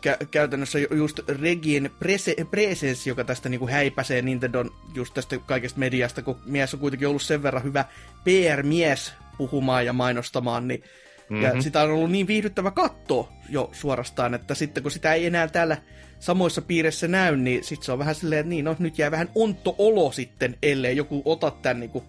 kä- 0.00 0.26
käytännössä 0.30 0.78
just 0.78 1.20
Regin 1.28 1.90
prese- 2.04 2.44
presence, 2.50 3.10
joka 3.10 3.24
tästä 3.24 3.48
niinku 3.48 3.68
häipäsee 3.68 4.22
Nintendon 4.22 4.70
just 4.94 5.14
tästä 5.14 5.38
kaikesta 5.38 5.78
mediasta, 5.78 6.22
kun 6.22 6.36
mies 6.46 6.74
on 6.74 6.80
kuitenkin 6.80 7.08
ollut 7.08 7.22
sen 7.22 7.42
verran 7.42 7.62
hyvä 7.62 7.84
PR-mies 8.24 9.12
puhumaan 9.38 9.86
ja 9.86 9.92
mainostamaan, 9.92 10.68
niin 10.68 10.84
mm-hmm. 11.28 11.42
ja 11.42 11.62
sitä 11.62 11.82
on 11.82 11.90
ollut 11.90 12.10
niin 12.10 12.26
viihdyttävä 12.26 12.70
katto 12.70 13.28
jo 13.48 13.70
suorastaan, 13.72 14.34
että 14.34 14.54
sitten 14.54 14.82
kun 14.82 14.92
sitä 14.92 15.14
ei 15.14 15.26
enää 15.26 15.48
täällä 15.48 15.76
samoissa 16.20 16.62
piirissä 16.62 17.08
näy, 17.08 17.36
niin 17.36 17.64
sitten 17.64 17.86
se 17.86 17.92
on 17.92 17.98
vähän 17.98 18.14
silleen, 18.14 18.40
että 18.40 18.50
niin, 18.50 18.64
no 18.64 18.76
nyt 18.78 18.98
jää 18.98 19.10
vähän 19.10 19.28
onto 19.34 19.74
olo 19.78 20.12
sitten, 20.12 20.56
ellei 20.62 20.96
joku 20.96 21.22
ota 21.24 21.50
tämän 21.50 21.80
niin 21.80 21.90
kuin, 21.90 22.04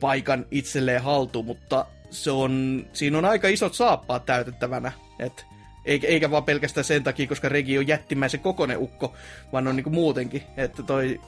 paikan 0.00 0.46
itselleen 0.50 1.02
haltuun, 1.02 1.44
mutta 1.44 1.86
se 2.10 2.30
on, 2.30 2.84
siinä 2.92 3.18
on 3.18 3.24
aika 3.24 3.48
isot 3.48 3.74
saappaat 3.74 4.26
täytettävänä, 4.26 4.92
et, 5.18 5.46
eikä, 5.84 6.06
eikä 6.06 6.30
vaan 6.30 6.44
pelkästään 6.44 6.84
sen 6.84 7.04
takia, 7.04 7.26
koska 7.26 7.48
Regi 7.48 7.78
on 7.78 7.88
jättimäisen 7.88 8.40
kokonen 8.40 8.78
ukko, 8.78 9.14
vaan 9.52 9.68
on 9.68 9.76
niin 9.76 9.84
kuin 9.84 9.94
muutenkin, 9.94 10.42
että 10.56 10.82
toi 10.82 11.20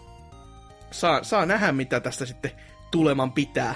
saa, 0.90 1.24
saa 1.24 1.46
nähdä, 1.46 1.72
mitä 1.72 2.00
tästä 2.00 2.26
sitten 2.26 2.50
tuleman 2.90 3.32
pitää. 3.32 3.74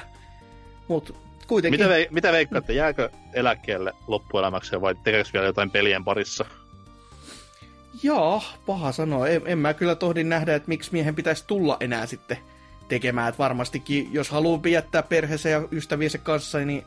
Mut 0.89 1.17
kuitenkin... 1.47 1.81
Mitä, 1.81 1.91
ve, 1.91 2.09
mitä 2.11 2.33
veikkaatte, 2.33 2.73
jääkö 2.73 3.11
eläkkeelle 3.33 3.93
loppuelämäksi 4.07 4.81
vai 4.81 4.95
tekeekö 4.95 5.31
vielä 5.33 5.47
jotain 5.47 5.71
pelien 5.71 6.05
parissa? 6.05 6.45
Joo, 8.03 8.43
paha 8.67 8.93
sanoa. 8.93 9.29
En, 9.29 9.43
en 9.47 9.59
mä 9.59 9.75
kyllä 9.75 9.95
tohdin 9.95 10.29
nähdä, 10.29 10.55
että 10.55 10.69
miksi 10.69 10.93
miehen 10.93 11.15
pitäisi 11.15 11.45
tulla 11.47 11.77
enää 11.81 12.07
sitten 12.07 12.39
tekemään. 12.89 13.29
Että 13.29 13.39
varmastikin, 13.39 14.09
jos 14.13 14.31
haluaa 14.31 14.63
viettää 14.63 15.03
perheensä 15.03 15.49
ja 15.49 15.69
ystäviensä 15.73 16.19
kanssa 16.19 16.59
niin 16.59 16.85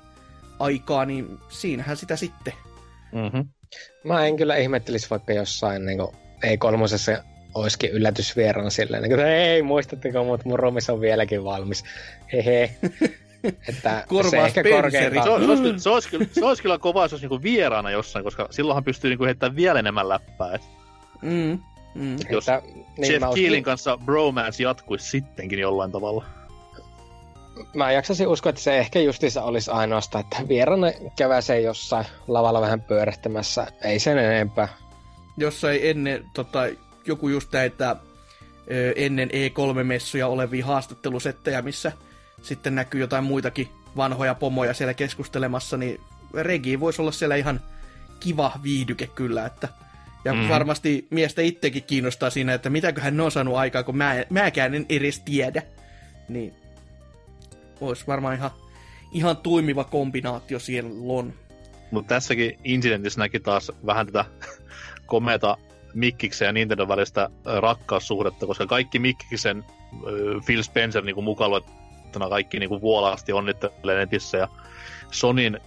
aikaa, 0.59 1.05
niin 1.05 1.39
siinähän 1.49 1.97
sitä 1.97 2.15
sitten. 2.15 2.53
Mm-hmm. 3.11 3.45
Mä 4.03 4.25
en 4.25 4.37
kyllä 4.37 4.55
ihmettelisi 4.55 5.09
vaikka 5.09 5.33
jossain 5.33 5.85
niin 5.85 5.97
kuin, 5.97 6.15
ei 6.43 6.57
kolmosessa 6.57 7.23
olisikin 7.53 7.91
yllätysvieraan 7.91 8.71
silleen, 8.71 9.03
niin 9.03 9.15
kuin, 9.15 9.25
ei 9.25 9.61
muistatteko, 9.61 10.23
mutta 10.23 10.49
mun 10.49 10.59
romis 10.59 10.89
on 10.89 11.01
vieläkin 11.01 11.43
valmis. 11.43 11.83
Hehe. 12.33 12.75
että 13.69 14.05
se 14.29 14.37
ehkä 14.37 14.63
korkeintaan... 14.63 15.41
Se, 15.41 15.45
se, 15.45 15.51
olisi, 15.51 15.79
se, 15.79 15.89
olisi, 15.89 16.09
kyllä, 16.09 16.25
se 16.31 16.45
olisi 16.45 16.61
kyllä 16.61 16.77
kova, 16.77 17.03
jos 17.03 17.13
olisi 17.13 17.25
niinku 17.25 17.43
vieraana 17.43 17.91
jossain, 17.91 18.25
koska 18.25 18.47
silloinhan 18.49 18.83
pystyy 18.83 19.09
niinku 19.09 19.25
heittämään 19.25 19.55
vielä 19.55 19.79
enemmän 19.79 20.09
läppää. 20.09 20.55
Et. 20.55 20.61
Mm, 21.21 21.59
mm. 21.95 22.17
Jos 22.29 22.49
että, 22.49 22.61
niin 22.97 23.13
Jeff 23.13 23.33
Keelin 23.35 23.63
kanssa 23.63 23.97
bromance 23.97 24.63
jatkuisi 24.63 25.09
sittenkin 25.09 25.59
jollain 25.59 25.91
tavalla. 25.91 26.25
Mä 27.73 27.91
jaksasin 27.91 28.27
uskoa, 28.27 28.49
että 28.49 28.61
se 28.61 28.77
ehkä 28.77 28.99
justiinsa 28.99 29.43
olisi 29.43 29.71
ainoastaan, 29.71 30.23
että 30.23 30.47
vierana 30.47 30.87
käväsee 31.17 31.61
jossain 31.61 32.05
lavalla 32.27 32.61
vähän 32.61 32.81
pyörähtämässä. 32.81 33.67
Ei 33.83 33.99
sen 33.99 34.17
enempää. 34.17 34.67
ei 35.71 35.89
ennen, 35.89 36.25
tota, 36.33 36.59
joku 37.05 37.29
just 37.29 37.51
näitä 37.51 37.95
ennen 38.95 39.29
E3-messuja 39.29 40.27
olevia 40.27 40.65
haastattelusettejä, 40.65 41.61
missä 41.61 41.91
sitten 42.41 42.75
näkyy 42.75 43.01
jotain 43.01 43.23
muitakin 43.23 43.69
vanhoja 43.97 44.35
pomoja 44.35 44.73
siellä 44.73 44.93
keskustelemassa, 44.93 45.77
niin 45.77 45.99
Regi 46.33 46.79
voisi 46.79 47.01
olla 47.01 47.11
siellä 47.11 47.35
ihan 47.35 47.61
kiva 48.19 48.51
viihdyke 48.63 49.07
kyllä, 49.07 49.45
että 49.45 49.67
ja 50.25 50.33
mm. 50.33 50.49
varmasti 50.49 51.07
miestä 51.09 51.41
itsekin 51.41 51.83
kiinnostaa 51.83 52.29
siinä, 52.29 52.53
että 52.53 52.69
mitäköhän 52.69 53.17
ne 53.17 53.23
on 53.23 53.31
saanut 53.31 53.55
aikaa, 53.55 53.83
kun 53.83 53.97
mä, 53.97 54.15
mäkään 54.29 54.75
en 54.75 54.85
edes 54.89 55.19
tiedä. 55.19 55.61
Niin 56.29 56.53
olisi 57.81 58.07
varmaan 58.07 58.35
ihan, 58.35 58.51
ihan 59.11 59.37
toimiva 59.37 59.83
kombinaatio 59.83 60.57
on. 61.07 61.33
Mutta 61.91 62.15
tässäkin 62.15 62.59
incidentissä 62.63 63.19
näki 63.19 63.39
taas 63.39 63.71
vähän 63.85 64.05
tätä 64.05 64.25
kometa 65.05 65.57
Mikkiksen 65.93 66.45
ja 66.45 66.51
Nintendo 66.51 66.87
välistä 66.87 67.29
rakkaussuhdetta, 67.45 68.45
koska 68.45 68.67
kaikki 68.67 68.99
Mikkiksen 68.99 69.63
äh, 69.93 70.45
Phil 70.45 70.63
Spencer 70.63 71.03
niin 71.03 71.23
mukaan 71.23 71.51
kaikki 72.29 72.59
niin 72.59 72.81
vuolaasti 72.81 73.33
onnittelee 73.33 73.97
netissä 73.97 74.37
ja 74.37 74.47
Sonin 75.11 75.59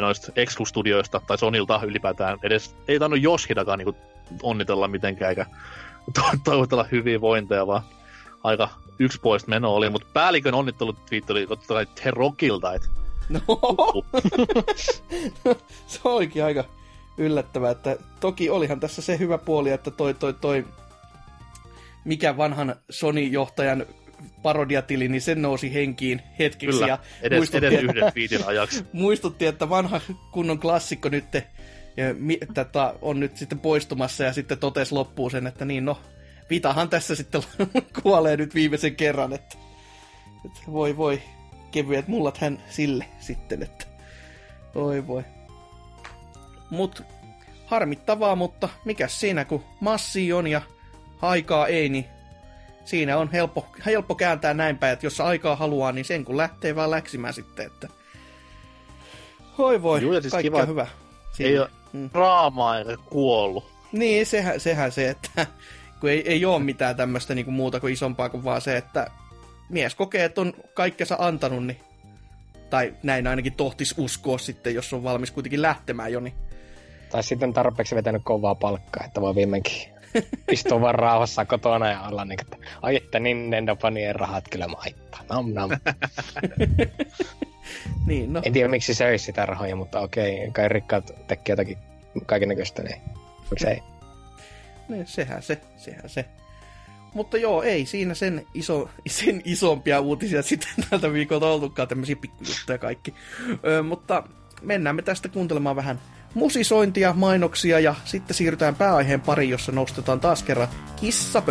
noista 0.00 0.32
Exclu-studioista 0.36 1.20
tai 1.26 1.38
Sonilta 1.38 1.80
ylipäätään 1.84 2.38
edes, 2.42 2.76
ei 2.88 2.98
tainnut 2.98 3.22
Joshidakaan 3.22 3.78
niin 3.78 3.96
onnitella 4.42 4.88
mitenkään 4.88 5.28
eikä 5.28 5.46
to- 6.14 6.38
toivotella 6.44 6.86
hyvinvointeja, 6.92 7.66
vaan 7.66 7.82
aika 8.42 8.68
yksipuolista 8.98 9.50
meno 9.50 9.74
oli, 9.74 9.90
mutta 9.90 10.08
päällikön 10.12 10.54
onnittelut 10.54 10.96
oli 11.30 11.46
totta 11.46 11.66
kai 11.66 11.86
Terokilta, 11.86 12.74
että 12.74 12.88
No, 13.28 13.40
se 15.86 16.00
olikin 16.04 16.44
aika 16.44 16.64
yllättävää, 17.18 17.70
että 17.70 17.96
toki 18.20 18.50
olihan 18.50 18.80
tässä 18.80 19.02
se 19.02 19.18
hyvä 19.18 19.38
puoli, 19.38 19.70
että 19.70 19.90
toi, 19.90 20.14
toi, 20.14 20.34
toi 20.34 20.64
mikä 22.04 22.36
vanhan 22.36 22.76
Sony-johtajan 22.90 23.86
parodiatili, 24.42 25.08
niin 25.08 25.20
sen 25.20 25.42
nousi 25.42 25.74
henkiin 25.74 26.22
hetkeksi. 26.38 26.78
Kyllä, 26.78 26.86
ja 26.86 26.98
edes, 27.22 27.38
muistutti, 27.38 27.66
edes 27.66 27.82
yhden 27.82 28.12
viitin 28.14 28.46
ajaksi. 28.46 28.84
muistutti, 28.92 29.46
että 29.46 29.68
vanha 29.68 30.00
kunnon 30.32 30.58
klassikko 30.58 31.08
nyt 31.08 31.24
ja, 31.96 32.14
mi, 32.14 32.38
tätä, 32.54 32.94
on 33.02 33.20
nyt 33.20 33.36
sitten 33.36 33.58
poistumassa 33.58 34.24
ja 34.24 34.32
sitten 34.32 34.58
totesi 34.58 34.94
loppuun 34.94 35.30
sen, 35.30 35.46
että 35.46 35.64
niin 35.64 35.84
no, 35.84 35.98
Vitahan 36.50 36.88
tässä 36.88 37.14
sitten 37.14 37.42
kuolee 38.02 38.36
nyt 38.36 38.54
viimeisen 38.54 38.96
kerran, 38.96 39.32
että, 39.32 39.56
että 40.44 40.60
voi 40.72 40.96
voi, 40.96 41.22
kevyet 41.70 42.08
mullat 42.08 42.38
hän 42.38 42.62
sille 42.68 43.04
sitten, 43.20 43.62
että 43.62 43.86
oi 44.74 45.06
voi. 45.06 45.22
Mut 46.70 47.02
harmittavaa, 47.66 48.36
mutta 48.36 48.68
mikä 48.84 49.08
siinä 49.08 49.44
kun 49.44 49.64
massi 49.80 50.32
on 50.32 50.46
ja 50.46 50.60
aikaa 51.22 51.66
ei, 51.66 51.88
niin 51.88 52.04
siinä 52.86 53.18
on 53.18 53.30
helppo, 53.32 53.66
helppo 53.86 54.14
kääntää 54.14 54.54
näin 54.54 54.78
päin, 54.78 54.92
että 54.92 55.06
jos 55.06 55.20
aikaa 55.20 55.56
haluaa, 55.56 55.92
niin 55.92 56.04
sen 56.04 56.24
kun 56.24 56.36
lähtee 56.36 56.76
vaan 56.76 56.90
läksimään 56.90 57.34
sitten, 57.34 57.66
että 57.66 57.88
Oi 59.58 59.82
voi, 59.82 60.02
Juu, 60.02 60.20
siis 60.20 60.34
kiva, 60.42 60.64
hyvä. 60.64 60.86
Siinä. 61.32 61.50
Ei 61.50 61.58
ole 61.58 61.70
mm. 61.92 62.10
draamaa 62.12 62.78
eikä 62.78 62.96
kuollut. 63.10 63.72
Niin, 63.92 64.26
sehän, 64.26 64.60
sehän 64.60 64.92
se, 64.92 65.08
että 65.08 65.30
kun 66.00 66.10
ei, 66.10 66.28
ei 66.30 66.44
ole 66.44 66.62
mitään 66.62 66.96
tämmöistä 66.96 67.34
niin 67.34 67.52
muuta 67.52 67.80
kuin 67.80 67.92
isompaa 67.92 68.28
kuin 68.28 68.44
vaan 68.44 68.60
se, 68.60 68.76
että 68.76 69.10
mies 69.68 69.94
kokee, 69.94 70.24
että 70.24 70.40
on 70.40 70.52
kaikkensa 70.74 71.16
antanut, 71.18 71.66
niin 71.66 71.80
Tai 72.70 72.94
näin 73.02 73.26
ainakin 73.26 73.52
tohtis 73.52 73.94
uskoa 73.98 74.38
sitten, 74.38 74.74
jos 74.74 74.92
on 74.92 75.02
valmis 75.02 75.30
kuitenkin 75.30 75.62
lähtemään 75.62 76.12
jo. 76.12 76.20
Niin... 76.20 76.34
Tai 77.10 77.22
sitten 77.22 77.52
tarpeeksi 77.52 77.94
vetänyt 77.94 78.22
kovaa 78.24 78.54
palkkaa, 78.54 79.06
että 79.06 79.20
voi 79.20 79.34
viimeinkin 79.34 79.95
istua 80.52 80.80
vaan 80.80 80.94
rauhassa 80.94 81.44
kotona 81.44 81.90
ja 81.90 82.00
olla 82.00 82.24
niin, 82.24 82.40
että 82.40 82.56
ai 82.82 82.96
että 82.96 83.20
Nintendo 83.20 83.76
fanien 83.76 84.14
rahat 84.14 84.48
kyllä 84.48 84.68
maittaa. 84.68 85.20
Nam 85.28 85.52
nam. 85.52 85.70
niin, 88.06 88.32
no. 88.32 88.42
En 88.44 88.52
tiedä 88.52 88.68
miksi 88.68 88.94
se 88.94 89.06
olisi 89.06 89.24
sitä 89.24 89.46
rahoja, 89.46 89.76
mutta 89.76 90.00
okei, 90.00 90.50
kai 90.52 90.68
rikkaat 90.68 91.26
tekee 91.26 91.52
jotakin 91.52 91.78
kaiken 92.26 92.48
näköistä, 92.48 92.82
niin 92.82 93.00
miksi 93.50 93.66
ei? 93.66 93.82
Niin, 94.88 95.06
sehän 95.06 95.42
se, 95.42 95.60
sehän 95.76 96.08
se. 96.08 96.24
Mutta 97.14 97.36
joo, 97.36 97.62
ei 97.62 97.86
siinä 97.86 98.14
sen, 98.14 98.46
iso, 98.54 98.90
sen 99.06 99.42
isompia 99.44 100.00
uutisia 100.00 100.42
sitten 100.42 100.84
tältä 100.90 101.12
viikolta 101.12 101.46
oltukaan, 101.46 101.88
tämmöisiä 101.88 102.16
pikkujuttuja 102.16 102.78
kaikki. 102.78 103.14
Ö, 103.66 103.82
mutta 103.82 104.22
mennään 104.62 104.96
me 104.96 105.02
tästä 105.02 105.28
kuuntelemaan 105.28 105.76
vähän 105.76 106.00
musisointia, 106.34 107.12
mainoksia 107.12 107.80
ja 107.80 107.94
sitten 108.04 108.34
siirrytään 108.34 108.74
pääaiheen 108.74 109.20
pariin, 109.20 109.50
jossa 109.50 109.72
nostetaan 109.72 110.20
taas 110.20 110.42
kerran 110.42 110.68
kissa. 110.96 111.42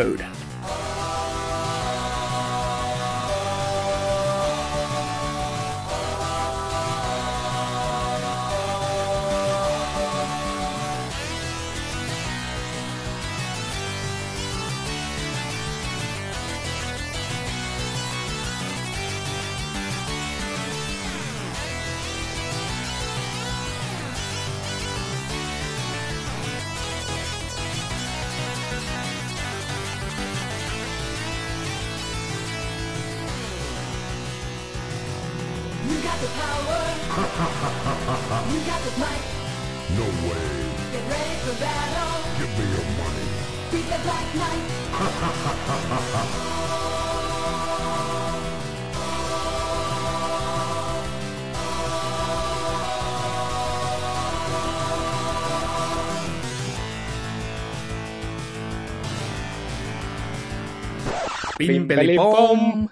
Pimpeli 61.99 62.17
pom! 62.17 62.89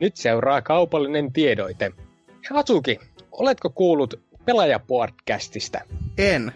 Nyt 0.00 0.16
seuraa 0.16 0.62
kaupallinen 0.62 1.32
tiedoite. 1.32 1.92
Hatsuki, 2.50 2.98
oletko 3.32 3.70
kuullut 3.70 4.20
Pelaajapodcastista? 4.44 5.80
En. 6.18 6.52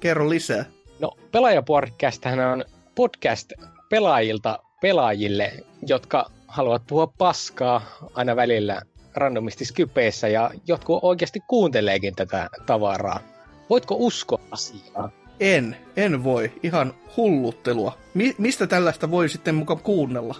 Kerro 0.00 0.30
lisää. 0.30 0.64
No, 0.98 1.16
Pelaajapodcast 1.32 2.26
on 2.52 2.64
podcast 2.94 3.52
pelaajilta 3.88 4.58
pelaajille, 4.80 5.52
jotka 5.86 6.30
haluavat 6.46 6.82
puhua 6.86 7.12
paskaa 7.18 7.82
aina 8.14 8.36
välillä 8.36 8.82
randomisti 9.14 9.64
skypeissä 9.64 10.28
ja 10.28 10.50
jotkut 10.66 10.98
oikeasti 11.02 11.40
kuunteleekin 11.48 12.14
tätä 12.14 12.48
tavaraa. 12.66 13.20
Voitko 13.70 13.96
uskoa 13.98 14.40
asiaa? 14.50 15.10
En. 15.40 15.76
En 15.96 16.24
voi. 16.24 16.52
Ihan 16.62 16.94
hulluttelua. 17.16 17.98
Mi- 18.14 18.34
mistä 18.38 18.66
tällaista 18.66 19.10
voi 19.10 19.28
sitten 19.28 19.54
mukaan 19.54 19.80
kuunnella? 19.80 20.34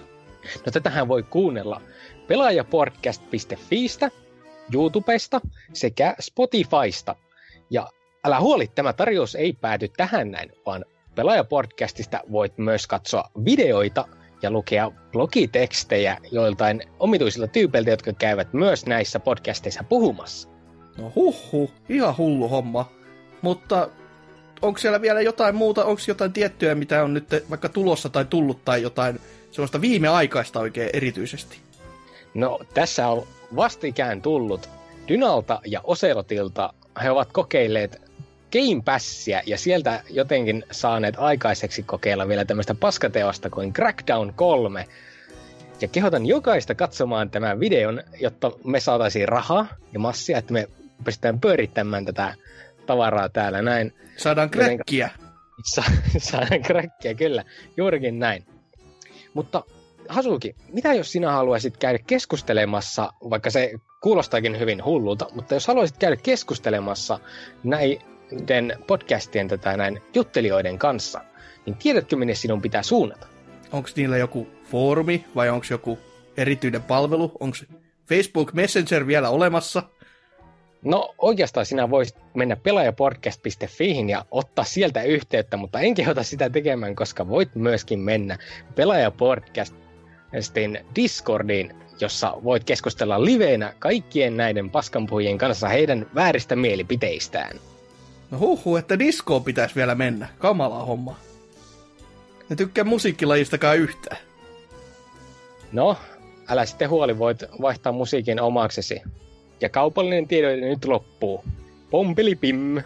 No 0.67 0.73
tätähän 0.73 1.09
voi 1.09 1.23
kuunnella 1.23 1.81
pelaajapodcast.fiistä, 2.27 4.11
YouTubesta 4.75 5.41
sekä 5.73 6.15
Spotifysta. 6.21 7.17
Ja 7.71 7.89
älä 8.25 8.41
huoli, 8.41 8.67
tämä 8.75 8.93
tarjous 8.93 9.35
ei 9.35 9.53
pääty 9.53 9.89
tähän 9.97 10.31
näin, 10.31 10.53
vaan 10.67 10.85
Pelaajapodcastista 11.15 12.21
voit 12.33 12.59
myös 12.59 12.87
katsoa 12.87 13.31
videoita 13.45 14.09
ja 14.43 14.51
lukea 14.51 14.91
blogitekstejä 15.13 16.19
joiltain 16.33 16.83
omituisilta 16.99 17.49
tyypeiltä, 17.49 17.91
jotka 17.91 18.13
käyvät 18.13 18.53
myös 18.53 18.87
näissä 18.87 19.21
podcasteissa 19.21 19.85
puhumassa. 19.85 20.49
No 20.99 21.13
huhhuh, 21.15 21.73
ihan 21.89 22.17
hullu 22.17 22.49
homma. 22.49 22.93
Mutta 23.43 23.89
onko 24.63 24.79
siellä 24.79 25.01
vielä 25.01 25.21
jotain 25.21 25.55
muuta, 25.55 25.85
onko 25.85 26.03
jotain 26.09 26.33
tiettyä, 26.33 26.75
mitä 26.75 27.03
on 27.03 27.15
nyt 27.15 27.29
vaikka 27.51 27.69
tulossa 27.69 28.09
tai 28.09 28.25
tullut 28.25 28.65
tai 28.65 28.83
jotain 28.83 29.21
sellaista 29.51 29.81
viimeaikaista 29.81 30.61
oikein 30.61 30.91
erityisesti? 30.93 31.59
No, 32.35 32.59
tässä 32.75 33.09
on 33.09 33.27
vastikään 33.57 34.23
tullut 34.23 34.69
Dynalta 35.09 35.61
ja 35.67 35.81
Ocelotilta. 35.85 36.73
He 37.03 37.11
ovat 37.11 37.33
kokeilleet 37.33 38.11
Game 38.53 38.83
Passia 38.85 39.43
ja 39.47 39.59
sieltä 39.59 40.03
jotenkin 40.11 40.65
saaneet 40.71 41.15
aikaiseksi 41.19 41.83
kokeilla 41.83 42.29
vielä 42.29 42.45
tämmöistä 42.45 42.75
paskateosta 42.75 43.51
kuin 43.51 43.73
Crackdown 43.73 44.33
3. 44.37 44.87
Ja 45.81 45.89
kehotan 45.89 46.27
jokaista 46.27 46.75
katsomaan 46.75 47.31
tämän 47.31 47.61
videon, 47.61 48.03
jotta 48.21 48.53
me 48.65 48.81
saataisiin 48.81 49.29
rahaa 49.29 49.67
ja 49.93 50.01
massia, 50.01 50.39
että 50.39 50.53
me 50.53 50.69
pystytään 51.05 51.41
pyörittämään 51.41 52.05
tätä 52.05 52.35
tavaraa 52.87 53.29
täällä 53.29 53.63
näin. 53.63 53.95
Saadaan 54.17 54.51
kräkkiä. 54.51 55.11
Sa- 55.65 55.93
saadaan 56.31 56.63
kräkkiä, 56.63 57.15
kyllä. 57.15 57.45
Juurikin 57.77 58.19
näin. 58.19 58.47
Mutta 59.35 59.65
Hasuki, 60.09 60.57
mitä 60.73 60.95
jos 60.95 61.13
sinä 61.13 61.33
haluaisit 61.33 61.77
käydä 61.77 61.99
keskustelemassa, 62.07 63.13
vaikka 63.31 63.51
se 63.51 63.73
kuulostaakin 64.03 64.59
hyvin 64.59 64.85
hullulta, 64.85 65.27
mutta 65.35 65.55
jos 65.55 65.67
haluaisit 65.67 65.99
käydä 65.99 66.17
keskustelemassa 66.17 67.19
näiden 67.65 68.79
podcastien 68.87 69.49
tätä 69.49 69.77
näin 69.77 70.03
juttelijoiden 70.15 70.79
kanssa, 70.79 71.21
niin 71.67 71.77
tiedätkö 71.77 72.17
minne 72.17 72.35
sinun 72.35 72.63
pitää 72.63 72.83
suunnata? 72.83 73.27
Onko 73.73 73.89
niillä 73.97 74.17
joku 74.17 74.49
foorumi 74.65 75.25
vai 75.35 75.49
onko 75.49 75.67
joku 75.71 75.99
erityinen 76.37 76.83
palvelu? 76.83 77.33
Onko 77.41 77.57
Facebook 78.09 78.53
Messenger 78.53 79.07
vielä 79.07 79.31
olemassa? 79.31 79.83
No 80.85 81.15
oikeastaan 81.19 81.67
sinä 81.67 81.91
voisit 81.91 82.17
mennä 82.35 82.57
pelaajapodcast.fiihin 82.57 84.11
ja 84.11 84.25
ottaa 84.31 84.65
sieltä 84.65 85.03
yhteyttä, 85.03 85.57
mutta 85.57 85.81
en 85.81 85.95
kehota 85.95 86.23
sitä 86.23 86.51
tekemään, 86.51 86.97
koska 86.97 87.29
voit 87.29 87.55
myöskin 87.55 87.99
mennä 87.99 88.39
Pelaajapodcastin 88.75 90.79
Discordiin, 90.97 91.75
jossa 92.01 92.35
voit 92.45 92.65
keskustella 92.65 93.25
liveenä 93.25 93.75
kaikkien 93.79 94.37
näiden 94.37 94.71
paskanpuhujien 94.71 95.39
kanssa 95.39 95.69
heidän 95.69 96.07
vääristä 96.15 96.57
mielipiteistään. 96.57 97.57
No 98.31 98.39
huhu, 98.39 98.77
että 98.77 98.99
diskoon 98.99 99.45
pitäisi 99.45 99.75
vielä 99.75 99.95
mennä. 99.95 100.29
Kamala 100.39 100.85
homma. 100.85 101.17
Ne 102.49 102.57
tykkää 102.57 102.85
musiikkilajistakaan 102.85 103.79
yhtään. 103.79 104.17
No, 105.73 105.97
älä 106.49 106.67
sitten 106.67 106.91
huoli, 106.91 107.19
voit 107.19 107.45
vaihtaa 107.61 107.93
musiikin 107.93 108.41
omaksesi. 108.41 109.03
Ja 109.61 109.69
kaupallinen 109.69 110.29
tiedote 110.29 110.57
nyt 110.57 110.85
loppuu. 110.85 111.45
Pompelipim. 111.91 112.83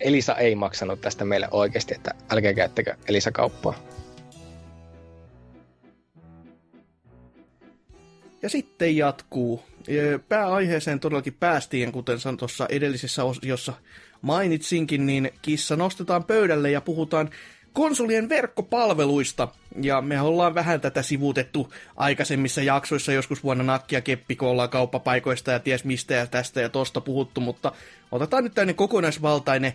Elisa 0.00 0.34
ei 0.34 0.54
maksanut 0.54 1.00
tästä 1.00 1.24
meille 1.24 1.48
oikeasti, 1.50 1.94
että 1.94 2.14
älkää 2.30 2.54
käyttäkö 2.54 2.94
Elisa-kauppaa. 3.08 3.74
Ja 8.42 8.48
sitten 8.48 8.96
jatkuu. 8.96 9.62
Pääaiheeseen 10.28 11.00
todellakin 11.00 11.36
päästiin, 11.40 11.92
kuten 11.92 12.20
sanoin 12.20 12.36
tuossa 12.36 12.66
edellisessä 12.68 13.24
osiossa 13.24 13.72
mainitsinkin, 14.22 15.06
niin 15.06 15.30
kissa 15.42 15.76
nostetaan 15.76 16.24
pöydälle 16.24 16.70
ja 16.70 16.80
puhutaan 16.80 17.30
konsolien 17.76 18.28
verkkopalveluista. 18.28 19.48
Ja 19.82 20.00
me 20.00 20.20
ollaan 20.20 20.54
vähän 20.54 20.80
tätä 20.80 21.02
sivuutettu 21.02 21.72
aikaisemmissa 21.96 22.62
jaksoissa, 22.62 23.12
joskus 23.12 23.44
vuonna 23.44 23.64
nakkia 23.64 24.00
keppi, 24.00 24.36
kun 24.36 24.48
ollaan 24.48 24.68
kauppapaikoista 24.68 25.50
ja 25.50 25.58
ties 25.58 25.84
mistä 25.84 26.14
ja 26.14 26.26
tästä 26.26 26.60
ja 26.60 26.68
tosta 26.68 27.00
puhuttu, 27.00 27.40
mutta 27.40 27.72
otetaan 28.12 28.44
nyt 28.44 28.54
tämmöinen 28.54 28.74
kokonaisvaltainen 28.74 29.72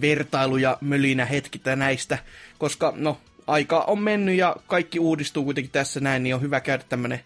vertailu 0.00 0.56
ja 0.56 0.78
mölinä 0.80 1.24
hetki 1.24 1.60
näistä, 1.76 2.18
koska 2.58 2.92
no, 2.96 3.18
aika 3.46 3.80
on 3.80 4.02
mennyt 4.02 4.36
ja 4.36 4.56
kaikki 4.66 4.98
uudistuu 4.98 5.44
kuitenkin 5.44 5.72
tässä 5.72 6.00
näin, 6.00 6.22
niin 6.22 6.34
on 6.34 6.42
hyvä 6.42 6.60
käydä 6.60 6.84
tämmöinen 6.88 7.20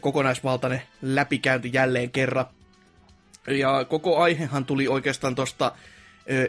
kokonaisvaltainen 0.00 0.82
läpikäynti 1.02 1.70
jälleen 1.72 2.10
kerran. 2.10 2.46
Ja 3.46 3.84
koko 3.84 4.16
aihehan 4.18 4.64
tuli 4.64 4.88
oikeastaan 4.88 5.34
tuosta 5.34 5.72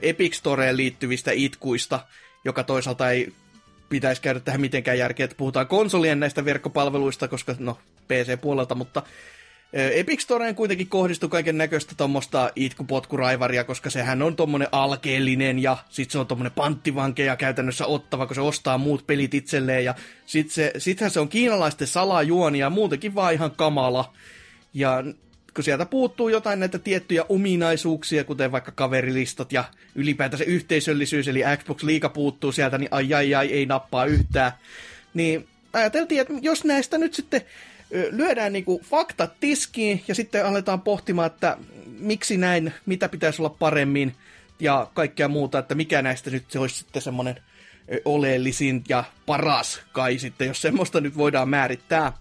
Epic 0.02 0.34
Storeen 0.34 0.78
liittyvistä 0.78 1.32
itkuista, 1.32 2.00
joka 2.46 2.64
toisaalta 2.64 3.12
ei 3.12 3.34
pitäisi 3.90 4.22
käydä 4.22 4.40
tähän 4.40 4.62
mitenkään 4.62 4.98
järkeä, 4.98 5.24
että 5.24 5.38
puhutaan 5.38 5.68
konsolien 5.68 6.20
näistä 6.20 6.46
verkkopalveluista, 6.46 7.28
koska 7.28 7.56
no 7.60 7.78
PC-puolelta, 8.08 8.76
mutta 8.76 9.04
Epic 9.74 10.22
Storeen 10.22 10.56
kuitenkin 10.56 10.88
kohdistui 10.88 11.30
kaiken 11.30 11.58
näköistä 11.58 11.96
tuommoista 11.98 12.52
itkupotkuraivaria, 12.56 13.64
koska 13.64 13.90
sehän 13.90 14.22
on 14.22 14.36
tommonen 14.36 14.68
alkeellinen 14.72 15.60
ja 15.60 15.78
sit 15.90 16.12
se 16.12 16.20
on 16.20 16.28
tommonen 16.28 16.52
panttivankeja 16.52 17.36
käytännössä 17.36 17.86
ottava, 17.86 18.26
kun 18.26 18.36
se 18.36 18.42
ostaa 18.42 18.78
muut 18.78 19.08
pelit 19.08 19.34
itselleen 19.34 19.86
ja 19.86 19.96
sit 20.26 20.52
se, 20.52 20.72
sittenhän 20.78 21.12
se 21.12 21.20
on 21.20 21.30
kiinalaisten 21.30 21.88
salajuoni 21.88 22.60
ja 22.60 22.70
muutenkin 22.70 23.16
vaan 23.16 23.34
ihan 23.34 23.52
kamala. 23.52 24.14
Ja 24.74 25.04
kun 25.56 25.64
sieltä 25.64 25.86
puuttuu 25.86 26.30
jotain 26.30 26.60
näitä 26.60 26.80
tiettyjä 26.80 27.26
ominaisuuksia, 27.30 28.24
kuten 28.24 28.52
vaikka 28.52 28.72
kaverilistat 28.72 29.54
ja 29.54 29.64
ylipäätään 29.96 30.38
se 30.38 30.44
yhteisöllisyys, 30.44 31.28
eli 31.28 31.44
Xbox 31.58 31.84
Liiga 31.84 32.10
puuttuu 32.10 32.52
sieltä, 32.52 32.78
niin 32.78 32.90
ai 32.92 33.14
ai 33.14 33.36
ai, 33.36 33.52
ei 33.52 33.66
nappaa 33.66 34.06
yhtään. 34.06 34.52
Niin 35.14 35.48
ajateltiin, 35.74 36.22
että 36.22 36.34
jos 36.42 36.64
näistä 36.64 36.98
nyt 36.98 37.14
sitten 37.14 37.42
lyödään 38.12 38.54
niinku 38.54 38.82
faktat 38.84 39.34
tiskiin 39.40 40.04
ja 40.08 40.16
sitten 40.16 40.46
aletaan 40.46 40.82
pohtimaan, 40.82 41.28
että 41.28 41.58
miksi 42.00 42.38
näin, 42.38 42.74
mitä 42.86 43.10
pitäisi 43.10 43.42
olla 43.42 43.56
paremmin 43.60 44.16
ja 44.60 44.88
kaikkea 44.94 45.28
muuta, 45.28 45.60
että 45.60 45.76
mikä 45.76 46.02
näistä 46.02 46.30
nyt 46.30 46.44
se 46.48 46.60
olisi 46.60 46.76
sitten 46.76 47.02
semmoinen 47.02 47.40
oleellisin 48.06 48.84
ja 48.90 49.04
paras 49.26 49.82
kai 49.92 50.20
sitten, 50.20 50.48
jos 50.48 50.62
semmoista 50.62 51.02
nyt 51.02 51.18
voidaan 51.18 51.50
määrittää. 51.50 52.14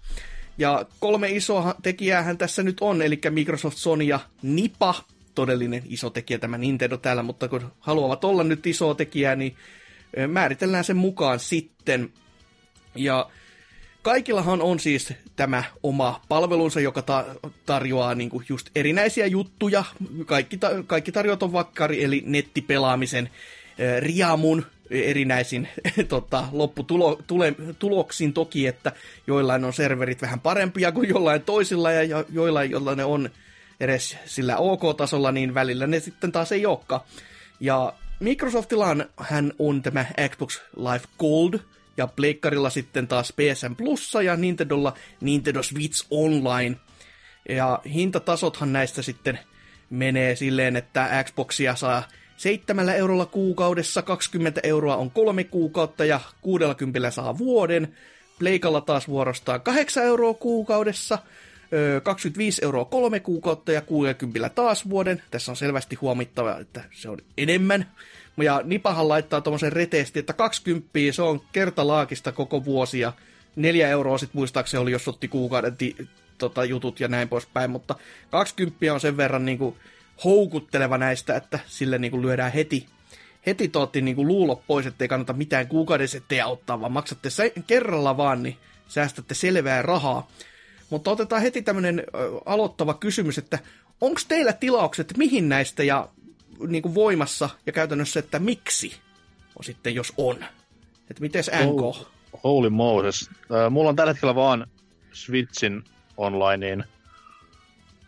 Ja 0.58 0.86
kolme 1.00 1.30
isoa 1.30 1.74
tekijäähän 1.82 2.38
tässä 2.38 2.62
nyt 2.62 2.76
on, 2.80 3.02
eli 3.02 3.20
Microsoft, 3.30 3.76
Sony 3.76 4.04
ja 4.04 4.20
Nipa, 4.42 4.94
todellinen 5.34 5.82
iso 5.86 6.10
tekijä 6.10 6.38
tämä 6.38 6.58
Nintendo 6.58 6.96
täällä, 6.96 7.22
mutta 7.22 7.48
kun 7.48 7.72
haluavat 7.80 8.24
olla 8.24 8.44
nyt 8.44 8.66
iso 8.66 8.94
tekijä, 8.94 9.36
niin 9.36 9.56
määritellään 10.28 10.84
sen 10.84 10.96
mukaan 10.96 11.40
sitten. 11.40 12.12
Ja 12.94 13.30
kaikillahan 14.02 14.62
on 14.62 14.80
siis 14.80 15.12
tämä 15.36 15.64
oma 15.82 16.20
palvelunsa, 16.28 16.80
joka 16.80 17.02
ta- 17.02 17.24
tarjoaa 17.66 18.14
niinku 18.14 18.42
just 18.48 18.70
erinäisiä 18.74 19.26
juttuja. 19.26 19.84
Kaikki, 20.26 20.56
ta- 20.56 20.82
kaikki 20.86 21.12
tarjoavat 21.12 21.42
on 21.42 21.52
vakkari, 21.52 22.04
eli 22.04 22.22
nettipelaamisen 22.26 23.30
riamun 24.00 24.66
erinäisin 24.90 25.68
tota, 26.08 26.44
lopputuloksin 26.52 28.32
toki, 28.32 28.66
että 28.66 28.92
joillain 29.26 29.64
on 29.64 29.72
serverit 29.72 30.22
vähän 30.22 30.40
parempia 30.40 30.92
kuin 30.92 31.08
jollain 31.08 31.42
toisilla 31.42 31.92
ja 31.92 32.02
jo- 32.02 32.26
joillain, 32.32 32.70
joilla 32.70 32.94
ne 32.94 33.04
on 33.04 33.30
edes 33.80 34.16
sillä 34.24 34.56
OK-tasolla, 34.56 35.32
niin 35.32 35.54
välillä 35.54 35.86
ne 35.86 36.00
sitten 36.00 36.32
taas 36.32 36.52
ei 36.52 36.66
olekaan. 36.66 37.00
Ja 37.60 37.92
Microsoftillahan 38.20 39.06
hän 39.16 39.52
on 39.58 39.82
tämä 39.82 40.06
Xbox 40.30 40.60
Live 40.76 41.04
Gold, 41.18 41.58
ja 41.96 42.06
Pleikkarilla 42.06 42.70
sitten 42.70 43.08
taas 43.08 43.32
PSN 43.32 43.76
Plussa 43.76 44.22
ja 44.22 44.36
Nintendolla 44.36 44.94
Nintendo 45.20 45.62
Switch 45.62 46.06
Online. 46.10 46.76
Ja 47.48 47.80
hintatasothan 47.94 48.72
näistä 48.72 49.02
sitten 49.02 49.38
menee 49.90 50.36
silleen, 50.36 50.76
että 50.76 51.24
Xboxia 51.24 51.74
saa 51.76 52.02
7 52.36 52.88
eurolla 52.88 53.26
kuukaudessa, 53.26 54.02
20 54.02 54.60
euroa 54.62 54.96
on 54.96 55.10
kolme 55.10 55.44
kuukautta 55.44 56.04
ja 56.04 56.20
60 56.40 57.10
saa 57.10 57.38
vuoden. 57.38 57.94
Pleikalla 58.38 58.80
taas 58.80 59.08
vuorostaan 59.08 59.60
8 59.60 60.04
euroa 60.04 60.34
kuukaudessa, 60.34 61.18
ö, 61.72 62.00
25 62.00 62.64
euroa 62.64 62.84
kolme 62.84 63.20
kuukautta 63.20 63.72
ja 63.72 63.80
60 63.80 64.48
taas 64.48 64.90
vuoden. 64.90 65.22
Tässä 65.30 65.52
on 65.52 65.56
selvästi 65.56 65.96
huomittava, 65.96 66.58
että 66.58 66.84
se 66.90 67.08
on 67.08 67.18
enemmän. 67.38 67.86
Ja 68.36 68.60
Nipahan 68.64 69.08
laittaa 69.08 69.40
tuommoisen 69.40 69.72
reteesti, 69.72 70.18
että 70.18 70.32
20 70.32 70.88
se 71.12 71.22
on 71.22 71.40
kertalaakista 71.52 72.32
koko 72.32 72.64
vuosi 72.64 73.00
ja 73.00 73.12
4 73.56 73.88
euroa 73.88 74.18
sitten 74.18 74.38
muistaakseni 74.38 74.82
oli, 74.82 74.92
jos 74.92 75.08
otti 75.08 75.28
kuukauden 75.28 75.76
ti, 75.76 75.96
tota, 76.38 76.64
jutut 76.64 77.00
ja 77.00 77.08
näin 77.08 77.28
poispäin, 77.28 77.70
mutta 77.70 77.94
20 78.30 78.94
on 78.94 79.00
sen 79.00 79.16
verran 79.16 79.44
niin 79.44 79.58
kuin, 79.58 79.76
houkutteleva 80.24 80.98
näistä, 80.98 81.36
että 81.36 81.58
sille 81.66 81.98
niin 81.98 82.10
kuin, 82.10 82.22
lyödään 82.22 82.52
heti, 82.52 82.86
heti 83.46 83.68
tootti 83.68 84.00
niin 84.00 84.16
kuin, 84.16 84.28
luulot 84.28 84.62
pois, 84.66 84.86
ettei 84.86 85.08
kannata 85.08 85.32
mitään 85.32 85.66
kuukauden 85.66 86.08
setteä 86.08 86.46
ottaa, 86.46 86.80
vaan 86.80 86.92
maksatte 86.92 87.30
se 87.30 87.52
kerralla 87.66 88.16
vaan, 88.16 88.42
niin 88.42 88.56
säästätte 88.88 89.34
selvää 89.34 89.82
rahaa. 89.82 90.28
Mutta 90.90 91.10
otetaan 91.10 91.42
heti 91.42 91.62
tämmöinen 91.62 92.04
aloittava 92.46 92.94
kysymys, 92.94 93.38
että 93.38 93.58
onko 94.00 94.20
teillä 94.28 94.52
tilaukset 94.52 95.16
mihin 95.16 95.48
näistä 95.48 95.84
ja 95.84 96.08
niin 96.68 96.82
kuin 96.82 96.94
voimassa 96.94 97.48
ja 97.66 97.72
käytännössä, 97.72 98.20
että 98.20 98.38
miksi 98.38 98.96
on 99.58 99.64
sitten, 99.64 99.94
jos 99.94 100.12
on. 100.16 100.44
Että 101.10 101.20
mites 101.20 101.50
NK? 101.50 102.08
Holy 102.44 102.70
Moses. 102.70 103.30
Mulla 103.70 103.88
on 103.88 103.96
tällä 103.96 104.12
hetkellä 104.12 104.34
vaan 104.34 104.66
Switchin 105.12 105.84
onlineen 106.16 106.84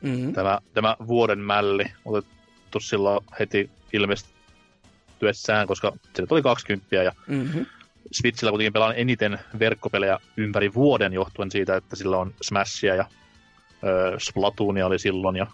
Mm-hmm. 0.03 0.33
tämä, 0.33 0.59
tämä 0.75 0.97
vuoden 1.07 1.39
mälli 1.39 1.85
otettu 2.05 2.81
silloin 2.81 3.25
heti 3.39 3.71
ilmestyessään, 3.93 5.67
koska 5.67 5.93
se 6.15 6.27
oli 6.31 6.43
20 6.43 6.97
ja 6.97 7.13
Mm-hmm. 7.27 7.67
Switchillä 8.13 8.51
kuitenkin 8.51 8.73
pelaan 8.73 8.95
eniten 8.97 9.39
verkkopelejä 9.59 10.19
ympäri 10.37 10.75
vuoden 10.75 11.13
johtuen 11.13 11.51
siitä, 11.51 11.77
että 11.77 11.97
sillä 11.97 12.19
on 12.19 12.35
Smashia 12.43 12.95
ja 12.95 13.05
ö, 13.85 14.17
Splatoonia 14.19 14.87
oli 14.87 14.99
silloin 14.99 15.37
ja 15.37 15.47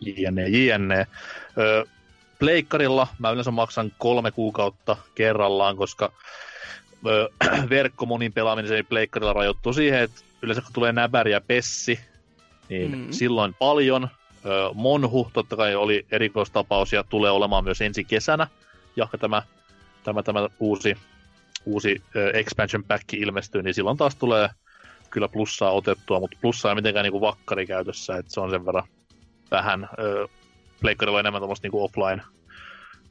jne. 0.00 0.48
jne. 0.48 1.06
Ö, 1.58 1.86
Pleikkarilla 2.38 3.08
mä 3.18 3.30
yleensä 3.30 3.50
maksan 3.50 3.92
kolme 3.98 4.30
kuukautta 4.30 4.96
kerrallaan, 5.14 5.76
koska 5.76 6.12
ö, 7.06 7.28
verkko 7.70 8.06
monin 8.06 8.32
pelaaminen 8.32 8.68
se 8.68 8.82
Pleikkarilla 8.82 9.32
rajoittuu 9.32 9.72
siihen, 9.72 10.00
että 10.00 10.20
yleensä 10.42 10.62
kun 10.62 10.72
tulee 10.72 10.92
näbäri 10.92 11.32
ja 11.32 11.40
pessi, 11.40 12.00
niin 12.72 12.98
Mm. 12.98 13.06
silloin 13.10 13.54
paljon. 13.58 14.08
Monhu 14.74 15.30
totta 15.32 15.56
kai 15.56 15.74
oli 15.74 16.06
erikoistapaus 16.10 16.92
ja 16.92 17.04
tulee 17.04 17.30
olemaan 17.30 17.64
myös 17.64 17.80
ensi 17.80 18.04
kesänä, 18.04 18.46
jahka 18.96 19.18
tämä, 19.18 19.42
tämä, 20.04 20.22
tämä 20.22 20.48
uusi, 20.58 20.96
uusi 21.64 22.02
expansion 22.34 22.84
pack 22.84 23.14
ilmestyy, 23.14 23.62
niin 23.62 23.74
silloin 23.74 23.96
taas 23.96 24.16
tulee 24.16 24.48
kyllä 25.10 25.28
plussaa 25.28 25.70
otettua, 25.72 26.20
mutta 26.20 26.36
plussaa 26.40 26.70
ei 26.70 26.74
mitenkään 26.74 27.04
niinku 27.04 27.20
vakkari 27.20 27.66
käytössä, 27.66 28.16
että 28.16 28.32
se 28.32 28.40
on 28.40 28.50
sen 28.50 28.66
verran 28.66 28.84
vähän. 29.50 29.88
Pleikkarilla 30.80 31.16
on 31.18 31.20
enemmän 31.20 31.40
tuommoista 31.40 31.64
niinku 31.64 31.84
offline, 31.84 32.22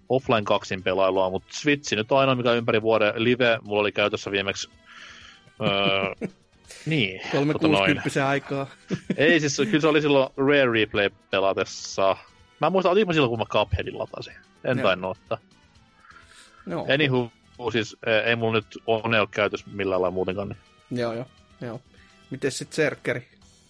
offline 0.09 0.43
kaksin 0.43 0.83
pelailua, 0.83 1.29
mutta 1.29 1.47
Switch 1.51 1.95
nyt 1.95 2.11
on 2.11 2.19
ainoa, 2.19 2.35
mikä 2.35 2.53
ympäri 2.53 2.81
vuoden 2.81 3.13
live 3.15 3.59
mulla 3.61 3.81
oli 3.81 3.91
käytössä 3.91 4.31
viimeksi. 4.31 4.69
Öö, 5.61 6.29
niin, 6.85 7.21
tota 7.21 7.37
noin. 7.37 7.59
360 7.61 8.27
aikaa. 8.27 8.67
Ei 9.17 9.39
siis, 9.39 9.57
kyllä 9.57 9.81
se 9.81 9.87
oli 9.87 10.01
silloin 10.01 10.29
Rare 10.37 10.71
Replay 10.71 11.09
pelatessa. 11.31 12.17
Mä 12.61 12.67
en 12.67 12.71
muista, 12.71 12.89
otinko 12.89 13.13
silloin, 13.13 13.29
kun 13.29 13.39
mä 13.39 13.45
Cupheadin 13.45 13.99
latasin. 13.99 14.33
En 14.63 14.77
Joo. 14.77 14.87
tainnut 14.87 15.17
ottaa. 15.17 15.37
Joo, 16.67 16.87
Anywho, 16.93 17.31
siis 17.71 17.97
eh, 18.05 18.27
ei 18.29 18.35
mulla 18.35 18.53
nyt 18.53 18.77
One 18.87 19.19
ole 19.19 19.27
käytössä 19.31 19.67
millään 19.73 20.01
lailla 20.01 20.13
muutenkaan. 20.13 20.49
Niin. 20.49 20.99
joo, 21.01 21.13
joo. 21.13 21.25
joo. 21.61 21.81
Miten 22.29 22.51
sitten 22.51 22.75
Serkkeri? 22.75 23.27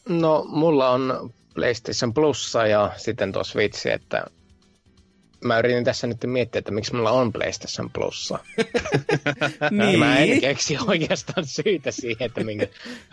No, 0.10 0.46
mulla 0.50 0.90
on 0.90 1.34
PlayStation 1.54 2.14
Plussa 2.14 2.68
ja 2.68 2.92
sitten 2.98 3.32
tuo 3.32 3.44
Switch, 3.44 3.88
että 3.88 4.26
mä 5.44 5.60
yritin 5.60 5.84
tässä 5.84 6.08
nyt 6.08 6.18
miettiä, 6.26 6.60
että 6.60 6.72
miksi 6.72 6.96
mulla 6.96 7.12
on 7.12 7.34
PlayStation 7.34 7.90
Plussa. 7.90 8.40
niin. 9.72 10.00
Mä 10.00 10.18
en 10.18 10.42
keksi 10.42 10.78
oikeastaan 10.88 11.46
syytä 11.46 11.92
siihen, 11.92 12.26
että 12.26 12.44
minkä... 12.44 12.68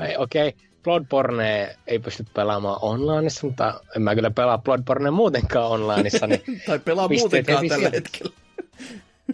Ei, 0.08 0.16
Okei, 0.16 0.48
okay, 0.48 0.60
Bloodborne 0.82 1.76
ei 1.86 1.98
pysty 1.98 2.24
pelaamaan 2.34 2.78
onlineissa, 2.82 3.46
mutta 3.46 3.80
en 3.96 4.02
mä 4.02 4.14
kyllä 4.14 4.30
pelaa 4.30 4.58
Bloodborne 4.58 5.10
muutenkaan 5.10 5.70
onlineissa, 5.70 6.26
niin, 6.26 6.42
Tai 6.66 6.78
pelaa 6.78 7.08
muutenkaan 7.08 7.68
tällä 7.68 7.90
hetkellä. 7.90 8.32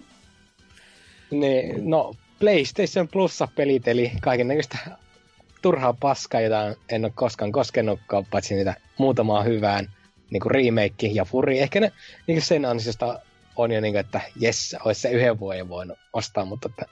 niin 1.41 1.91
no 1.91 2.15
PlayStation 2.41 3.09
Plussa 3.09 3.49
pelit, 3.57 3.89
eli 3.89 4.13
kaikennäköistä 4.21 4.79
turhaa 5.63 5.95
paskaa, 6.01 6.41
jota 6.41 6.75
en 6.89 7.05
ole 7.05 7.13
koskaan 7.15 7.53
koskenutkaan, 7.53 8.27
paitsi 8.31 8.55
niitä 8.55 8.75
muutamaa 8.99 9.43
hyvään 9.43 9.91
niin 10.35 10.41
kuin 10.41 10.51
remake 10.51 11.07
ja 11.07 11.25
furi. 11.25 11.61
Ehkä 11.61 11.81
ne 11.81 11.93
niin 12.27 12.37
kuin 12.37 12.43
sen 12.43 12.65
ansiosta 12.65 13.21
on 13.57 13.73
jo 13.73 13.81
niin 13.81 13.93
kuin, 13.93 14.01
että 14.01 14.21
jes, 14.41 14.77
olisi 14.85 15.01
se 15.01 15.11
yhden 15.11 15.41
vuoden 15.41 15.69
voinut 15.69 15.99
ostaa, 16.13 16.45
mutta 16.45 16.69
että 16.69 16.87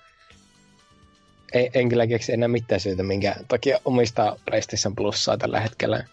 en, 1.52 1.70
en 1.74 1.88
kyllä 1.88 2.06
keksi 2.06 2.32
enää 2.32 2.48
mitään 2.48 2.80
syytä, 2.80 3.02
minkä 3.02 3.36
toki 3.48 3.70
omistaa 3.84 4.36
PlayStation 4.44 4.96
Plussaa 4.96 5.36
tällä 5.36 5.60
hetkellä. 5.60 6.04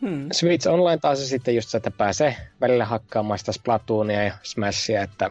Hmm. 0.00 0.28
Switch 0.32 0.68
Online 0.68 0.98
taas 0.98 1.20
on 1.20 1.26
sitten 1.26 1.54
just 1.54 1.68
se, 1.68 1.76
että 1.76 1.90
pääsee 1.90 2.36
välillä 2.60 2.84
hakkaamaan 2.84 3.38
sitä 3.38 3.52
Splatoonia 3.52 4.22
ja 4.22 4.34
Smashia, 4.42 5.02
että 5.02 5.30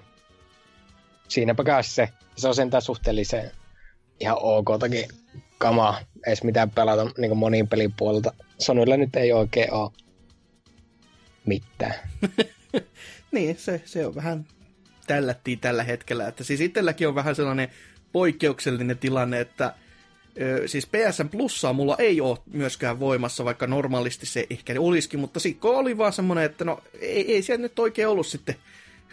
siinäpä 1.27 1.63
kai 1.63 1.83
se. 1.83 2.09
Se 2.35 2.47
on 2.47 2.55
sentään 2.55 2.81
suhteellisen 2.81 3.51
ihan 4.19 4.37
ok 4.41 4.69
toki 4.79 5.07
kamaa, 5.57 5.99
edes 6.27 6.43
mitään 6.43 6.69
pelata 6.69 7.07
niin 7.17 7.37
monin 7.37 7.67
pelin 7.67 7.93
puolelta. 7.97 8.33
Sonylla 8.59 8.97
nyt 8.97 9.15
ei 9.15 9.33
oikein 9.33 9.73
ole 9.73 9.91
mitään. 11.45 11.95
Niin, 13.31 13.57
se, 13.57 13.81
se 13.85 14.05
on 14.05 14.15
vähän 14.15 14.45
tällättiin 15.07 15.59
tällä 15.59 15.83
hetkellä. 15.83 16.27
Että 16.27 16.43
siis 16.43 16.61
itselläkin 16.61 17.07
on 17.07 17.15
vähän 17.15 17.35
sellainen 17.35 17.69
poikkeuksellinen 18.11 18.97
tilanne, 18.97 19.39
että 19.39 19.73
Ö, 20.41 20.67
siis 20.67 20.87
PSN 20.87 21.29
Plussaa 21.29 21.73
mulla 21.73 21.95
ei 21.99 22.21
ole 22.21 22.37
myöskään 22.53 22.99
voimassa, 22.99 23.45
vaikka 23.45 23.67
normaalisti 23.67 24.25
se 24.25 24.47
ehkä 24.49 24.73
olisikin, 24.79 25.19
mutta 25.19 25.39
sitten 25.39 25.71
oli 25.71 25.97
vaan 25.97 26.13
semmoinen, 26.13 26.43
että 26.45 26.65
no 26.65 26.83
ei, 26.99 27.33
ei 27.33 27.41
siellä 27.41 27.61
nyt 27.61 27.79
oikein 27.79 28.07
ollut 28.07 28.27
sitten 28.27 28.55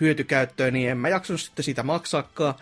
hyötykäyttöä, 0.01 0.71
niin 0.71 0.91
en 0.91 0.99
mä 0.99 1.09
jaksanut 1.09 1.41
sitten 1.41 1.65
sitä 1.65 1.83
maksaakaan. 1.83 2.55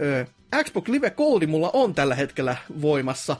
Ö, 0.00 0.26
Xbox 0.64 0.88
Live 0.88 1.10
Goldi 1.10 1.46
mulla 1.46 1.70
on 1.72 1.94
tällä 1.94 2.14
hetkellä 2.14 2.56
voimassa. 2.80 3.36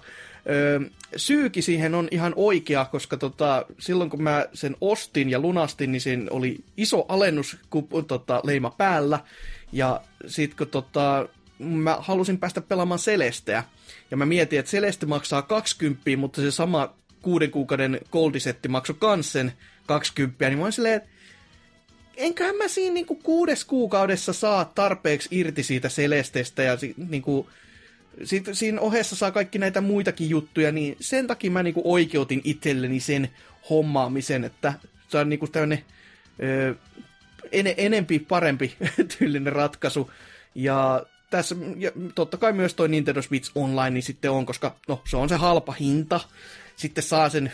Ö, 0.48 0.80
syyki 1.16 1.62
siihen 1.62 1.94
on 1.94 2.08
ihan 2.10 2.32
oikea, 2.36 2.84
koska 2.84 3.16
tota, 3.16 3.66
silloin 3.78 4.10
kun 4.10 4.22
mä 4.22 4.46
sen 4.54 4.76
ostin 4.80 5.30
ja 5.30 5.38
lunastin, 5.38 5.92
niin 5.92 6.00
siinä 6.00 6.26
oli 6.30 6.58
iso 6.76 7.04
alennus 7.08 7.56
tota, 8.06 8.40
leima 8.44 8.70
päällä. 8.70 9.20
Ja 9.72 10.00
sit 10.26 10.54
kun 10.54 10.66
tota, 10.66 11.28
mä 11.58 11.96
halusin 12.00 12.38
päästä 12.38 12.60
pelaamaan 12.60 13.00
Celesteä, 13.00 13.64
ja 14.10 14.16
mä 14.16 14.26
mietin, 14.26 14.58
että 14.58 14.70
Celeste 14.70 15.06
maksaa 15.06 15.42
20, 15.42 16.16
mutta 16.16 16.40
se 16.40 16.50
sama 16.50 16.94
kuuden 17.22 17.50
kuukauden 17.50 18.00
goldisetti 18.12 18.68
maksoi 18.68 18.96
kans 18.98 19.32
sen 19.32 19.52
20, 19.86 20.48
niin 20.48 20.58
mä 20.58 20.64
olin 20.64 20.72
silleen, 20.72 21.02
enköhän 22.16 22.56
mä 22.56 22.68
siinä 22.68 22.94
niinku 22.94 23.14
kuudes 23.14 23.64
kuukaudessa 23.64 24.32
saa 24.32 24.64
tarpeeksi 24.64 25.28
irti 25.30 25.62
siitä 25.62 25.88
Celestestä 25.88 26.62
ja 26.62 26.78
niinku, 27.10 27.48
sit, 28.24 28.48
siinä 28.52 28.80
ohessa 28.80 29.16
saa 29.16 29.30
kaikki 29.30 29.58
näitä 29.58 29.80
muitakin 29.80 30.30
juttuja, 30.30 30.72
niin 30.72 30.96
sen 31.00 31.26
takia 31.26 31.50
mä 31.50 31.62
niinku 31.62 31.82
oikeutin 31.84 32.40
itselleni 32.44 33.00
sen 33.00 33.30
hommaamisen, 33.70 34.44
että 34.44 34.72
se 35.08 35.18
on 35.18 35.28
niinku 35.28 35.46
tämmönen 35.46 35.84
ö, 36.42 36.74
en, 37.52 37.74
enempi 37.76 38.18
parempi 38.18 38.76
tyylinen 39.18 39.52
ratkaisu. 39.52 40.10
Ja 40.54 41.06
tässä 41.30 41.56
ja 41.76 41.90
totta 42.14 42.36
kai 42.36 42.52
myös 42.52 42.74
toi 42.74 42.88
Nintendo 42.88 43.22
Switch 43.22 43.52
Online 43.54 43.90
niin 43.90 44.02
sitten 44.02 44.30
on, 44.30 44.46
koska 44.46 44.76
no, 44.88 45.02
se 45.08 45.16
on 45.16 45.28
se 45.28 45.36
halpa 45.36 45.72
hinta. 45.72 46.20
Sitten 46.76 47.04
saa 47.04 47.28
sen 47.28 47.52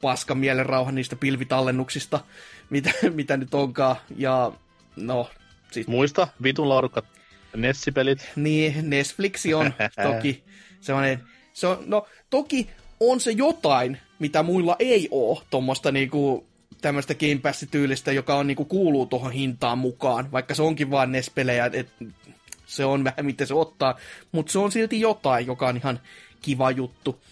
paskan 0.00 0.38
mielen 0.38 0.66
rauhan 0.66 0.94
niistä 0.94 1.16
pilvitallennuksista, 1.16 2.20
mitä, 2.70 2.90
mitä 3.14 3.36
nyt 3.36 3.54
onkaan. 3.54 3.96
Ja 4.16 4.52
no, 4.96 5.30
sit, 5.70 5.86
Muista, 5.86 6.28
vitun 6.42 6.68
laadukkat 6.68 7.19
Nessipelit. 7.56 8.28
niin, 8.36 8.90
Netflix 8.90 9.46
on 9.54 9.74
toki 10.12 10.44
sellainen, 10.80 11.22
se 11.52 11.66
on, 11.66 11.78
no 11.86 12.06
toki 12.30 12.70
on 13.00 13.20
se 13.20 13.30
jotain, 13.30 13.98
mitä 14.18 14.42
muilla 14.42 14.76
ei 14.78 15.08
oo, 15.10 15.42
tuommoista 15.50 15.92
niinku 15.92 16.46
tämmöistä 16.80 17.14
Game 17.14 17.38
Pass-tyylistä, 17.42 18.12
joka 18.12 18.34
on 18.34 18.46
niinku 18.46 18.64
kuuluu 18.64 19.06
tuohon 19.06 19.32
hintaan 19.32 19.78
mukaan, 19.78 20.32
vaikka 20.32 20.54
se 20.54 20.62
onkin 20.62 20.90
vaan 20.90 21.12
NES-pelejä, 21.12 21.70
et 21.72 21.88
se 22.66 22.84
on 22.84 23.04
vähän 23.04 23.26
miten 23.26 23.46
se 23.46 23.54
ottaa, 23.54 23.98
mutta 24.32 24.52
se 24.52 24.58
on 24.58 24.72
silti 24.72 25.00
jotain, 25.00 25.46
joka 25.46 25.68
on 25.68 25.76
ihan 25.76 26.00
kiva 26.42 26.70
juttu. 26.70 27.22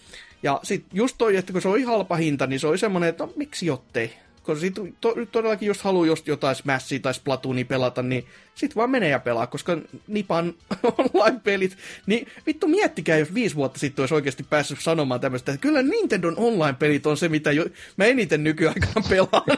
Ja 0.43 0.59
sitten 0.63 0.97
just 0.97 1.15
toi, 1.17 1.37
että 1.37 1.53
kun 1.53 1.61
se 1.61 1.67
on 1.67 1.77
ihan 1.79 1.93
halpa 1.93 2.15
hinta, 2.15 2.47
niin 2.47 2.59
se 2.59 2.67
oli 2.67 2.77
semmoinen, 2.77 3.09
että 3.09 3.23
no, 3.23 3.33
miksi 3.35 3.65
jottei. 3.65 4.13
Koska 4.49 4.61
sit 4.61 4.75
to, 5.01 5.15
todellakin 5.31 5.67
just 5.67 5.81
haluaa 5.81 6.05
just 6.05 6.27
jotain 6.27 6.55
Smashia 6.55 6.99
tai 6.99 7.13
Splatoonia 7.13 7.65
pelata, 7.65 8.01
niin 8.01 8.25
sit 8.55 8.75
vaan 8.75 8.89
menee 8.89 9.09
ja 9.09 9.19
pelaa, 9.19 9.47
koska 9.47 9.77
Nipan 10.07 10.53
online-pelit, 10.97 11.77
niin 12.05 12.27
vittu 12.47 12.67
miettikää, 12.67 13.17
jos 13.17 13.33
viisi 13.33 13.55
vuotta 13.55 13.79
sitten 13.79 14.03
olisi 14.03 14.13
oikeasti 14.13 14.43
päässyt 14.49 14.81
sanomaan 14.81 15.19
tämmöistä, 15.21 15.51
että 15.51 15.61
kyllä 15.61 15.83
Nintendon 15.83 16.37
online-pelit 16.37 17.05
on 17.05 17.17
se, 17.17 17.29
mitä 17.29 17.51
jo, 17.51 17.65
mä 17.97 18.05
eniten 18.05 18.43
nykyaikana 18.43 19.07
pelaan. 19.09 19.57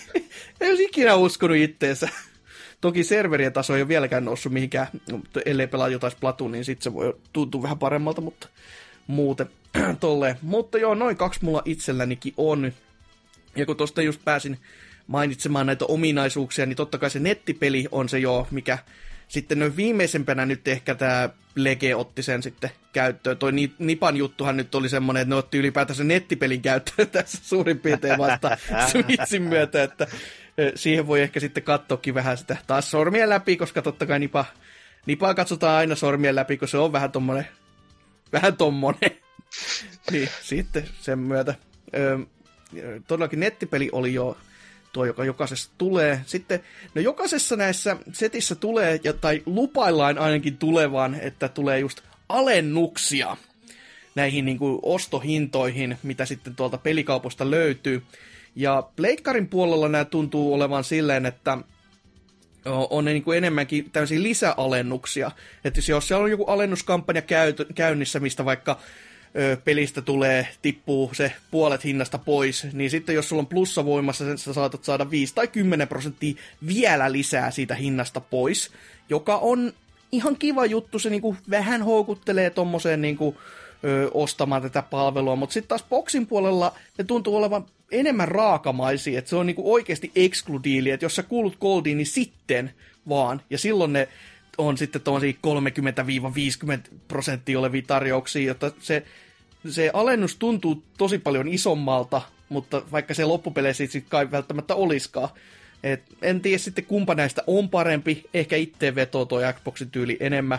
ei 0.60 0.68
olisi 0.68 0.84
ikinä 0.84 1.14
uskonut 1.14 1.56
itteensä. 1.56 2.08
Toki 2.80 3.04
serverien 3.04 3.52
taso 3.52 3.76
ei 3.76 3.82
ole 3.82 3.88
vieläkään 3.88 4.24
noussut 4.24 4.52
mihinkään, 4.52 4.86
ellei 5.46 5.66
pelaa 5.66 5.88
jotain 5.88 6.10
Splatoonia, 6.10 6.58
niin 6.58 6.64
sitten 6.64 6.84
se 6.84 6.94
voi 6.94 7.16
tuntua 7.32 7.62
vähän 7.62 7.78
paremmalta, 7.78 8.20
mutta 8.20 8.48
muuten 9.06 9.50
tolleen. 10.00 10.36
Mutta 10.42 10.78
joo, 10.78 10.94
noin 10.94 11.16
kaksi 11.16 11.44
mulla 11.44 11.62
itsellänikin 11.64 12.34
on. 12.36 12.72
Ja 13.56 13.66
kun 13.66 13.76
tosta 13.76 14.02
just 14.02 14.24
pääsin 14.24 14.58
mainitsemaan 15.06 15.66
näitä 15.66 15.84
ominaisuuksia, 15.84 16.66
niin 16.66 16.76
totta 16.76 16.98
kai 16.98 17.10
se 17.10 17.18
nettipeli 17.18 17.86
on 17.92 18.08
se 18.08 18.18
jo, 18.18 18.48
mikä 18.50 18.78
sitten 19.28 19.58
noin 19.58 19.76
viimeisempänä 19.76 20.46
nyt 20.46 20.68
ehkä 20.68 20.94
tämä 20.94 21.28
Lege 21.54 21.94
otti 21.94 22.22
sen 22.22 22.42
sitten 22.42 22.70
käyttöön. 22.92 23.38
Toi 23.38 23.52
Ni- 23.52 23.72
Nipan 23.78 24.16
juttuhan 24.16 24.56
nyt 24.56 24.74
oli 24.74 24.88
semmoinen, 24.88 25.20
että 25.20 25.34
ne 25.34 25.38
otti 25.38 25.58
ylipäätänsä 25.58 26.04
nettipelin 26.04 26.62
käyttöön 26.62 27.08
tässä 27.12 27.38
suurin 27.42 27.80
piirtein 27.80 28.18
vasta 28.18 28.56
Switchin 28.90 29.42
myötä, 29.42 29.82
että 29.82 30.06
siihen 30.74 31.06
voi 31.06 31.20
ehkä 31.20 31.40
sitten 31.40 31.62
katsoakin 31.62 32.14
vähän 32.14 32.38
sitä 32.38 32.56
taas 32.66 32.90
sormien 32.90 33.28
läpi, 33.28 33.56
koska 33.56 33.82
totta 33.82 34.06
kai 34.06 34.18
Nipa, 34.18 34.44
Nipaa 35.06 35.34
katsotaan 35.34 35.78
aina 35.78 35.94
sormien 35.94 36.36
läpi, 36.36 36.56
kun 36.56 36.68
se 36.68 36.78
on 36.78 36.92
vähän 36.92 37.12
tommonen, 37.12 37.48
vähän 38.32 38.56
tommonen. 38.56 39.10
niin, 40.10 40.28
sitten 40.42 40.88
sen 41.00 41.18
myötä. 41.18 41.54
Ö, 41.94 42.18
todellakin 43.06 43.40
nettipeli 43.40 43.88
oli 43.92 44.14
jo 44.14 44.36
tuo, 44.92 45.04
joka 45.04 45.24
jokaisessa 45.24 45.70
tulee. 45.78 46.20
Sitten, 46.26 46.60
no 46.94 47.00
jokaisessa 47.00 47.56
näissä 47.56 47.96
setissä 48.12 48.54
tulee, 48.54 49.00
tai 49.20 49.42
lupaillaan 49.46 50.18
ainakin 50.18 50.56
tulevaan, 50.56 51.14
että 51.14 51.48
tulee 51.48 51.78
just 51.78 52.00
alennuksia 52.28 53.36
näihin 54.14 54.44
niin 54.44 54.58
kuin 54.58 54.78
ostohintoihin, 54.82 55.98
mitä 56.02 56.24
sitten 56.24 56.56
tuolta 56.56 56.78
pelikaupoista 56.78 57.50
löytyy. 57.50 58.02
Ja 58.56 58.82
Pleikkarin 58.96 59.48
puolella 59.48 59.88
nämä 59.88 60.04
tuntuu 60.04 60.54
olevan 60.54 60.84
silleen, 60.84 61.26
että 61.26 61.58
on 62.90 63.04
ne 63.04 63.12
niin 63.12 63.22
kuin 63.22 63.38
enemmänkin 63.38 63.90
tämmöisiä 63.90 64.22
lisäalennuksia. 64.22 65.30
Että 65.64 65.80
jos 65.88 66.08
siellä 66.08 66.24
on 66.24 66.30
joku 66.30 66.44
alennuskampanja 66.44 67.22
käynnissä, 67.74 68.20
mistä 68.20 68.44
vaikka 68.44 68.78
pelistä 69.64 70.02
tulee, 70.02 70.48
tippuu 70.62 71.10
se 71.14 71.32
puolet 71.50 71.84
hinnasta 71.84 72.18
pois, 72.18 72.66
niin 72.72 72.90
sitten 72.90 73.14
jos 73.14 73.28
sulla 73.28 73.40
on 73.40 73.46
plussa 73.46 73.84
voimassa, 73.84 74.24
sen 74.24 74.38
sä 74.38 74.52
saatat 74.52 74.84
saada 74.84 75.10
5 75.10 75.34
tai 75.34 75.48
10 75.48 75.88
prosenttia 75.88 76.34
vielä 76.66 77.12
lisää 77.12 77.50
siitä 77.50 77.74
hinnasta 77.74 78.20
pois, 78.20 78.70
joka 79.08 79.36
on 79.36 79.72
ihan 80.12 80.36
kiva 80.36 80.66
juttu, 80.66 80.98
se 80.98 81.10
niinku 81.10 81.36
vähän 81.50 81.82
houkuttelee 81.82 82.50
tommoseen 82.50 83.02
niinku, 83.02 83.36
ö, 83.84 84.10
ostamaan 84.14 84.62
tätä 84.62 84.82
palvelua, 84.82 85.36
mutta 85.36 85.52
sitten 85.52 85.68
taas 85.68 85.84
Boxin 85.90 86.26
puolella 86.26 86.72
ne 86.98 87.04
tuntuu 87.04 87.36
olevan 87.36 87.66
enemmän 87.92 88.28
raakamaisia, 88.28 89.18
että 89.18 89.28
se 89.28 89.36
on 89.36 89.46
niinku 89.46 89.72
oikeasti 89.72 90.12
ekskludiili, 90.16 90.90
että 90.90 91.04
jos 91.04 91.16
sä 91.16 91.22
kuulut 91.22 91.56
Goldiin, 91.60 91.96
niin 91.96 92.06
sitten 92.06 92.74
vaan, 93.08 93.42
ja 93.50 93.58
silloin 93.58 93.92
ne 93.92 94.08
on 94.58 94.78
sitten 94.78 95.02
tuollaisia 95.02 95.32
30-50 95.32 96.94
prosenttia 97.08 97.58
olevia 97.58 97.82
tarjouksia, 97.86 98.46
jotta 98.48 98.70
se, 98.80 99.02
se 99.68 99.90
alennus 99.92 100.36
tuntuu 100.36 100.82
tosi 100.98 101.18
paljon 101.18 101.48
isommalta, 101.48 102.22
mutta 102.48 102.82
vaikka 102.92 103.14
se 103.14 103.24
loppupeleissä 103.24 103.86
sitten 103.86 104.10
kai 104.10 104.30
välttämättä 104.30 104.74
olisikaan. 104.74 105.28
Et 105.82 106.02
en 106.22 106.40
tiedä 106.40 106.58
sitten 106.58 106.84
kumpa 106.84 107.14
näistä 107.14 107.42
on 107.46 107.68
parempi, 107.68 108.24
ehkä 108.34 108.56
itse 108.56 108.94
vetoo 108.94 109.24
tuo 109.24 109.40
Xboxin 109.52 109.90
tyyli 109.90 110.16
enemmän. 110.20 110.58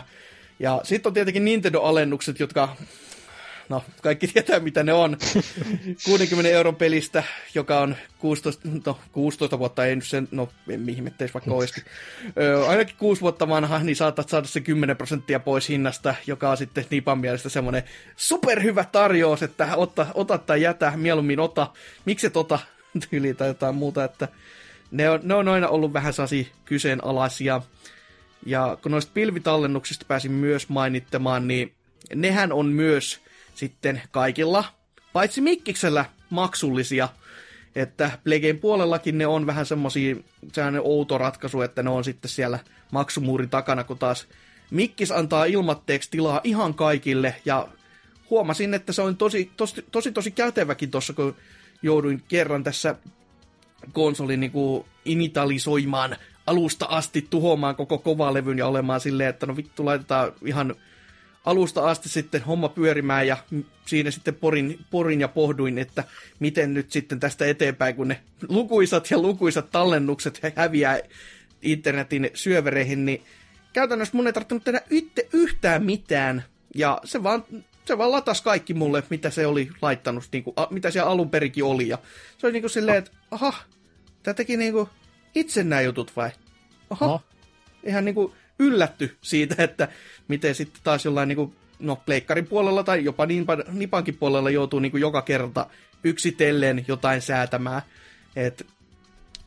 Ja 0.58 0.80
sitten 0.84 1.10
on 1.10 1.14
tietenkin 1.14 1.44
Nintendo-alennukset, 1.44 2.40
jotka, 2.40 2.76
no 3.70 3.84
kaikki 4.02 4.28
tietää 4.28 4.60
mitä 4.60 4.82
ne 4.82 4.92
on. 4.92 5.16
60 6.04 6.50
euron 6.50 6.76
pelistä, 6.76 7.22
joka 7.54 7.80
on 7.80 7.96
16, 8.18 8.68
no 8.86 8.98
16 9.12 9.58
vuotta, 9.58 9.86
ei 9.86 9.96
nyt 9.96 10.04
sen, 10.04 10.28
no 10.30 10.48
mihin 10.66 11.04
metteis 11.04 11.34
vaikka 11.34 11.54
olisikin. 11.54 11.84
Ö, 12.38 12.66
ainakin 12.66 12.96
6 12.98 13.20
vuotta 13.20 13.48
vanha, 13.48 13.78
niin 13.78 13.96
saatat 13.96 14.28
saada 14.28 14.46
se 14.46 14.60
10 14.60 14.96
prosenttia 14.96 15.40
pois 15.40 15.68
hinnasta, 15.68 16.14
joka 16.26 16.50
on 16.50 16.56
sitten 16.56 16.84
Nipan 16.90 17.18
mielestä 17.18 17.48
semmoinen 17.48 17.82
superhyvä 18.16 18.84
tarjous, 18.84 19.42
että 19.42 19.76
ota, 19.76 20.06
ota 20.14 20.38
tai 20.38 20.62
jätä, 20.62 20.92
mieluummin 20.96 21.40
ota, 21.40 21.70
miksi 22.04 22.26
et 22.26 22.36
ota 22.36 22.58
tyyliä 23.10 23.34
tai 23.34 23.48
jotain 23.48 23.74
muuta, 23.74 24.04
että 24.04 24.28
ne 24.90 25.10
on, 25.10 25.20
ne 25.22 25.34
on 25.34 25.48
aina 25.48 25.68
ollut 25.68 25.92
vähän 25.92 26.12
sasi 26.12 26.52
kyseenalaisia. 26.64 27.62
Ja 28.46 28.78
kun 28.82 28.92
noista 28.92 29.12
pilvitallennuksista 29.14 30.04
pääsin 30.08 30.32
myös 30.32 30.68
mainittamaan, 30.68 31.48
niin 31.48 31.72
nehän 32.14 32.52
on 32.52 32.66
myös 32.66 33.20
sitten 33.54 34.02
kaikilla, 34.10 34.64
paitsi 35.12 35.40
Mikkiksellä, 35.40 36.04
maksullisia. 36.30 37.08
Että 37.74 38.10
Plegeen 38.24 38.58
puolellakin 38.58 39.18
ne 39.18 39.26
on 39.26 39.46
vähän 39.46 39.66
semmosia, 39.66 40.16
sellainen 40.52 40.82
outo 40.84 41.18
ratkaisu, 41.18 41.60
että 41.60 41.82
ne 41.82 41.90
on 41.90 42.04
sitten 42.04 42.28
siellä 42.28 42.58
maksumuurin 42.92 43.50
takana, 43.50 43.84
kun 43.84 43.98
taas 43.98 44.26
Mikkis 44.70 45.12
antaa 45.12 45.44
ilmatteeksi 45.44 46.10
tilaa 46.10 46.40
ihan 46.44 46.74
kaikille, 46.74 47.34
ja 47.44 47.68
huomasin, 48.30 48.74
että 48.74 48.92
se 48.92 49.02
on 49.02 49.16
tosi, 49.16 49.50
tosi, 49.56 49.84
tosi, 49.90 50.12
tosi 50.12 50.30
käteväkin 50.30 50.90
tuossa, 50.90 51.12
kun 51.12 51.36
jouduin 51.82 52.22
kerran 52.28 52.64
tässä 52.64 52.94
konsolin 53.92 54.40
niin 54.40 54.52
kuin 54.52 54.84
initalisoimaan 55.04 56.16
alusta 56.46 56.86
asti, 56.86 57.26
tuhoamaan 57.30 57.76
koko 57.76 57.98
kovalevyn 57.98 58.58
ja 58.58 58.66
olemaan 58.66 59.00
silleen, 59.00 59.28
että 59.28 59.46
no 59.46 59.56
vittu 59.56 59.84
laitetaan 59.84 60.32
ihan 60.44 60.74
alusta 61.44 61.90
asti 61.90 62.08
sitten 62.08 62.42
homma 62.42 62.68
pyörimään 62.68 63.26
ja 63.26 63.36
siinä 63.86 64.10
sitten 64.10 64.34
porin, 64.34 64.78
porin 64.90 65.20
ja 65.20 65.28
pohduin, 65.28 65.78
että 65.78 66.04
miten 66.38 66.74
nyt 66.74 66.92
sitten 66.92 67.20
tästä 67.20 67.46
eteenpäin, 67.46 67.96
kun 67.96 68.08
ne 68.08 68.20
lukuisat 68.48 69.10
ja 69.10 69.18
lukuisat 69.18 69.70
tallennukset 69.70 70.40
häviää 70.56 71.00
internetin 71.62 72.30
syövereihin, 72.34 73.04
niin 73.04 73.22
käytännössä 73.72 74.16
mun 74.16 74.26
ei 74.26 74.32
tarvinnut 74.32 74.64
tehdä 74.64 74.80
itse 74.90 75.28
yhtään 75.32 75.84
mitään 75.84 76.44
ja 76.74 77.00
se 77.04 77.22
vaan 77.22 77.44
se 77.84 77.98
vaan 77.98 78.10
latas 78.12 78.42
kaikki 78.42 78.74
mulle, 78.74 79.02
mitä 79.10 79.30
se 79.30 79.46
oli 79.46 79.70
laittanut, 79.82 80.28
niin 80.32 80.44
kuin, 80.44 80.54
a, 80.56 80.66
mitä 80.70 80.90
siellä 80.90 81.10
alun 81.10 81.30
perikin 81.30 81.64
oli. 81.64 81.88
Ja 81.88 81.98
se 82.38 82.46
oli 82.46 82.52
niin 82.52 82.62
kuin 82.62 82.70
silleen, 82.70 82.98
että 82.98 83.10
aha, 83.30 83.54
tämä 84.22 84.34
teki 84.34 84.56
niin 84.56 84.72
kuin 84.72 84.88
itse 85.34 85.64
nämä 85.64 85.80
jutut 85.80 86.12
vai? 86.16 86.30
Aha, 86.90 87.06
No. 87.06 87.22
ihan 87.84 88.04
niin 88.04 88.14
kuin 88.14 88.32
yllätty 88.60 89.16
siitä, 89.22 89.64
että 89.64 89.88
miten 90.28 90.54
sitten 90.54 90.80
taas 90.84 91.04
jollain 91.04 91.28
niin 91.28 91.36
kuin, 91.36 91.52
no, 91.78 91.96
pleikkarin 91.96 92.46
puolella 92.46 92.84
tai 92.84 93.04
jopa 93.04 93.26
Nipan, 93.26 93.64
Nipankin 93.68 94.16
puolella 94.16 94.50
joutuu 94.50 94.80
niin 94.80 94.90
kuin 94.90 95.00
joka 95.00 95.22
kerta 95.22 95.66
yksitellen 96.04 96.84
jotain 96.88 97.22
säätämään. 97.22 97.82
Et 98.36 98.66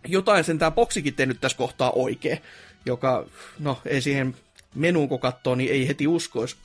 jotain 0.07 0.44
sen 0.44 0.60
tämä 0.60 0.72
boksikin 0.72 1.14
tehnyt 1.14 1.41
tässä 1.41 1.57
kohtaa 1.57 1.91
oikein, 1.91 2.40
joka, 2.85 3.26
no 3.60 3.81
ei 3.85 4.02
siihen 4.02 4.35
menuun 4.76 5.10
kun 5.10 5.19
katsoo, 5.19 5.56
niin 5.56 5.72
ei 5.72 5.88
heti 5.88 6.07
uskoisi. 6.07 6.56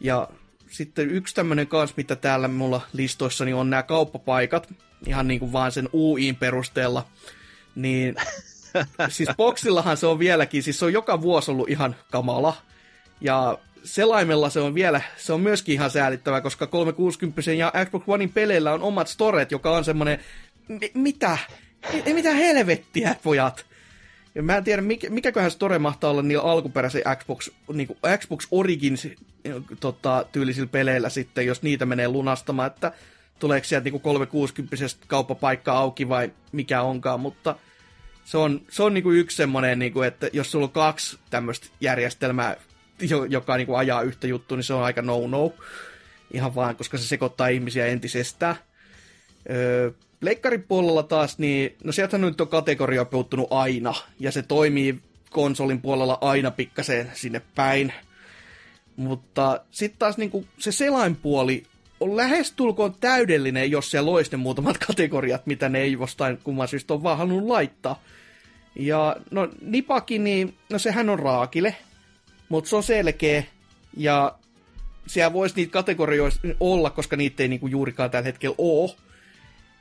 Ja 0.00 0.28
sitten 0.70 1.10
yksi 1.10 1.34
tämmöinen 1.34 1.66
kans, 1.66 1.96
mitä 1.96 2.16
täällä 2.16 2.48
mulla 2.48 2.80
listoissani 2.92 3.52
on 3.52 3.70
nämä 3.70 3.82
kauppapaikat, 3.82 4.74
ihan 5.06 5.28
niin 5.28 5.40
kuin 5.40 5.52
vaan 5.52 5.72
sen 5.72 5.88
UIin 5.92 6.36
perusteella, 6.36 7.06
niin 7.74 8.14
siis 9.08 9.28
boksillahan 9.36 9.96
se 9.96 10.06
on 10.06 10.18
vieläkin, 10.18 10.62
siis 10.62 10.78
se 10.78 10.84
on 10.84 10.92
joka 10.92 11.22
vuosi 11.22 11.50
ollut 11.50 11.70
ihan 11.70 11.96
kamala, 12.10 12.56
ja 13.20 13.58
selaimella 13.84 14.50
se 14.50 14.60
on 14.60 14.74
vielä, 14.74 15.00
se 15.16 15.32
on 15.32 15.40
myöskin 15.40 15.72
ihan 15.72 15.90
säälittävä, 15.90 16.40
koska 16.40 16.66
360 16.66 17.52
ja 17.52 17.72
Xbox 17.84 18.02
Onein 18.06 18.32
peleillä 18.32 18.72
on 18.72 18.82
omat 18.82 19.08
storet, 19.08 19.50
joka 19.50 19.70
on 19.70 19.84
semmoinen, 19.84 20.18
mi- 20.68 20.92
mitä? 20.94 21.38
Mi- 21.92 22.14
mitä 22.14 22.34
helvettiä, 22.34 23.16
pojat? 23.22 23.66
Ja 24.34 24.42
mä 24.42 24.56
en 24.56 24.64
tiedä, 24.64 24.82
mikä, 24.82 25.10
mikäköhän 25.10 25.50
store 25.50 25.78
mahtaa 25.78 26.10
olla 26.10 26.22
niillä 26.22 26.42
alkuperäisen 26.42 27.02
Xbox, 27.16 27.48
niin 27.72 27.88
Xbox 28.18 28.46
Origins 28.50 29.08
tota, 29.80 30.26
tyylisillä 30.32 30.68
peleillä 30.72 31.08
sitten, 31.08 31.46
jos 31.46 31.62
niitä 31.62 31.86
menee 31.86 32.08
lunastamaan, 32.08 32.66
että 32.66 32.92
tuleeko 33.38 33.64
sieltä 33.64 33.90
niin 33.90 34.00
360 34.00 34.76
kauppapaikka 35.06 35.72
auki 35.72 36.08
vai 36.08 36.32
mikä 36.52 36.82
onkaan, 36.82 37.20
mutta 37.20 37.54
se 38.28 38.38
on, 38.38 38.60
se 38.70 38.82
on 38.82 38.94
niinku 38.94 39.10
yksi 39.10 39.36
semmoinen, 39.36 39.78
niinku, 39.78 40.02
että 40.02 40.30
jos 40.32 40.50
sulla 40.50 40.64
on 40.64 40.72
kaksi 40.72 41.18
tämmöistä 41.30 41.66
järjestelmää, 41.80 42.56
jo- 43.00 43.24
joka 43.24 43.56
niinku 43.56 43.74
ajaa 43.74 44.02
yhtä 44.02 44.26
juttua, 44.26 44.56
niin 44.56 44.64
se 44.64 44.74
on 44.74 44.82
aika 44.82 45.02
no-no. 45.02 45.54
Ihan 46.32 46.54
vaan, 46.54 46.76
koska 46.76 46.98
se 46.98 47.06
sekoittaa 47.06 47.48
ihmisiä 47.48 47.86
entisestään. 47.86 48.56
Öö, 49.50 49.90
Leikkarin 50.20 50.62
puolella 50.62 51.02
taas, 51.02 51.38
niin 51.38 51.76
no 51.84 51.92
sieltähän 51.92 52.20
nyt 52.20 52.40
on 52.40 52.48
kategoria 52.48 53.04
puuttunut 53.04 53.48
aina, 53.50 53.94
ja 54.20 54.32
se 54.32 54.42
toimii 54.42 55.00
konsolin 55.30 55.82
puolella 55.82 56.18
aina 56.20 56.50
pikkasen 56.50 57.10
sinne 57.14 57.42
päin. 57.54 57.92
Mutta 58.96 59.60
sitten 59.70 59.98
taas 59.98 60.18
niinku 60.18 60.44
se 60.58 60.72
selainpuoli 60.72 61.62
on 62.00 62.16
lähestulkoon 62.16 62.94
täydellinen, 63.00 63.70
jos 63.70 63.90
siellä 63.90 64.10
olisi 64.10 64.30
ne 64.30 64.36
muutamat 64.36 64.78
kategoriat, 64.86 65.46
mitä 65.46 65.68
ne 65.68 65.80
ei 65.80 65.92
jostain 65.92 66.38
kumman 66.44 66.68
syystä 66.68 66.94
on 66.94 67.02
vaan 67.02 67.18
halunnut 67.18 67.48
laittaa. 67.48 68.02
Ja 68.78 69.16
no 69.30 69.48
Nipaki, 69.60 70.18
niin 70.18 70.54
no 70.70 70.78
sehän 70.78 71.08
on 71.08 71.18
raakile, 71.18 71.76
mutta 72.48 72.70
se 72.70 72.76
on 72.76 72.82
selkeä, 72.82 73.42
ja 73.96 74.34
siellä 75.06 75.32
voisi 75.32 75.56
niitä 75.56 75.72
kategorioita 75.72 76.38
olla, 76.60 76.90
koska 76.90 77.16
niitä 77.16 77.42
ei 77.42 77.48
niinku 77.48 77.66
juurikaan 77.66 78.10
tällä 78.10 78.26
hetkellä 78.26 78.54
ole. 78.58 78.90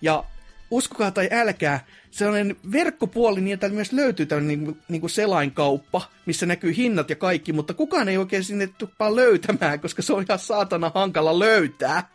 Ja 0.01 0.23
uskokaa 0.71 1.11
tai 1.11 1.29
älkää, 1.31 1.85
sellainen 2.11 2.57
verkkopuoli, 2.71 3.41
niin 3.41 3.53
että 3.53 3.69
myös 3.69 3.93
löytyy 3.93 4.25
tämmöinen 4.25 4.63
niin, 4.63 4.81
niin 4.89 5.01
kuin 5.01 5.11
selainkauppa, 5.11 6.01
missä 6.25 6.45
näkyy 6.45 6.75
hinnat 6.77 7.09
ja 7.09 7.15
kaikki, 7.15 7.53
mutta 7.53 7.73
kukaan 7.73 8.09
ei 8.09 8.17
oikein 8.17 8.43
sinne 8.43 8.69
tuppaa 8.77 9.15
löytämään, 9.15 9.79
koska 9.79 10.01
se 10.01 10.13
on 10.13 10.23
ihan 10.29 10.39
saatana 10.39 10.91
hankala 10.95 11.39
löytää. 11.39 12.09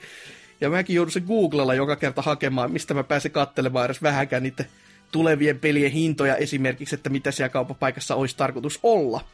Ja 0.60 0.70
mäkin 0.70 0.96
joudun 0.96 1.12
se 1.12 1.20
Googlella 1.20 1.74
joka 1.74 1.96
kerta 1.96 2.22
hakemaan, 2.22 2.72
mistä 2.72 2.94
mä 2.94 3.04
pääsen 3.04 3.30
kattelemaan 3.30 3.84
edes 3.84 4.02
vähänkään 4.02 4.42
niiden 4.42 4.66
tulevien 5.12 5.58
pelien 5.58 5.92
hintoja 5.92 6.36
esimerkiksi, 6.36 6.94
että 6.94 7.10
mitä 7.10 7.30
siellä 7.30 7.48
kauppapaikassa 7.48 8.14
olisi 8.14 8.36
tarkoitus 8.36 8.80
olla. 8.82 9.24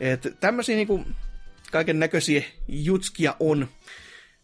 Et 0.00 0.36
tämmöisiä 0.40 0.76
niinku 0.76 1.04
kaiken 1.72 1.98
näköisiä 1.98 2.42
jutskia 2.68 3.36
on. 3.40 3.68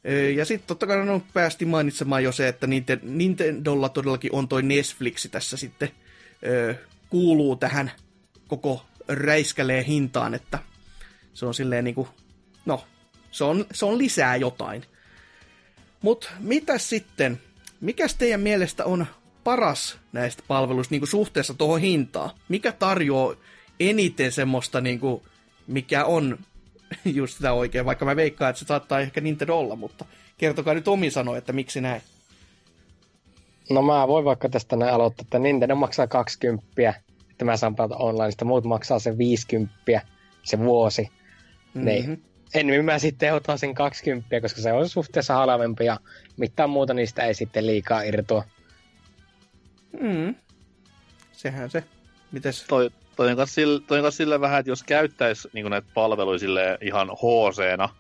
Ö, 0.09 0.31
Ja 0.31 0.45
sitten 0.45 0.67
totta 0.67 0.87
kai 0.87 1.05
no, 1.07 1.23
päästi 1.33 1.65
mainitsemaan 1.65 2.25
jo 2.25 2.33
se, 2.33 2.49
että 2.49 2.67
Ninten- 2.67 3.01
Nintendolla 3.03 3.89
todellakin 3.89 4.35
on 4.35 4.49
toi 4.49 4.63
Netflix 4.63 5.31
tässä 5.31 5.57
sitten 5.57 5.89
ö, 6.47 6.75
kuuluu 7.11 7.57
tähän 7.57 7.91
koko 8.49 8.87
räiskäleen 9.09 9.85
hintaan, 9.85 10.35
että 10.35 10.59
se 11.35 11.47
on 11.47 11.55
silleen 11.55 11.85
niinku, 11.85 12.09
no, 12.67 12.85
se 13.31 13.45
on, 13.45 13.67
se 13.73 13.85
on 13.85 13.99
lisää 13.99 14.37
jotain. 14.37 14.85
Mutta 16.03 16.31
mitä 16.41 16.79
sitten, 16.79 17.41
mikäs 17.81 18.15
teidän 18.15 18.41
mielestä 18.41 18.85
on 18.85 19.07
paras 19.45 19.99
näistä 20.13 20.43
palveluista 20.49 20.93
niinku 20.93 21.07
suhteessa 21.07 21.55
tuohon 21.55 21.81
hintaan? 21.81 22.31
Mikä 22.49 22.73
tarjoaa 22.73 23.35
eniten 23.81 24.33
semmoista, 24.33 24.81
niinku, 24.81 25.23
mikä 25.67 26.05
on 26.05 26.39
just 27.05 27.37
sitä 27.37 27.53
oikein, 27.53 27.85
vaikka 27.85 28.05
mä 28.05 28.17
veikkaan, 28.17 28.51
että 28.51 28.61
se 28.61 28.67
saattaa 28.67 29.01
ehkä 29.01 29.21
Nintendo 29.21 29.59
olla, 29.59 29.77
mutta 29.77 30.05
kertokaa 30.39 30.75
nyt 30.75 30.89
omin 30.89 31.13
sanoin, 31.13 31.39
että 31.39 31.53
miksi 31.53 31.81
näin. 31.81 32.03
No 33.71 33.83
mä 33.83 34.09
voin 34.09 34.25
vaikka 34.25 34.49
tästä 34.49 34.77
näin 34.77 34.95
aloittaa, 34.95 35.25
että 35.25 35.39
Nintendo 35.39 35.75
maksaa 35.75 36.07
20, 36.07 36.95
että 37.31 37.45
mä 37.45 37.57
saan 37.57 37.77
pelata 37.77 37.97
onlineista, 37.97 38.45
muut 38.45 38.65
maksaa 38.65 38.99
se 38.99 39.19
50 39.19 39.75
se 40.43 40.59
vuosi. 40.59 41.03
Mm-hmm. 41.03 41.85
Niin. 41.85 42.25
Ennemmin 42.55 42.85
mä 42.85 42.99
sitten 42.99 43.35
otan 43.35 43.59
sen 43.59 43.75
20, 43.75 44.41
koska 44.41 44.61
se 44.61 44.73
on 44.73 44.89
suhteessa 44.89 45.35
halvempi 45.35 45.85
ja 45.85 46.01
mitään 46.37 46.71
muuta 46.71 46.95
niistä 46.95 47.23
ei 47.23 47.35
sitten 47.35 47.67
liikaa 47.67 48.03
irtoa. 48.03 48.45
Mm. 50.01 50.35
Sehän 51.33 51.71
se. 51.71 51.85
Mites? 52.33 52.65
Toi, 52.69 52.91
toi 53.17 53.31
on 53.33 53.47
sille, 53.47 53.81
toi 53.87 54.01
on 54.01 54.13
sille 54.13 54.41
vähän, 54.41 54.61
että 54.61 54.71
jos 54.71 54.83
käyttäisi 54.83 55.49
niin 55.53 55.71
näitä 55.71 55.89
palveluja 55.95 56.39
silleen 56.39 56.79
ihan 56.81 57.09
hc 57.09 57.91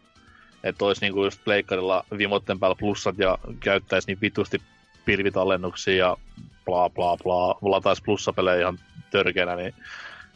että 0.64 0.84
olisi 0.84 1.00
niin 1.00 1.24
just 1.24 1.44
pleikkarilla 1.44 2.04
vimotten 2.18 2.60
päällä 2.60 2.76
plussat 2.78 3.18
ja 3.18 3.38
käyttäisi 3.60 4.06
niin 4.06 4.20
vitusti 4.20 4.62
pilvitallennuksia 5.04 5.96
ja 5.96 6.16
bla 6.64 6.90
bla 6.90 7.16
bla, 7.16 7.58
lataisi 7.62 8.02
plussapelejä 8.02 8.60
ihan 8.60 8.78
törkeänä, 9.10 9.56
niin 9.56 9.74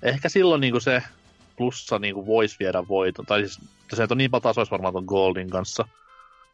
ehkä 0.02 0.28
silloin 0.28 0.60
niin 0.60 0.80
se 0.80 1.02
plussa 1.56 1.98
niin 1.98 2.26
voisi 2.26 2.56
viedä 2.60 2.88
voiton. 2.88 3.26
Tai 3.26 3.40
siis 3.40 3.60
se 3.94 4.06
on 4.10 4.18
niin 4.18 4.30
paljon 4.30 4.42
tasoissa 4.42 4.70
varmaan 4.70 4.94
ton 4.94 5.04
Goldin 5.04 5.50
kanssa, 5.50 5.88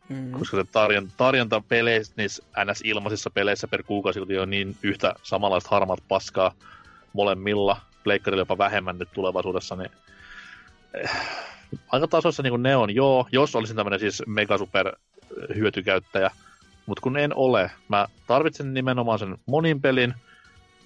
Mm. 0.09 0.33
koska 0.33 0.57
se 0.57 0.65
tarjon, 0.73 1.09
tarjonta 1.17 1.63
peleissä, 1.69 2.15
niissä 2.17 2.43
NS-ilmaisissa 2.65 3.31
peleissä 3.35 3.69
per 3.69 3.83
kuukausi 3.83 4.21
on 4.39 4.51
niin 4.51 4.77
yhtä 4.83 5.15
samanlaista 5.23 5.71
harmaat 5.71 6.03
paskaa 6.09 6.55
molemmilla, 7.13 7.81
pleikkarilla 8.05 8.41
jopa 8.41 8.59
vähemmän 8.59 8.99
nyt 8.99 9.09
tulevaisuudessa, 9.13 9.77
niin 9.77 9.91
eh, 10.95 11.11
aika 11.89 12.09
tasoissa 12.09 12.43
niin 12.43 12.63
ne 12.63 12.77
on, 12.77 12.95
joo, 12.95 13.27
jos 13.33 13.57
olisin 13.57 13.77
tämmöinen 13.77 14.01
siis 14.01 14.23
mega 14.27 14.59
super 14.59 14.93
hyötykäyttäjä, 15.55 16.31
mutta 16.87 17.03
kun 17.03 17.17
en 17.17 17.37
ole, 17.37 17.71
mä 17.89 18.09
tarvitsen 18.27 18.75
nimenomaan 18.75 19.19
sen 19.19 19.39
monin 19.47 19.81
pelin, 19.81 20.15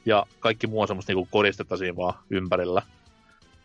ja 0.06 0.26
kaikki 0.40 0.66
muu 0.66 0.80
on 0.80 0.88
semmoista 0.88 1.12
niin 1.12 1.28
koristetta 1.30 1.76
siinä 1.76 1.96
vaan 1.96 2.14
ympärillä. 2.30 2.82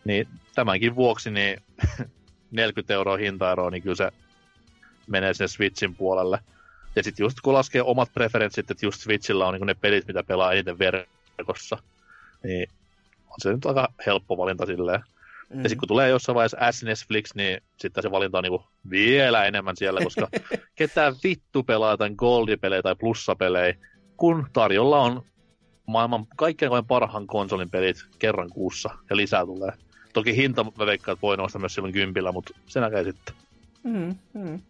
Niin 0.06 0.28
tämänkin 0.56 0.96
vuoksi 0.96 1.32
niin 1.32 1.62
40 2.52 2.94
euroa 2.94 3.18
hintaeroa, 3.18 3.70
niin 3.70 3.84
kyllä 3.84 3.96
se 3.96 4.12
menee 5.08 5.34
sen 5.34 5.50
Switchin 5.50 5.96
puolelle. 5.96 6.40
Ja 6.96 7.04
sitten 7.04 7.24
just 7.24 7.38
kun 7.42 7.54
laskee 7.54 7.82
omat 7.82 8.14
preferenssit, 8.14 8.72
että 8.72 8.86
just 8.86 9.02
Switchillä 9.02 9.48
on 9.48 9.54
niin 9.54 9.68
ne 9.68 9.74
pelit, 9.74 10.08
mitä 10.08 10.24
pelaa 10.24 10.54
eniten 10.54 10.80
verkossa, 10.80 11.78
niin 12.44 12.70
on 13.28 13.36
se 13.42 13.54
nyt 13.54 13.66
aika 13.66 13.94
helppo 14.06 14.38
valinta 14.38 14.66
silleen. 14.66 15.04
Mm. 15.50 15.64
Ja 15.64 15.70
sitten 15.70 15.78
kun 15.78 15.88
tulee 15.88 16.10
jossain 16.10 16.36
vaiheessa 16.36 16.72
S-Netflix, 16.72 17.36
niin 17.36 17.62
sitten 17.78 18.04
se 18.04 18.12
valinta 18.12 18.38
on 18.38 18.44
niinku 18.44 18.64
vielä 18.90 19.46
enemmän 19.46 19.78
siellä, 19.78 20.02
koska 20.04 20.28
ketään 20.76 21.16
vittu 21.24 21.64
pelaa 21.64 21.92
jotain 21.92 22.14
Goldie-pelejä 22.18 22.82
tai 22.82 22.96
plussapelejä, 22.96 23.76
kun 24.18 24.48
tarjolla 24.54 25.00
on 25.00 25.24
maailman 25.86 26.26
kaikkein 26.36 26.72
parhaan 26.88 27.28
konsolin 27.28 27.70
pelit 27.70 28.06
kerran 28.20 28.50
kuussa 28.50 28.90
ja 29.10 29.16
lisää 29.16 29.46
tulee. 29.46 29.72
Toki 30.14 30.36
hinta 30.36 30.64
mä 30.64 30.86
veikkaan, 30.86 31.14
että 31.14 31.22
voi 31.22 31.38
nousta 31.38 31.60
myös 31.60 31.74
silloin 31.74 31.94
kympillä, 31.94 32.32
mutta 32.32 32.54
se 32.66 32.80
näkee 32.80 33.04
sitten. 33.04 33.36
Mm, 33.84 34.16
mm. 34.34 34.62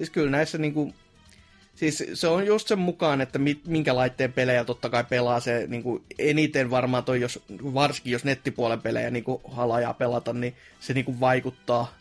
Siis 0.00 0.10
kyllä 0.10 0.30
näissä 0.30 0.58
niinku, 0.58 0.94
siis 1.74 2.04
se 2.14 2.28
on 2.28 2.46
just 2.46 2.68
sen 2.68 2.78
mukaan, 2.78 3.20
että 3.20 3.38
mit, 3.38 3.66
minkä 3.66 3.96
laitteen 3.96 4.32
pelejä 4.32 4.64
totta 4.64 4.88
kai 4.88 5.04
pelaa 5.04 5.40
se 5.40 5.64
niinku 5.68 6.04
eniten 6.18 6.70
varmaan 6.70 7.04
toi, 7.04 7.20
jos, 7.20 7.42
varsinkin 7.74 8.12
jos 8.12 8.24
nettipuolen 8.24 8.80
pelejä 8.80 9.10
niinku 9.10 9.40
halajaa 9.48 9.94
pelata, 9.94 10.32
niin 10.32 10.54
se 10.80 10.94
niinku 10.94 11.20
vaikuttaa. 11.20 11.94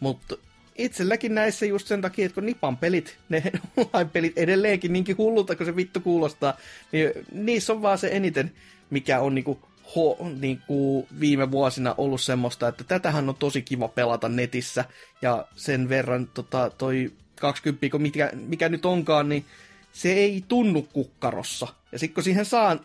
Mutta 0.00 0.36
itselläkin 0.78 1.34
näissä 1.34 1.66
just 1.66 1.86
sen 1.86 2.02
takia, 2.02 2.26
että 2.26 2.34
kun 2.34 2.46
Nipan 2.46 2.76
pelit, 2.76 3.16
ne 3.28 3.42
online-pelit 3.76 4.38
edelleenkin 4.38 4.92
niinkin 4.92 5.18
hullulta, 5.18 5.56
kun 5.56 5.66
se 5.66 5.76
vittu 5.76 6.00
kuulostaa, 6.00 6.56
niin 6.92 7.10
niissä 7.32 7.72
on 7.72 7.82
vaan 7.82 7.98
se 7.98 8.08
eniten, 8.12 8.52
mikä 8.90 9.20
on 9.20 9.34
niinku 9.34 9.58
ho, 9.96 10.18
niin 10.40 10.60
kuin 10.66 11.06
viime 11.20 11.50
vuosina 11.50 11.94
ollut 11.98 12.20
semmoista, 12.20 12.68
että 12.68 12.84
tätähän 12.84 13.28
on 13.28 13.34
tosi 13.34 13.62
kiva 13.62 13.88
pelata 13.88 14.28
netissä, 14.28 14.84
ja 15.22 15.46
sen 15.54 15.88
verran 15.88 16.28
tota, 16.34 16.70
toi 16.78 17.12
20, 17.40 17.98
mikä, 17.98 18.30
mikä 18.34 18.68
nyt 18.68 18.86
onkaan, 18.86 19.28
niin 19.28 19.44
se 19.92 20.12
ei 20.12 20.44
tunnu 20.48 20.82
kukkarossa. 20.82 21.66
Ja 21.92 21.98
sitten 21.98 22.14
kun 22.14 22.24
siihen 22.24 22.44
saa 22.44 22.76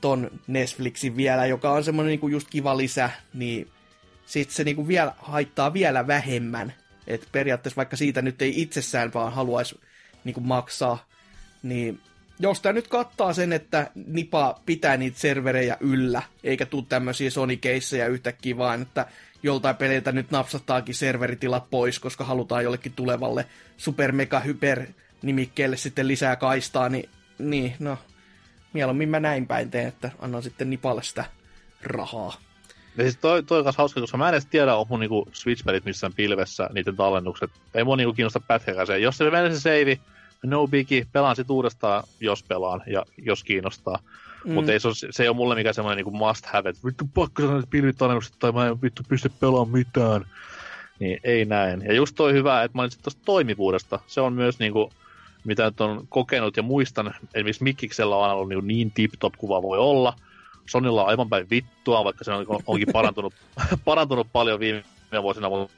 ton 0.00 0.30
Netflixin 0.46 1.16
vielä, 1.16 1.46
joka 1.46 1.72
on 1.72 1.84
semmoinen 1.84 2.10
niinku 2.10 2.28
just 2.28 2.48
kiva 2.50 2.76
lisä, 2.76 3.10
niin 3.34 3.68
sitten 4.26 4.56
se 4.56 4.64
niinku 4.64 4.88
vielä 4.88 5.12
haittaa 5.18 5.72
vielä 5.72 6.06
vähemmän. 6.06 6.74
Et 7.06 7.28
periaatteessa 7.32 7.76
vaikka 7.76 7.96
siitä 7.96 8.22
nyt 8.22 8.42
ei 8.42 8.62
itsessään 8.62 9.14
vaan 9.14 9.32
haluaisi 9.32 9.80
niinku 10.24 10.40
maksaa, 10.40 11.06
niin 11.62 12.00
jos 12.40 12.60
tämä 12.60 12.72
nyt 12.72 12.88
kattaa 12.88 13.32
sen, 13.32 13.52
että 13.52 13.90
Nipa 13.94 14.60
pitää 14.66 14.96
niitä 14.96 15.18
serverejä 15.18 15.76
yllä, 15.80 16.22
eikä 16.44 16.66
tule 16.66 16.84
tämmöisiä 16.88 17.30
sony 17.30 17.58
yhtäkkiä 18.10 18.56
vaan, 18.56 18.82
että 18.82 19.06
joltain 19.42 19.76
peliltä 19.76 20.12
nyt 20.12 20.30
napsattaakin 20.30 20.94
serveritilat 20.94 21.70
pois, 21.70 21.98
koska 21.98 22.24
halutaan 22.24 22.64
jollekin 22.64 22.92
tulevalle 22.92 23.46
super 23.76 24.12
mega 24.12 24.40
hyper 24.40 24.86
nimikkeelle 25.22 25.76
sitten 25.76 26.08
lisää 26.08 26.36
kaistaa, 26.36 26.88
niin, 26.88 27.08
niin 27.38 27.74
no, 27.78 27.98
mieluummin 28.72 29.08
mä 29.08 29.20
näin 29.20 29.46
päin 29.46 29.70
teen, 29.70 29.88
että 29.88 30.10
annan 30.18 30.42
sitten 30.42 30.70
Nipalle 30.70 31.02
sitä 31.02 31.24
rahaa. 31.82 32.34
Ja 32.96 33.04
siis 33.04 33.16
toi, 33.16 33.42
toi 33.42 33.58
on 33.58 33.72
hauska, 33.76 34.00
koska 34.00 34.16
mä 34.16 34.28
en 34.28 34.34
edes 34.34 34.46
tiedä, 34.46 34.76
on 34.76 34.86
mun 34.88 35.00
niinku 35.00 35.28
Switch-pelit 35.32 35.84
missään 35.84 36.12
pilvessä, 36.12 36.70
niiden 36.72 36.96
tallennukset. 36.96 37.50
Ei 37.74 37.84
mua 37.84 37.96
niinku 37.96 38.12
kiinnosta 38.12 38.40
pätkäkään 38.40 38.86
se. 38.86 38.98
Jos 38.98 39.18
se 39.18 39.30
menee 39.30 39.54
se 39.54 39.60
save, 39.60 39.98
no 40.44 40.68
biggie, 40.68 41.06
pelaan 41.12 41.36
sit 41.36 41.50
uudestaan, 41.50 42.04
jos 42.20 42.42
pelaan 42.42 42.82
ja 42.86 43.04
jos 43.16 43.44
kiinnostaa. 43.44 43.98
Mm. 44.44 44.52
Mutta 44.52 44.72
ei 44.72 44.80
se, 44.80 44.88
ole, 44.88 44.94
se 45.10 45.22
ei 45.22 45.28
ole 45.28 45.36
mulle 45.36 45.54
mikään 45.54 45.74
semmoinen 45.74 45.96
niinku 45.96 46.26
must 46.26 46.46
have, 46.46 46.70
että 46.70 46.82
vittu 46.86 47.04
pakko 47.14 47.42
sanoa 47.42 47.62
pilvitallennukset 47.70 48.34
tai 48.38 48.52
mä 48.52 48.66
en 48.66 48.82
vittu 48.82 49.02
pysty 49.08 49.32
pelaamaan 49.40 49.78
mitään. 49.78 50.24
Niin 50.98 51.20
ei 51.24 51.44
näin. 51.44 51.82
Ja 51.82 51.94
just 51.94 52.16
toi 52.16 52.32
hyvä, 52.32 52.62
että 52.62 52.76
mainitsit 52.76 53.02
tuosta 53.02 53.22
toimivuudesta. 53.24 54.00
Se 54.06 54.20
on 54.20 54.32
myös 54.32 54.58
niinku, 54.58 54.92
mitä 55.44 55.64
nyt 55.64 55.80
on 55.80 56.06
kokenut 56.08 56.56
ja 56.56 56.62
muistan, 56.62 57.14
esimerkiksi 57.34 57.64
Mikkiksellä 57.64 58.16
on 58.16 58.30
ollut 58.30 58.48
niin, 58.48 58.66
niin 58.66 58.90
tip-top 58.90 59.32
kuva 59.38 59.62
voi 59.62 59.78
olla. 59.78 60.14
Sonilla 60.66 61.02
on 61.02 61.08
aivan 61.08 61.28
päin 61.28 61.50
vittua, 61.50 62.04
vaikka 62.04 62.24
se 62.24 62.32
on, 62.32 62.46
onkin 62.66 62.88
parantunut, 62.92 63.34
parantunut 63.84 64.26
paljon 64.32 64.60
viime 64.60 64.82
vuosina, 65.22 65.48
mutta 65.48 65.72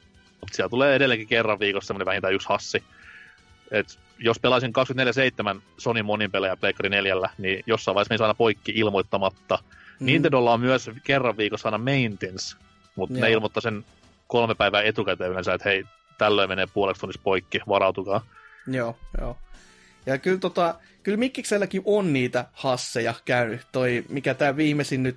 siellä 0.53 0.69
tulee 0.69 0.95
edelleenkin 0.95 1.29
kerran 1.29 1.59
viikossa 1.59 1.87
semmoinen 1.87 2.07
vähintään 2.07 2.35
yksi 2.35 2.49
hassi. 2.49 2.85
Et 3.71 3.99
jos 4.19 4.39
pelaisin 4.39 4.73
24-7 5.57 5.61
Sony 5.79 6.03
monin 6.03 6.31
pelejä 6.31 6.57
Pleikkari 6.57 6.89
4, 6.89 7.15
niin 7.39 7.65
jossain 7.67 7.95
vaiheessa 7.95 8.15
me 8.15 8.25
aina 8.25 8.35
poikki 8.35 8.73
ilmoittamatta. 8.75 9.59
Mm. 10.01 10.07
Nintendolla 10.07 10.53
on 10.53 10.61
myös 10.61 10.91
kerran 11.05 11.37
viikossa 11.37 11.69
aina 11.69 11.79
maintenance, 11.79 12.57
mutta 12.97 13.21
ne 13.21 13.31
ilmoittaa 13.31 13.61
sen 13.61 13.85
kolme 14.27 14.55
päivää 14.55 14.83
etukäteen 14.83 15.31
yleensä, 15.31 15.55
että 15.55 15.69
hei, 15.69 15.85
tällöin 16.19 16.49
menee 16.49 16.67
puoleksi 16.75 17.01
tunnissa 17.01 17.21
poikki, 17.25 17.61
varautukaa. 17.69 18.27
Joo, 18.67 18.97
joo. 19.21 19.37
Ja 20.07 20.19
kyllä, 20.19 20.39
tota, 20.39 20.75
kyllä 21.03 21.19
Mikkikselläkin 21.19 21.83
on 21.85 22.13
niitä 22.13 22.45
hasseja 22.53 23.15
käynyt. 23.25 23.61
Toi, 23.73 24.05
mikä 24.09 24.35
tämä 24.35 24.57
viimeisin 24.57 25.03
nyt, 25.03 25.17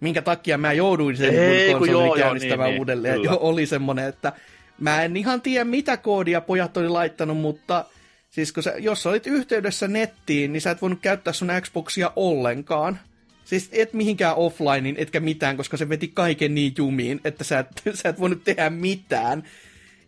minkä 0.00 0.22
takia 0.22 0.58
mä 0.58 0.72
jouduin 0.72 1.16
sen 1.16 1.34
Ei, 1.34 1.70
konsolin 1.72 1.92
joo, 1.92 2.04
joo, 2.04 2.16
käynnistämään 2.16 2.60
niin, 2.60 2.72
niin, 2.72 2.80
uudelleen. 2.80 3.14
kyllä. 3.14 3.30
jo, 3.30 3.38
oli 3.40 3.66
semmonen, 3.66 4.08
että 4.08 4.32
mä 4.80 5.02
en 5.02 5.16
ihan 5.16 5.42
tiedä 5.42 5.64
mitä 5.64 5.96
koodia 5.96 6.40
pojat 6.40 6.76
oli 6.76 6.88
laittanut, 6.88 7.36
mutta 7.36 7.84
siis 8.30 8.52
kun 8.52 8.62
sä, 8.62 8.74
jos 8.78 9.06
olit 9.06 9.26
yhteydessä 9.26 9.88
nettiin, 9.88 10.52
niin 10.52 10.60
sä 10.60 10.70
et 10.70 10.82
voinut 10.82 11.00
käyttää 11.02 11.32
sun 11.32 11.48
Xboxia 11.60 12.12
ollenkaan. 12.16 12.98
Siis 13.44 13.68
et 13.72 13.92
mihinkään 13.92 14.36
offlinein, 14.36 14.94
etkä 14.98 15.20
mitään, 15.20 15.56
koska 15.56 15.76
se 15.76 15.88
veti 15.88 16.08
kaiken 16.08 16.54
niin 16.54 16.74
jumiin, 16.78 17.20
että 17.24 17.44
sä 17.44 17.58
et, 17.58 17.66
sä 18.02 18.08
et 18.08 18.20
voinut 18.20 18.44
tehdä 18.44 18.70
mitään. 18.70 19.42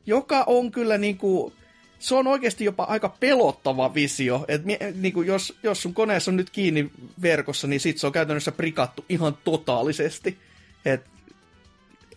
Joka 0.07 0.45
on 0.47 0.71
kyllä 0.71 0.99
niinku, 0.99 1.53
se 1.99 2.15
on 2.15 2.27
oikeasti 2.27 2.65
jopa 2.65 2.85
aika 2.85 3.09
pelottava 3.09 3.95
visio. 3.95 4.45
Et, 4.49 4.63
niinku, 4.95 5.23
jos, 5.23 5.59
jos 5.63 5.83
sun 5.83 5.95
koneessa 5.95 6.31
on 6.31 6.37
nyt 6.37 6.51
kiinni 6.51 6.91
verkossa, 7.23 7.67
niin 7.67 7.81
sit 7.81 7.99
se 7.99 8.07
on 8.07 8.13
käytännössä 8.13 8.53
prikattu 8.53 9.05
ihan 9.09 9.39
totaalisesti. 9.45 10.39
Et, 10.85 11.05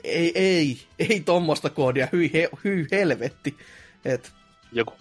ei, 0.04 0.32
ei, 0.36 0.78
ei 1.00 1.20
tommosta 1.20 1.70
koodia, 1.70 2.08
hyi, 2.12 2.34
he, 2.34 2.50
hyi 2.64 2.88
helvetti. 2.92 3.58
Et, 4.06 4.32
Joku 4.72 4.94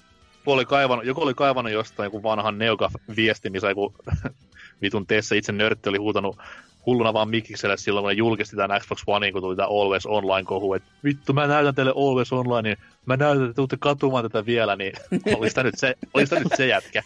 oli 0.46 0.64
kaivannut, 0.64 1.06
joku 1.06 1.22
oli 1.22 1.34
kaivannut 1.34 1.72
jostain 1.72 2.06
joku 2.06 2.22
vanhan 2.22 2.58
Neogaf-viesti, 2.58 3.50
missä 3.50 3.68
joku 3.68 3.94
vitun 4.82 5.06
Tessa 5.06 5.34
itse 5.34 5.52
nörtti 5.52 5.88
oli 5.88 5.98
huutanut 5.98 6.38
hulluna 6.86 7.12
vaan 7.12 7.28
Mikikselle 7.28 7.76
silloin, 7.76 8.02
kun 8.02 8.08
ne 8.08 8.14
julkisti 8.14 8.56
tämän 8.56 8.80
Xbox 8.80 9.02
One, 9.06 9.32
kun 9.32 9.42
tuli 9.42 9.56
tämä 9.56 9.68
Always 9.68 10.06
Online-kohu, 10.06 10.74
että 10.74 10.88
vittu, 11.04 11.32
mä 11.32 11.46
näytän 11.46 11.74
teille 11.74 11.92
Always 11.96 12.32
Online, 12.32 12.68
niin 12.68 12.78
mä 13.06 13.16
näytän, 13.16 13.44
että 13.44 13.54
tuutte 13.54 13.76
katumaan 13.80 14.24
tätä 14.24 14.46
vielä, 14.46 14.76
niin 14.76 14.92
olisi 15.36 15.54
tämä 15.54 15.64
nyt 15.64 15.78
se, 15.78 15.96
tämä 16.28 16.42
nyt 16.42 16.52
se 16.56 16.66
jätkä. 16.66 17.02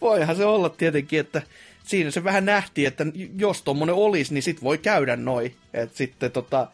voihan 0.00 0.36
se 0.36 0.44
olla 0.44 0.68
tietenkin, 0.68 1.20
että 1.20 1.42
siinä 1.84 2.10
se 2.10 2.24
vähän 2.24 2.44
nähtiin, 2.44 2.88
että 2.88 3.06
jos 3.36 3.62
tommonen 3.62 3.94
olisi, 3.94 4.34
niin 4.34 4.42
sit 4.42 4.62
voi 4.62 4.78
käydä 4.78 5.16
noin. 5.16 5.56
Että 5.74 5.96
sitten 5.96 6.32
tota, 6.32 6.68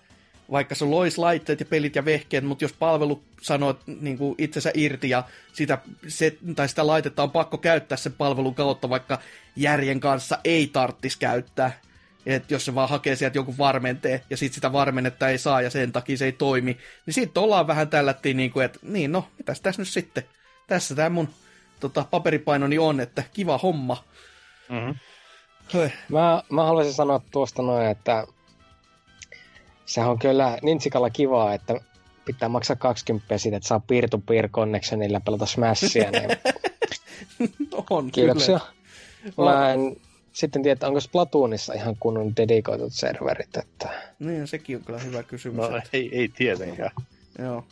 vaikka 0.50 0.74
se 0.74 0.84
lois 0.84 1.18
laitteet 1.18 1.60
ja 1.60 1.66
pelit 1.66 1.96
ja 1.96 2.04
vehkeet, 2.04 2.44
mutta 2.44 2.64
jos 2.64 2.72
palvelu 2.72 3.22
sanoo 3.42 3.78
niin 4.00 4.18
kuin 4.18 4.34
itsensä 4.38 4.70
irti 4.74 5.10
ja 5.10 5.24
sitä, 5.52 5.78
se, 6.08 6.36
tai 6.56 6.68
sitä 6.68 6.86
laitetta 6.86 7.22
on 7.22 7.30
pakko 7.30 7.58
käyttää 7.58 7.98
sen 7.98 8.12
palvelun 8.12 8.54
kautta, 8.54 8.90
vaikka 8.90 9.18
järjen 9.56 10.00
kanssa 10.00 10.38
ei 10.44 10.66
tarttis 10.66 11.16
käyttää, 11.16 11.80
että 12.26 12.54
jos 12.54 12.64
se 12.64 12.74
vaan 12.74 12.88
hakee 12.88 13.16
sieltä 13.16 13.38
joku 13.38 13.54
varmenteen 13.58 14.20
ja 14.30 14.36
sitten 14.36 14.54
sitä 14.54 14.72
varmennetta 14.72 15.28
ei 15.28 15.38
saa 15.38 15.62
ja 15.62 15.70
sen 15.70 15.92
takia 15.92 16.16
se 16.16 16.24
ei 16.24 16.32
toimi, 16.32 16.78
niin 17.06 17.14
sitten 17.14 17.42
ollaan 17.42 17.66
vähän 17.66 17.88
tällättiin 17.88 18.36
niin 18.36 18.50
kuin, 18.50 18.64
että 18.64 18.78
niin 18.82 19.12
no, 19.12 19.28
mitäs 19.38 19.60
tässä 19.60 19.82
nyt 19.82 19.88
sitten? 19.88 20.24
Tässä 20.66 20.94
tämä 20.94 21.08
mun 21.08 21.28
tota, 21.80 22.04
paperipainoni 22.10 22.78
on, 22.78 23.00
että 23.00 23.22
kiva 23.32 23.58
homma. 23.58 24.04
Mm-hmm. 24.68 24.94
Mä, 26.08 26.42
mä 26.50 26.64
haluaisin 26.64 26.94
sanoa 26.94 27.20
tuosta 27.30 27.62
noin, 27.62 27.86
että 27.86 28.26
sehän 29.86 30.10
on 30.10 30.18
kyllä 30.18 30.58
Nintsikalla 30.62 31.10
kivaa, 31.10 31.54
että 31.54 31.80
pitää 32.24 32.48
maksaa 32.48 32.76
20 32.76 33.38
siitä, 33.38 33.56
että 33.56 33.68
saa 33.68 33.80
peer-to-peer 33.80 34.48
connectionilla 34.48 35.20
pelata 35.20 35.46
Smashia, 35.46 36.10
niin 36.10 36.30
on 37.90 38.10
kiitoksia. 38.10 38.60
kyllä. 39.36 39.50
Mä 39.50 39.72
en 39.72 39.96
sitten 40.32 40.62
tiedä, 40.62 40.72
että 40.72 40.86
onko 40.86 41.00
Splatoonissa 41.00 41.74
ihan 41.74 41.96
kunnon 42.00 42.36
dedikoitut 42.36 42.92
serverit, 42.92 43.56
että 43.56 43.88
Niin, 44.18 44.46
sekin 44.46 44.76
on 44.76 44.84
kyllä 44.84 44.98
hyvä 44.98 45.22
kysymys. 45.22 45.70
No 45.70 45.76
että, 45.76 45.90
ei, 45.92 46.18
ei 46.18 46.28
tietenkään. 46.28 46.90
joo. 47.38 47.64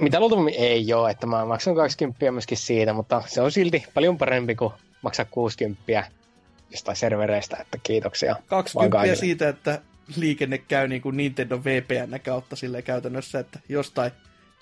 Mitä 0.00 0.20
luultavasti 0.20 0.58
ei 0.58 0.94
ole, 0.94 1.10
että 1.10 1.26
mä 1.26 1.44
maksan 1.44 1.74
20 1.74 2.32
myöskin 2.32 2.58
siitä, 2.58 2.92
mutta 2.92 3.22
se 3.26 3.40
on 3.40 3.52
silti 3.52 3.84
paljon 3.94 4.18
parempi 4.18 4.54
kuin 4.54 4.72
maksaa 5.02 5.26
60 5.30 6.04
jostain 6.70 6.96
servereistä, 6.96 7.56
että 7.60 7.78
kiitoksia. 7.82 8.32
vaan 8.32 8.44
20 8.48 8.96
kaikille. 8.96 9.16
siitä, 9.16 9.48
että 9.48 9.80
liikenne 10.16 10.58
käy 10.58 10.88
niin 10.88 11.02
kuin 11.02 11.16
Nintendo 11.16 11.60
VPN 11.64 12.20
kautta 12.24 12.56
silleen 12.56 12.84
käytännössä, 12.84 13.38
että 13.38 13.60
jostain 13.68 14.12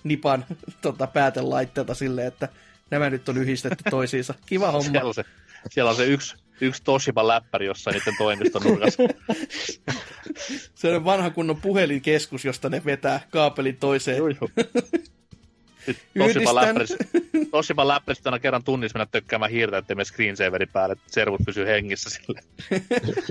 nipan 0.05 0.45
tota, 0.83 1.07
päätelaitteelta 1.07 1.95
silleen, 1.95 2.27
että 2.27 2.49
nämä 2.91 3.11
nyt 3.11 3.29
on 3.29 3.39
yhdistetty 3.39 3.85
toisiinsa. 3.91 4.35
Kiva 4.47 4.70
homma. 4.73 4.91
Siellä 4.91 5.09
on 5.09 5.15
se, 5.15 5.25
siellä 5.70 5.91
on 5.91 5.97
se 5.97 6.07
yksi, 6.07 6.37
yksi 6.60 6.82
Toshiba-läppäri 6.85 7.66
jossain 7.66 7.94
niiden 7.94 8.14
toimiston 8.18 8.62
nurkassa. 8.62 9.02
Se 10.74 10.97
on 10.97 11.05
vanha 11.05 11.30
kunnon 11.30 11.60
puhelinkeskus, 11.60 12.44
josta 12.44 12.68
ne 12.68 12.82
vetää 12.85 13.20
kaapelin 13.30 13.76
toiseen. 13.76 14.22
Sitten 15.86 16.22
Yhdistän. 16.22 16.43
Toshiba 16.44 16.55
läppäris, 16.55 16.97
Toshiba 17.51 17.89
läppäris 17.89 18.26
aina 18.26 18.39
kerran 18.39 18.64
tunnissa 18.64 18.98
mennä 18.98 19.10
tökkäämään 19.12 19.51
hiirtä, 19.51 19.78
ettei 19.78 19.97
mene 19.97 20.05
screensaveri 20.05 20.66
päälle, 20.66 20.93
että 20.93 21.05
servut 21.06 21.40
pysyy 21.47 21.66
hengissä 21.66 22.10
sille. 22.10 22.40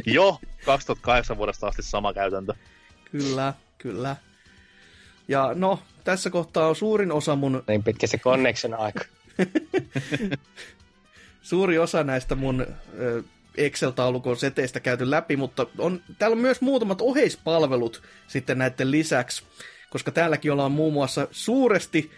jo 0.05 0.39
2008 0.65 1.37
vuodesta 1.37 1.67
asti 1.67 1.83
sama 1.83 2.13
käytäntö. 2.13 2.53
Kyllä, 3.11 3.53
kyllä. 3.77 4.15
Ja 5.27 5.51
no, 5.55 5.79
tässä 6.03 6.29
kohtaa 6.29 6.67
on 6.67 6.75
suurin 6.75 7.11
osa 7.11 7.35
mun 7.35 7.63
Niin 7.67 7.83
pitkä 7.83 8.07
se 8.07 8.17
connection 8.17 8.73
aika. 8.73 9.05
Suuri 11.47 11.77
osa 11.77 12.03
näistä 12.03 12.35
mun 12.35 12.67
Excel-taulukon 13.57 14.37
seteistä 14.37 14.79
käyty 14.79 15.09
läpi, 15.11 15.37
mutta 15.37 15.65
on, 15.77 16.01
täällä 16.17 16.35
on 16.35 16.41
myös 16.41 16.61
muutamat 16.61 17.01
oheispalvelut 17.01 18.03
sitten 18.27 18.57
näiden 18.57 18.91
lisäksi, 18.91 19.43
koska 19.89 20.11
täälläkin 20.11 20.51
ollaan 20.51 20.71
muun 20.71 20.93
muassa 20.93 21.27
suuresti 21.31 22.11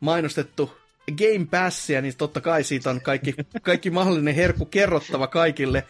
mainostettu 0.00 0.78
Game 1.18 1.46
Passia, 1.50 2.02
niin 2.02 2.16
totta 2.16 2.40
kai 2.40 2.64
siitä 2.64 2.90
on 2.90 3.00
kaikki, 3.00 3.34
kaikki 3.62 3.90
mahdollinen 3.90 4.34
herkku 4.34 4.64
kerrottava 4.64 5.26
kaikille. 5.26 5.84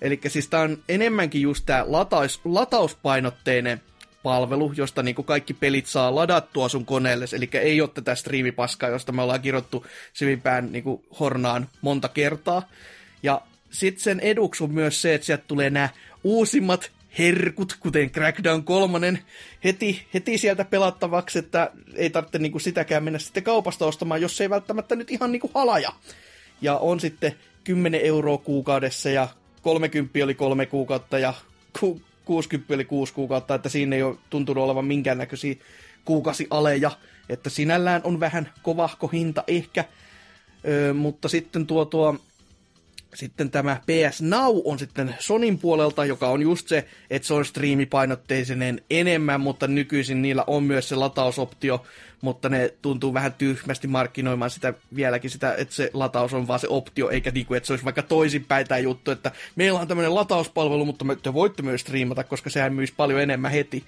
Eli 0.00 0.20
siis 0.28 0.48
tää 0.48 0.60
on 0.60 0.82
enemmänkin 0.88 1.42
just 1.42 1.66
tää 1.66 1.84
lataus, 1.86 2.40
latauspainotteinen 2.44 3.80
palvelu, 4.22 4.72
josta 4.76 5.02
niinku 5.02 5.22
kaikki 5.22 5.54
pelit 5.54 5.86
saa 5.86 6.14
ladattua 6.14 6.68
sun 6.68 6.86
koneelle, 6.86 7.24
eli 7.32 7.48
ei 7.52 7.80
ole 7.80 7.90
tätä 7.94 8.14
striimipaskaa, 8.14 8.88
josta 8.88 9.12
me 9.12 9.22
ollaan 9.22 9.40
kirjoittu 9.40 9.86
syvimpään 10.12 10.72
niinku 10.72 11.04
hornaan 11.20 11.68
monta 11.80 12.08
kertaa. 12.08 12.68
Ja 13.22 13.40
sitten 13.70 14.02
sen 14.02 14.20
eduksi 14.20 14.64
on 14.64 14.70
myös 14.70 15.02
se, 15.02 15.14
että 15.14 15.26
sieltä 15.26 15.44
tulee 15.48 15.70
nämä 15.70 15.88
uusimmat 16.24 16.90
herkut, 17.18 17.76
kuten 17.80 18.10
Crackdown 18.10 18.64
3, 18.64 19.22
heti, 19.64 20.06
heti 20.14 20.38
sieltä 20.38 20.64
pelattavaksi, 20.64 21.38
että 21.38 21.70
ei 21.94 22.10
tarvitse 22.10 22.38
niinku 22.38 22.58
sitäkään 22.58 23.04
mennä 23.04 23.18
sitten 23.18 23.42
kaupasta 23.42 23.86
ostamaan, 23.86 24.22
jos 24.22 24.40
ei 24.40 24.50
välttämättä 24.50 24.96
nyt 24.96 25.10
ihan 25.10 25.32
niinku 25.32 25.50
halaja. 25.54 25.92
Ja 26.60 26.78
on 26.78 27.00
sitten 27.00 27.34
10 27.64 28.00
euroa 28.00 28.38
kuukaudessa 28.38 29.10
ja 29.10 29.28
30 29.62 30.24
oli 30.24 30.34
kolme 30.34 30.66
kuukautta 30.66 31.18
ja 31.18 31.34
ku, 31.80 32.02
60 32.24 32.74
oli 32.74 32.84
kuusi 32.84 33.12
kuukautta, 33.12 33.54
että 33.54 33.68
siinä 33.68 33.96
ei 33.96 34.02
ole 34.02 34.16
tuntunut 34.30 34.64
olevan 34.64 34.84
minkäännäköisiä 34.84 35.54
kuukausialeja, 36.04 36.90
että 37.28 37.50
sinällään 37.50 38.00
on 38.04 38.20
vähän 38.20 38.52
kovahko 38.62 39.08
hinta 39.08 39.44
ehkä, 39.46 39.84
Öö, 40.68 40.92
mutta 40.94 41.28
sitten 41.28 41.66
tuo, 41.66 41.84
tuo 41.84 42.16
sitten 43.14 43.50
tämä 43.50 43.80
PS 43.86 44.22
Now 44.22 44.56
on 44.64 44.78
sitten 44.78 45.14
Sonin 45.18 45.58
puolelta, 45.58 46.04
joka 46.04 46.28
on 46.28 46.42
just 46.42 46.68
se, 46.68 46.88
että 47.10 47.28
se 47.28 47.34
on 47.34 47.44
striimipainotteisenen 47.44 48.80
enemmän, 48.90 49.40
mutta 49.40 49.66
nykyisin 49.66 50.22
niillä 50.22 50.44
on 50.46 50.62
myös 50.62 50.88
se 50.88 50.96
latausoptio, 50.96 51.84
mutta 52.20 52.48
ne 52.48 52.74
tuntuu 52.82 53.14
vähän 53.14 53.32
tyhmästi 53.32 53.88
markkinoimaan 53.88 54.50
sitä 54.50 54.74
vieläkin 54.94 55.30
sitä, 55.30 55.54
että 55.54 55.74
se 55.74 55.90
lataus 55.94 56.32
on 56.34 56.48
vaan 56.48 56.60
se 56.60 56.68
optio, 56.70 57.10
eikä 57.10 57.30
niin 57.30 57.46
kuin, 57.46 57.56
että 57.56 57.66
se 57.66 57.72
olisi 57.72 57.84
vaikka 57.84 58.02
toisinpäin 58.02 58.68
tämä 58.68 58.78
juttu, 58.78 59.10
että 59.10 59.32
meillä 59.56 59.80
on 59.80 59.88
tämmöinen 59.88 60.14
latauspalvelu, 60.14 60.84
mutta 60.84 61.04
te 61.22 61.34
voitte 61.34 61.62
myös 61.62 61.80
striimata, 61.80 62.24
koska 62.24 62.50
sehän 62.50 62.74
myisi 62.74 62.94
paljon 62.96 63.20
enemmän 63.20 63.50
heti. 63.50 63.84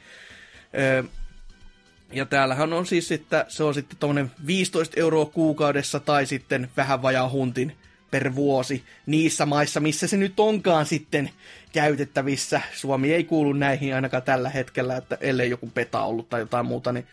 Ja 2.13 2.27
täällähän 2.27 2.73
on 2.73 2.87
siis, 2.87 3.13
että 3.13 3.47
se 3.49 3.65
on 3.65 3.75
sitten 3.75 3.99
tuommoinen 3.99 4.31
15 4.47 5.01
euroa 5.01 5.27
kuukaudessa 5.27 6.01
tai 6.01 6.27
sitten 6.27 6.71
vähän 6.77 7.03
vajaa 7.03 7.31
huntin 7.31 7.77
per 8.15 8.35
vuosi 8.35 8.85
niissä 9.07 9.47
maissa, 9.47 9.81
missä 9.81 10.07
se 10.07 10.17
nyt 10.17 10.41
onkaan 10.41 10.87
sitten 10.87 11.31
käytettävissä. 11.73 12.61
Suomi 12.75 13.13
ei 13.13 13.25
kuulu 13.25 13.53
näihin 13.53 13.95
ainakaan 13.95 14.23
tällä 14.23 14.51
hetkellä, 14.51 14.97
että 14.97 15.19
ellei 15.21 15.51
joku 15.51 15.71
peta 15.75 16.03
ollut 16.03 16.29
tai 16.29 16.41
jotain 16.41 16.67
muuta, 16.67 16.93
niin 16.93 17.07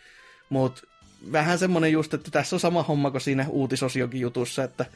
mutta 0.48 0.82
vähän 1.32 1.58
semmonen 1.58 1.92
just, 1.92 2.14
että 2.14 2.30
tässä 2.30 2.56
on 2.56 2.60
sama 2.60 2.82
homma 2.82 3.10
kuin 3.10 3.20
siinä 3.20 3.46
uutisosiokin 3.48 4.20
jutussa, 4.20 4.64
että 4.64 4.86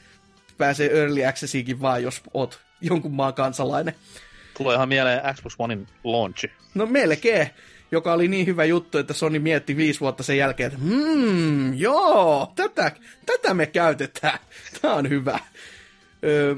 pääsee 0.59 1.01
Early 1.01 1.24
Accessiinkin 1.24 1.81
vaan, 1.81 2.03
jos 2.03 2.23
oot 2.35 2.61
jonkun 2.81 3.15
maan 3.15 3.35
kansalainen. 3.35 3.95
Tulee 4.57 4.74
ihan 4.74 4.89
mieleen 4.89 5.35
Xbox 5.35 5.55
Onein 5.59 5.87
launchi. 6.05 6.51
No 6.74 6.87
melkein, 6.87 7.51
joka 7.93 8.12
oli 8.12 8.28
niin 8.28 8.47
hyvä 8.47 8.65
juttu, 8.65 8.99
että 8.99 9.15
Sony 9.15 9.39
mietti 9.39 9.77
viisi 9.77 10.01
vuotta 10.01 10.23
sen 10.23 10.39
jälkeen, 10.39 10.73
että 10.73 10.85
hmm, 10.85 11.74
joo, 11.74 12.53
tätä, 12.57 12.93
tätä 13.27 13.55
me 13.55 13.66
käytetään. 13.66 14.39
Tämä 14.83 14.95
on 14.95 15.09
hyvä. 15.09 15.39
Öö, 16.27 16.57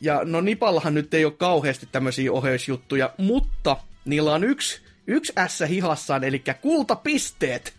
ja 0.00 0.20
no 0.24 0.40
Nipallahan 0.40 0.94
nyt 0.94 1.14
ei 1.14 1.24
ole 1.24 1.32
kauheasti 1.32 1.88
tämmöisiä 1.92 2.32
oheisjuttuja, 2.32 3.10
mutta 3.18 3.76
niillä 4.04 4.34
on 4.34 4.44
yksi, 4.44 4.80
yksi 5.06 5.32
S 5.46 5.62
hihassaan, 5.68 6.24
eli 6.24 6.42
kultapisteet. 6.60 7.74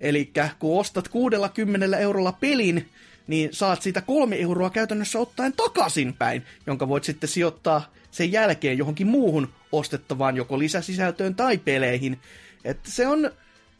Eli 0.00 0.32
kun 0.58 0.80
ostat 0.80 1.08
60 1.08 1.98
eurolla 1.98 2.32
pelin, 2.32 2.88
niin 3.26 3.48
saat 3.52 3.82
siitä 3.82 4.00
kolme 4.00 4.36
euroa 4.40 4.70
käytännössä 4.70 5.18
ottaen 5.18 5.52
takaisinpäin, 5.52 6.44
jonka 6.66 6.88
voit 6.88 7.04
sitten 7.04 7.28
sijoittaa 7.28 7.92
sen 8.10 8.32
jälkeen 8.32 8.78
johonkin 8.78 9.06
muuhun 9.06 9.48
ostettavaan, 9.72 10.36
joko 10.36 10.58
lisäsisältöön 10.58 11.34
tai 11.34 11.58
peleihin. 11.58 12.18
Että 12.64 12.90
se 12.90 13.06
on, 13.06 13.30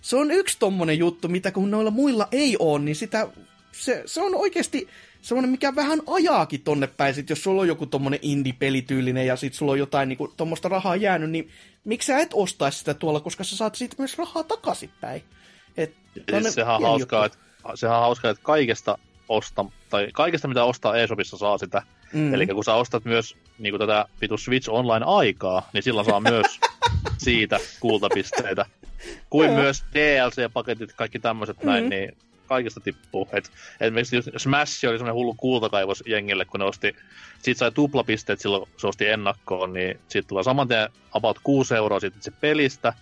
se 0.03 0.17
on 0.17 0.31
yksi 0.31 0.57
tommonen 0.59 0.99
juttu, 0.99 1.29
mitä 1.29 1.51
kun 1.51 1.71
noilla 1.71 1.91
muilla 1.91 2.29
ei 2.33 2.57
ole, 2.59 2.79
niin 2.79 2.97
sitä, 2.97 3.29
se, 3.73 4.03
se 4.07 4.23
on 4.23 4.35
oikeasti 4.35 4.89
semmoinen, 5.23 5.51
mikä 5.51 5.75
vähän 5.75 6.03
ajaakin 6.07 6.63
tonne 6.63 6.87
päin. 6.87 7.15
Sit 7.15 7.31
jos 7.31 7.43
sulla 7.43 7.61
on 7.61 7.69
joku 7.69 7.87
tommonen 7.87 8.19
indie-pelityylinen 8.23 9.27
ja 9.27 9.37
sit 9.37 9.55
sulla 9.55 9.73
on 9.73 9.79
jotain 9.79 10.09
niinku, 10.09 10.33
tommoista 10.37 10.69
rahaa 10.69 10.97
jäänyt, 10.97 11.31
niin 11.31 11.51
miksi 11.85 12.07
sä 12.07 12.19
et 12.19 12.31
ostaisi 12.35 12.79
sitä 12.79 12.95
tuolla, 12.95 13.21
koska 13.21 13.45
sä 13.45 13.57
saat 13.57 13.75
siitä 13.75 13.95
myös 13.99 14.19
rahaa 14.19 14.45
takaisinpäin. 14.45 15.23
Et, 15.77 15.95
siis 16.31 16.55
sehän 16.55 16.77
on 16.77 16.83
hauskaa, 16.83 17.27
että, 17.27 17.39
sehän 17.75 17.97
on 17.97 18.03
hauskaa, 18.03 18.31
että 18.31 18.43
kaikesta 18.43 18.99
osta, 19.29 19.65
tai 19.91 20.09
kaikesta 20.13 20.49
mitä 20.49 20.65
ostaa 20.65 20.97
eShopissa 20.97 21.37
saa 21.37 21.59
sitä. 21.59 21.83
Mm. 22.13 22.35
Eli 22.35 22.47
kun 22.47 22.65
sä 22.65 22.75
ostat 22.75 23.05
myös 23.05 23.37
niin 23.59 23.79
tätä 23.79 24.05
vitu 24.21 24.39
Switch 24.39 24.71
Online-aikaa, 24.71 25.69
niin 25.73 25.83
silloin 25.83 26.07
saa 26.07 26.21
myös 26.21 26.47
siitä 27.19 27.61
kultapisteitä. 27.81 28.67
Kuin 29.31 29.51
myös 29.51 29.85
DLC-paketit, 29.95 30.93
kaikki 30.97 31.19
tämmöiset 31.19 31.63
mm. 31.63 31.69
näin, 31.69 31.89
niin 31.89 32.17
kaikista 32.53 32.81
tippuu. 32.81 33.29
Et, 33.33 33.51
esimerkiksi 33.81 34.23
Smash 34.37 34.85
oli 34.85 34.99
semmoinen 34.99 35.15
hullu 35.15 35.35
kultakaivos 35.35 36.03
jengille, 36.07 36.45
kun 36.45 36.61
ne 36.61 36.67
osti, 36.67 36.97
siitä 37.43 37.59
sai 37.59 37.73
tuplapisteet 37.73 38.41
silloin, 38.41 38.69
se 38.77 38.87
osti 38.87 39.09
ennakkoon, 39.09 39.73
niin 39.73 40.01
siitä 40.09 40.29
tulee 40.29 40.45
saman 40.45 40.69
tien 40.69 40.89
about 41.13 41.39
6 41.43 41.75
euroa 41.75 42.01
siitä 42.01 42.17
se 42.21 42.31
pelistä, 42.31 42.93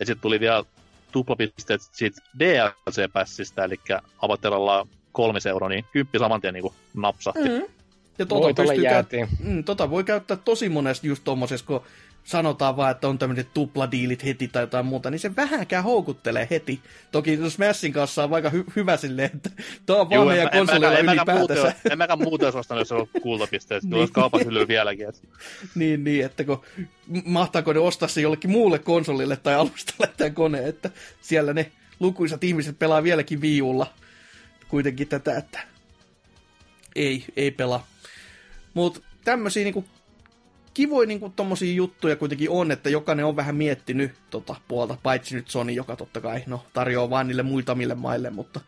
ja 0.00 0.06
sitten 0.06 0.22
tuli 0.22 0.40
vielä 0.40 0.64
tuplapisteet 1.12 1.80
siitä 1.92 2.20
DLC-pässistä, 2.38 3.64
eli 3.64 3.76
Avataralla 4.22 4.86
kolme 5.12 5.38
euroa, 5.48 5.68
niin 5.68 5.84
kymppi 5.92 6.18
saman 6.18 6.40
tien 6.40 6.54
niin 6.54 6.72
napsahti. 6.94 7.48
Mm. 7.48 7.62
Ja 8.18 8.26
tota, 8.26 8.62
pystyy 8.62 8.82
käyt- 8.82 9.30
mm, 9.40 9.64
tota 9.64 9.90
voi 9.90 10.04
käyttää 10.04 10.36
tosi 10.36 10.68
monesti 10.68 11.08
just 11.08 11.24
tommosessa, 11.24 11.66
kun 11.66 11.82
sanotaan 12.28 12.76
vaan, 12.76 12.90
että 12.90 13.08
on 13.08 13.18
tämmöiset 13.18 13.54
tupladiilit 13.54 14.24
heti 14.24 14.48
tai 14.48 14.62
jotain 14.62 14.86
muuta, 14.86 15.10
niin 15.10 15.18
se 15.18 15.36
vähänkään 15.36 15.84
houkuttelee 15.84 16.46
heti. 16.50 16.80
Toki 17.12 17.34
jos 17.34 17.54
Smashin 17.54 17.92
kanssa 17.92 18.24
on 18.24 18.30
vaikka 18.30 18.50
hy- 18.50 18.72
hyvä 18.76 18.96
silleen, 18.96 19.30
että 19.34 19.50
tämä 19.86 19.98
on 19.98 20.10
vaan 20.10 20.26
meidän 20.26 20.50
konsolilla 20.50 20.98
ylipäätänsä. 20.98 21.74
En 21.90 21.98
mäkään 21.98 22.22
muuten 22.22 22.46
olisi 22.46 22.58
ostanut, 22.58 22.80
jos 22.80 22.88
se 22.88 22.94
on 22.94 23.08
kultapisteet. 23.22 23.82
niin. 23.84 23.94
olisi 23.94 24.12
kaupan 24.12 24.44
hyllyä 24.44 24.68
vieläkin. 24.68 25.08
Että. 25.08 25.20
niin, 25.74 26.04
niin, 26.04 26.24
että 26.24 26.44
kun 26.44 26.62
mahtaako 27.24 27.72
ne 27.72 27.78
ostaa 27.78 28.08
se 28.08 28.20
jollekin 28.20 28.50
muulle 28.50 28.78
konsolille 28.78 29.36
tai 29.36 29.54
alustalle 29.54 30.12
tämä 30.16 30.30
kone, 30.30 30.68
että 30.68 30.90
siellä 31.20 31.52
ne 31.52 31.72
lukuisat 32.00 32.44
ihmiset 32.44 32.78
pelaa 32.78 33.02
vieläkin 33.02 33.40
viiulla 33.40 33.86
kuitenkin 34.68 35.08
tätä, 35.08 35.36
että 35.36 35.60
ei, 36.96 37.24
ei 37.36 37.50
pelaa. 37.50 37.86
Mutta 38.74 39.00
tämmöisiä 39.24 39.64
niinku 39.64 39.84
kivoja 40.78 41.06
niinku 41.06 41.28
tommosia 41.28 41.74
juttuja 41.74 42.16
kuitenkin 42.16 42.50
on, 42.50 42.70
että 42.70 42.90
jokainen 42.90 43.24
on 43.24 43.36
vähän 43.36 43.56
miettinyt 43.56 44.12
tota 44.30 44.56
puolta, 44.68 44.96
paitsi 45.02 45.34
nyt 45.34 45.50
Sony, 45.50 45.72
joka 45.72 45.96
totta 45.96 46.20
kai 46.20 46.42
no, 46.46 46.64
tarjoaa 46.72 47.10
vain 47.10 47.26
niille 47.26 47.42
muitamille 47.42 47.94
maille, 47.94 48.30
mutta 48.30 48.60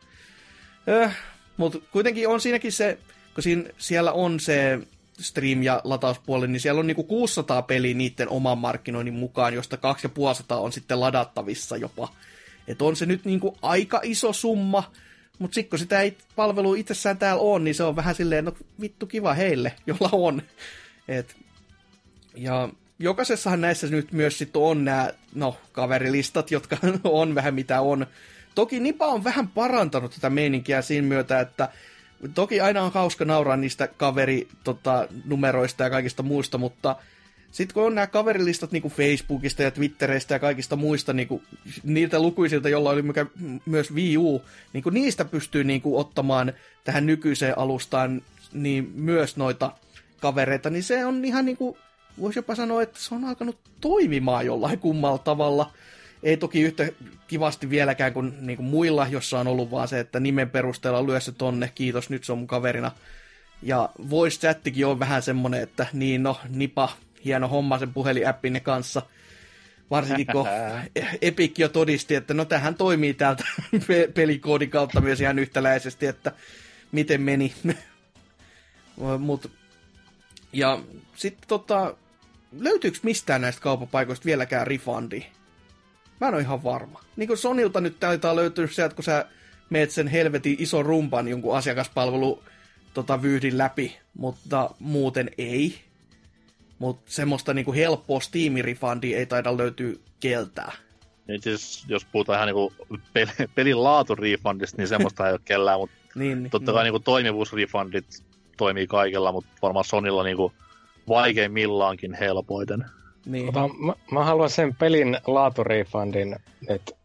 äh, 0.88 1.16
mut 1.56 1.84
kuitenkin 1.92 2.28
on 2.28 2.40
siinäkin 2.40 2.72
se, 2.72 2.98
kun 3.34 3.42
siinä, 3.42 3.64
siellä 3.78 4.12
on 4.12 4.40
se 4.40 4.78
stream- 5.20 5.62
ja 5.62 5.80
latauspuoli, 5.84 6.48
niin 6.48 6.60
siellä 6.60 6.78
on 6.78 6.86
niinku 6.86 7.04
600 7.04 7.62
peliä 7.62 7.94
niiden 7.94 8.28
oman 8.28 8.58
markkinoinnin 8.58 9.14
mukaan, 9.14 9.54
josta 9.54 9.76
2500 9.76 10.60
on 10.60 10.72
sitten 10.72 11.00
ladattavissa 11.00 11.76
jopa. 11.76 12.14
Et 12.68 12.82
on 12.82 12.96
se 12.96 13.06
nyt 13.06 13.24
niinku 13.24 13.58
aika 13.62 14.00
iso 14.02 14.32
summa, 14.32 14.92
mutta 15.38 15.54
sitten 15.54 15.70
kun 15.70 15.78
sitä 15.78 16.00
ei 16.00 16.16
palvelu 16.36 16.74
itsessään 16.74 17.18
täällä 17.18 17.42
on, 17.42 17.64
niin 17.64 17.74
se 17.74 17.82
on 17.82 17.96
vähän 17.96 18.14
silleen, 18.14 18.44
no 18.44 18.52
vittu 18.80 19.06
kiva 19.06 19.34
heille, 19.34 19.72
jolla 19.86 20.08
on. 20.12 20.42
Et, 21.08 21.36
ja 22.34 22.68
jokaisessahan 22.98 23.60
näissä 23.60 23.86
nyt 23.86 24.12
myös 24.12 24.38
sitten 24.38 24.62
on 24.62 24.84
nämä, 24.84 25.10
no, 25.34 25.56
kaverilistat, 25.72 26.50
jotka 26.50 26.76
on 27.04 27.34
vähän 27.34 27.54
mitä 27.54 27.80
on. 27.80 28.06
Toki 28.54 28.80
Nipa 28.80 29.06
on 29.06 29.24
vähän 29.24 29.48
parantanut 29.48 30.14
tätä 30.14 30.30
meininkiä 30.30 30.82
siinä 30.82 31.08
myötä, 31.08 31.40
että 31.40 31.68
toki 32.34 32.60
aina 32.60 32.82
on 32.82 32.92
hauska 32.92 33.24
nauraa 33.24 33.56
niistä 33.56 33.86
kaverinumeroista 33.86 35.76
tota, 35.76 35.84
ja 35.84 35.90
kaikista 35.90 36.22
muista, 36.22 36.58
mutta 36.58 36.96
sitten 37.50 37.74
kun 37.74 37.86
on 37.86 37.94
nämä 37.94 38.06
kaverilistat 38.06 38.72
niin 38.72 38.82
kuin 38.82 38.94
Facebookista 38.94 39.62
ja 39.62 39.70
Twitteristä 39.70 40.34
ja 40.34 40.38
kaikista 40.38 40.76
muista, 40.76 41.12
niin 41.12 41.28
kuin, 41.28 41.42
niiltä 41.82 42.22
lukuisilta, 42.22 42.68
jolla 42.68 42.90
oli 42.90 43.02
mikä, 43.02 43.26
myös 43.66 43.94
Wii 43.94 44.18
U, 44.18 44.42
niin 44.72 44.82
kuin 44.82 44.94
niistä 44.94 45.24
pystyy 45.24 45.64
niin 45.64 45.80
kuin, 45.80 46.00
ottamaan 46.00 46.52
tähän 46.84 47.06
nykyiseen 47.06 47.58
alustaan 47.58 48.22
niin 48.52 48.92
myös 48.94 49.36
noita 49.36 49.72
kavereita, 50.20 50.70
niin 50.70 50.82
se 50.82 51.04
on 51.04 51.24
ihan 51.24 51.44
niin 51.44 51.56
kuin, 51.56 51.76
voisi 52.20 52.38
jopa 52.38 52.54
sanoa, 52.54 52.82
että 52.82 53.00
se 53.00 53.14
on 53.14 53.24
alkanut 53.24 53.58
toimimaan 53.80 54.46
jollain 54.46 54.78
kummalla 54.78 55.18
tavalla. 55.18 55.72
Ei 56.22 56.36
toki 56.36 56.60
yhtä 56.60 56.88
kivasti 57.28 57.70
vieläkään 57.70 58.12
kuin, 58.12 58.34
niin 58.40 58.56
kuin 58.56 58.66
muilla, 58.66 59.06
jossa 59.10 59.40
on 59.40 59.46
ollut 59.46 59.70
vaan 59.70 59.88
se, 59.88 60.00
että 60.00 60.20
nimen 60.20 60.50
perusteella 60.50 61.06
lyö 61.06 61.20
se 61.20 61.32
tonne, 61.32 61.72
kiitos, 61.74 62.10
nyt 62.10 62.24
se 62.24 62.32
on 62.32 62.38
mun 62.38 62.46
kaverina. 62.46 62.92
Ja 63.62 63.90
voice 64.10 64.38
chattikin 64.38 64.86
on 64.86 64.98
vähän 64.98 65.22
semmonen, 65.22 65.62
että 65.62 65.86
niin 65.92 66.22
no, 66.22 66.40
nipa, 66.48 66.88
hieno 67.24 67.48
homma 67.48 67.78
sen 67.78 67.94
puheliäppinne 67.94 68.60
kanssa. 68.60 69.02
Varsinkin 69.90 70.26
kun 70.26 70.46
Epic 71.22 71.58
jo 71.58 71.68
todisti, 71.68 72.14
että 72.14 72.34
no 72.34 72.44
tähän 72.44 72.74
toimii 72.74 73.14
täältä 73.14 73.44
pelikoodin 74.14 74.70
kautta 74.70 75.00
myös 75.00 75.20
ihan 75.20 75.38
yhtäläisesti, 75.38 76.06
että 76.06 76.32
miten 76.92 77.22
meni. 77.22 77.54
Mut, 79.18 79.50
ja 80.52 80.80
sitten 81.16 81.48
tota, 81.48 81.94
löytyykö 82.58 82.98
mistään 83.02 83.40
näistä 83.40 83.62
kaupapaikoista 83.62 84.24
vieläkään 84.24 84.66
refundi? 84.66 85.26
Mä 86.20 86.28
en 86.28 86.34
ole 86.34 86.42
ihan 86.42 86.64
varma. 86.64 87.00
Niin 87.16 87.26
kuin 87.26 87.38
Sonilta 87.38 87.80
nyt 87.80 88.00
taitaa 88.00 88.36
löytyä 88.36 88.66
se, 88.66 88.84
että 88.84 88.94
kun 88.94 89.04
sä 89.04 89.26
meet 89.70 89.90
sen 89.90 90.08
helvetin 90.08 90.56
ison 90.58 90.86
rumpan 90.86 91.28
jonkun 91.28 91.56
asiakaspalvelu 91.56 92.42
tota, 92.94 93.22
vyyhdin 93.22 93.58
läpi, 93.58 93.98
mutta 94.18 94.70
muuten 94.78 95.30
ei. 95.38 95.80
Mutta 96.78 97.02
semmoista 97.06 97.54
niinku 97.54 97.72
helppoa 97.72 98.20
Steam-refundia 98.20 99.18
ei 99.18 99.26
taida 99.26 99.56
löytyä 99.56 99.94
keltää. 100.20 100.72
Niin 101.28 101.42
siis, 101.42 101.84
jos 101.88 102.04
puhutaan 102.04 102.36
ihan 102.36 102.46
niinku 102.46 102.74
pel- 103.18 103.48
pelin 103.54 103.82
laatu 103.82 104.14
refundista, 104.14 104.76
niin 104.76 104.88
semmoista 104.88 105.26
ei 105.26 105.32
ole 105.32 105.40
kellään, 105.44 105.80
mutta 105.80 105.96
Niin, 106.14 106.50
totta 106.50 106.72
kai 106.72 106.84
niinku 106.84 107.00
toimivuusrefundit 107.00 108.24
toimii 108.56 108.86
kaikella, 108.86 109.32
mutta 109.32 109.50
varmaan 109.62 109.84
Sonilla 109.84 110.22
niinku 110.22 110.52
vaikeimmillankin 111.10 112.14
helpoiten. 112.14 112.84
niin. 113.26 113.44
Mutta 113.44 113.68
mä, 113.68 113.92
mä, 114.12 114.24
haluan 114.24 114.50
sen 114.50 114.74
pelin 114.74 115.18
laaturefundin 115.26 116.36
nyt 116.68 116.96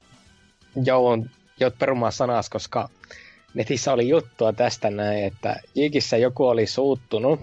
joudun 0.85 1.29
jout 1.59 1.77
perumaan 1.79 2.11
sanas, 2.11 2.49
koska 2.49 2.89
netissä 3.53 3.93
oli 3.93 4.09
juttua 4.09 4.53
tästä 4.53 4.89
näin, 4.89 5.23
että 5.23 5.55
Jikissä 5.75 6.17
joku 6.17 6.47
oli 6.47 6.67
suuttunut, 6.67 7.39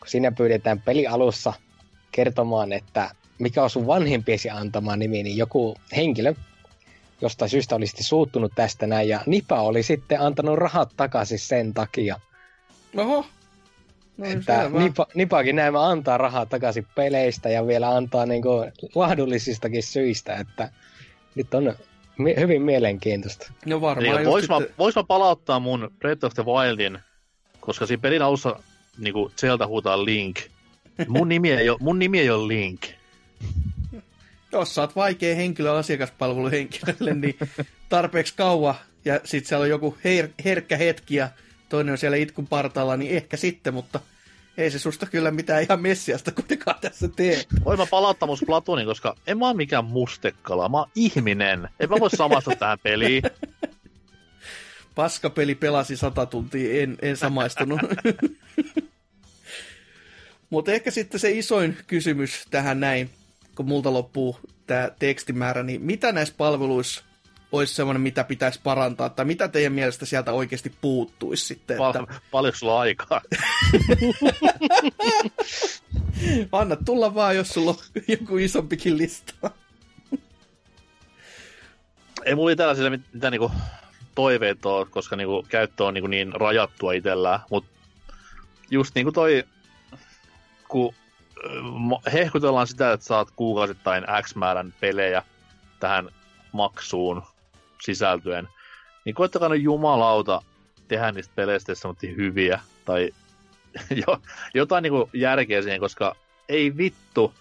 kun 0.00 0.08
siinä 0.08 0.32
pyydetään 0.32 0.80
peli 0.80 1.06
alussa 1.06 1.52
kertomaan, 2.12 2.72
että 2.72 3.10
mikä 3.38 3.62
on 3.62 3.70
sun 3.70 3.86
vanhempiesi 3.86 4.50
antama 4.50 4.96
nimi, 4.96 5.22
niin 5.22 5.36
joku 5.36 5.76
henkilö 5.96 6.34
jostain 7.20 7.48
syystä 7.48 7.76
oli 7.76 7.86
sitten 7.86 8.04
suuttunut 8.04 8.52
tästä 8.54 8.86
näin, 8.86 9.08
ja 9.08 9.20
Nipa 9.26 9.60
oli 9.60 9.82
sitten 9.82 10.20
antanut 10.20 10.58
rahat 10.58 10.90
takaisin 10.96 11.38
sen 11.38 11.74
takia. 11.74 12.20
Oho. 12.96 13.26
No 14.16 14.24
niin, 14.26 14.38
Että. 14.38 14.70
Nipa, 14.78 15.06
Nipakin 15.14 15.56
näemmä 15.56 15.86
antaa 15.88 16.18
rahaa 16.18 16.46
takaisin 16.46 16.86
peleistä 16.94 17.48
ja 17.48 17.66
vielä 17.66 17.90
antaa 17.90 18.26
niinku 18.26 18.50
lahdullisistakin 18.94 19.82
syistä, 19.82 20.34
että 20.36 20.70
nyt 21.34 21.54
on 21.54 21.74
mi- 22.18 22.34
hyvin 22.36 22.62
mielenkiintoista. 22.62 23.52
No 23.66 23.80
varmaan 23.80 24.06
Eli 24.08 24.22
just 24.22 24.30
vois, 24.30 24.48
mä, 24.48 24.58
sitten... 24.58 24.74
vois 24.78 24.96
mä 24.96 25.04
palauttaa 25.04 25.60
mun 25.60 25.90
Breath 25.98 26.24
of 26.24 26.34
the 26.34 26.44
Wildin, 26.44 26.98
koska 27.60 27.86
siinä 27.86 28.00
pelin 28.00 28.22
alussa 28.22 28.60
niinku 28.98 29.32
sieltä 29.36 29.66
huutaa 29.66 30.04
Link. 30.04 30.40
Mun 31.08 31.28
nimi 31.28 31.50
ei 31.52 31.68
ole, 31.70 31.78
mun 31.80 31.98
nimi 31.98 32.20
ei 32.20 32.30
ole 32.30 32.48
Link. 32.48 32.82
jos 34.52 34.74
sä 34.74 34.80
oot 34.80 34.96
vaikea 34.96 35.36
henkilö 35.36 35.72
asiakaspalveluhenkilölle, 35.78 37.14
niin 37.14 37.36
tarpeeksi 37.88 38.34
kauan 38.36 38.74
ja 39.04 39.20
sit 39.24 39.46
siellä 39.46 39.62
on 39.62 39.68
joku 39.68 39.96
her- 39.98 40.32
herkkä 40.44 40.76
hetki 40.76 41.14
ja 41.14 41.28
toinen 41.68 41.92
on 41.92 41.98
siellä 41.98 42.16
itkun 42.16 42.46
partaalla, 42.46 42.96
niin 42.96 43.16
ehkä 43.16 43.36
sitten, 43.36 43.74
mutta 43.74 44.00
ei 44.56 44.70
se 44.70 44.78
susta 44.78 45.06
kyllä 45.06 45.30
mitään 45.30 45.62
ihan 45.62 45.80
messiasta 45.80 46.32
kuitenkaan 46.32 46.80
tässä 46.80 47.08
tee. 47.08 47.42
Voin 47.64 47.78
mä 47.78 47.86
palauttaa 47.86 48.26
mun 48.26 48.38
Splatoonin, 48.38 48.86
koska 48.86 49.16
en 49.26 49.38
mä 49.38 49.46
oo 49.46 49.54
mikään 49.54 49.84
mustekala, 49.84 50.68
mä 50.68 50.78
oon 50.78 50.90
ihminen. 50.94 51.68
En 51.80 51.90
mä 51.90 51.96
voi 52.00 52.10
samastua 52.10 52.56
tähän 52.56 52.78
peliin. 52.82 53.22
Paskapeli 54.94 55.54
pelasi 55.54 55.96
sata 55.96 56.26
tuntia, 56.26 56.82
en, 56.82 56.96
en 57.02 57.16
samaistunut. 57.16 57.80
Mutta 60.50 60.72
ehkä 60.72 60.90
sitten 60.90 61.20
se 61.20 61.30
isoin 61.30 61.76
kysymys 61.86 62.46
tähän 62.50 62.80
näin, 62.80 63.10
kun 63.56 63.66
multa 63.66 63.92
loppuu 63.92 64.38
tämä 64.66 64.90
tekstimäärä, 64.98 65.62
niin 65.62 65.82
mitä 65.82 66.12
näissä 66.12 66.34
palveluissa 66.38 67.04
olisi 67.58 67.74
semmoinen, 67.74 68.00
mitä 68.00 68.24
pitäisi 68.24 68.60
parantaa, 68.62 69.08
tai 69.08 69.24
mitä 69.24 69.48
teidän 69.48 69.72
mielestä 69.72 70.06
sieltä 70.06 70.32
oikeasti 70.32 70.72
puuttuisi 70.80 71.46
sitten? 71.46 71.74
Että... 71.74 71.98
Pal- 71.98 72.06
paljonko 72.30 72.58
sulla 72.58 72.80
aikaa? 72.80 73.20
Anna 76.52 76.76
tulla 76.76 77.14
vaan, 77.14 77.36
jos 77.36 77.48
sulla 77.48 77.70
on 77.70 77.76
joku 78.08 78.36
isompikin 78.36 78.98
lista. 78.98 79.50
Ei 82.24 82.34
mulla 82.34 82.50
itsellä 82.50 82.74
sillä 82.74 82.90
mit- 82.90 83.12
mitään 83.12 83.30
niinku 83.30 83.52
toiveita 84.14 84.68
ole, 84.68 84.86
koska 84.86 85.16
niinku 85.16 85.46
käyttö 85.48 85.84
on 85.84 85.94
niinku 85.94 86.06
niin 86.06 86.32
rajattua 86.32 86.92
itsellään, 86.92 87.40
mutta 87.50 87.70
just 88.70 88.94
niinku 88.94 89.12
toi, 89.12 89.44
kun 90.68 90.94
hehkutellaan 92.12 92.66
sitä, 92.66 92.92
että 92.92 93.06
saat 93.06 93.30
kuukausittain 93.30 94.04
X 94.22 94.34
määrän 94.34 94.74
pelejä 94.80 95.22
tähän 95.80 96.08
maksuun 96.52 97.22
sisältyen, 97.82 98.48
niin 99.04 99.14
koittakaa 99.14 99.48
nyt 99.48 99.62
jumalauta 99.62 100.42
tehdä 100.88 101.12
niistä 101.12 101.32
peleistä 101.36 101.74
semmoisia 101.74 102.14
hyviä, 102.16 102.60
tai 102.84 103.10
jo, 104.06 104.20
jotain 104.54 104.82
niinku 104.82 105.10
järkeä 105.12 105.62
siihen, 105.62 105.80
koska 105.80 106.16
ei 106.48 106.76
vittu, 106.76 107.34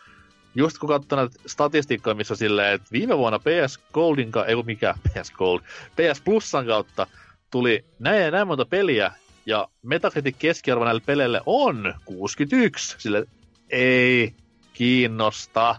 just 0.55 0.77
kun 0.77 0.89
katsoo 0.89 1.17
näitä 1.17 1.39
statistiikkoja, 1.45 2.15
missä 2.15 2.35
silleen, 2.35 2.73
että 2.73 2.87
viime 2.91 3.17
vuonna 3.17 3.39
PS 3.39 3.79
Goldin, 3.93 4.31
ka- 4.31 4.45
ei 4.45 4.55
mikä 4.63 4.95
PS 5.03 5.31
Gold, 5.31 5.61
PS 5.95 6.21
Plusan 6.21 6.65
kautta 6.65 7.07
tuli 7.51 7.85
näin 7.99 8.23
ja 8.23 8.31
näin 8.31 8.47
monta 8.47 8.65
peliä, 8.65 9.11
ja 9.45 9.67
Metacritic 9.81 10.35
keskiarvo 10.39 10.85
näille 10.85 11.01
peleille 11.05 11.41
on 11.45 11.93
61. 12.05 12.95
Sille 12.99 13.25
ei 13.69 14.33
kiinnosta, 14.73 15.75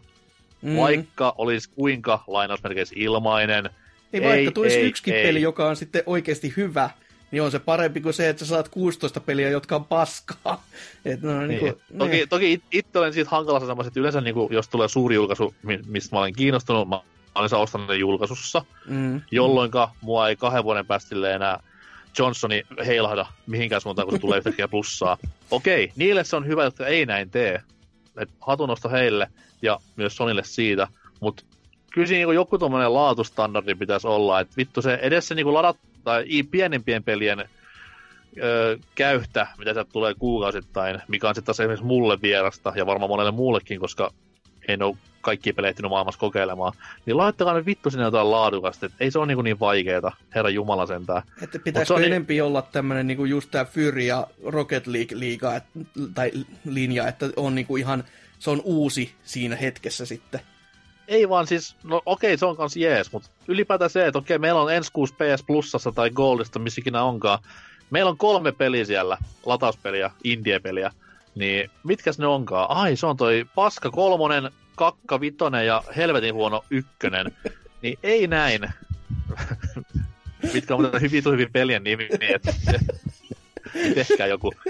mm. 0.63 0.77
vaikka 0.77 1.35
olisi 1.39 1.71
kuinka 1.71 2.25
lainausmerkeissä 2.27 2.95
ilmainen. 2.99 3.71
Niin 4.21 4.23
vaikka 4.29 4.39
ei, 4.49 4.53
tulisi 4.53 4.77
ei, 4.77 4.87
yksikin 4.87 5.15
ei. 5.15 5.23
peli, 5.27 5.43
joka 5.43 5.69
on 5.69 5.77
sitten 5.77 6.03
oikeasti 6.07 6.53
hyvä, 6.57 6.91
niin 7.31 7.43
on 7.43 7.51
se 7.51 7.59
parempi 7.59 8.01
kuin 8.01 8.15
se, 8.15 8.29
että 8.29 8.45
sä 8.45 8.49
saat 8.49 8.69
16 8.69 9.21
peliä, 9.21 9.51
jotka 9.51 9.77
on 9.77 9.85
paskaa. 9.85 10.65
Et 11.05 11.23
no, 11.23 11.39
niin. 11.41 11.49
Niin. 11.49 11.61
Kuin, 11.61 11.99
Toki, 11.99 12.27
toki 12.27 12.53
it- 12.53 12.63
itse 12.73 12.99
olen 12.99 13.13
siitä 13.13 13.31
hankalassa 13.31 13.67
semmoista, 13.67 13.89
että 13.89 14.01
yleensä 14.01 14.21
niin 14.21 14.35
kuin, 14.35 14.53
jos 14.53 14.69
tulee 14.69 14.89
suuri 14.89 15.15
julkaisu, 15.15 15.55
mi- 15.63 15.81
mistä 15.87 16.17
mä 16.17 16.21
olen 16.21 16.33
kiinnostunut, 16.35 16.89
mä 16.89 17.01
olen 17.35 17.49
sen 17.49 17.59
ostanut 17.59 17.89
ne 17.89 17.97
julkaisussa, 17.97 18.65
Mm. 18.87 19.21
jolloinka 19.31 19.91
mua 20.01 20.29
ei 20.29 20.37
kahden 20.37 20.65
vuoden 20.65 20.87
päästä 20.87 21.35
enää 21.35 21.61
Johnsoni 22.19 22.63
heilahda 22.87 23.27
mihinkään 23.47 23.81
suuntaan, 23.81 24.07
kun 24.09 24.17
se 24.17 24.21
tulee 24.21 24.39
yhtäkkiä 24.39 24.69
plussaa. 24.69 25.19
Okei, 25.51 25.93
niille 25.97 26.25
se 26.25 26.37
on 26.37 26.47
hyvä, 26.47 26.65
jotka 26.65 26.87
ei 26.87 27.07
näin 27.07 27.31
tee. 27.31 27.61
Et 28.19 28.31
hatunosto 28.41 28.89
heille 28.89 29.29
ja 29.63 29.81
myös 29.97 30.17
Sonille 30.17 30.43
siitä, 30.45 30.89
mutta 31.21 31.45
kyllä 31.95 32.07
siinä 32.07 32.19
niinku 32.19 32.33
joku 32.33 32.59
tuommoinen 32.59 32.95
laatustandardi 32.95 33.75
pitäisi 33.75 34.07
olla, 34.07 34.41
että 34.41 34.55
vittu 34.57 34.83
se 34.83 34.99
edessä 35.03 35.35
niinku 35.35 35.55
ladat, 35.55 35.77
tai 36.05 36.25
i- 36.29 36.43
pienempien 36.43 37.05
pelien 37.05 37.45
ö, 38.43 38.79
käyhtä, 38.95 39.47
mitä 39.59 39.73
sieltä 39.73 39.91
tulee 39.93 40.15
kuukausittain, 40.15 41.01
mikä 41.09 41.29
on 41.29 41.35
sitten 41.35 41.47
taas 41.47 41.61
esimerkiksi 41.61 41.87
mulle 41.87 42.19
vierasta 42.23 42.73
ja 42.77 42.87
varmaan 42.87 43.11
monelle 43.11 43.31
muullekin, 43.31 43.81
koska 43.81 44.11
en 44.69 44.83
ole 44.83 44.97
kaikki 45.21 45.53
pelejä 45.53 45.75
maailmassa 45.89 46.21
kokeilemaan, 46.21 46.73
niin 47.07 47.17
laittakaa 47.17 47.55
nyt 47.55 47.67
vittu 47.67 47.91
sinne 47.91 48.05
jotain 48.05 48.31
laadukasta, 48.31 48.87
että 48.87 48.99
ei 49.01 49.11
se 49.11 49.19
ole 49.19 49.27
niin, 49.27 49.45
niin 49.45 49.61
vaikeeta, 49.61 50.13
herra 50.35 50.51
Jumala 50.51 50.87
sentään. 50.87 51.23
Että 51.43 51.59
pitäisikö 51.59 51.95
se 51.95 52.01
niin- 52.01 52.13
enempi 52.13 52.41
olla 52.41 52.63
tämmöinen 52.63 53.07
niinku 53.07 53.25
just 53.25 53.51
tämä 53.51 53.65
Fury 53.65 54.01
ja 54.01 54.27
Rocket 54.45 54.87
League 54.87 55.19
liiga, 55.19 55.57
et, 55.57 55.65
tai 56.15 56.31
linja, 56.65 57.09
että 57.09 57.27
on 57.37 57.55
niinku 57.55 57.77
ihan, 57.77 58.05
se 58.39 58.51
on 58.51 58.61
uusi 58.65 59.15
siinä 59.25 59.57
hetkessä 59.57 60.07
sitten. 60.07 60.41
Ei 61.09 61.29
vaan 61.29 61.47
siis, 61.47 61.77
no 61.85 62.03
okei, 62.07 62.39
se 62.39 62.47
on 62.47 62.57
kans 62.57 62.77
jees, 62.77 63.13
mutta 63.13 63.31
ylipäätään 63.49 63.91
se, 63.91 64.07
että 64.07 64.19
okei, 64.19 64.39
meillä 64.39 64.61
on 64.61 64.75
ensi 64.75 64.93
kuusi 64.93 65.15
PS 65.15 65.45
Plusassa 65.47 65.93
tai 65.93 66.11
Goldista, 66.11 66.59
missä 66.59 66.81
ikinä 66.81 67.03
onkaan. 67.03 67.39
Meillä 67.91 68.11
on 68.11 68.19
kolme 68.19 68.53
peliä 68.53 68.85
siellä, 68.85 69.19
latauspeliä, 69.47 70.11
indie-peliä, 70.25 70.91
niin 71.35 71.71
mitkäs 71.85 72.19
ne 72.19 72.27
onkaan? 72.27 72.71
Ai, 72.71 72.97
se 72.97 73.07
on 73.07 73.17
toi 73.17 73.47
Paska 73.55 73.91
kolmonen, 73.91 74.51
Kakka 74.75 75.21
vitonen 75.21 75.67
ja 75.67 75.83
Helvetin 75.97 76.35
huono 76.35 76.65
ykkönen. 76.71 77.37
Niin 77.83 77.99
ei 78.03 78.27
näin. 78.27 78.61
Mitkä 80.55 80.75
on 80.75 80.91
hyvin, 81.01 81.25
hyvin 81.25 81.53
pelien 81.53 81.85
nimi, 81.85 82.09
niin 82.21 82.35
että 82.35 82.55
tehkää 83.95 84.27
joku. 84.27 84.53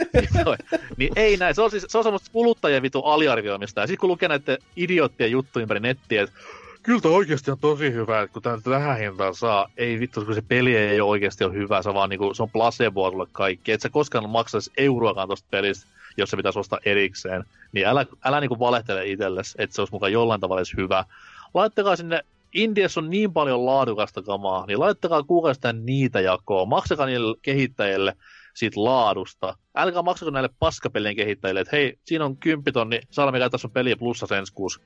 Niin, 0.96 1.12
ei 1.16 1.36
näin, 1.36 1.54
se 1.54 1.62
on, 1.62 1.70
siis, 1.70 1.86
se 1.88 1.98
on 1.98 2.04
semmoista 2.04 2.30
kuluttajien 2.32 2.82
vitu 2.82 3.00
aliarvioimista. 3.00 3.80
Ja 3.80 3.86
sitten 3.86 4.00
kun 4.00 4.08
lukee 4.08 4.28
näiden 4.28 4.58
idioottien 4.76 5.30
juttuja 5.30 5.62
ympäri 5.62 5.80
nettiä, 5.80 6.22
että 6.22 6.36
kyllä 6.82 7.00
tämä 7.00 7.14
oikeasti 7.14 7.50
on 7.50 7.58
tosi 7.58 7.92
hyvä, 7.92 8.22
että 8.22 8.32
kun 8.32 8.42
tämä 8.42 8.58
tähän 8.64 8.98
hintaan 8.98 9.34
saa, 9.34 9.70
ei 9.76 10.00
vittu, 10.00 10.24
kun 10.24 10.34
se 10.34 10.42
peli 10.48 10.76
ei 10.76 11.00
ole 11.00 11.10
oikeasti 11.10 11.44
ole 11.44 11.54
hyvä, 11.54 11.82
se, 11.82 11.94
vaan 11.94 12.10
niinku, 12.10 12.34
se 12.34 12.42
on 12.42 12.50
placeboa 12.50 13.10
sulle 13.10 13.26
kaikki. 13.32 13.72
Et 13.72 13.80
sä 13.80 13.90
koskaan 13.90 14.30
maksaisi 14.30 14.72
euroakaan 14.76 15.28
tosta 15.28 15.48
pelistä, 15.50 15.86
jos 16.16 16.30
se 16.30 16.36
pitäisi 16.36 16.58
ostaa 16.58 16.78
erikseen. 16.84 17.44
Niin 17.72 17.86
älä, 17.86 18.06
älä 18.24 18.40
niinku 18.40 18.58
valehtele 18.58 19.06
itsellesi, 19.06 19.54
että 19.58 19.76
se 19.76 19.80
olisi 19.80 19.92
mukaan 19.92 20.12
jollain 20.12 20.40
tavalla 20.40 20.60
edes 20.60 20.76
hyvä. 20.76 21.04
Laittakaa 21.54 21.96
sinne 21.96 22.24
Indiassa 22.54 23.00
on 23.00 23.10
niin 23.10 23.32
paljon 23.32 23.66
laadukasta 23.66 24.22
kamaa, 24.22 24.66
niin 24.66 24.80
laittakaa 24.80 25.22
kuukausittain 25.22 25.86
niitä 25.86 26.20
jakoon. 26.20 26.68
Maksakaa 26.68 27.06
niille 27.06 27.36
kehittäjille 27.42 28.16
siitä 28.54 28.84
laadusta. 28.84 29.56
Älkää 29.74 30.02
maksako 30.02 30.30
näille 30.30 30.50
paskapelien 30.58 31.16
kehittäjille, 31.16 31.60
että 31.60 31.76
hei, 31.76 31.98
siinä 32.04 32.24
on 32.24 32.36
kymppitonni, 32.36 33.00
saadaan 33.10 33.34
mikä 33.34 33.50
tässä 33.50 33.68
on 33.68 33.72
peliä 33.72 33.96
plussa 33.96 34.36
ensi 34.36 34.52
kuussa. 34.52 34.80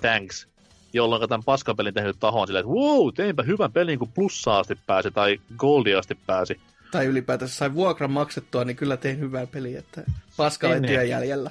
Thanks. 0.00 0.48
Jolloin 0.92 1.28
tämän 1.28 1.44
paskapelin 1.44 1.94
tehnyt 1.94 2.16
taho 2.20 2.40
on 2.40 2.46
silleen, 2.46 2.64
että 2.64 2.72
wow, 2.72 3.08
teinpä 3.14 3.42
hyvän 3.42 3.72
pelin, 3.72 3.98
kun 3.98 4.12
plussaa 4.12 4.58
asti 4.58 4.78
pääsi 4.86 5.10
tai 5.10 5.40
goldia 5.56 5.98
asti 5.98 6.18
pääsi. 6.26 6.60
Tai 6.90 7.06
ylipäätänsä 7.06 7.54
sai 7.54 7.74
vuokran 7.74 8.10
maksettua, 8.10 8.64
niin 8.64 8.76
kyllä 8.76 8.96
tein 8.96 9.18
hyvää 9.18 9.46
peliä, 9.46 9.78
että 9.78 10.02
paskalle 10.36 10.80
Niin, 10.80 10.98
niin. 10.98 11.08
jäljellä. 11.08 11.50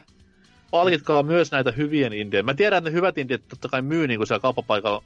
Palkitkaa 0.71 1.23
myös 1.23 1.51
näitä 1.51 1.71
hyvien 1.71 2.13
indien. 2.13 2.45
Mä 2.45 2.53
tiedän, 2.53 2.77
että 2.77 2.89
ne 2.89 2.93
hyvät 2.95 3.17
indiet 3.17 3.47
totta 3.47 3.67
kai 3.67 3.81
myy 3.81 4.07
niin 4.07 4.19
kuin 4.19 4.27
siellä 4.27 4.41
kauppapaikalla 4.41 5.03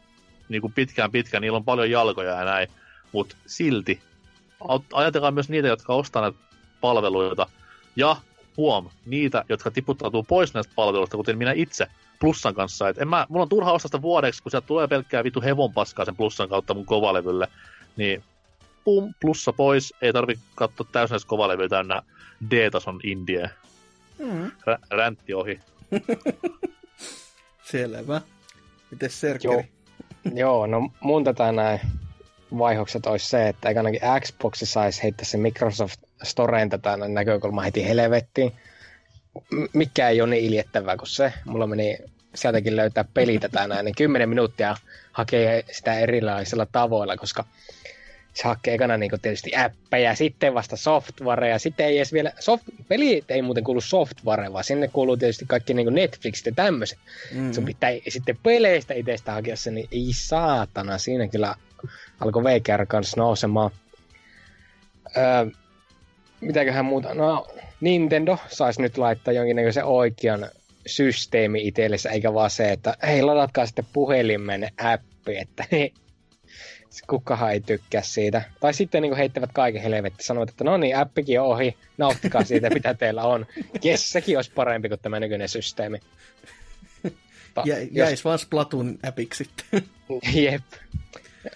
niin 0.50 0.62
kuin 0.62 0.74
pitkään 0.74 1.12
pitkään, 1.12 1.42
niillä 1.42 1.56
on 1.56 1.66
paljon 1.66 1.92
jalkoja 1.92 2.32
ja 2.32 2.46
näin, 2.46 2.68
mutta 3.12 3.36
silti 3.46 4.02
ajatelkaa 4.94 5.32
myös 5.32 5.50
niitä, 5.50 5.68
jotka 5.68 5.94
ostaa 5.94 6.22
näitä 6.22 6.38
palveluita. 6.82 7.48
Ja 7.96 8.16
huom, 8.58 8.90
niitä, 9.06 9.46
jotka 9.50 9.72
tiputtautuu 9.72 10.24
pois 10.24 10.54
näistä 10.54 10.74
palveluista, 10.76 11.18
kuten 11.18 11.38
minä 11.38 11.52
itse 11.52 11.88
plussan 12.20 12.54
kanssa. 12.54 12.90
Et 12.90 12.98
en 12.98 13.08
mä, 13.08 13.26
mulla 13.30 13.44
on 13.44 13.50
turha 13.50 13.72
ostaa 13.72 13.88
sitä 13.88 14.02
vuodeksi, 14.02 14.44
kun 14.44 14.52
sieltä 14.52 14.68
tulee 14.68 14.88
pelkkää 14.88 15.24
vitu 15.24 15.42
hevon 15.42 15.74
paskaa 15.74 16.06
sen 16.06 16.16
plussan 16.16 16.50
kautta 16.50 16.74
mun 16.74 16.86
kovalevylle. 16.86 17.48
Niin 17.98 18.24
pum, 18.84 19.14
plussa 19.22 19.54
pois, 19.54 19.94
ei 20.02 20.14
tarvi 20.14 20.40
katsoa 20.56 20.88
täysin 20.92 21.14
edes 21.14 21.26
kovalevyä 21.26 21.68
täynnä 21.70 22.02
D-tason 22.52 23.00
indie. 23.04 23.50
Mm. 24.20 24.52
Rä- 24.52 24.88
räntti 24.92 25.34
ohi. 25.34 25.60
Selvä. 27.72 28.22
Mites 28.92 29.22
Serkeri? 29.22 29.54
Joo. 29.54 29.64
Joo, 30.36 30.68
no 30.68 30.90
mun 31.00 31.24
tätä 31.24 31.52
näin 31.52 31.80
vaihokset 32.58 33.06
olisi 33.06 33.30
se, 33.30 33.48
että 33.48 33.70
eikä 33.70 33.80
ainakin 33.80 34.02
Xboxi 34.20 34.66
saisi 34.66 35.04
heittää 35.04 35.26
se 35.26 35.38
Microsoft 35.38 36.00
Storeen 36.24 36.70
tätä 36.70 36.98
näkökulmaa 36.98 37.64
heti 37.64 37.88
helvettiin. 37.88 38.52
Mikä 39.74 40.10
ei 40.10 40.22
ole 40.22 40.30
niin 40.30 40.46
iljettävää 40.46 40.98
kuin 40.98 41.08
se. 41.08 41.34
Mulla 41.46 41.68
meni 41.68 41.98
sieltäkin 42.36 42.76
löytää 42.76 43.06
peli 43.14 43.40
tätä 43.40 43.68
näin, 43.68 43.86
niin 43.86 43.96
10 43.96 44.30
minuuttia 44.30 44.76
hakee 45.12 45.64
sitä 45.72 46.00
erilaisilla 46.00 46.66
tavoilla, 46.66 47.18
koska 47.18 47.46
se 48.34 48.44
hakee 48.44 48.74
ekana 48.74 48.98
niin 48.98 49.12
tietysti 49.22 49.52
appeja, 49.56 50.16
sitten 50.16 50.54
vasta 50.54 50.78
softwarea, 50.78 51.60
sitten 51.60 51.86
ei 51.86 51.98
edes 51.98 52.14
vielä, 52.14 52.32
soft, 52.40 52.64
peli 52.88 53.24
ei 53.30 53.42
muuten 53.42 53.64
kuulu 53.64 53.82
software, 53.82 54.54
vaan 54.54 54.64
sinne 54.64 54.88
kuuluu 54.88 55.18
tietysti 55.18 55.46
kaikki 55.48 55.74
niin 55.74 55.94
Netflixit 55.94 56.46
ja 56.46 56.52
tämmöiset. 56.56 57.00
Mm. 57.34 57.54
Sun 57.54 57.66
pitää 57.66 57.90
sitten 58.08 58.38
peleistä 58.44 58.94
itsestä 58.94 59.32
hakea 59.32 59.56
se, 59.56 59.72
niin 59.72 59.88
ei 59.92 60.10
saatana, 60.12 60.98
siinä 60.98 61.28
kyllä 61.28 61.56
alkoi 62.20 62.44
VKR 62.44 62.86
kanssa 62.86 63.18
nousemaan. 63.18 63.72
Öö, 65.18 65.46
mitäköhän 66.42 66.86
muuta, 66.86 67.14
no 67.14 67.48
Nintendo 67.82 68.38
saisi 68.48 68.82
nyt 68.82 68.98
laittaa 68.98 69.34
jonkinnäköisen 69.34 69.86
oikean 69.86 70.50
systeemi 70.88 71.68
itsellensä, 71.68 72.10
eikä 72.10 72.34
vaan 72.34 72.50
se, 72.50 72.72
että 72.72 72.98
hei, 73.08 73.22
ladatkaa 73.22 73.66
sitten 73.66 73.86
puhelimen 73.94 74.70
appi, 74.78 75.38
että 75.38 75.66
kukahan 77.08 77.52
ei 77.52 77.60
tykkää 77.60 78.02
siitä. 78.02 78.42
Tai 78.60 78.74
sitten 78.74 79.02
niin 79.02 79.16
heittävät 79.16 79.50
kaiken 79.54 79.82
helvetti, 79.82 80.24
sanovat, 80.24 80.50
että 80.50 80.64
no 80.64 80.78
niin, 80.78 80.98
appikin 80.98 81.42
on 81.42 81.48
ohi, 81.48 81.78
nauttikaa 81.98 82.44
siitä, 82.44 82.70
mitä 82.74 82.94
teillä 82.94 83.24
on. 83.24 83.46
Jes, 83.84 84.10
sekin 84.10 84.38
olisi 84.38 84.52
parempi 84.56 84.90
kuin 84.90 85.00
tämä 85.00 85.20
nykyinen 85.20 85.50
systeemi. 85.50 86.00
Ta- 87.54 87.64
Jä, 87.66 87.78
jäis 87.92 88.26
vaan 88.26 88.40
Splatoon 88.40 89.00
appiksi 89.04 89.44
sitten. 89.44 89.84
Jep. 90.44 90.64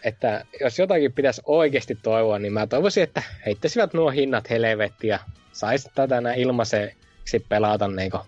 Että 0.04 0.46
jos 0.62 0.80
jotakin 0.80 1.14
pitäisi 1.14 1.42
oikeasti 1.46 1.96
toivoa, 2.04 2.40
niin 2.40 2.54
mä 2.54 2.68
toivoisin, 2.68 3.04
että 3.04 3.24
heittäisivät 3.46 3.94
nuo 3.94 4.10
hinnat 4.10 4.50
helvettiin 4.50 5.10
ja 5.10 5.20
saisi 5.52 5.90
tätä 5.96 6.22
näin 6.22 6.40
ilmaiseksi 6.40 7.40
pelata 7.50 7.88
niin 7.88 8.12
kuin 8.12 8.24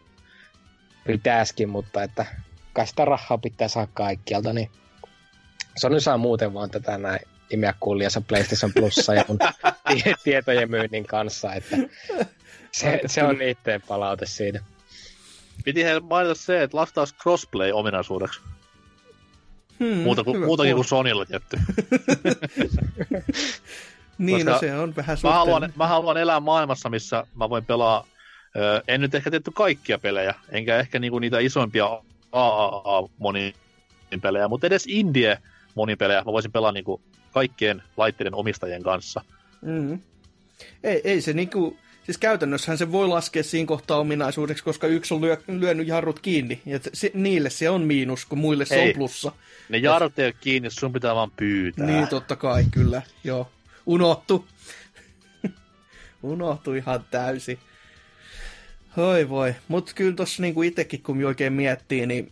pitäisikin, 1.08 1.70
mutta 1.70 2.04
että 2.04 2.26
kai 2.74 2.88
sitä 2.88 3.06
rahaa 3.06 3.38
pitää 3.38 3.68
saada 3.68 3.88
kaikkialta, 3.94 4.54
niin 4.54 4.70
Sony 5.78 6.00
saa 6.00 6.18
muuten 6.18 6.54
vaan 6.54 6.70
tätä 6.70 6.98
näin 6.98 7.20
imeä 7.50 7.74
kuljansa 7.80 8.22
PlayStation 8.22 8.74
Plussa 8.74 9.14
ja 9.14 9.26
mun 9.28 9.40
tietojen 10.24 10.72
myynnin 10.72 11.06
kanssa, 11.06 11.54
että 11.54 11.78
se, 12.72 13.02
se 13.06 13.24
on 13.24 13.38
niiden 13.38 13.82
palaute 13.88 14.26
siitä. 14.26 14.60
Piti 15.66 15.84
he 15.84 16.00
mainita 16.00 16.36
se, 16.36 16.64
että 16.64 16.78
lastaus 16.78 17.16
crossplay-ominaisuudeksi. 17.16 18.42
Hmm, 19.80 19.98
Muuta 19.98 20.24
kuin, 20.24 20.40
muutakin 20.46 20.76
kuin. 20.76 20.86
Sonilla 20.86 21.26
tietty. 21.26 21.58
Niin, 24.18 24.46
no 24.46 24.52
koska 24.52 24.68
se 24.68 24.76
on 24.76 24.96
vähän 24.96 25.18
Mä 25.24 25.32
haluan, 25.34 25.74
mä 25.76 25.88
haluan 25.88 26.18
elää 26.18 26.40
maailmassa, 26.40 26.90
missä 26.90 27.24
mä 27.36 27.50
voin 27.50 27.66
pelaa, 27.66 28.08
ö, 28.56 28.82
en 28.88 29.02
nyt 29.02 29.16
ehkä 29.16 29.32
tietty 29.32 29.52
kaikkia 29.52 30.00
pelejä, 30.00 30.34
enkä 30.50 30.78
ehkä 30.78 31.00
niinku 31.00 31.20
niitä 31.20 31.40
isoimpia 31.40 32.02
AAA 32.32 33.10
monipelejä, 33.18 34.48
mutta 34.48 34.68
edes 34.68 34.86
indie 34.88 35.38
monipelejä 35.76 36.20
mä 36.26 36.32
voisin 36.32 36.52
pelaa 36.52 36.72
niinku 36.72 37.02
kaikkien 37.32 37.84
laitteiden 37.98 38.36
omistajien 38.36 38.84
kanssa. 38.84 39.22
Mm. 39.62 40.00
Ei, 40.84 41.02
ei 41.04 41.22
se 41.22 41.34
niinku, 41.34 41.78
siis 42.06 42.18
käytännössähän 42.18 42.78
se 42.78 42.92
voi 42.92 43.08
laskea 43.08 43.44
siinä 43.44 43.68
kohtaa 43.68 44.00
ominaisuudeksi, 44.00 44.64
koska 44.64 44.88
yksi 44.88 45.14
on 45.14 45.22
lyö, 45.22 45.38
lyönyt 45.48 45.88
jarrut 45.88 46.20
kiinni. 46.20 46.62
Ja 46.66 46.80
se, 46.94 47.12
niille 47.14 47.50
se 47.50 47.70
on 47.70 47.82
miinus, 47.82 48.26
kun 48.26 48.38
muille 48.38 48.66
se 48.66 48.76
Ei. 48.76 48.90
on 48.90 48.96
plussa. 48.96 49.32
Ne 49.70 49.78
jarrut 49.78 50.20
ei 50.20 50.26
ole 50.26 50.34
kiinni, 50.42 50.70
sun 50.70 50.94
pitää 50.94 51.16
vaan 51.16 51.32
pyytää. 51.32 51.86
Niin, 51.86 52.08
totta 52.08 52.36
kai, 52.36 52.66
kyllä. 52.72 53.02
Joo. 53.24 53.52
Unohtu. 53.86 54.46
Unohtu 56.24 56.74
ihan 56.74 57.06
täysin. 57.12 57.60
Hoi 58.98 59.30
voi. 59.30 59.56
Mut 59.68 59.92
kyllä 59.96 60.16
tossa 60.16 60.42
niinku 60.42 60.62
itekin, 60.62 61.04
kun 61.04 61.26
oikein 61.26 61.54
miettii, 61.54 62.06
niin 62.06 62.32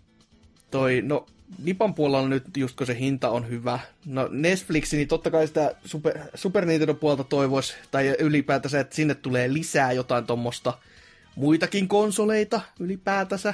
toi, 0.72 1.02
no 1.02 1.26
Nipan 1.64 1.94
puolella 1.94 2.28
nyt 2.28 2.44
just 2.58 2.76
kun 2.76 2.88
se 2.88 3.00
hinta 3.00 3.30
on 3.30 3.50
hyvä. 3.50 3.80
No 4.06 4.30
Netflix, 4.32 4.94
niin 4.94 5.08
totta 5.08 5.32
kai 5.32 5.48
sitä 5.48 5.76
Super, 5.86 6.20
Super 6.36 6.66
Nintendo 6.66 6.94
puolta 6.94 7.24
toivois, 7.24 7.76
tai 7.92 8.16
ylipäätänsä, 8.20 8.80
että 8.80 8.96
sinne 8.96 9.16
tulee 9.16 9.54
lisää 9.54 9.92
jotain 9.92 10.26
tuommoista 10.26 10.74
muitakin 11.36 11.88
konsoleita 11.88 12.62
ylipäätänsä. 12.80 13.54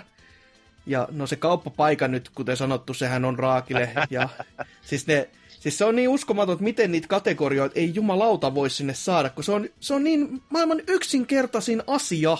Ja 0.86 1.08
no 1.12 1.28
se 1.28 1.36
kauppapaikka 1.36 2.08
nyt, 2.08 2.30
kuten 2.30 2.58
sanottu, 2.58 2.94
sehän 2.94 3.26
on 3.26 3.40
raakile. 3.40 3.90
Ja 4.10 4.30
siis, 4.90 5.08
ne, 5.08 5.30
siis 5.60 5.78
se 5.78 5.86
on 5.86 5.96
niin 5.96 6.10
uskomaton, 6.10 6.54
että 6.54 6.64
miten 6.64 6.92
niitä 6.92 7.08
kategorioita 7.08 7.80
ei 7.80 7.92
jumalauta 7.96 8.56
voi 8.56 8.70
sinne 8.70 8.94
saada, 8.94 9.30
kun 9.30 9.44
se 9.44 9.52
on, 9.52 9.70
se 9.80 9.94
on 9.94 10.04
niin 10.04 10.42
maailman 10.50 10.82
yksinkertaisin 10.88 11.84
asia 11.88 12.38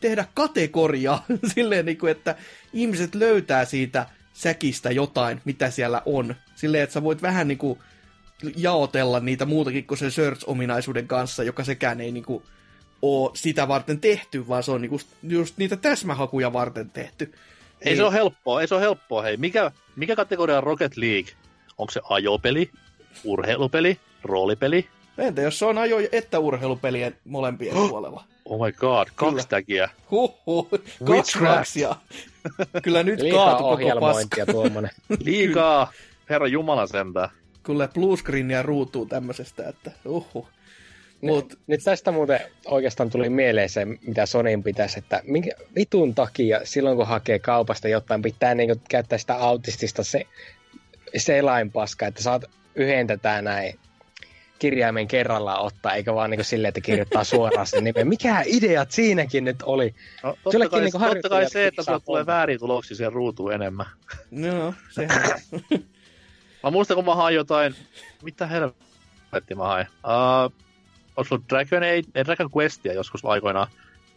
tehdä 0.00 0.24
kategoria 0.34 1.18
silleen, 1.54 1.86
niin 1.86 1.98
kuin, 1.98 2.12
että 2.12 2.36
ihmiset 2.72 3.14
löytää 3.14 3.64
siitä 3.64 4.06
säkistä 4.32 4.90
jotain, 4.90 5.40
mitä 5.44 5.70
siellä 5.70 6.02
on. 6.06 6.34
Silleen, 6.54 6.82
että 6.82 6.94
sä 6.94 7.02
voit 7.02 7.22
vähän 7.22 7.48
niin 7.48 7.58
kuin 7.58 7.78
jaotella 8.56 9.20
niitä 9.20 9.44
muutakin 9.44 9.86
kuin 9.86 9.98
sen 9.98 10.10
search-ominaisuuden 10.10 11.06
kanssa, 11.06 11.42
joka 11.42 11.64
sekään 11.64 12.00
ei 12.00 12.12
niin 12.12 12.24
kuin 12.24 12.42
ole 13.02 13.30
sitä 13.34 13.68
varten 13.68 14.00
tehty, 14.00 14.48
vaan 14.48 14.62
se 14.62 14.70
on 14.70 14.82
niinku 14.82 15.00
just 15.22 15.58
niitä 15.58 15.76
täsmähakuja 15.76 16.52
varten 16.52 16.90
tehty. 16.90 17.32
Ei 17.80 17.96
se 17.96 18.04
ole 18.04 18.12
helppoa, 18.12 18.60
ei 18.60 18.68
se 18.68 18.74
ole 18.74 18.82
helppoa. 18.82 19.22
Hei, 19.22 19.36
mikä, 19.36 19.70
mikä 19.96 20.16
kategoria 20.16 20.56
on 20.56 20.62
Rocket 20.62 20.96
League? 20.96 21.32
Onko 21.78 21.90
se 21.90 22.00
ajopeli, 22.08 22.70
urheilupeli, 23.24 24.00
roolipeli? 24.22 24.88
Entä 25.18 25.42
jos 25.42 25.58
se 25.58 25.64
on 25.64 25.76
ajo- 25.78 26.08
että 26.12 26.38
urheilupelien 26.38 27.16
molempien 27.24 27.76
puolella? 27.88 28.24
Oh 28.44 28.66
my 28.66 28.72
god, 28.72 29.08
kaksi 29.14 29.34
Kyllä. 29.34 29.44
tägiä. 29.48 29.88
Huhhuh, 30.10 30.70
kaksi. 31.04 31.80
Kyllä 32.82 33.02
nyt 33.02 33.20
Liikaa 33.20 33.46
kaatu 33.46 33.62
koko 33.62 34.00
paska. 34.00 34.46
tuommoinen. 34.46 34.90
Liikaa, 35.24 35.92
herra 36.30 36.46
Jumala 36.46 36.86
sentään. 36.86 37.28
Kyllä 37.62 37.88
bluescreenia 37.94 38.62
ruutuu 38.62 39.06
tämmöisestä, 39.06 39.68
että 39.68 39.90
uhu. 40.04 40.48
Mut, 41.20 41.48
Nyt, 41.48 41.58
nyt 41.66 41.80
tästä 41.84 42.12
muuten 42.12 42.40
oikeastaan 42.66 43.10
tuli 43.10 43.28
mieleen 43.30 43.68
se, 43.68 43.84
mitä 43.84 44.26
Sonin 44.26 44.62
pitäisi, 44.62 44.98
että 44.98 45.20
minkä 45.24 45.50
vitun 45.76 46.14
takia 46.14 46.60
silloin 46.64 46.96
kun 46.96 47.06
hakee 47.06 47.38
kaupasta 47.38 47.88
jotain, 47.88 48.22
pitää 48.22 48.54
niinku 48.54 48.82
käyttää 48.88 49.18
sitä 49.18 49.34
autistista 49.34 50.04
se, 50.04 50.26
selainpaskaa, 51.16 52.08
että 52.08 52.22
saat 52.22 52.44
yhden 52.74 53.06
tätä 53.06 53.42
näin 53.42 53.78
kirjaimen 54.62 55.08
kerrallaan 55.08 55.60
ottaa, 55.60 55.94
eikä 55.94 56.14
vaan 56.14 56.30
niinku 56.30 56.44
silleen, 56.44 56.68
että 56.68 56.80
kirjoittaa 56.80 57.24
suoraan 57.24 57.66
sen 57.66 57.84
nimen. 57.84 58.08
Mikä 58.08 58.42
ideat 58.46 58.90
siinäkin 58.90 59.44
nyt 59.44 59.62
oli? 59.62 59.94
No, 60.22 60.36
totta, 60.44 60.68
kai, 60.68 60.80
niinku 60.80 60.98
totta 60.98 61.28
kai 61.28 61.50
se, 61.50 61.66
että 61.66 61.82
sulla 61.82 62.00
tulee 62.00 62.26
väärin 62.26 62.58
tuloksia 62.58 62.96
siihen 62.96 63.12
ruutuun 63.12 63.52
enemmän. 63.52 63.86
no, 64.30 64.74
sehän 64.90 65.40
Mä 66.62 66.70
muistan, 66.70 66.94
kun 66.94 67.04
mä 67.04 67.14
hain 67.14 67.34
jotain... 67.34 67.74
Mitä 68.22 68.46
helvettiä 68.46 69.56
mä 69.56 69.64
hain? 69.64 69.86
Uh, 69.86 70.52
olis 71.16 71.32
ollut 71.32 71.48
Dragon, 71.48 71.82
ei, 71.82 72.02
ei 72.14 72.24
Dragon 72.24 72.50
Questia 72.56 72.92
joskus 72.92 73.24
aikoinaan. 73.24 73.66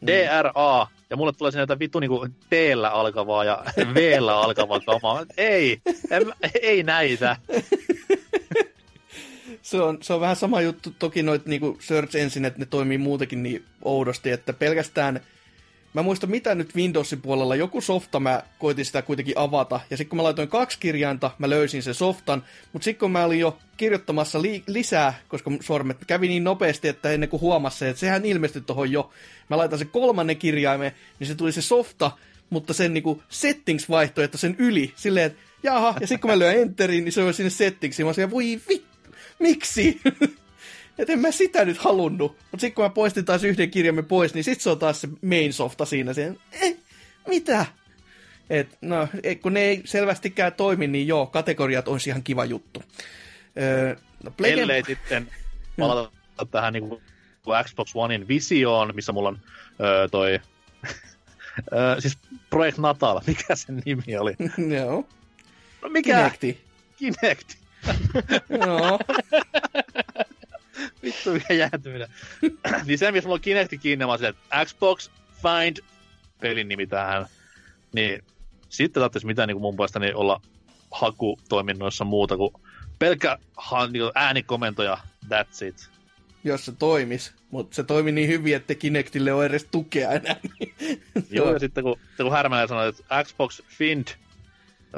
DRA, 0.07 0.87
ja 1.09 1.17
mulle 1.17 1.33
tulee 1.33 1.51
sinne 1.51 1.61
jotain 1.61 1.79
vittu 1.79 1.99
niinku 1.99 2.27
T-llä 2.49 2.89
alkavaa 2.89 3.43
ja 3.43 3.63
V-llä 3.93 4.39
alkavaa 4.39 4.79
kamaa. 4.79 5.25
Ei, 5.37 5.81
en, 6.11 6.33
ei 6.61 6.83
näitä. 6.83 7.35
se 9.61 9.81
on, 9.81 9.97
se 10.01 10.13
on 10.13 10.21
vähän 10.21 10.35
sama 10.35 10.61
juttu, 10.61 10.95
toki 10.99 11.23
noit 11.23 11.45
niinku 11.45 11.77
search 11.81 12.15
engine, 12.15 12.47
että 12.47 12.59
ne 12.59 12.65
toimii 12.65 12.97
muutenkin 12.97 13.43
niin 13.43 13.65
oudosti, 13.81 14.31
että 14.31 14.53
pelkästään 14.53 15.21
Mä 15.95 16.03
muistan 16.03 16.29
mitä 16.29 16.55
nyt 16.55 16.75
Windowsin 16.75 17.21
puolella, 17.21 17.55
joku 17.55 17.81
softa 17.81 18.19
mä 18.19 18.43
koitin 18.59 18.85
sitä 18.85 19.01
kuitenkin 19.01 19.37
avata, 19.37 19.79
ja 19.89 19.97
sitten 19.97 20.09
kun 20.09 20.17
mä 20.17 20.23
laitoin 20.23 20.47
kaksi 20.47 20.79
kirjainta, 20.79 21.31
mä 21.39 21.49
löysin 21.49 21.83
sen 21.83 21.93
softan, 21.93 22.43
mutta 22.73 22.83
sitten 22.83 22.99
kun 22.99 23.11
mä 23.11 23.25
olin 23.25 23.39
jo 23.39 23.57
kirjoittamassa 23.77 24.41
li- 24.41 24.63
lisää, 24.67 25.13
koska 25.27 25.51
sormet 25.61 25.97
kävi 26.07 26.27
niin 26.27 26.43
nopeasti, 26.43 26.87
että 26.87 27.11
ennen 27.11 27.29
kuin 27.29 27.41
huomasi 27.41 27.85
että 27.85 27.99
sehän 27.99 28.25
ilmestyi 28.25 28.61
tuohon 28.61 28.91
jo, 28.91 29.11
mä 29.49 29.57
laitan 29.57 29.79
sen 29.79 29.87
kolmannen 29.87 30.37
kirjaimen, 30.37 30.91
niin 31.19 31.27
se 31.27 31.35
tuli 31.35 31.51
se 31.51 31.61
softa, 31.61 32.11
mutta 32.49 32.73
sen 32.73 32.93
niinku 32.93 33.23
settings-vaihtoehto 33.29 34.37
sen 34.37 34.55
yli, 34.59 34.93
silleen, 34.95 35.25
että 35.25 35.39
jaha, 35.63 35.95
ja 36.01 36.07
sitten 36.07 36.19
kun 36.19 36.29
mä 36.29 36.39
lyön 36.39 36.55
enterin, 36.55 37.05
niin 37.05 37.13
se 37.13 37.23
on 37.23 37.33
sinne 37.33 37.49
settingsiin, 37.49 38.05
mä 38.05 38.09
olisin, 38.09 38.31
voi 38.31 38.61
vittu, 38.69 38.94
miksi? 39.39 40.01
että 40.97 41.13
en 41.13 41.19
mä 41.19 41.31
sitä 41.31 41.65
nyt 41.65 41.77
halunnut. 41.77 42.31
Mutta 42.31 42.61
sitten 42.61 42.75
kun 42.75 42.85
mä 42.85 42.89
poistin 42.89 43.25
taas 43.25 43.43
yhden 43.43 43.71
kirjamme 43.71 44.03
pois, 44.03 44.33
niin 44.33 44.43
sitten 44.43 44.63
se 44.63 44.69
on 44.69 44.79
taas 44.79 45.01
se 45.01 45.07
main 45.21 45.53
softa 45.53 45.85
siinä. 45.85 46.13
Siihen, 46.13 46.39
eh, 46.51 46.77
mitä? 47.27 47.65
Et, 48.49 48.77
no, 48.81 49.07
et, 49.23 49.41
kun 49.41 49.53
ne 49.53 49.61
ei 49.61 49.81
selvästikään 49.85 50.53
toimi, 50.53 50.87
niin 50.87 51.07
joo, 51.07 51.25
kategoriat 51.25 51.87
on 51.87 51.99
ihan 52.07 52.23
kiva 52.23 52.45
juttu. 52.45 52.83
Öö, 53.61 53.95
no, 54.23 54.31
Ellei 54.43 54.83
sitten 54.85 55.29
palata 55.79 56.11
tähän 56.51 56.73
niin 56.73 56.89
kuin 56.89 57.01
Xbox 57.63 57.91
Onein 57.95 58.27
visioon, 58.27 58.91
missä 58.95 59.11
mulla 59.11 59.29
on 59.29 59.39
öö, 59.79 60.07
toi... 60.07 60.31
öö, 61.73 62.01
siis 62.01 62.17
Project 62.49 62.77
Natal, 62.77 63.21
mikä 63.27 63.55
sen 63.55 63.81
nimi 63.85 64.17
oli? 64.17 64.35
Joo, 64.77 65.07
No 65.85 65.89
mikä? 65.89 66.15
Kinecti. 66.17 66.61
Kinect. 66.97 67.64
Joo, 68.65 68.99
Vittu 71.03 71.31
mikä 71.31 71.53
jäätyminen. 71.53 72.07
niin 72.85 72.97
se, 72.97 73.11
missä 73.11 73.27
mulla 73.27 73.35
on 73.35 73.41
Kinecti 73.41 73.77
kiinni, 73.77 74.05
mä 74.05 74.11
oon 74.11 74.17
silleen, 74.17 74.35
että 74.35 74.65
Xbox 74.65 75.09
Find 75.41 75.77
pelin 76.39 76.67
nimi 76.67 76.87
tähän. 76.87 77.25
Niin 77.93 78.23
sitten 78.69 79.01
tarvitsisi 79.01 79.25
mitään 79.25 79.47
niin 79.47 79.55
kuin 79.55 79.61
mun 79.61 79.75
puolestani 79.75 80.13
olla 80.13 80.41
hakutoiminnoissa 80.91 82.05
muuta 82.05 82.37
kuin 82.37 82.53
pelkkä 82.99 83.37
ha- 83.57 83.87
niin 83.87 84.01
kuin 84.01 84.11
äänikomentoja, 84.15 84.97
that's 85.25 85.65
it. 85.65 85.89
jos 86.43 86.65
se 86.65 86.71
toimis. 86.71 87.33
Mutta 87.51 87.75
se 87.75 87.83
toimi 87.83 88.11
niin 88.11 88.29
hyvin, 88.29 88.55
että 88.55 88.75
Kinectille 88.75 89.33
on 89.33 89.45
edes 89.45 89.67
tukea 89.71 90.11
enää. 90.11 90.35
Niin. 90.59 91.03
Joo, 91.31 91.53
ja 91.53 91.59
sitten 91.59 91.83
kun, 91.83 91.99
sitten 92.07 92.25
kun 92.25 92.31
Härmälä 92.31 92.67
sanoi, 92.67 92.87
että 92.89 93.23
Xbox 93.23 93.61
Find, 93.67 94.07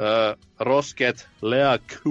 öö, 0.00 0.36
Rosket, 0.60 1.28
Lea 1.42 1.78
Q, 1.78 2.02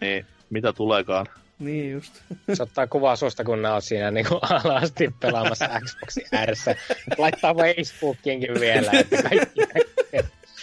niin 0.00 0.26
mitä 0.50 0.72
tuleekaan? 0.72 1.26
niin 1.58 1.92
just. 1.92 2.22
Se 2.54 2.62
ottaa 2.62 2.86
kuvaa 2.86 3.16
susta, 3.16 3.44
kun 3.44 3.62
ne 3.62 3.70
on 3.70 3.82
siinä 3.82 4.10
niin 4.10 4.26
kuin 4.26 4.40
alasti 4.42 5.14
pelaamassa 5.20 5.68
Xboxin 5.84 6.26
ääressä. 6.32 6.76
Laittaa 7.18 7.54
Facebookiinkin 7.54 8.60
vielä, 8.60 8.90
että 8.92 9.22
kaikki. 9.22 9.60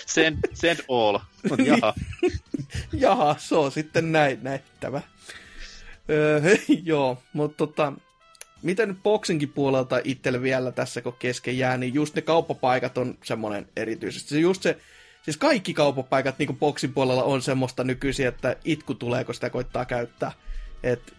Send, 0.06 0.38
send 0.54 0.80
all. 0.90 1.20
Jaha. 1.66 1.94
Jaha, 2.94 3.36
se 3.38 3.56
on 3.56 3.72
sitten 3.72 4.12
näin 4.12 4.40
nähtävä. 4.42 5.02
Öö, 6.10 6.42
joo, 6.84 7.24
mutta 7.34 7.58
tota, 7.58 7.94
mitä 8.62 8.86
nyt 8.86 9.04
boksinkin 9.04 9.50
puolelta 9.50 10.02
itselle 10.04 10.42
vielä 10.42 10.72
tässä 10.72 11.02
kun 11.02 11.16
kesken 11.20 11.58
jää, 11.58 11.78
niin 11.78 11.94
just 11.94 12.16
ne 12.16 12.22
kauppapaikat 12.22 12.98
on 12.98 13.18
semmoinen 13.24 13.68
erityisesti. 13.76 14.30
Se 14.30 14.40
just 14.40 14.62
se, 14.62 14.78
siis 15.24 15.38
kaikki 15.38 15.74
kauppapaikat 15.74 16.40
niin 16.40 16.58
boksin 16.58 16.94
puolella 16.94 17.24
on 17.24 17.42
semmoista 17.42 17.84
nykyisin, 17.84 18.28
että 18.28 18.56
itku 18.66 18.94
tulee, 18.96 19.24
kun 19.24 19.36
sitä 19.36 19.50
koittaa 19.50 19.86
käyttää. 19.86 20.32
Et 20.84 21.14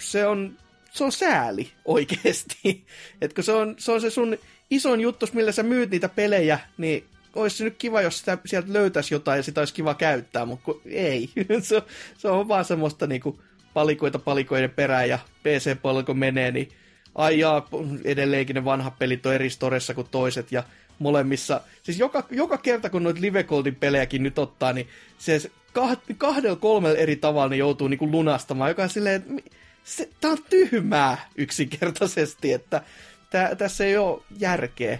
se 0.00 0.26
on, 0.26 0.58
se 0.90 1.04
on 1.04 1.12
sääli 1.12 1.72
oikeesti. 1.84 2.84
Et 3.20 3.32
kun 3.32 3.44
se 3.44 3.52
on, 3.52 3.74
se 3.78 3.92
on 3.92 4.00
se 4.00 4.10
sun 4.10 4.38
isoin 4.70 5.00
juttu, 5.00 5.26
millä 5.32 5.52
sä 5.52 5.62
myyt 5.62 5.90
niitä 5.90 6.08
pelejä, 6.08 6.58
niin 6.78 7.04
olisi 7.34 7.56
se 7.56 7.64
nyt 7.64 7.76
kiva, 7.78 8.02
jos 8.02 8.18
sitä, 8.18 8.38
sieltä 8.44 8.72
löytäisi 8.72 9.14
jotain 9.14 9.36
ja 9.36 9.42
sitä 9.42 9.60
olisi 9.60 9.74
kiva 9.74 9.94
käyttää, 9.94 10.44
mutta 10.44 10.72
ei. 10.86 11.30
se, 11.62 11.76
on- 11.76 11.82
se 12.18 12.28
on 12.28 12.48
vaan 12.48 12.64
semmoista 12.64 13.06
niinku 13.06 13.40
palikoita 13.74 14.18
palikoiden 14.18 14.70
perään 14.70 15.08
ja 15.08 15.18
PC-puolella 15.42 16.02
kun 16.02 16.18
menee, 16.18 16.50
niin 16.50 16.68
ai 17.14 17.38
jaa, 17.38 17.68
edelleenkin 18.04 18.54
ne 18.54 18.64
vanhat 18.64 18.98
pelit 18.98 19.26
on 19.26 19.34
eri 19.34 19.50
storessa 19.50 19.94
kuin 19.94 20.06
toiset 20.10 20.52
ja 20.52 20.62
molemmissa, 21.00 21.60
siis 21.82 21.98
joka, 21.98 22.24
joka 22.30 22.58
kerta 22.58 22.90
kun 22.90 23.02
noita 23.02 23.20
Live 23.20 23.42
Goldin 23.42 23.74
pelejäkin 23.74 24.22
nyt 24.22 24.38
ottaa, 24.38 24.72
niin 24.72 24.88
se 25.18 25.50
kah- 25.78 26.14
kahdella 26.18 26.56
kolmella 26.56 26.98
eri 26.98 27.16
tavalla 27.16 27.48
ne 27.48 27.56
joutuu 27.56 27.88
niinku 27.88 28.10
lunastamaan, 28.10 28.70
joka 28.70 28.82
on 28.82 28.90
silleen, 28.90 29.16
että 29.16 29.50
se, 29.84 30.08
tää 30.20 30.30
on 30.30 30.38
tyhmää 30.50 31.28
yksinkertaisesti, 31.36 32.52
että 32.52 32.82
tää, 33.30 33.54
tässä 33.54 33.84
ei 33.84 33.96
ole 33.96 34.22
järkeä. 34.38 34.98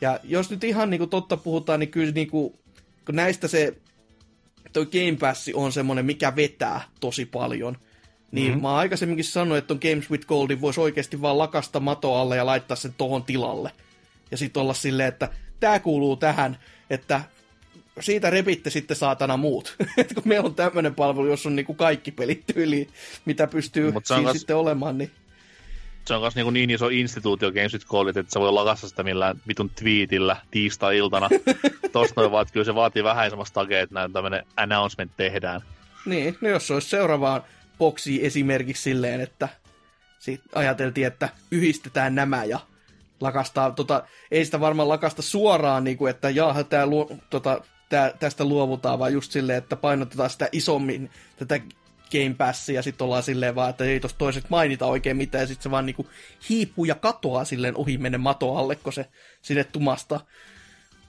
Ja 0.00 0.20
jos 0.24 0.50
nyt 0.50 0.64
ihan 0.64 0.90
niinku 0.90 1.06
totta 1.06 1.36
puhutaan, 1.36 1.80
niin 1.80 1.90
kyllä 1.90 2.12
niinku, 2.12 2.58
kun 3.06 3.16
näistä 3.16 3.48
se 3.48 3.74
toi 4.72 4.86
Game 4.86 5.16
Pass 5.20 5.50
on 5.54 5.72
semmoinen, 5.72 6.06
mikä 6.06 6.36
vetää 6.36 6.80
tosi 7.00 7.26
paljon. 7.26 7.76
Niin 8.32 8.48
mm-hmm. 8.48 8.62
mä 8.62 8.74
aikaisemminkin 8.74 9.24
sanoin, 9.24 9.58
että 9.58 9.74
on 9.74 9.80
Games 9.82 10.10
with 10.10 10.26
Goldin 10.26 10.60
voisi 10.60 10.80
oikeasti 10.80 11.22
vaan 11.22 11.38
lakasta 11.38 11.80
mato 11.80 12.14
alle 12.14 12.36
ja 12.36 12.46
laittaa 12.46 12.76
sen 12.76 12.94
tohon 12.98 13.24
tilalle. 13.24 13.70
Ja 14.32 14.36
sitten 14.36 14.60
olla 14.60 14.74
silleen, 14.74 15.08
että 15.08 15.28
tämä 15.60 15.78
kuuluu 15.78 16.16
tähän, 16.16 16.58
että 16.90 17.20
siitä 18.00 18.30
repitte 18.30 18.70
sitten 18.70 18.96
saatana 18.96 19.36
muut. 19.36 19.76
Et 19.98 20.14
kun 20.14 20.22
meillä 20.26 20.46
on 20.46 20.54
tämmöinen 20.54 20.94
palvelu, 20.94 21.26
jossa 21.26 21.48
on 21.48 21.56
niinku 21.56 21.74
kaikki 21.74 22.10
pelit 22.10 22.46
tyyliin, 22.54 22.88
mitä 23.24 23.46
pystyy 23.46 23.92
Mut 23.92 24.06
siinä 24.06 24.22
kas- 24.22 24.36
sitten 24.36 24.56
olemaan, 24.56 24.98
niin 24.98 25.10
Se 26.04 26.14
on 26.14 26.20
myös 26.20 26.34
niin, 26.34 26.54
niin 26.54 26.70
iso 26.70 26.88
instituutio 26.88 27.52
Games 27.52 27.72
with 27.72 27.86
Gold, 27.86 28.08
että 28.08 28.24
se 28.28 28.40
voi 28.40 28.52
lakassa 28.52 28.88
sitä 28.88 29.02
millään 29.02 29.40
vitun 29.48 29.70
twiitillä 29.70 30.36
tiistai-iltana. 30.50 31.28
Tosta 31.92 32.20
noin 32.20 32.32
vaan, 32.32 32.42
että 32.42 32.52
kyllä 32.52 32.64
se 32.64 32.74
vaatii 32.74 33.04
vähän 33.04 33.30
semmoista 33.30 33.54
takea, 33.54 33.80
että 33.80 33.94
näin 33.94 34.12
tämmöinen 34.12 34.46
announcement 34.56 35.12
tehdään. 35.16 35.60
Niin, 36.06 36.38
no 36.40 36.48
jos 36.48 36.66
se 36.66 36.74
olisi 36.74 36.88
seuraavaan 36.88 37.42
boksiin 37.78 38.26
esimerkiksi 38.26 38.82
silleen, 38.82 39.20
että 39.20 39.48
sit 40.18 40.40
ajateltiin, 40.54 41.06
että 41.06 41.28
yhdistetään 41.50 42.14
nämä 42.14 42.44
ja 42.44 42.60
lakastaa, 43.22 43.70
tota, 43.70 44.04
ei 44.30 44.44
sitä 44.44 44.60
varmaan 44.60 44.88
lakasta 44.88 45.22
suoraan, 45.22 45.84
niin 45.84 45.96
kuin, 45.96 46.10
että 46.10 46.30
jaaha, 46.30 46.64
tää, 46.64 46.86
luo, 46.86 47.10
tota, 47.30 47.60
tää, 47.88 48.12
tästä 48.20 48.44
luovutaan, 48.44 48.98
vaan 48.98 49.12
just 49.12 49.32
silleen, 49.32 49.58
että 49.58 49.76
painotetaan 49.76 50.30
sitä 50.30 50.48
isommin 50.52 51.10
tätä 51.36 51.60
Game 52.12 52.34
Passia, 52.38 52.74
ja 52.74 52.82
sitten 52.82 53.04
ollaan 53.04 53.22
silleen 53.22 53.54
vaan, 53.54 53.70
että 53.70 53.84
ei 53.84 54.00
tuossa 54.00 54.18
toiset 54.18 54.50
mainita 54.50 54.86
oikein 54.86 55.16
mitään, 55.16 55.42
ja 55.42 55.46
sitten 55.46 55.62
se 55.62 55.70
vaan 55.70 55.86
niinku 55.86 56.06
hiipuu 56.48 56.84
ja 56.84 56.94
katoaa 56.94 57.44
silleen 57.44 57.76
ohi 57.76 57.98
menne 57.98 58.18
mato 58.18 58.56
alle, 58.56 58.76
kun 58.76 58.92
se 58.92 59.06
sinne 59.42 59.64
tumastaa. 59.64 60.26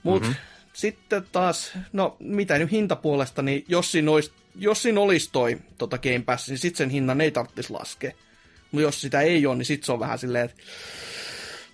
Mut 0.03 0.21
mm-hmm. 0.21 0.35
sitten 0.73 1.25
taas, 1.31 1.71
no 1.93 2.17
mitä 2.19 2.57
nyt 2.57 2.71
hintapuolesta, 2.71 3.41
niin 3.41 3.65
jos 3.67 3.91
siinä 3.91 4.11
olisi, 4.11 4.31
jos 4.55 4.81
siinä 4.81 5.01
olisi 5.01 5.29
toi 5.31 5.57
tota 5.77 5.97
Game 5.97 6.23
Pass, 6.25 6.49
niin 6.49 6.57
sitten 6.57 6.77
sen 6.77 6.89
hinnan 6.89 7.21
ei 7.21 7.31
tarvitsisi 7.31 7.73
laskea. 7.73 8.11
Mutta 8.71 8.83
jos 8.83 9.01
sitä 9.01 9.21
ei 9.21 9.45
ole, 9.45 9.55
niin 9.55 9.65
sitten 9.65 9.85
se 9.85 9.91
on 9.91 9.99
vähän 9.99 10.19
silleen, 10.19 10.45
että 10.45 10.61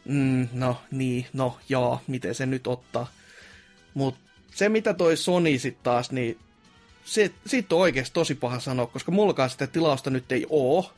mm, 0.09 0.47
no 0.53 0.81
niin, 0.91 1.25
no 1.33 1.57
joo, 1.69 2.01
miten 2.07 2.35
se 2.35 2.45
nyt 2.45 2.67
ottaa. 2.67 3.11
Mutta 3.93 4.19
se 4.55 4.69
mitä 4.69 4.93
toi 4.93 5.17
Sony 5.17 5.59
sitten 5.59 5.83
taas, 5.83 6.11
niin 6.11 6.37
se, 7.05 7.31
siitä 7.45 7.75
on 7.75 7.81
oikeasti 7.81 8.13
tosi 8.13 8.35
paha 8.35 8.59
sanoa, 8.59 8.87
koska 8.87 9.11
mullakaan 9.11 9.49
sitä 9.49 9.67
tilausta 9.67 10.09
nyt 10.09 10.31
ei 10.31 10.45
oo. 10.49 10.93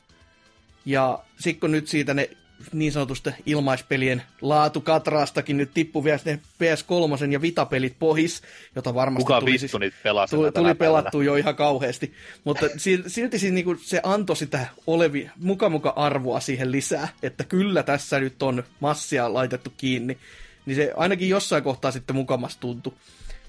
Ja 0.86 1.24
sitten 1.40 1.60
kun 1.60 1.72
nyt 1.72 1.88
siitä 1.88 2.14
ne 2.14 2.30
niin 2.74 2.92
sanotusta 2.92 3.32
ilmaispelien 3.46 4.22
laatukatraastakin 4.42 5.58
nyt 5.58 5.72
tippui 5.74 6.04
vielä 6.04 6.20
ne 6.26 6.40
PS3 6.64 7.32
ja 7.32 7.42
Vita-pelit 7.42 7.96
pois, 8.00 8.42
jota 8.76 8.94
varmasti 8.94 9.24
Kuka 9.24 9.40
tuli 9.40 9.58
siis- 9.58 9.72
tuli, 9.72 10.52
tuli 10.52 10.74
pelattua 10.76 11.24
jo 11.24 11.36
ihan 11.36 11.56
kauheasti. 11.56 12.14
Mutta 12.44 12.66
si- 12.78 13.04
silti 13.08 13.40
siinä 13.40 13.56
niinku 13.56 13.76
se 13.82 14.00
antoi 14.04 14.36
sitä 14.36 14.66
olevi, 14.88 15.30
muka 15.38 15.70
muka 15.70 15.94
arvoa 15.96 16.40
siihen 16.40 16.72
lisää, 16.72 17.08
että 17.24 17.44
kyllä 17.44 17.84
tässä 17.84 18.20
nyt 18.20 18.44
on 18.44 18.64
massia 18.80 19.34
laitettu 19.34 19.74
kiinni. 19.78 20.18
Niin 20.66 20.76
se 20.76 20.94
ainakin 20.98 21.30
jossain 21.30 21.64
kohtaa 21.64 21.92
sitten 21.92 22.16
mukamas 22.16 22.58
tuntui. 22.58 22.94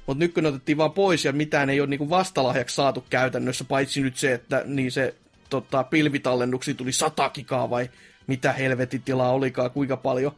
Mutta 0.07 0.19
nyt 0.25 0.35
kun 0.35 0.43
ne 0.43 0.49
otettiin 0.49 0.79
vaan 0.79 0.93
pois 0.93 1.25
ja 1.25 1.33
mitään 1.33 1.71
ei 1.71 1.81
ole 1.81 1.89
niinku 1.89 2.11
vastalahjaksi 2.11 2.75
saatu 2.77 3.05
käytännössä, 3.11 3.65
paitsi 3.65 4.01
nyt 4.01 4.17
se, 4.17 4.33
että 4.33 4.63
niin 4.67 4.93
se 4.93 5.15
tota, 5.51 5.85
pilvitallennuksi 5.85 6.75
tuli 6.75 6.93
100 6.93 7.31
gigaa 7.31 7.71
vai 7.71 7.91
mitä 8.33 8.53
helvetin 8.53 9.03
tilaa 9.03 9.33
olikaan, 9.33 9.71
kuinka 9.71 9.97
paljon. 9.97 10.33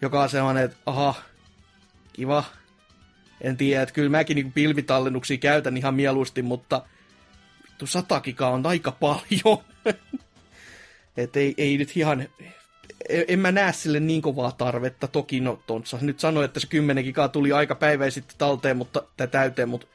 Joka 0.00 0.22
on 0.22 0.28
sellainen, 0.28 0.64
että 0.64 0.76
aha, 0.86 1.14
kiva. 2.12 2.44
En 3.40 3.56
tiedä, 3.56 3.82
että 3.82 3.92
kyllä 3.92 4.10
mäkin 4.10 4.34
niinku 4.34 4.52
pilvitallennuksia 4.54 5.36
käytän 5.36 5.76
ihan 5.76 5.94
mieluusti, 5.94 6.42
mutta 6.42 6.82
vittu 7.64 7.86
100 7.86 8.20
gigaa 8.20 8.50
on 8.50 8.66
aika 8.66 8.92
paljon. 8.92 9.58
Et 11.16 11.36
ei, 11.36 11.54
ei 11.58 11.78
nyt 11.78 11.96
ihan, 11.96 12.28
en, 13.08 13.24
en 13.28 13.38
mä 13.38 13.52
näe 13.52 13.72
sille 13.72 14.00
niin 14.00 14.22
kovaa 14.22 14.52
tarvetta. 14.52 15.08
Toki 15.08 15.40
no 15.40 15.62
tonssa 15.66 15.98
nyt 16.00 16.20
sanoi, 16.20 16.44
että 16.44 16.60
se 16.60 16.66
10 16.66 17.04
gigaa 17.04 17.28
tuli 17.28 17.52
aika 17.52 17.74
päivä 17.74 18.10
sitten 18.10 18.38
talteen, 18.38 18.76
mutta, 18.76 19.02
täyteen, 19.30 19.68
mutta 19.68 19.86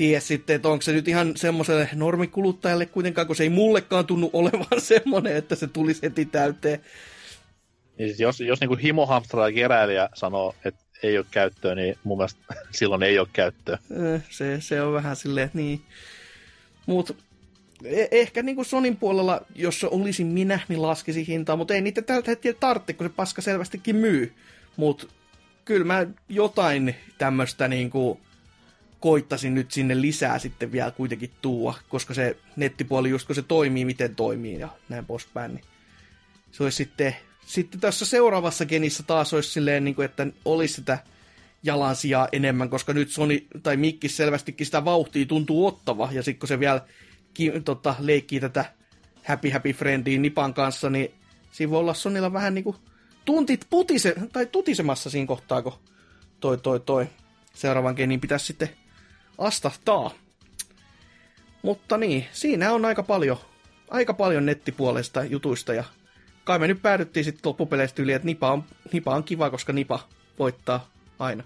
tiedä 0.00 0.20
sitten, 0.20 0.56
että 0.56 0.68
onko 0.68 0.82
se 0.82 0.92
nyt 0.92 1.08
ihan 1.08 1.36
semmoiselle 1.36 1.88
normikuluttajalle 1.94 2.86
kuitenkaan, 2.86 3.26
kun 3.26 3.36
se 3.36 3.42
ei 3.42 3.48
mullekaan 3.48 4.06
tunnu 4.06 4.30
olevan 4.32 4.80
semmoinen, 4.80 5.36
että 5.36 5.54
se 5.54 5.66
tulisi 5.66 6.02
heti 6.02 6.24
täyteen. 6.24 6.80
Niin 7.98 8.08
siis 8.08 8.20
jos, 8.20 8.40
jos 8.40 8.60
niin 8.60 8.78
himohamstara 8.78 9.48
ja 9.48 9.54
keräilijä 9.54 10.08
sanoo, 10.14 10.54
että 10.64 10.84
ei 11.02 11.18
ole 11.18 11.26
käyttöä, 11.30 11.74
niin 11.74 11.98
mun 12.04 12.18
mielestä 12.18 12.40
silloin 12.78 13.02
ei 13.02 13.18
ole 13.18 13.28
käyttöä. 13.32 13.78
Eh, 14.14 14.22
Se, 14.30 14.60
se 14.60 14.82
on 14.82 14.92
vähän 14.92 15.16
silleen, 15.16 15.46
että 15.46 15.58
niin. 15.58 15.82
Mut 16.86 17.16
e- 17.84 18.08
ehkä 18.10 18.42
niin 18.42 18.56
kuin 18.56 18.66
Sonin 18.66 18.96
puolella, 18.96 19.40
jos 19.54 19.80
se 19.80 19.86
olisin 19.86 20.26
minä, 20.26 20.60
niin 20.68 20.82
laskisi 20.82 21.26
hintaa, 21.26 21.56
mutta 21.56 21.74
ei 21.74 21.80
niitä 21.80 22.02
tältä 22.02 22.30
hetkellä 22.30 22.56
tarvitse, 22.60 22.92
kun 22.92 23.06
se 23.06 23.12
paska 23.16 23.42
selvästikin 23.42 23.96
myy. 23.96 24.32
Mutta 24.76 25.06
kyllä 25.64 25.84
mä 25.84 26.06
jotain 26.28 26.94
tämmöistä 27.18 27.68
niin 27.68 27.90
kuin 27.90 28.18
koittasin 29.00 29.54
nyt 29.54 29.70
sinne 29.72 30.00
lisää 30.00 30.38
sitten 30.38 30.72
vielä 30.72 30.90
kuitenkin 30.90 31.30
tuua, 31.42 31.74
koska 31.88 32.14
se 32.14 32.36
nettipuoli 32.56 33.10
just 33.10 33.26
kun 33.26 33.34
se 33.34 33.42
toimii, 33.42 33.84
miten 33.84 34.14
toimii 34.14 34.58
ja 34.58 34.68
näin 34.88 35.06
poispäin, 35.06 35.54
niin 35.54 35.64
se 36.52 36.62
olisi 36.62 36.76
sitten, 36.76 37.16
sitten 37.46 37.80
tässä 37.80 38.06
seuraavassa 38.06 38.66
genissä 38.66 39.02
taas 39.02 39.34
olisi 39.34 39.50
silleen, 39.50 39.84
niin 39.84 39.94
kuin, 39.94 40.04
että 40.04 40.26
olisi 40.44 40.74
sitä 40.74 40.98
jalansijaa 41.62 42.28
enemmän, 42.32 42.70
koska 42.70 42.92
nyt 42.92 43.10
Sony 43.10 43.46
tai 43.62 43.76
Mikki 43.76 44.08
selvästikin 44.08 44.66
sitä 44.66 44.84
vauhtia 44.84 45.26
tuntuu 45.26 45.66
ottava, 45.66 46.08
ja 46.12 46.22
sitten 46.22 46.38
kun 46.38 46.48
se 46.48 46.60
vielä 46.60 46.80
ki, 47.34 47.52
tota, 47.64 47.94
leikkii 47.98 48.40
tätä 48.40 48.64
Happy 49.24 49.50
Happy 49.50 49.72
Friendia 49.72 50.20
Nipan 50.20 50.54
kanssa, 50.54 50.90
niin 50.90 51.14
siinä 51.52 51.70
voi 51.70 51.78
olla 51.78 51.94
Sonilla 51.94 52.32
vähän 52.32 52.54
niin 52.54 52.64
kuin 52.64 52.76
tuntit 53.24 53.66
putise, 53.70 54.14
tai 54.32 54.46
tutisemassa 54.46 55.10
siinä 55.10 55.26
kohtaa, 55.26 55.62
kun 55.62 55.72
toi, 56.40 56.58
toi, 56.58 56.80
toi 56.80 57.06
seuraavan 57.54 57.94
genin 57.94 58.20
pitäisi 58.20 58.46
sitten 58.46 58.70
astahtaa. 59.40 60.10
Mutta 61.62 61.96
niin, 61.96 62.26
siinä 62.32 62.72
on 62.72 62.84
aika 62.84 63.02
paljon, 63.02 63.36
aika 63.90 64.14
paljon 64.14 64.46
nettipuolesta 64.46 65.24
jutuista 65.24 65.74
ja 65.74 65.84
kai 66.44 66.58
me 66.58 66.68
nyt 66.68 66.82
päädyttiin 66.82 67.24
sitten 67.24 67.40
loppupeleistä 67.44 68.02
yli, 68.02 68.12
että 68.12 68.26
Nipa 68.26 68.52
on, 68.52 68.64
Nipa 68.92 69.14
on 69.14 69.24
kiva, 69.24 69.50
koska 69.50 69.72
Nipa 69.72 70.08
voittaa 70.38 70.90
aina. 71.18 71.44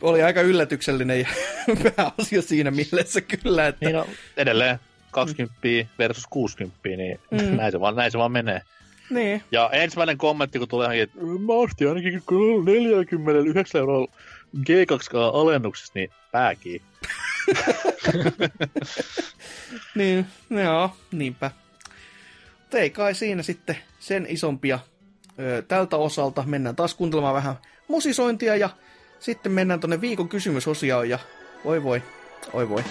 Oli 0.00 0.22
aika 0.22 0.40
yllätyksellinen 0.40 1.20
ja 1.20 1.28
pääasia 1.96 2.42
siinä 2.42 2.70
mielessä 2.70 3.20
kyllä, 3.20 3.66
että... 3.66 3.86
Niin 3.86 3.96
no, 3.96 4.06
edelleen 4.36 4.78
20 5.10 5.56
versus 5.98 6.26
60, 6.30 6.78
niin 6.84 7.20
mm. 7.30 7.56
näin, 7.56 7.72
se 7.72 7.80
vaan, 7.80 7.96
näin 7.96 8.10
se 8.10 8.18
vaan 8.18 8.32
menee. 8.32 8.62
Niin. 9.10 9.42
Ja 9.52 9.70
ensimmäinen 9.72 10.18
kommentti, 10.18 10.58
kun 10.58 10.68
tulee 10.68 11.02
että 11.02 11.18
mä 11.20 11.52
ostin 11.52 11.88
ainakin 11.88 12.22
49 12.64 13.78
euroa 13.78 14.06
G2K-alennuksessa, 14.56 15.92
niin 15.94 16.10
pääkiin. 16.32 16.82
niin, 19.94 20.26
joo, 20.50 20.96
niinpä. 21.12 21.50
Mutta 22.58 22.78
ei 22.78 22.90
kai 22.90 23.14
siinä 23.14 23.42
sitten 23.42 23.78
sen 24.00 24.26
isompia 24.28 24.78
ö, 25.38 25.62
tältä 25.68 25.96
osalta. 25.96 26.44
Mennään 26.46 26.76
taas 26.76 26.94
kuuntelemaan 26.94 27.34
vähän 27.34 27.56
musisointia 27.88 28.56
ja 28.56 28.70
sitten 29.20 29.52
mennään 29.52 29.80
tonne 29.80 30.00
viikon 30.00 30.28
kysymysosioon 30.28 31.08
ja 31.08 31.18
voi 31.64 31.82
voi, 31.82 32.02
oi 32.52 32.68
voi. 32.68 32.84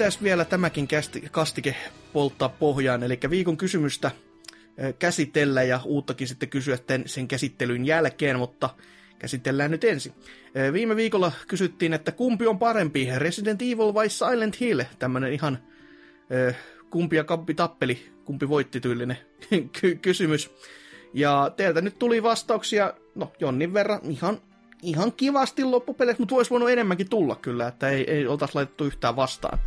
Pitäisi 0.00 0.22
vielä 0.22 0.44
tämäkin 0.44 0.88
kastike 1.30 1.76
polttaa 2.12 2.48
pohjaan, 2.48 3.02
eli 3.02 3.18
viikon 3.30 3.56
kysymystä 3.56 4.10
käsitellä 4.98 5.62
ja 5.62 5.80
uuttakin 5.84 6.28
sitten 6.28 6.48
kysyä 6.48 6.78
sen 7.06 7.28
käsittelyn 7.28 7.86
jälkeen, 7.86 8.38
mutta 8.38 8.70
käsitellään 9.18 9.70
nyt 9.70 9.84
ensin. 9.84 10.12
Viime 10.72 10.96
viikolla 10.96 11.32
kysyttiin, 11.48 11.92
että 11.92 12.12
kumpi 12.12 12.46
on 12.46 12.58
parempi, 12.58 13.08
Resident 13.16 13.62
Evil 13.62 13.94
vai 13.94 14.08
Silent 14.08 14.60
Hill? 14.60 14.80
Tämmönen 14.98 15.32
ihan 15.32 15.58
kumpi 16.90 17.16
ja 17.16 17.24
kampi 17.24 17.54
tappeli, 17.54 18.12
kumpi 18.24 18.48
voitti 18.48 18.80
tyylinen 18.80 19.18
ky- 19.80 19.96
kysymys. 20.02 20.50
Ja 21.14 21.52
teiltä 21.56 21.80
nyt 21.80 21.98
tuli 21.98 22.22
vastauksia, 22.22 22.94
no 23.14 23.32
jonnin 23.40 23.74
verran, 23.74 24.00
ihan 24.02 24.38
ihan 24.82 25.12
kivasti 25.12 25.64
loppupeleissä, 25.64 26.22
mutta 26.22 26.34
voisi 26.34 26.50
voinut 26.50 26.70
enemmänkin 26.70 27.10
tulla 27.10 27.36
kyllä, 27.36 27.68
että 27.68 27.88
ei, 27.88 28.10
ei 28.10 28.26
oltaisi 28.26 28.54
laitettu 28.54 28.84
yhtään 28.84 29.16
vastaan 29.16 29.58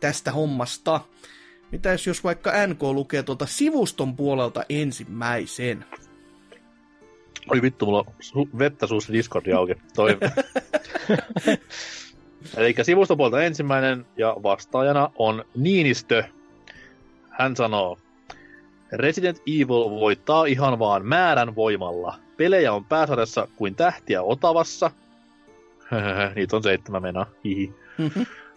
tästä 0.00 0.32
hommasta. 0.32 1.00
Mitäs 1.72 2.06
jos 2.06 2.24
vaikka 2.24 2.52
NK 2.66 2.82
lukee 2.82 3.22
tuolta 3.22 3.46
sivuston 3.46 4.16
puolelta 4.16 4.64
ensimmäisen? 4.68 5.84
Oi 7.52 7.62
vittu, 7.62 7.86
mulla 7.86 7.98
on 7.98 8.14
su- 8.22 8.58
vettä 8.58 8.86
suussa 8.86 9.12
Discordi 9.12 9.52
auki. 9.52 9.74
Toi. 9.94 10.18
Eli 12.56 12.74
sivustopuolta 12.82 13.42
ensimmäinen 13.42 14.06
ja 14.16 14.36
vastaajana 14.42 15.10
on 15.16 15.44
Niinistö. 15.56 16.24
Hän 17.30 17.56
sanoo, 17.56 17.98
Resident 18.92 19.38
Evil 19.46 19.90
voittaa 19.90 20.44
ihan 20.44 20.78
vaan 20.78 21.06
määrän 21.06 21.54
voimalla. 21.54 22.18
Pelejä 22.36 22.72
on 22.72 22.84
pääsarjassa 22.84 23.48
kuin 23.56 23.74
tähtiä 23.74 24.22
Otavassa. 24.22 24.90
Niitä 26.34 26.56
on 26.56 26.62
seitsemän. 26.62 27.26
Hihi. 27.44 27.74
Mhm. 27.98 28.22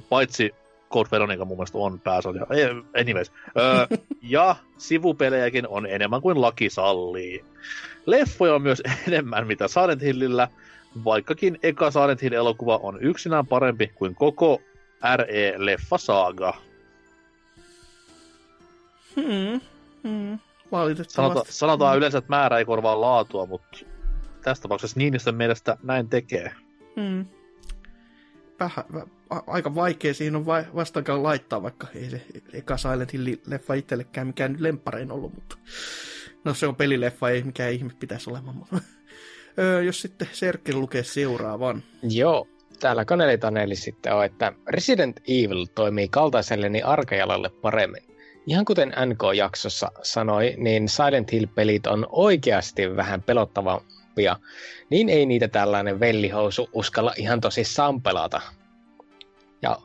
Paitsi 0.00 0.54
Code 0.90 1.08
Veronica 1.12 1.44
mun 1.44 1.56
mielestä 1.56 1.78
on 1.78 2.00
pääsarja. 2.00 2.46
Anyways. 3.00 3.32
Öö, 3.58 3.98
ja 4.22 4.56
sivupelejäkin 4.78 5.68
on 5.68 5.86
enemmän 5.86 6.22
kuin 6.22 6.40
laki 6.40 6.70
sallii. 6.70 7.44
Leffoja 8.06 8.54
on 8.54 8.62
myös 8.62 8.82
enemmän 9.08 9.46
mitä 9.46 9.68
Silent 9.68 10.02
Hillillä, 10.02 10.48
vaikkakin 11.04 11.58
eka 11.62 11.90
Silent 11.90 12.22
Hill-elokuva 12.22 12.80
on 12.82 12.98
yksinään 13.00 13.46
parempi 13.46 13.86
kuin 13.86 14.14
koko 14.14 14.60
RE-leffasaaga. 15.16 16.56
Hmm. 19.16 19.60
Hmm. 20.08 20.38
Valitettavasti. 20.72 21.14
Sanota, 21.14 21.44
sanotaan 21.48 21.96
yleensä, 21.98 22.18
että 22.18 22.28
määrä 22.28 22.58
ei 22.58 22.64
korvaa 22.64 23.00
laatua, 23.00 23.46
mutta 23.46 23.78
tässä 24.42 24.62
tapauksessa 24.62 24.98
Niinistön 24.98 25.34
mielestä 25.34 25.76
näin 25.82 26.08
tekee. 26.08 26.52
Hmm. 26.96 27.26
Vähän, 28.60 28.84
aika 29.46 29.74
vaikea 29.74 30.14
siihen 30.14 30.36
on 30.36 30.46
vastaankaan 30.46 31.22
laittaa, 31.22 31.62
vaikka 31.62 31.86
ei 31.94 32.10
se 32.10 32.22
eka 32.52 32.76
Silent 32.76 33.12
Hill-leffa 33.12 33.74
itsellekään 33.78 34.26
mikään 34.26 34.52
nyt 34.52 35.10
ollut, 35.10 35.34
mutta 35.34 35.56
no 36.44 36.54
se 36.54 36.66
on 36.66 36.76
pelileffa, 36.76 37.30
ei 37.30 37.42
mikään 37.42 37.72
ihme 37.72 37.92
pitäisi 38.00 38.30
olemaan. 38.30 38.56
mutta- 38.56 38.78
öö, 39.58 39.82
jos 39.82 40.00
sitten 40.02 40.28
Serkki 40.32 40.72
lukee 40.72 41.04
seuraavan. 41.04 41.82
Joo, 42.02 42.48
täällä 42.80 43.04
Kaneli 43.04 43.76
sitten 43.76 44.14
on, 44.14 44.24
että 44.24 44.52
Resident 44.68 45.20
Evil 45.28 45.66
toimii 45.74 46.08
kaltaiselleni 46.08 46.82
arkajalalle 46.82 47.50
paremmin. 47.50 48.02
Ihan 48.46 48.64
kuten 48.64 48.88
NK-jaksossa 48.88 49.90
sanoi, 50.02 50.54
niin 50.58 50.88
Silent 50.88 51.32
Hill-pelit 51.32 51.86
on 51.86 52.06
oikeasti 52.10 52.96
vähän 52.96 53.22
pelottavampia, 54.14 54.36
niin 54.90 55.08
ei 55.08 55.26
niitä 55.26 55.48
tällainen 55.48 56.00
vellihousu 56.00 56.68
uskalla 56.72 57.12
ihan 57.16 57.40
tosissaan 57.40 58.02
pelata. 58.02 58.40
Ja 59.62 59.78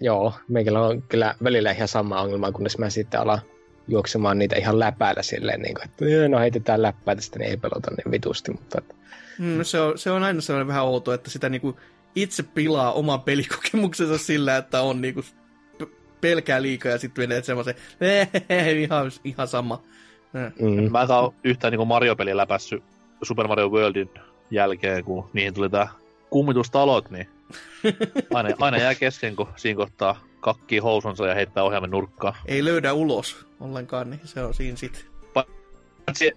joo, 0.00 0.32
meikällä 0.48 0.80
on 0.80 1.02
kyllä 1.02 1.34
välillä 1.44 1.70
ihan 1.70 1.88
sama 1.88 2.20
ongelma, 2.20 2.52
kunnes 2.52 2.78
mä 2.78 2.90
sitten 2.90 3.20
alan 3.20 3.40
juoksemaan 3.88 4.38
niitä 4.38 4.56
ihan 4.56 4.78
läpäällä 4.78 5.22
silleen, 5.22 5.60
niin 5.60 5.74
kuin, 5.74 5.84
että 5.84 6.04
"Joo, 6.04 6.28
no 6.28 6.38
heitetään 6.38 6.82
läppää 6.82 7.14
tästä, 7.14 7.38
niin 7.38 7.50
ei 7.50 7.56
pelota 7.56 7.90
niin 7.90 8.12
vitusti, 8.12 8.52
mutta 8.52 8.78
että 8.78 8.94
Mm, 9.38 9.62
se, 9.64 9.80
on, 9.80 9.98
se 9.98 10.10
on 10.10 10.22
aina 10.22 10.40
sellainen 10.40 10.66
vähän 10.66 10.84
outo, 10.84 11.12
että 11.12 11.30
sitä 11.30 11.48
niinku 11.48 11.76
itse 12.16 12.42
pilaa 12.42 12.92
oman 12.92 13.20
pelikokemuksensa 13.20 14.18
sillä, 14.18 14.56
että 14.56 14.80
on 14.82 15.00
niinku 15.00 15.22
p- 15.78 16.20
pelkää 16.20 16.62
liikaa 16.62 16.92
ja 16.92 16.98
sitten 16.98 17.22
menee 17.22 17.42
semmoisen, 17.42 17.74
ihan, 18.82 19.10
ihan 19.24 19.48
sama. 19.48 19.82
Mm. 20.32 20.66
mm, 20.66 20.92
Mä 20.92 21.00
en 21.02 21.08
saa 21.08 21.32
yhtään 21.44 21.72
niin 21.72 21.88
Mario-peliä 21.88 22.36
läpässy 22.36 22.82
Super 23.24 23.48
Mario 23.48 23.68
Worldin 23.68 24.10
jälkeen, 24.50 25.04
kun 25.04 25.30
niihin 25.32 25.54
tuli 25.54 25.70
tää 25.70 25.88
kummitustalot, 26.30 27.10
niin 27.10 27.28
aina, 28.34 28.48
aina 28.60 28.78
jää 28.78 28.94
kesken, 28.94 29.36
kun 29.36 29.48
siinä 29.56 29.76
kohtaa 29.76 30.20
kakkii 30.40 30.78
housunsa 30.78 31.26
ja 31.26 31.34
heittää 31.34 31.64
ohjaimen 31.64 31.90
nurkkaan. 31.90 32.34
Ei 32.46 32.64
löydä 32.64 32.92
ulos 32.92 33.46
ollenkaan, 33.60 34.10
niin 34.10 34.20
se 34.24 34.42
on 34.42 34.54
siinä 34.54 34.76
sitten. 34.76 35.02
Paitsi 35.34 36.32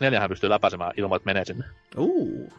neljähän 0.00 0.28
pystyy 0.28 0.50
läpäisemään 0.50 0.92
ilman, 0.96 1.16
että 1.16 1.26
menee 1.26 1.44
sinne. 1.44 1.64
Uh. 1.96 2.52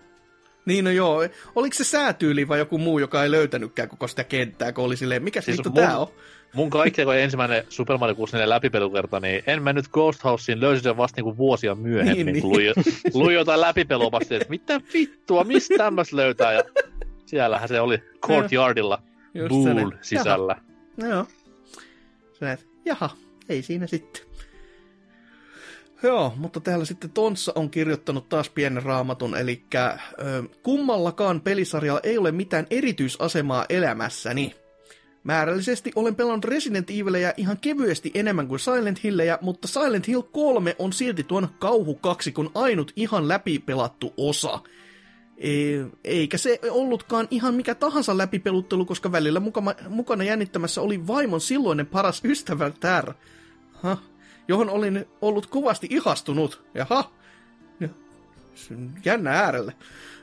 Niin 0.66 0.86
no 0.86 0.92
joo, 0.92 1.22
oliko 1.56 1.74
se 1.74 1.84
säätyyli 1.84 2.48
vai 2.48 2.60
joku 2.60 2.78
muu, 2.78 3.00
joka 3.00 3.24
ei 3.24 3.32
löytänytkään 3.32 3.90
koko 3.90 4.08
sitä 4.08 4.24
kenttää, 4.24 4.72
kun 4.72 4.84
oli 4.84 4.98
silleen, 4.98 5.24
mikä 5.24 5.42
Siis 5.42 5.58
vittu 5.58 5.70
mun- 5.70 5.76
tää 5.76 5.98
on? 5.98 6.08
Mun 6.54 6.70
kaikkein 6.70 7.06
kun 7.06 7.16
ensimmäinen 7.16 7.64
Super 7.70 7.98
Mario 7.98 8.16
64 8.16 8.50
läpipelukerta, 8.56 9.20
niin 9.20 9.44
en 9.48 9.64
mennyt 9.64 9.88
Ghost 9.88 10.24
Houseen, 10.24 10.62
löysin 10.62 10.84
sen 10.84 10.98
vasta 10.98 11.18
niinku 11.18 11.38
vuosia 11.38 11.76
myöhemmin, 11.76 12.26
Niin, 12.26 12.34
niin, 12.34 12.42
kun 12.42 12.52
luin, 12.52 12.74
luin 13.14 13.36
jotain 13.36 13.62
läpipelua 13.62 14.12
vasta, 14.12 14.36
että 14.36 14.50
mitä 14.50 14.82
vittua, 14.94 15.44
mistä 15.44 15.78
tämmöistä 15.78 16.16
löytää, 16.16 16.54
ja 16.54 16.64
siellähän 17.26 17.68
se 17.70 17.82
oli 17.82 18.04
Courtyardilla 18.22 19.02
sellainen. 19.34 20.00
sisällä. 20.02 20.56
Jaha. 20.98 21.10
Joo. 21.14 21.26
Sä 22.40 22.52
et, 22.52 22.68
jaha, 22.86 23.10
ei 23.50 23.62
siinä 23.62 23.88
sitten. 23.88 24.22
Joo, 26.04 26.34
mutta 26.38 26.60
täällä 26.60 26.86
sitten 26.86 27.10
Tonssa 27.10 27.52
on 27.56 27.70
kirjoittanut 27.70 28.30
taas 28.30 28.50
pienen 28.50 28.84
raamatun, 28.84 29.38
eli 29.38 29.64
ö, 29.76 30.44
kummallakaan 30.64 31.42
pelisarjalla 31.42 32.00
ei 32.04 32.18
ole 32.18 32.32
mitään 32.32 32.68
erityisasemaa 32.70 33.66
elämässäni. 33.70 34.56
Määrällisesti 35.24 35.92
olen 35.96 36.16
pelannut 36.16 36.46
Resident 36.46 36.90
Evilia 36.90 37.34
ihan 37.38 37.58
kevyesti 37.58 38.12
enemmän 38.14 38.48
kuin 38.48 38.60
Silent 38.60 39.04
Hillejä, 39.04 39.38
mutta 39.42 39.68
Silent 39.68 40.08
Hill 40.08 40.22
3 40.22 40.76
on 40.80 40.94
silti 40.94 41.24
tuon 41.24 41.48
kauhukaksikon 41.60 42.52
ainut 42.56 42.94
ihan 42.96 43.28
läpipelattu 43.28 44.14
osa. 44.18 44.60
E- 45.38 45.86
eikä 46.04 46.38
se 46.38 46.60
ollutkaan 46.72 47.28
ihan 47.32 47.54
mikä 47.54 47.76
tahansa 47.76 48.18
läpipeluttelu, 48.18 48.86
koska 48.86 49.12
välillä 49.12 49.40
mukana, 49.40 49.74
mukana 49.90 50.24
jännittämässä 50.24 50.82
oli 50.82 51.08
vaimon 51.08 51.42
silloinen 51.42 51.86
paras 51.86 52.22
ystävä 52.26 52.72
Tär, 52.80 53.14
ha, 53.74 53.98
johon 54.48 54.70
olin 54.70 55.06
ollut 55.22 55.46
kovasti 55.46 55.88
ihastunut. 55.90 56.64
Jaha, 56.74 57.12
jännä 59.06 59.32
äärelle. 59.32 59.74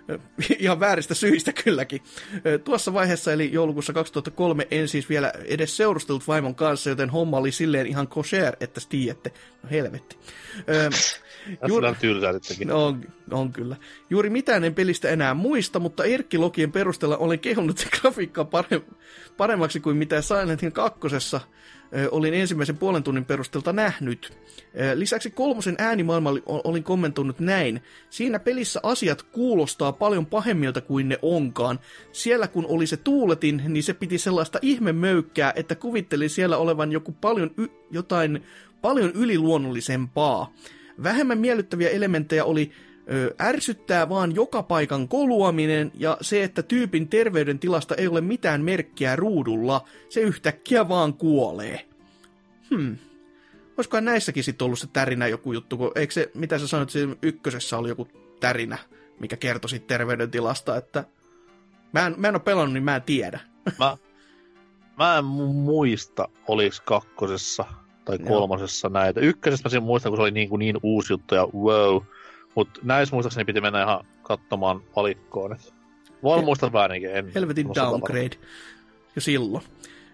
Ihan 0.58 0.80
vääristä 0.80 1.14
syistä 1.14 1.52
kylläkin. 1.52 2.02
Tuossa 2.64 2.92
vaiheessa, 2.92 3.32
eli 3.32 3.52
joulukuussa 3.52 3.92
2003, 3.92 4.66
en 4.70 4.88
siis 4.88 5.08
vielä 5.08 5.32
edes 5.44 5.76
seurustellut 5.76 6.28
vaimon 6.28 6.54
kanssa, 6.54 6.90
joten 6.90 7.10
homma 7.10 7.36
oli 7.36 7.52
silleen 7.52 7.86
ihan 7.86 8.08
kosher, 8.08 8.56
että 8.60 8.80
tiedätte. 8.88 9.32
No 9.62 9.68
helvetti. 9.70 10.16
Ö, 10.68 10.90
Tässä 11.60 11.74
on 11.88 11.96
tylsää. 12.00 12.32
No, 12.64 12.86
on, 12.86 13.04
on 13.30 13.52
kyllä. 13.52 13.76
Juuri 14.10 14.30
mitään 14.30 14.64
en 14.64 14.74
pelistä 14.74 15.08
enää 15.08 15.34
muista, 15.34 15.78
mutta 15.78 16.04
Erkki-logien 16.04 16.72
perusteella 16.72 17.16
olen 17.16 17.38
kehonnut 17.38 17.78
sen 17.78 17.88
grafiikkaa 18.00 18.44
parem- 18.44 18.94
paremmaksi 19.36 19.80
kuin 19.80 19.96
mitä 19.96 20.22
Silent 20.22 20.62
Hill 20.62 20.70
2. 20.70 21.00
olin 22.10 22.34
ensimmäisen 22.34 22.76
puolen 22.78 23.02
tunnin 23.02 23.24
perusteelta 23.24 23.72
nähnyt. 23.72 24.32
Lisäksi 24.94 25.30
kolmosen 25.30 25.74
äänimaailma 25.78 26.30
oli- 26.30 26.42
olin 26.46 26.82
kommentoinut 26.82 27.40
näin. 27.40 27.82
Siinä 28.10 28.38
pelissä 28.38 28.80
asiat 28.82 29.22
kuulostaa 29.22 29.92
paljon 29.92 30.26
pahemmilta 30.26 30.80
kuin 30.80 31.08
ne 31.08 31.18
onkaan. 31.22 31.78
Siellä 32.12 32.48
kun 32.48 32.66
oli 32.68 32.86
se 32.86 32.96
tuuletin, 32.96 33.62
niin 33.68 33.82
se 33.82 33.94
piti 33.94 34.18
sellaista 34.18 34.58
ihmemöykkää, 34.62 35.52
että 35.56 35.74
kuvittelin 35.74 36.30
siellä 36.30 36.56
olevan 36.56 36.92
joku 36.92 37.12
paljon 37.12 37.50
y- 37.56 37.68
jotain 37.90 38.42
paljon 38.82 39.12
yliluonnollisempaa. 39.12 40.54
Vähemmän 41.02 41.38
miellyttäviä 41.38 41.88
elementtejä 41.88 42.44
oli 42.44 42.72
ö, 43.12 43.34
ärsyttää 43.40 44.08
vaan 44.08 44.34
joka 44.34 44.62
paikan 44.62 45.08
koluaminen 45.08 45.92
ja 45.94 46.16
se, 46.20 46.42
että 46.42 46.62
tyypin 46.62 47.08
terveydentilasta 47.08 47.94
ei 47.94 48.08
ole 48.08 48.20
mitään 48.20 48.62
merkkiä 48.62 49.16
ruudulla. 49.16 49.88
Se 50.08 50.20
yhtäkkiä 50.20 50.88
vaan 50.88 51.14
kuolee. 51.14 51.86
Hmm. 52.70 52.96
Olisikohan 53.76 54.04
näissäkin 54.04 54.44
sitten 54.44 54.64
ollut 54.64 54.78
se 54.78 54.86
tärinä 54.92 55.26
joku 55.26 55.52
juttu, 55.52 55.76
kun 55.76 55.92
eikö 55.94 56.12
se, 56.12 56.30
mitä 56.34 56.58
sä 56.58 56.66
sanoit, 56.66 56.90
siinä 56.90 57.16
ykkösessä 57.22 57.78
oli 57.78 57.88
joku 57.88 58.08
tärinä, 58.40 58.78
mikä 59.20 59.36
kertoi 59.36 59.70
siitä 59.70 59.86
terveydentilasta, 59.86 60.76
että 60.76 61.04
mä 61.92 62.06
en, 62.06 62.14
mä 62.16 62.28
en 62.28 62.34
ole 62.34 62.42
pelannut, 62.42 62.72
niin 62.72 62.84
mä 62.84 62.96
en 62.96 63.02
tiedä. 63.02 63.40
Mä, 63.78 63.96
mä 64.98 65.18
en 65.18 65.24
mu- 65.24 65.52
muista, 65.52 66.28
oliks 66.48 66.80
kakkosessa 66.80 67.64
tai 68.04 68.18
Joo. 68.20 68.28
kolmosessa 68.28 68.88
näitä. 68.88 69.20
Ykkösessä 69.20 69.68
mä 69.68 69.70
sen 69.70 69.82
muistan, 69.82 70.10
kun 70.10 70.16
se 70.16 70.22
oli 70.22 70.30
niin, 70.30 70.48
kuin 70.48 70.58
niin 70.58 70.76
uusi 70.82 71.12
juttu 71.12 71.34
ja 71.34 71.46
wow. 71.46 72.02
Mutta 72.56 72.80
näissä 72.82 73.14
muistaakseni 73.14 73.44
piti 73.44 73.60
mennä 73.60 73.82
ihan 73.82 74.04
katsomaan 74.22 74.82
valikkoon. 74.96 75.52
Et 75.52 75.74
Hel- 76.40 76.44
muistaa 76.44 76.72
väärinkin. 76.72 77.10
En 77.10 77.32
Helvetin 77.34 77.68
downgrade. 77.74 78.36
Jo 79.16 79.20
silloin. 79.20 79.64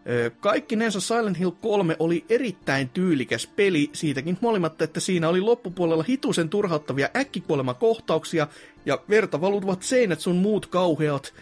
Ö, 0.08 0.30
Kaikkinensa 0.40 1.00
Silent 1.00 1.38
Hill 1.38 1.50
3 1.50 1.96
oli 1.98 2.24
erittäin 2.28 2.88
tyylikäs 2.88 3.46
peli, 3.46 3.90
siitäkin 3.92 4.38
huolimatta, 4.42 4.84
että 4.84 5.00
siinä 5.00 5.28
oli 5.28 5.40
loppupuolella 5.40 6.04
hitusen 6.08 6.48
turhauttavia 6.48 7.08
äkkikuolemakohtauksia 7.16 8.46
ja 8.86 8.98
verta 9.08 9.40
valutuvat 9.40 9.82
seinät 9.82 10.20
sun 10.20 10.36
muut 10.36 10.66
kauheat 10.66 11.34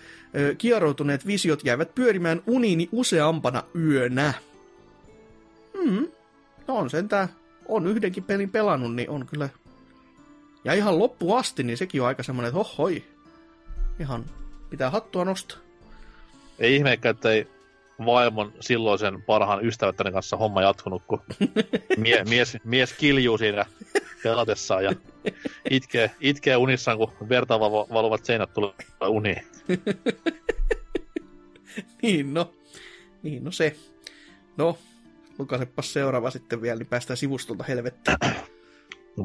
kieroutuneet 0.59 1.27
visiot 1.27 1.64
jäivät 1.64 1.94
pyörimään 1.94 2.43
uniini 2.47 2.89
useampana 2.93 3.62
yönä. 3.74 4.35
Hmm, 5.78 6.09
no 6.68 6.77
on 6.77 6.90
sentään, 6.90 7.28
on 7.68 7.86
yhdenkin 7.86 8.24
pelin 8.24 8.51
pelannut, 8.51 8.94
niin 8.94 9.10
on 9.10 9.27
kyllä... 9.27 9.48
Ja 10.65 10.74
ihan 10.74 10.99
loppu 10.99 11.35
asti, 11.35 11.62
niin 11.62 11.77
sekin 11.77 12.03
on 12.03 12.09
aika 12.09 12.23
semmoinen, 12.23 12.49
että 12.49 12.57
hohoi, 12.57 13.05
ihan 14.01 14.24
pitää 14.70 14.91
hattua 14.91 15.24
nostaa. 15.24 15.59
Ei 16.59 16.77
ihmeekään, 16.77 17.15
että 17.15 17.31
ei 17.31 17.47
vaimon 18.07 18.53
silloisen 18.61 19.23
parhaan 19.23 19.66
ystävättären 19.66 20.12
kanssa 20.12 20.37
homma 20.37 20.62
jatkunut, 20.62 21.03
kun 21.07 21.23
mie, 21.97 22.24
mies, 22.24 22.57
mies 22.65 22.93
kiljuu 22.93 23.39
siinä 23.39 23.66
pelatessaan 24.23 24.85
ja 24.85 24.93
itkee, 25.70 26.11
itkee 26.20 26.57
unissaan, 26.57 26.99
kun 26.99 27.12
verta 27.28 27.61
valuvat 27.61 28.24
seinät 28.24 28.53
tulee 28.53 28.73
uniin. 29.09 29.47
Niin 32.03 32.35
no, 32.35 32.53
niin 33.23 33.45
no 33.45 33.51
se. 33.51 33.77
No, 34.57 34.78
lukaisepas 35.39 35.93
seuraava 35.93 36.31
sitten 36.31 36.62
vielä, 36.62 36.78
niin 36.78 36.87
päästään 36.87 37.16
sivustolta 37.16 37.65
helvettiin. 37.65 38.16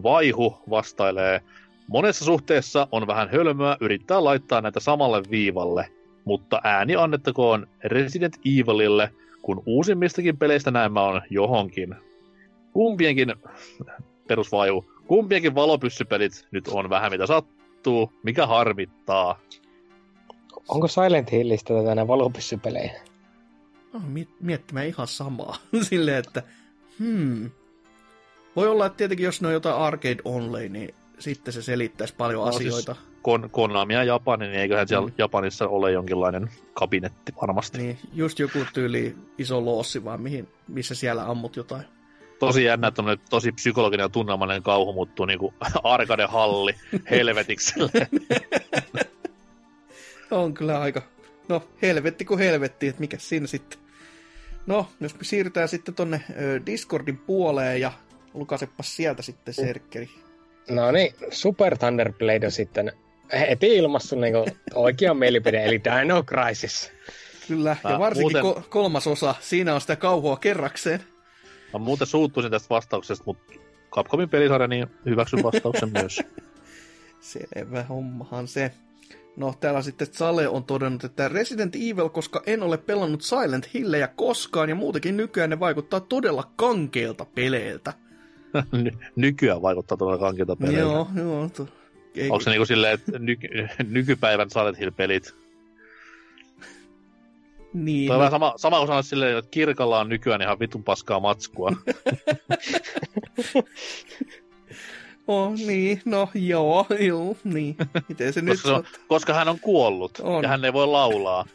Vaihu 0.04 0.58
vastailee, 0.70 1.42
monessa 1.88 2.26
suhteessa 2.26 2.88
on 2.92 3.08
vähän 3.08 3.30
hölmöä 3.30 3.78
yrittää 3.82 4.24
laittaa 4.24 4.62
näitä 4.62 4.80
samalle 4.80 5.24
viivalle, 5.32 5.88
mutta 6.26 6.62
ääni 6.64 6.96
annettakoon 6.96 7.68
Resident 7.84 8.36
Evilille, 8.46 9.12
kun 9.42 9.64
uusimmistakin 9.66 10.38
peleistä 10.38 10.72
näemmä 10.72 11.02
on 11.02 11.22
johonkin. 11.30 11.96
Kumpienkin, 12.74 13.34
perusvaihu, 14.28 14.86
kumpienkin 15.08 15.56
valopyssypelit 15.56 16.48
nyt 16.52 16.68
on 16.68 16.90
vähän 16.90 17.12
mitä 17.12 17.28
sattuu, 17.28 18.14
mikä 18.24 18.48
harmittaa. 18.48 19.40
Onko 20.68 20.88
Silent 20.88 21.32
Hillistä 21.32 21.74
tätä 21.74 22.08
valopyssypelejä? 22.08 22.92
Miet- 23.96 24.36
miettimään 24.40 24.88
ihan 24.88 25.08
samaa. 25.08 25.58
Silleen, 25.90 26.18
että 26.18 26.44
hmm. 27.00 27.52
Voi 28.56 28.68
olla, 28.68 28.86
että 28.86 28.98
tietenkin 28.98 29.24
jos 29.26 29.42
ne 29.42 29.48
on 29.48 29.54
jotain 29.54 29.76
arcade 29.76 30.16
only, 30.26 30.70
niin 30.70 30.96
sitten 31.20 31.54
se 31.54 31.62
selittäisi 31.62 32.16
paljon 32.16 32.46
No, 32.46 32.52
siis- 32.52 32.74
asioita. 32.74 32.96
Kon, 33.22 33.50
Konami 33.52 33.94
ja 33.94 34.04
Japani, 34.04 34.48
niin 34.48 34.60
eiköhän 34.60 34.88
siellä 34.88 35.08
Mm. 35.08 35.14
Japanissa 35.18 35.68
ole 35.68 35.92
jonkinlainen 35.92 36.50
kabinetti 36.74 37.34
varmasti. 37.42 37.78
Niin, 37.78 37.98
just 38.14 38.40
joku 38.40 38.60
tyyli 38.74 39.16
iso 39.38 39.66
loossi 39.66 40.04
vaan, 40.04 40.22
mihin, 40.22 40.48
missä 40.68 40.96
siellä 40.96 41.30
ammut 41.30 41.56
jotain. 41.56 41.84
Tosi 42.40 42.64
jännä, 42.64 42.88
että 42.88 43.04
tosi 43.30 43.52
psykologinen 43.52 44.04
ja 44.04 44.10
tunnelmainen 44.10 44.64
kauhu 44.64 44.94
muuttuu 44.94 45.26
niinku 45.26 45.54
arcade-halli 45.84 46.74
helvetikselle. 47.10 47.92
On 50.32 50.54
kyllä 50.54 50.80
aika, 50.82 51.02
no 51.50 51.64
helvetti 51.82 52.26
kuin 52.26 52.40
helvetti, 52.40 52.88
että 52.88 53.00
mikä 53.00 53.18
siinä 53.20 53.48
sitten. 53.48 53.80
No, 54.66 54.88
jos 55.00 55.16
me 55.16 55.24
siirrytään 55.24 55.68
sitten 55.68 55.96
tonne 55.96 56.22
Discordin 56.66 57.18
puoleen 57.18 57.82
ja 57.82 57.92
lukaisepas 58.36 58.96
sieltä 58.96 59.22
sitten 59.22 59.54
Serkkeri. 59.54 60.10
No 60.70 60.92
niin, 60.92 61.14
Super 61.32 61.78
Thunderblade 61.78 62.46
on 62.46 62.52
sitten 62.52 62.92
heti 63.50 63.76
ilmassu 63.76 64.16
niinku 64.16 64.46
oikea 64.74 65.14
mielipide, 65.14 65.66
eli 65.66 65.82
Dino 65.84 66.24
Crisis. 66.24 66.92
Kyllä, 67.48 67.78
ja 67.90 68.00
varsinkin 68.00 68.38
muuten- 68.42 68.64
ko- 68.64 68.68
kolmas 68.70 69.08
osa, 69.08 69.36
siinä 69.40 69.76
on 69.76 69.82
sitä 69.82 69.96
kauhua 69.96 70.38
kerrakseen. 70.38 71.04
Mä 71.74 71.80
muuten 71.80 72.08
suuttuisin 72.08 72.52
tästä 72.52 72.70
vastauksesta, 72.70 73.24
mutta 73.26 73.54
Capcomin 73.92 74.30
pelisarja, 74.30 74.68
niin 74.68 74.88
hyväksyn 75.06 75.44
vastauksen 75.44 75.92
myös. 76.02 76.22
Selvä 77.20 77.84
hommahan 77.84 78.48
se. 78.48 78.72
No, 79.36 79.54
täällä 79.60 79.82
sitten 79.82 80.08
Sale 80.12 80.48
on 80.48 80.64
todennut, 80.64 81.04
että 81.04 81.28
Resident 81.28 81.76
Evil, 81.76 82.10
koska 82.10 82.44
en 82.46 82.64
ole 82.64 82.78
pelannut 82.78 83.22
Silent 83.22 83.74
Hillejä 83.74 84.08
koskaan, 84.08 84.70
ja 84.70 84.76
muutenkin 84.76 85.18
nykyään 85.18 85.50
ne 85.50 85.60
vaikuttaa 85.60 86.00
todella 86.00 86.52
kankeilta 86.56 87.26
peleiltä. 87.26 87.94
Ny- 88.84 88.98
nykyään 89.16 89.62
vaikuttaa 89.62 89.98
todella 89.98 90.18
kankilta 90.20 90.56
peleiltä. 90.56 90.80
Joo, 90.82 91.08
joo. 91.16 91.50
To, 91.50 91.68
ei, 92.16 92.30
Onko 92.30 92.40
se 92.40 92.50
niinku 92.50 92.66
silleen, 92.66 92.94
että 92.94 93.20
nyky- 93.20 93.68
nykypäivän 93.90 94.50
Silent 94.50 94.80
Hill-pelit? 94.80 95.36
niin, 97.74 98.08
Toi 98.08 98.16
on 98.16 98.20
no, 98.20 98.20
vähän 98.20 98.32
sama, 98.32 98.54
sama 98.58 98.78
kuin 98.78 98.88
sanoisi 98.88 99.10
silleen, 99.10 99.38
että 99.38 99.52
kirkalla 99.52 100.00
on 100.00 100.10
nykyään 100.10 100.42
ihan 100.42 100.60
vitun 100.60 100.84
paskaa 100.84 101.20
matskua. 101.20 101.72
oh, 105.28 105.54
niin, 105.54 106.02
no 106.06 106.30
joo, 106.36 106.86
joo, 107.00 107.38
niin. 107.44 107.76
Miten 108.10 108.34
se 108.34 108.42
nyt 108.42 108.54
koska, 108.54 108.68
se 108.68 108.74
on, 108.74 108.80
on? 108.80 108.86
koska 109.08 109.34
hän 109.34 109.48
on 109.48 109.60
kuollut 109.60 110.20
On. 110.24 110.44
ja 110.44 110.50
hän 110.50 110.66
ei 110.66 110.74
voi 110.74 110.88
laulaa. 110.88 111.46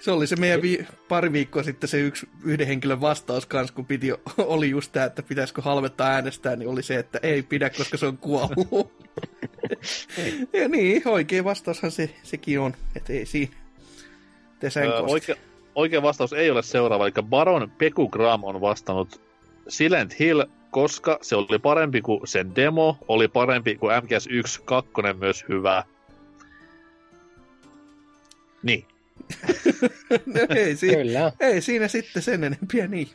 Se 0.00 0.10
oli 0.10 0.26
se 0.26 0.36
meidän 0.36 0.62
vi- 0.62 0.86
pari 1.08 1.32
viikkoa 1.32 1.62
sitten 1.62 1.88
se 1.88 2.00
yksi 2.00 2.28
yhden 2.44 2.66
henkilön 2.66 3.00
vastaus 3.00 3.46
kanssa, 3.46 3.74
kun 3.74 3.86
piti, 3.86 4.12
oli 4.38 4.70
just 4.70 4.92
tämä, 4.92 5.06
että 5.06 5.22
pitäisikö 5.22 5.62
halvetta 5.62 6.04
äänestää, 6.06 6.56
niin 6.56 6.68
oli 6.68 6.82
se, 6.82 6.98
että 6.98 7.20
ei 7.22 7.42
pidä, 7.42 7.70
koska 7.70 7.96
se 7.96 8.06
on 8.06 8.18
kuollut. 8.18 8.92
ja 10.52 10.68
niin, 10.68 11.02
oikea 11.08 11.44
vastaushan 11.44 11.90
se, 11.90 12.10
sekin 12.22 12.60
on, 12.60 12.74
että 12.96 13.12
ei 13.12 13.26
siinä. 13.26 13.52
Öö, 14.76 15.00
oikea, 15.00 15.34
oikea 15.74 16.02
vastaus 16.02 16.32
ei 16.32 16.50
ole 16.50 16.62
seuraava, 16.62 17.04
eli 17.04 17.12
Baron 17.22 17.72
Peku 17.78 18.08
Gram 18.08 18.44
on 18.44 18.60
vastannut 18.60 19.20
Silent 19.68 20.18
Hill, 20.18 20.42
koska 20.70 21.18
se 21.22 21.36
oli 21.36 21.58
parempi 21.58 22.00
kuin 22.00 22.20
sen 22.24 22.56
demo, 22.56 22.98
oli 23.08 23.28
parempi 23.28 23.76
kuin 23.76 23.96
MGS1 24.02 24.62
2 24.64 24.90
myös 25.18 25.44
hyvä. 25.48 25.84
Niin. 28.62 28.84
No, 30.26 30.40
ei, 30.56 30.76
si- 30.76 30.88
Kyllä. 30.94 31.32
ei 31.40 31.60
siinä 31.60 31.88
sitten 31.88 32.22
sen 32.22 32.44
enempiä 32.44 32.86
niin. 32.86 33.08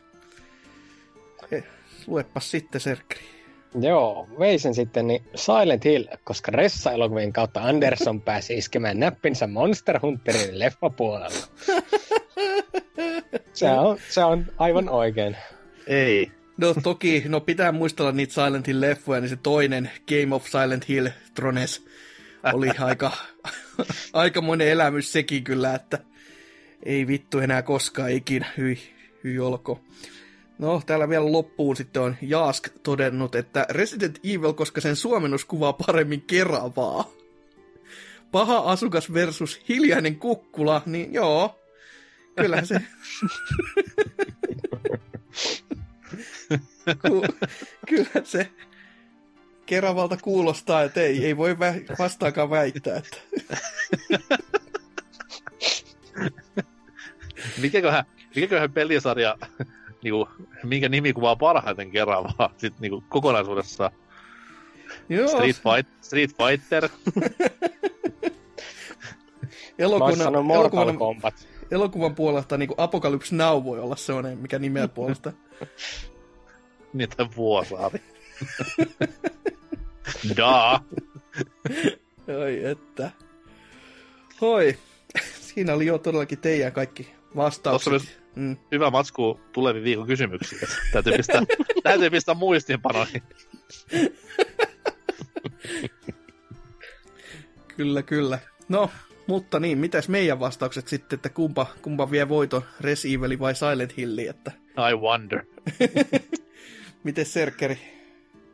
Luepas 2.06 2.50
sitten, 2.50 2.80
Serkri. 2.80 3.20
Joo, 3.80 4.28
veisen 4.38 4.74
sitten 4.74 5.06
niin 5.06 5.24
Silent 5.34 5.84
Hill, 5.84 6.04
koska 6.24 6.52
Ressa-elokuvien 6.52 7.32
kautta 7.32 7.60
Anderson 7.62 8.20
pääsi 8.20 8.54
iskemään 8.58 9.00
näppinsä 9.00 9.46
Monster 9.46 10.00
Hunterin 10.02 10.58
leffapuolella. 10.58 11.46
Se 13.52 13.70
on, 13.70 13.98
se 14.08 14.24
on 14.24 14.46
aivan 14.58 14.88
oikein. 14.88 15.36
Ei. 15.86 16.30
No 16.56 16.74
toki, 16.82 17.24
no 17.28 17.40
pitää 17.40 17.72
muistella 17.72 18.12
niitä 18.12 18.32
Silent 18.34 18.66
Hill 18.66 18.80
leffoja, 18.80 19.20
niin 19.20 19.28
se 19.28 19.36
toinen 19.42 19.90
Game 20.08 20.34
of 20.34 20.46
Silent 20.46 20.88
Hill 20.88 21.08
Trones 21.34 21.84
oli 22.54 22.70
aika, 22.78 23.12
aikamoinen 24.12 24.68
elämys 24.68 25.12
sekin 25.12 25.44
kyllä, 25.44 25.74
että 25.74 25.98
ei 26.82 27.06
vittu 27.06 27.38
enää 27.38 27.62
koskaan 27.62 28.10
ikinä, 28.10 28.46
hyi, 28.56 28.78
hyi 29.24 29.38
olko. 29.38 29.80
No, 30.58 30.82
täällä 30.86 31.08
vielä 31.08 31.32
loppuun 31.32 31.76
sitten 31.76 32.02
on 32.02 32.16
Jaask 32.22 32.68
todennut, 32.82 33.34
että 33.34 33.66
Resident 33.70 34.18
Evil, 34.24 34.52
koska 34.52 34.80
sen 34.80 34.96
suomennus 34.96 35.44
kuvaa 35.44 35.72
paremmin 35.72 36.22
Keravaa. 36.22 37.10
Paha 38.32 38.58
asukas 38.58 39.12
versus 39.12 39.60
hiljainen 39.68 40.16
kukkula, 40.16 40.82
niin 40.86 41.14
joo, 41.14 41.60
kyllä 42.36 42.64
se... 42.64 42.82
Ku, 47.08 47.24
kyllä 47.88 48.24
se 48.24 48.50
Keravalta 49.66 50.16
kuulostaa, 50.22 50.82
että 50.82 51.00
ei, 51.00 51.24
ei 51.24 51.36
voi 51.36 51.52
vä- 51.54 51.96
vastaakaan 51.98 52.50
väittää, 52.50 52.96
että 52.96 53.16
Mikäköhän, 57.62 58.04
mikäköhän 58.34 58.72
pelisarja, 58.72 59.36
niinku, 60.02 60.28
minkä 60.62 60.88
nimi 60.88 61.12
kuvaa 61.12 61.36
parhaiten 61.36 61.90
Keravaa 61.90 62.54
sit 62.56 62.80
niinku 62.80 63.04
kokonaisuudessaan? 63.08 63.90
joo, 65.08 65.28
Street, 65.28 65.56
Fight, 65.56 66.04
Street 66.04 66.30
Fighter. 66.36 66.88
Elokuvan, 69.78 70.34
elokuvan, 70.54 70.98
Kombat. 70.98 71.48
elokuvan 71.70 72.14
puolesta 72.14 72.56
niin 72.56 72.70
Apocalypse 72.76 73.34
Now 73.36 73.64
voi 73.64 73.80
olla 73.80 73.96
sellainen, 73.96 74.38
mikä 74.38 74.58
nimeä 74.58 74.88
puolesta. 74.88 75.32
Niitä 76.92 77.26
vuosaari. 77.36 78.02
Daa. 80.36 80.84
Oi 82.42 82.64
että. 82.64 83.10
Hoi. 84.40 84.78
Siinä 85.40 85.74
oli 85.74 85.86
jo 85.86 85.98
todellakin 85.98 86.38
teidän 86.38 86.72
kaikki 86.72 87.14
vastaukset. 87.36 88.18
Mm. 88.36 88.56
Hyvä 88.72 88.90
matsku 88.90 89.40
tuleviin 89.52 89.84
viikon 89.84 90.06
kysymyksiin. 90.06 90.60
Täytyy 90.92 91.16
pistää, 91.16 91.42
täytyy 91.82 92.10
pistää 92.10 92.34
muistiinpanoihin. 92.34 93.22
Kyllä, 97.76 98.02
kyllä. 98.02 98.38
No, 98.68 98.90
mutta 99.26 99.60
niin, 99.60 99.78
mitäs 99.78 100.08
meidän 100.08 100.40
vastaukset 100.40 100.88
sitten, 100.88 101.16
että 101.16 101.28
kumpa, 101.28 101.66
kumpa 101.82 102.10
vie 102.10 102.28
voiton, 102.28 102.62
Res 102.80 103.04
Evil 103.04 103.38
vai 103.38 103.54
Silent 103.54 103.96
Hill, 103.96 104.18
että 104.18 104.52
I 104.90 104.94
wonder. 104.94 105.44
miten 107.04 107.26
Serkeri? 107.26 107.78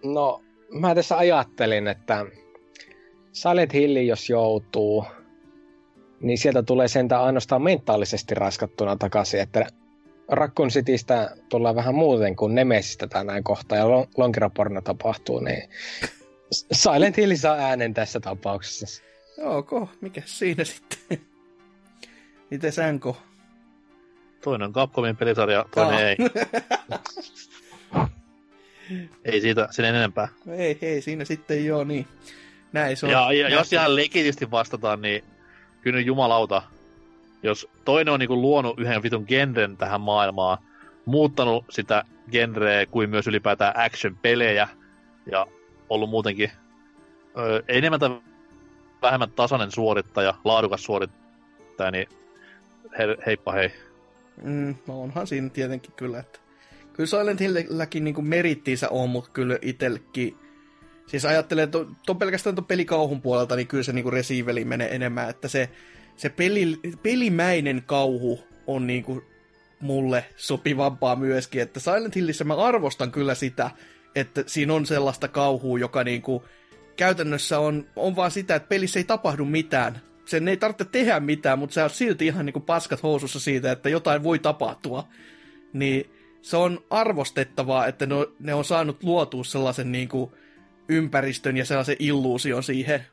No, 0.04 0.42
mä 0.72 0.94
tässä 0.94 1.18
ajattelin, 1.18 1.88
että 1.88 2.26
Silent 3.32 3.72
Hill, 3.72 3.96
jos 3.96 4.30
joutuu, 4.30 5.04
niin 6.20 6.38
sieltä 6.38 6.62
tulee 6.62 6.88
sentään 6.88 7.22
ainoastaan 7.22 7.62
mentaalisesti 7.62 8.34
raskattuna 8.34 8.96
takaisin, 8.96 9.40
että 9.40 9.66
Raccoon 10.28 10.68
Citystä 10.68 11.36
tullaan 11.48 11.74
vähän 11.74 11.94
muuten 11.94 12.36
kuin 12.36 12.54
Nemesistä 12.54 13.06
tai 13.06 13.24
näin 13.24 13.44
kohta, 13.44 13.76
ja 13.76 13.84
Lon- 13.84 14.08
Lonkiraporno 14.16 14.80
tapahtuu, 14.80 15.40
niin 15.40 15.68
Silent 16.72 17.16
Hill 17.16 17.36
saa 17.36 17.56
äänen 17.56 17.94
tässä 17.94 18.20
tapauksessa. 18.20 19.02
Ok, 19.42 19.70
mikä 20.00 20.22
siinä 20.24 20.64
sitten? 20.64 21.18
Miten 22.50 22.72
Sänko? 22.72 23.16
Toinen 24.44 24.66
on 24.66 24.72
Capcomin 24.72 25.16
pelisarja, 25.16 25.64
toinen 25.74 25.94
Aa. 25.94 26.00
ei. 26.00 26.16
Ei 29.24 29.40
siitä 29.40 29.68
sen 29.70 29.84
enempää. 29.84 30.28
No 30.44 30.54
ei, 30.54 30.78
ei, 30.82 31.02
siinä 31.02 31.24
sitten 31.24 31.66
joo, 31.66 31.84
niin. 31.84 32.06
Näin 32.72 32.96
se 32.96 33.06
on. 33.06 33.12
Ja, 33.12 33.32
ja 33.32 33.48
jos 33.48 33.72
ihan 33.72 33.96
legitisti 33.96 34.50
vastataan, 34.50 35.02
niin 35.02 35.24
kyllä 35.80 36.00
jumalauta, 36.00 36.62
jos 37.42 37.68
toinen 37.84 38.14
on 38.14 38.20
niinku 38.20 38.40
luonut 38.40 38.80
yhden 38.80 39.02
vitun 39.02 39.24
genren 39.28 39.76
tähän 39.76 40.00
maailmaan, 40.00 40.58
muuttanut 41.04 41.64
sitä 41.70 42.04
genreä 42.30 42.86
kuin 42.86 43.10
myös 43.10 43.26
ylipäätään 43.26 43.74
action-pelejä 43.76 44.68
ja 45.26 45.46
ollut 45.88 46.10
muutenkin 46.10 46.50
ö, 47.38 47.62
enemmän 47.68 48.00
tai 48.00 48.20
vähemmän 49.02 49.30
tasainen 49.30 49.70
suorittaja, 49.70 50.34
laadukas 50.44 50.84
suorittaja, 50.84 51.90
niin 51.90 52.08
he, 52.98 53.16
heippa 53.26 53.52
hei. 53.52 53.72
Mm, 54.42 54.74
no 54.86 55.02
onhan 55.02 55.26
siinä 55.26 55.48
tietenkin 55.48 55.92
kyllä, 55.96 56.18
että 56.18 56.38
kyllä 56.92 57.06
Silent 57.06 57.40
Hillilläkin 57.40 58.04
niin 58.04 58.28
merittiinsä 58.28 58.88
on, 58.88 59.10
mutta 59.10 59.30
kyllä 59.30 59.58
itsellekin, 59.62 60.36
siis 61.06 61.24
ajattelen, 61.24 61.64
että 61.64 61.78
tuon 62.06 62.18
pelkästään 62.18 62.56
tuon 62.56 62.66
pelikauhun 62.66 63.22
puolelta, 63.22 63.56
niin 63.56 63.66
kyllä 63.66 63.82
se 63.82 63.92
niin 63.92 64.12
Resiveli 64.12 64.64
menee 64.64 64.94
enemmän, 64.94 65.30
että 65.30 65.48
se, 65.48 65.68
se 66.16 66.28
peli, 66.28 66.80
pelimäinen 67.02 67.82
kauhu 67.86 68.40
on 68.66 68.86
niin 68.86 69.02
kuin 69.02 69.22
mulle 69.80 70.24
sopivampaa 70.36 71.16
myöskin, 71.16 71.62
että 71.62 71.80
Silent 71.80 72.14
Hillissä 72.14 72.44
mä 72.44 72.54
arvostan 72.56 73.12
kyllä 73.12 73.34
sitä, 73.34 73.70
että 74.14 74.44
siinä 74.46 74.74
on 74.74 74.86
sellaista 74.86 75.28
kauhua, 75.28 75.78
joka 75.78 76.04
niin 76.04 76.22
kuin 76.22 76.42
käytännössä 76.96 77.58
on, 77.58 77.86
on 77.96 78.16
vaan 78.16 78.30
sitä, 78.30 78.54
että 78.54 78.68
pelissä 78.68 79.00
ei 79.00 79.04
tapahdu 79.04 79.44
mitään. 79.44 80.00
Sen 80.24 80.48
ei 80.48 80.56
tarvitse 80.56 80.84
tehdä 80.84 81.20
mitään, 81.20 81.58
mutta 81.58 81.74
sä 81.74 81.82
oot 81.82 81.92
silti 81.92 82.26
ihan 82.26 82.46
niin 82.46 82.52
kuin 82.52 82.64
paskat 82.64 83.02
housussa 83.02 83.40
siitä, 83.40 83.72
että 83.72 83.88
jotain 83.88 84.22
voi 84.22 84.38
tapahtua. 84.38 85.08
Niin 85.72 86.10
se 86.42 86.56
on 86.56 86.84
arvostettavaa, 86.90 87.86
että 87.86 88.06
ne 88.06 88.14
on, 88.14 88.26
ne 88.40 88.54
on 88.54 88.64
saanut 88.64 89.02
luotua 89.02 89.44
sellaisen 89.44 89.92
niin 89.92 90.08
kuin 90.08 90.30
ympäristön 90.88 91.56
ja 91.56 91.64
sellaisen 91.64 91.96
illuusion 91.98 92.62
siihen. 92.62 93.06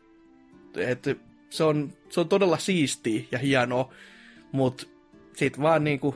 Että 0.77 1.15
se 1.49 1.63
on, 1.63 1.93
se 2.09 2.19
on 2.19 2.29
todella 2.29 2.57
siistiä 2.57 3.23
ja 3.31 3.39
hienoa, 3.39 3.93
mutta 4.51 4.87
sit 5.35 5.61
vaan 5.61 5.83
niinku 5.83 6.15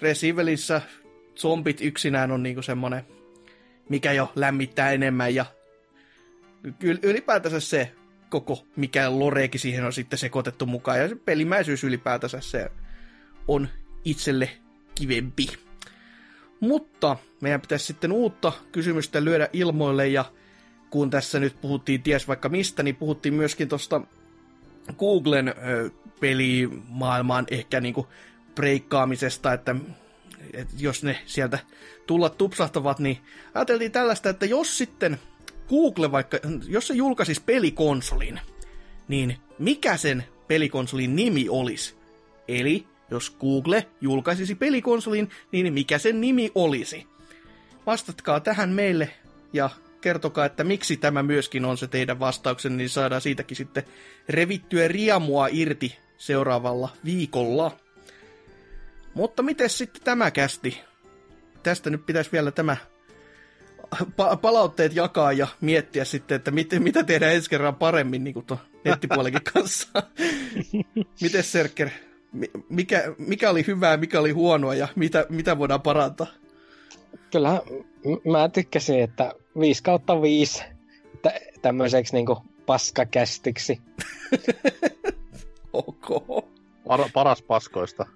Resivelissä 0.00 0.82
zombit 1.36 1.80
yksinään 1.80 2.30
on 2.30 2.42
niinku 2.42 2.62
semmonen, 2.62 3.04
mikä 3.88 4.12
jo 4.12 4.32
lämmittää 4.36 4.92
enemmän 4.92 5.34
ja 5.34 5.44
ylipäätänsä 7.02 7.60
se 7.60 7.92
koko, 8.30 8.66
mikä 8.76 9.18
loreekin 9.18 9.60
siihen 9.60 9.84
on 9.84 9.92
sitten 9.92 10.18
sekoitettu 10.18 10.66
mukaan 10.66 10.98
ja 10.98 11.08
se 11.08 11.14
pelimäisyys 11.14 11.84
ylipäätänsä 11.84 12.40
se 12.40 12.70
on 13.48 13.68
itselle 14.04 14.50
kivempi. 14.94 15.46
Mutta 16.64 17.16
meidän 17.40 17.60
pitäisi 17.60 17.86
sitten 17.86 18.12
uutta 18.12 18.52
kysymystä 18.72 19.24
lyödä 19.24 19.48
ilmoille 19.52 20.08
ja 20.08 20.24
kun 20.90 21.10
tässä 21.10 21.40
nyt 21.40 21.60
puhuttiin 21.60 22.02
ties 22.02 22.28
vaikka 22.28 22.48
mistä, 22.48 22.82
niin 22.82 22.96
puhuttiin 22.96 23.34
myöskin 23.34 23.68
tuosta 23.68 24.00
Googlen 24.98 25.54
pelimaailmaan 26.20 27.46
ehkä 27.50 27.80
niinku 27.80 28.08
breikkaamisesta, 28.54 29.52
että, 29.52 29.76
että 30.52 30.74
jos 30.78 31.04
ne 31.04 31.18
sieltä 31.26 31.58
tulla 32.06 32.28
tupsahtavat, 32.30 32.98
niin 32.98 33.18
ajateltiin 33.54 33.92
tällaista, 33.92 34.30
että 34.30 34.46
jos 34.46 34.78
sitten 34.78 35.18
Google 35.68 36.12
vaikka, 36.12 36.38
jos 36.68 36.86
se 36.86 36.94
julkaisisi 36.94 37.42
pelikonsolin, 37.46 38.40
niin 39.08 39.36
mikä 39.58 39.96
sen 39.96 40.24
pelikonsolin 40.48 41.16
nimi 41.16 41.48
olisi? 41.48 41.94
Eli 42.48 42.86
jos 43.10 43.36
Google 43.40 43.86
julkaisisi 44.00 44.54
pelikonsolin, 44.54 45.30
niin 45.52 45.72
mikä 45.72 45.98
sen 45.98 46.20
nimi 46.20 46.52
olisi? 46.54 47.06
Vastatkaa 47.86 48.40
tähän 48.40 48.70
meille 48.70 49.10
ja 49.52 49.70
kertokaa, 50.00 50.44
että 50.44 50.64
miksi 50.64 50.96
tämä 50.96 51.22
myöskin 51.22 51.64
on 51.64 51.78
se 51.78 51.86
teidän 51.86 52.20
vastauksen, 52.20 52.76
niin 52.76 52.88
saadaan 52.88 53.20
siitäkin 53.20 53.56
sitten 53.56 53.84
revittyä 54.28 54.88
riamua 54.88 55.48
irti 55.50 55.98
seuraavalla 56.18 56.88
viikolla. 57.04 57.76
Mutta 59.14 59.42
miten 59.42 59.70
sitten 59.70 60.02
tämä 60.02 60.30
kästi? 60.30 60.80
Tästä 61.62 61.90
nyt 61.90 62.06
pitäisi 62.06 62.32
vielä 62.32 62.50
tämä 62.50 62.76
pa- 63.94 64.36
palautteet 64.40 64.94
jakaa 64.96 65.32
ja 65.32 65.46
miettiä 65.60 66.04
sitten, 66.04 66.36
että 66.36 66.50
miten, 66.50 66.82
mitä 66.82 67.02
tehdään 67.02 67.34
ensi 67.34 67.50
kerran 67.50 67.74
paremmin 67.74 68.24
niin 68.24 68.34
kuin 68.34 68.46
tuon 68.46 68.60
nettipuolenkin 68.84 69.42
kanssa. 69.52 69.88
miten 71.22 71.44
Serker, 71.44 71.90
mikä, 72.68 73.14
mikä 73.18 73.50
oli 73.50 73.64
hyvää, 73.66 73.96
mikä 73.96 74.20
oli 74.20 74.30
huonoa 74.30 74.74
ja 74.74 74.88
mitä, 74.96 75.26
mitä 75.28 75.58
voidaan 75.58 75.82
parantaa? 75.82 76.26
Kyllä 77.32 77.62
mä 78.32 78.48
tykkäsin, 78.48 79.00
että 79.00 79.32
5 79.60 79.82
kautta 79.82 80.22
5 80.22 80.62
tä- 81.22 81.40
tämmöiseksi 81.62 82.12
niinku 82.12 82.42
paskakästiksi. 82.66 83.80
Ok. 85.72 86.08
Par- 86.88 87.10
paras 87.14 87.42
paskoista. 87.42 88.06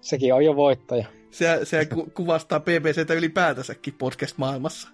Sekin 0.00 0.34
on 0.34 0.44
jo 0.44 0.56
voittaja. 0.56 1.06
Se, 1.30 1.60
se 1.64 1.84
ku- 1.84 2.10
kuvastaa 2.14 2.60
BBCtä 2.60 3.14
ylipäätänsäkin 3.14 3.94
podcast-maailmassa. 3.94 4.88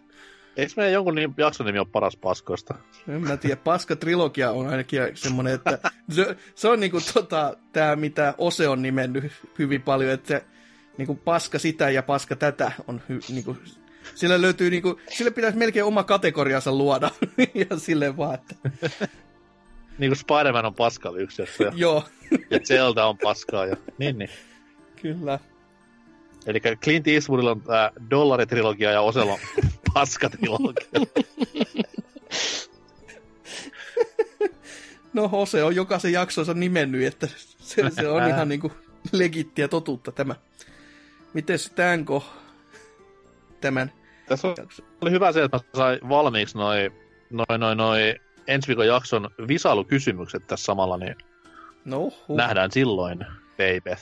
Eikö 0.57 0.73
meidän 0.77 0.93
jonkun 0.93 1.15
nim- 1.15 1.35
jakson 1.37 1.67
nimi 1.67 1.79
ole 1.79 1.87
paras 1.93 2.17
paskoista? 2.17 2.75
En 3.09 3.21
mä 3.21 3.37
tiedä, 3.37 3.57
Paska-trilogia 3.57 4.51
on 4.51 4.67
ainakin 4.67 5.01
semmoinen, 5.15 5.55
että 5.55 5.79
se, 6.11 6.37
se 6.55 6.69
on 6.69 6.81
niinku 6.81 6.99
tota, 7.15 7.57
tämä, 7.73 7.97
mitä 7.97 8.35
Ose 8.39 8.69
on 8.69 8.83
nimennyt 8.83 9.33
hyvin 9.59 9.83
paljon, 9.83 10.11
että 10.11 10.29
se 10.29 10.45
niinku 10.99 11.15
paska 11.15 11.59
sitä 11.59 11.91
ja 11.91 12.03
paska 12.03 12.37
tätä 12.37 12.73
on 12.89 13.03
hy, 13.09 13.21
niinku, 13.29 13.57
sillä 14.15 14.41
löytyy 14.41 14.71
niinku, 14.71 15.01
sille 15.11 15.31
pitäisi 15.31 15.59
melkein 15.59 15.85
oma 15.85 16.05
kategoriansa 16.05 16.73
luoda, 16.73 17.11
ja 17.71 17.79
silleen 17.79 18.17
vaan, 18.17 18.35
että 18.35 18.55
Niin 19.99 20.11
kuin 20.11 20.19
Spider-Man 20.19 20.67
on 20.67 20.75
paskalla 20.75 21.19
yksi 21.19 21.43
ja, 21.43 21.73
joo, 21.75 22.05
ja 22.51 22.59
Zelda 22.61 23.07
on 23.07 23.19
paskaa. 23.19 23.67
Ja, 23.67 23.77
niin, 23.99 24.19
niin. 24.19 24.31
kyllä. 25.03 25.39
Eli 26.47 26.61
Clint 26.61 27.09
Eastwoodilla 27.09 27.51
on 27.51 27.61
tämä 27.61 27.91
dollaritrilogia 28.11 28.91
ja 28.91 29.01
Oselo 29.01 29.33
on 29.33 29.39
paskatrilogia. 29.95 30.87
No 35.13 35.29
Ose 35.33 35.65
on 35.65 35.77
jokaisen 35.77 36.13
jaksonsa 36.13 36.55
nimennyt, 36.55 37.05
että 37.07 37.27
se, 37.59 37.91
se 37.91 38.09
on 38.09 38.29
ihan 38.29 38.49
niinku 38.49 38.73
legittiä 39.13 39.69
totuutta 39.69 40.13
tämä. 40.13 40.35
Miten 41.35 41.59
Stanko 41.59 42.25
tämän 43.61 43.93
Tässä 44.29 44.49
on- 44.49 44.55
jakson? 44.59 44.87
oli 45.01 45.11
hyvä 45.11 45.33
se, 45.33 45.43
että 45.43 45.57
mä 45.57 45.63
sain 45.79 45.99
valmiiksi 46.09 46.59
noin 46.59 46.93
noi, 47.31 47.59
noi, 47.59 47.77
noi 47.77 48.15
ensi 48.47 48.69
viikon 48.69 48.87
jakson 48.87 49.31
visailukysymykset 49.49 50.47
tässä 50.47 50.65
samalla, 50.65 50.97
niin 50.97 51.17
No, 51.85 51.99
huh. 52.01 52.37
nähdään 52.37 52.73
silloin, 52.73 53.19
baby. 53.51 53.97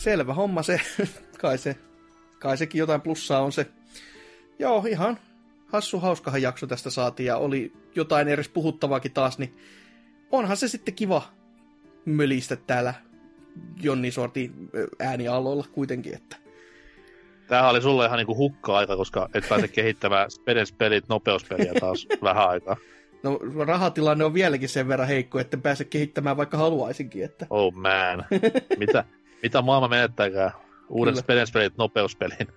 Selvä 0.00 0.34
homma 0.34 0.62
se. 0.62 0.80
kai, 1.40 1.58
se. 1.58 1.76
kai 2.38 2.56
sekin 2.56 2.78
jotain 2.78 3.00
plussaa 3.00 3.42
on 3.42 3.52
se. 3.52 3.66
Joo, 4.58 4.84
ihan 4.88 5.18
hassu 5.66 6.00
hauskahan 6.00 6.42
jakso 6.42 6.66
tästä 6.66 6.90
saatiin 6.90 7.26
ja 7.26 7.36
oli 7.36 7.72
jotain 7.94 8.28
edes 8.28 8.48
puhuttavaakin 8.48 9.12
taas, 9.12 9.38
niin 9.38 9.56
onhan 10.32 10.56
se 10.56 10.68
sitten 10.68 10.94
kiva 10.94 11.22
mölistä 12.04 12.56
täällä 12.56 12.94
Jonni 13.82 14.10
sortin 14.10 14.70
ö, 14.74 14.88
äänialoilla 14.98 15.64
kuitenkin, 15.72 16.14
että 16.14 16.36
Tämähän 17.48 17.70
oli 17.70 17.82
sulle 17.82 18.06
ihan 18.06 18.16
niinku 18.18 18.36
hukka-aika, 18.36 18.96
koska 18.96 19.28
et 19.34 19.48
pääse 19.48 19.68
kehittämään 19.78 20.30
Spedens-pelit 20.30 21.04
nopeuspeliä 21.08 21.72
taas 21.80 22.06
vähän 22.22 22.48
aikaa. 22.48 22.76
no 23.22 23.38
rahatilanne 23.66 24.24
on 24.24 24.34
vieläkin 24.34 24.68
sen 24.68 24.88
verran 24.88 25.08
heikko, 25.08 25.38
että 25.38 25.56
pääse 25.56 25.84
kehittämään 25.84 26.36
vaikka 26.36 26.56
haluaisinkin, 26.56 27.24
että 27.24 27.46
Oh 27.50 27.72
man. 27.74 28.24
Mitä, 28.78 29.04
mitä 29.42 29.62
maailma 29.62 29.88
menettääkään 29.88 30.52
uuden 30.88 31.14
Kyllä. 31.14 31.22
Spedens-pelit 31.22 31.76
nopeuspeliin? 31.78 32.48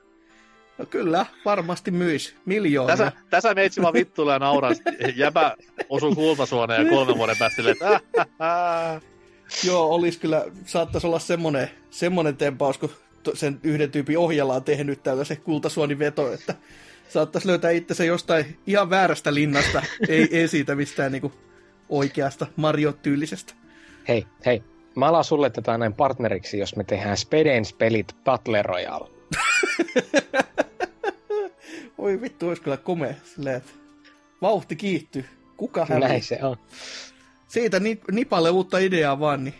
no 0.77 0.85
kyllä, 0.85 1.25
varmasti 1.45 1.91
myis 1.91 2.35
miljoonia. 2.45 2.97
Tässä, 2.97 3.11
tässä 3.29 3.53
meitsi 3.53 3.81
vaan 3.81 3.93
vittuilla 3.93 4.33
ja 4.33 4.39
nauraa. 4.39 4.71
Jäbä 5.15 5.55
osuu 5.89 6.15
kultasuoneen 6.15 6.85
ja 6.85 6.89
kolmen 6.89 7.17
vuoden 7.17 7.37
päästä 7.39 7.55
silleen, 7.55 7.73
että 7.73 7.87
äh, 7.87 8.01
äh, 8.19 8.95
äh. 8.95 9.01
Joo, 9.63 9.89
olisi 9.89 10.19
kyllä, 10.19 10.45
saattaisi 10.65 11.07
olla 11.07 11.19
semmoinen, 11.19 11.69
semmoinen 11.89 12.37
tempaus, 12.37 12.77
kun 12.77 12.89
sen 13.33 13.59
yhden 13.63 13.91
tyypin 13.91 14.17
ohjalla 14.17 14.55
on 14.55 14.63
tehnyt 14.63 15.03
täällä 15.03 15.23
se 15.23 15.35
kultasuoni 15.35 15.99
veto, 15.99 16.33
että 16.33 16.55
saattaisi 17.09 17.47
löytää 17.47 17.71
itsensä 17.71 18.03
jostain 18.03 18.57
ihan 18.67 18.89
väärästä 18.89 19.33
linnasta, 19.33 19.83
ei, 20.07 20.27
ei 20.31 20.47
siitä 20.47 20.75
mistään 20.75 21.11
niinku 21.11 21.31
oikeasta 21.89 22.47
Mario-tyylisestä. 22.55 23.53
Hei, 24.07 24.25
hei. 24.45 24.63
Mä 24.95 25.05
alan 25.05 25.23
sulle 25.23 25.49
tätä 25.49 25.77
näin 25.77 25.93
partneriksi, 25.93 26.59
jos 26.59 26.75
me 26.75 26.83
tehdään 26.83 27.17
Spedens 27.17 27.73
pelit 27.73 28.15
Battle 28.23 28.61
Royale. 28.61 29.09
Oi 31.97 32.21
vittu, 32.21 32.47
olisi 32.47 32.61
kyllä 32.61 32.77
komea 32.77 33.13
silleen, 33.23 33.55
että 33.55 33.71
vauhti 34.41 34.75
kiihtyy. 34.75 35.25
Kuka 35.57 35.85
häviää? 35.85 36.09
Näin 36.09 36.23
se 36.23 36.39
on. 36.41 36.57
Siitä 37.47 37.79
ni, 37.79 37.99
nipalle 38.11 38.49
uutta 38.49 38.77
ideaa 38.77 39.19
vaan, 39.19 39.43
niin 39.43 39.55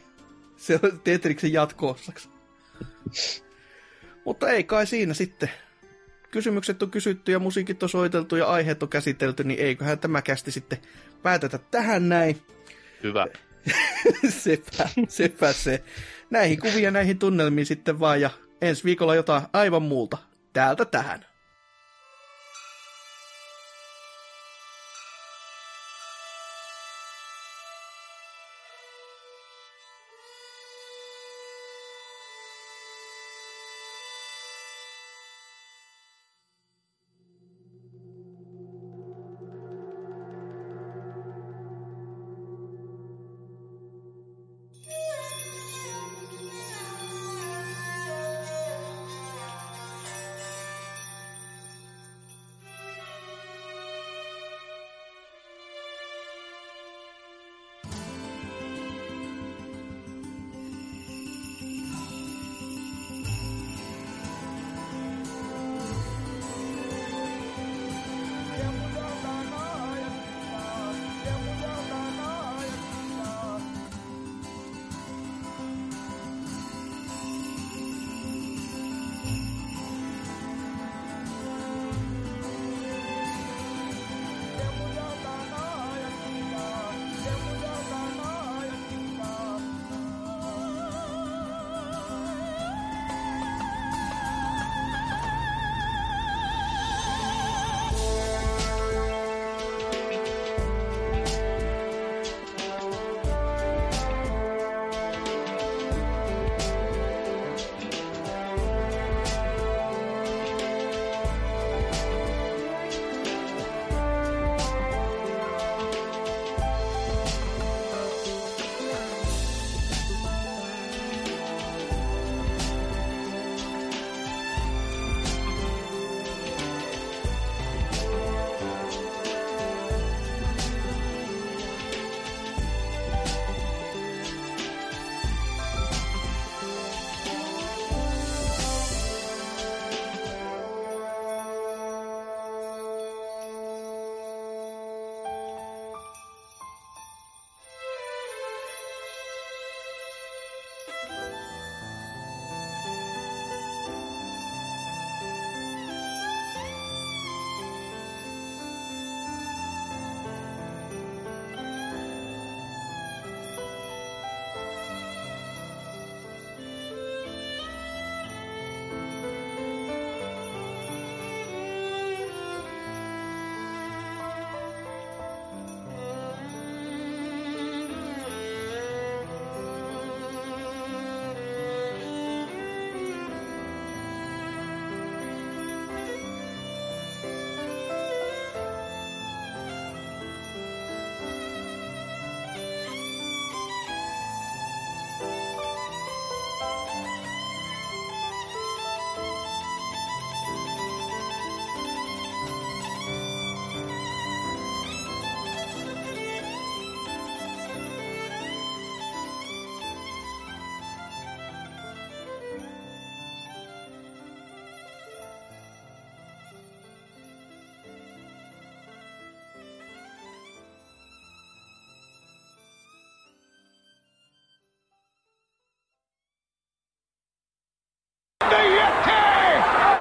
se 0.58 0.80
on 0.84 1.02
Tetriksen 1.04 1.54
jatko-osaksi. 1.54 2.30
Mutta 4.26 4.50
ei 4.50 4.64
kai 4.64 4.88
siinä 4.88 5.14
sitten. 5.14 5.50
Kysymykset 6.32 6.84
on 6.84 6.92
kysytty 6.92 7.32
ja 7.32 7.40
musiikit 7.40 7.84
on 7.84 7.90
soiteltu 7.90 8.36
ja 8.36 8.46
aiheet 8.46 8.84
on 8.84 8.90
käsitelty, 8.90 9.44
niin 9.44 9.60
eiköhän 9.60 10.00
tämä 10.00 10.22
kästi 10.22 10.52
sitten 10.52 10.78
päätetä 11.24 11.58
tähän 11.58 12.10
näin. 12.10 12.42
Hyvä. 13.04 13.28
sepä, 14.44 14.90
sepä 15.08 15.54
se. 15.54 15.84
Näihin 16.30 16.60
kuvia, 16.60 16.92
näihin 16.92 17.20
tunnelmiin 17.20 17.66
sitten 17.66 18.00
vaan 18.00 18.22
ja 18.22 18.30
ensi 18.62 18.84
viikolla 18.84 19.16
jotain 19.16 19.44
aivan 19.54 19.84
muuta. 19.84 20.18
Täältä 20.54 20.86
tähän. 20.86 21.26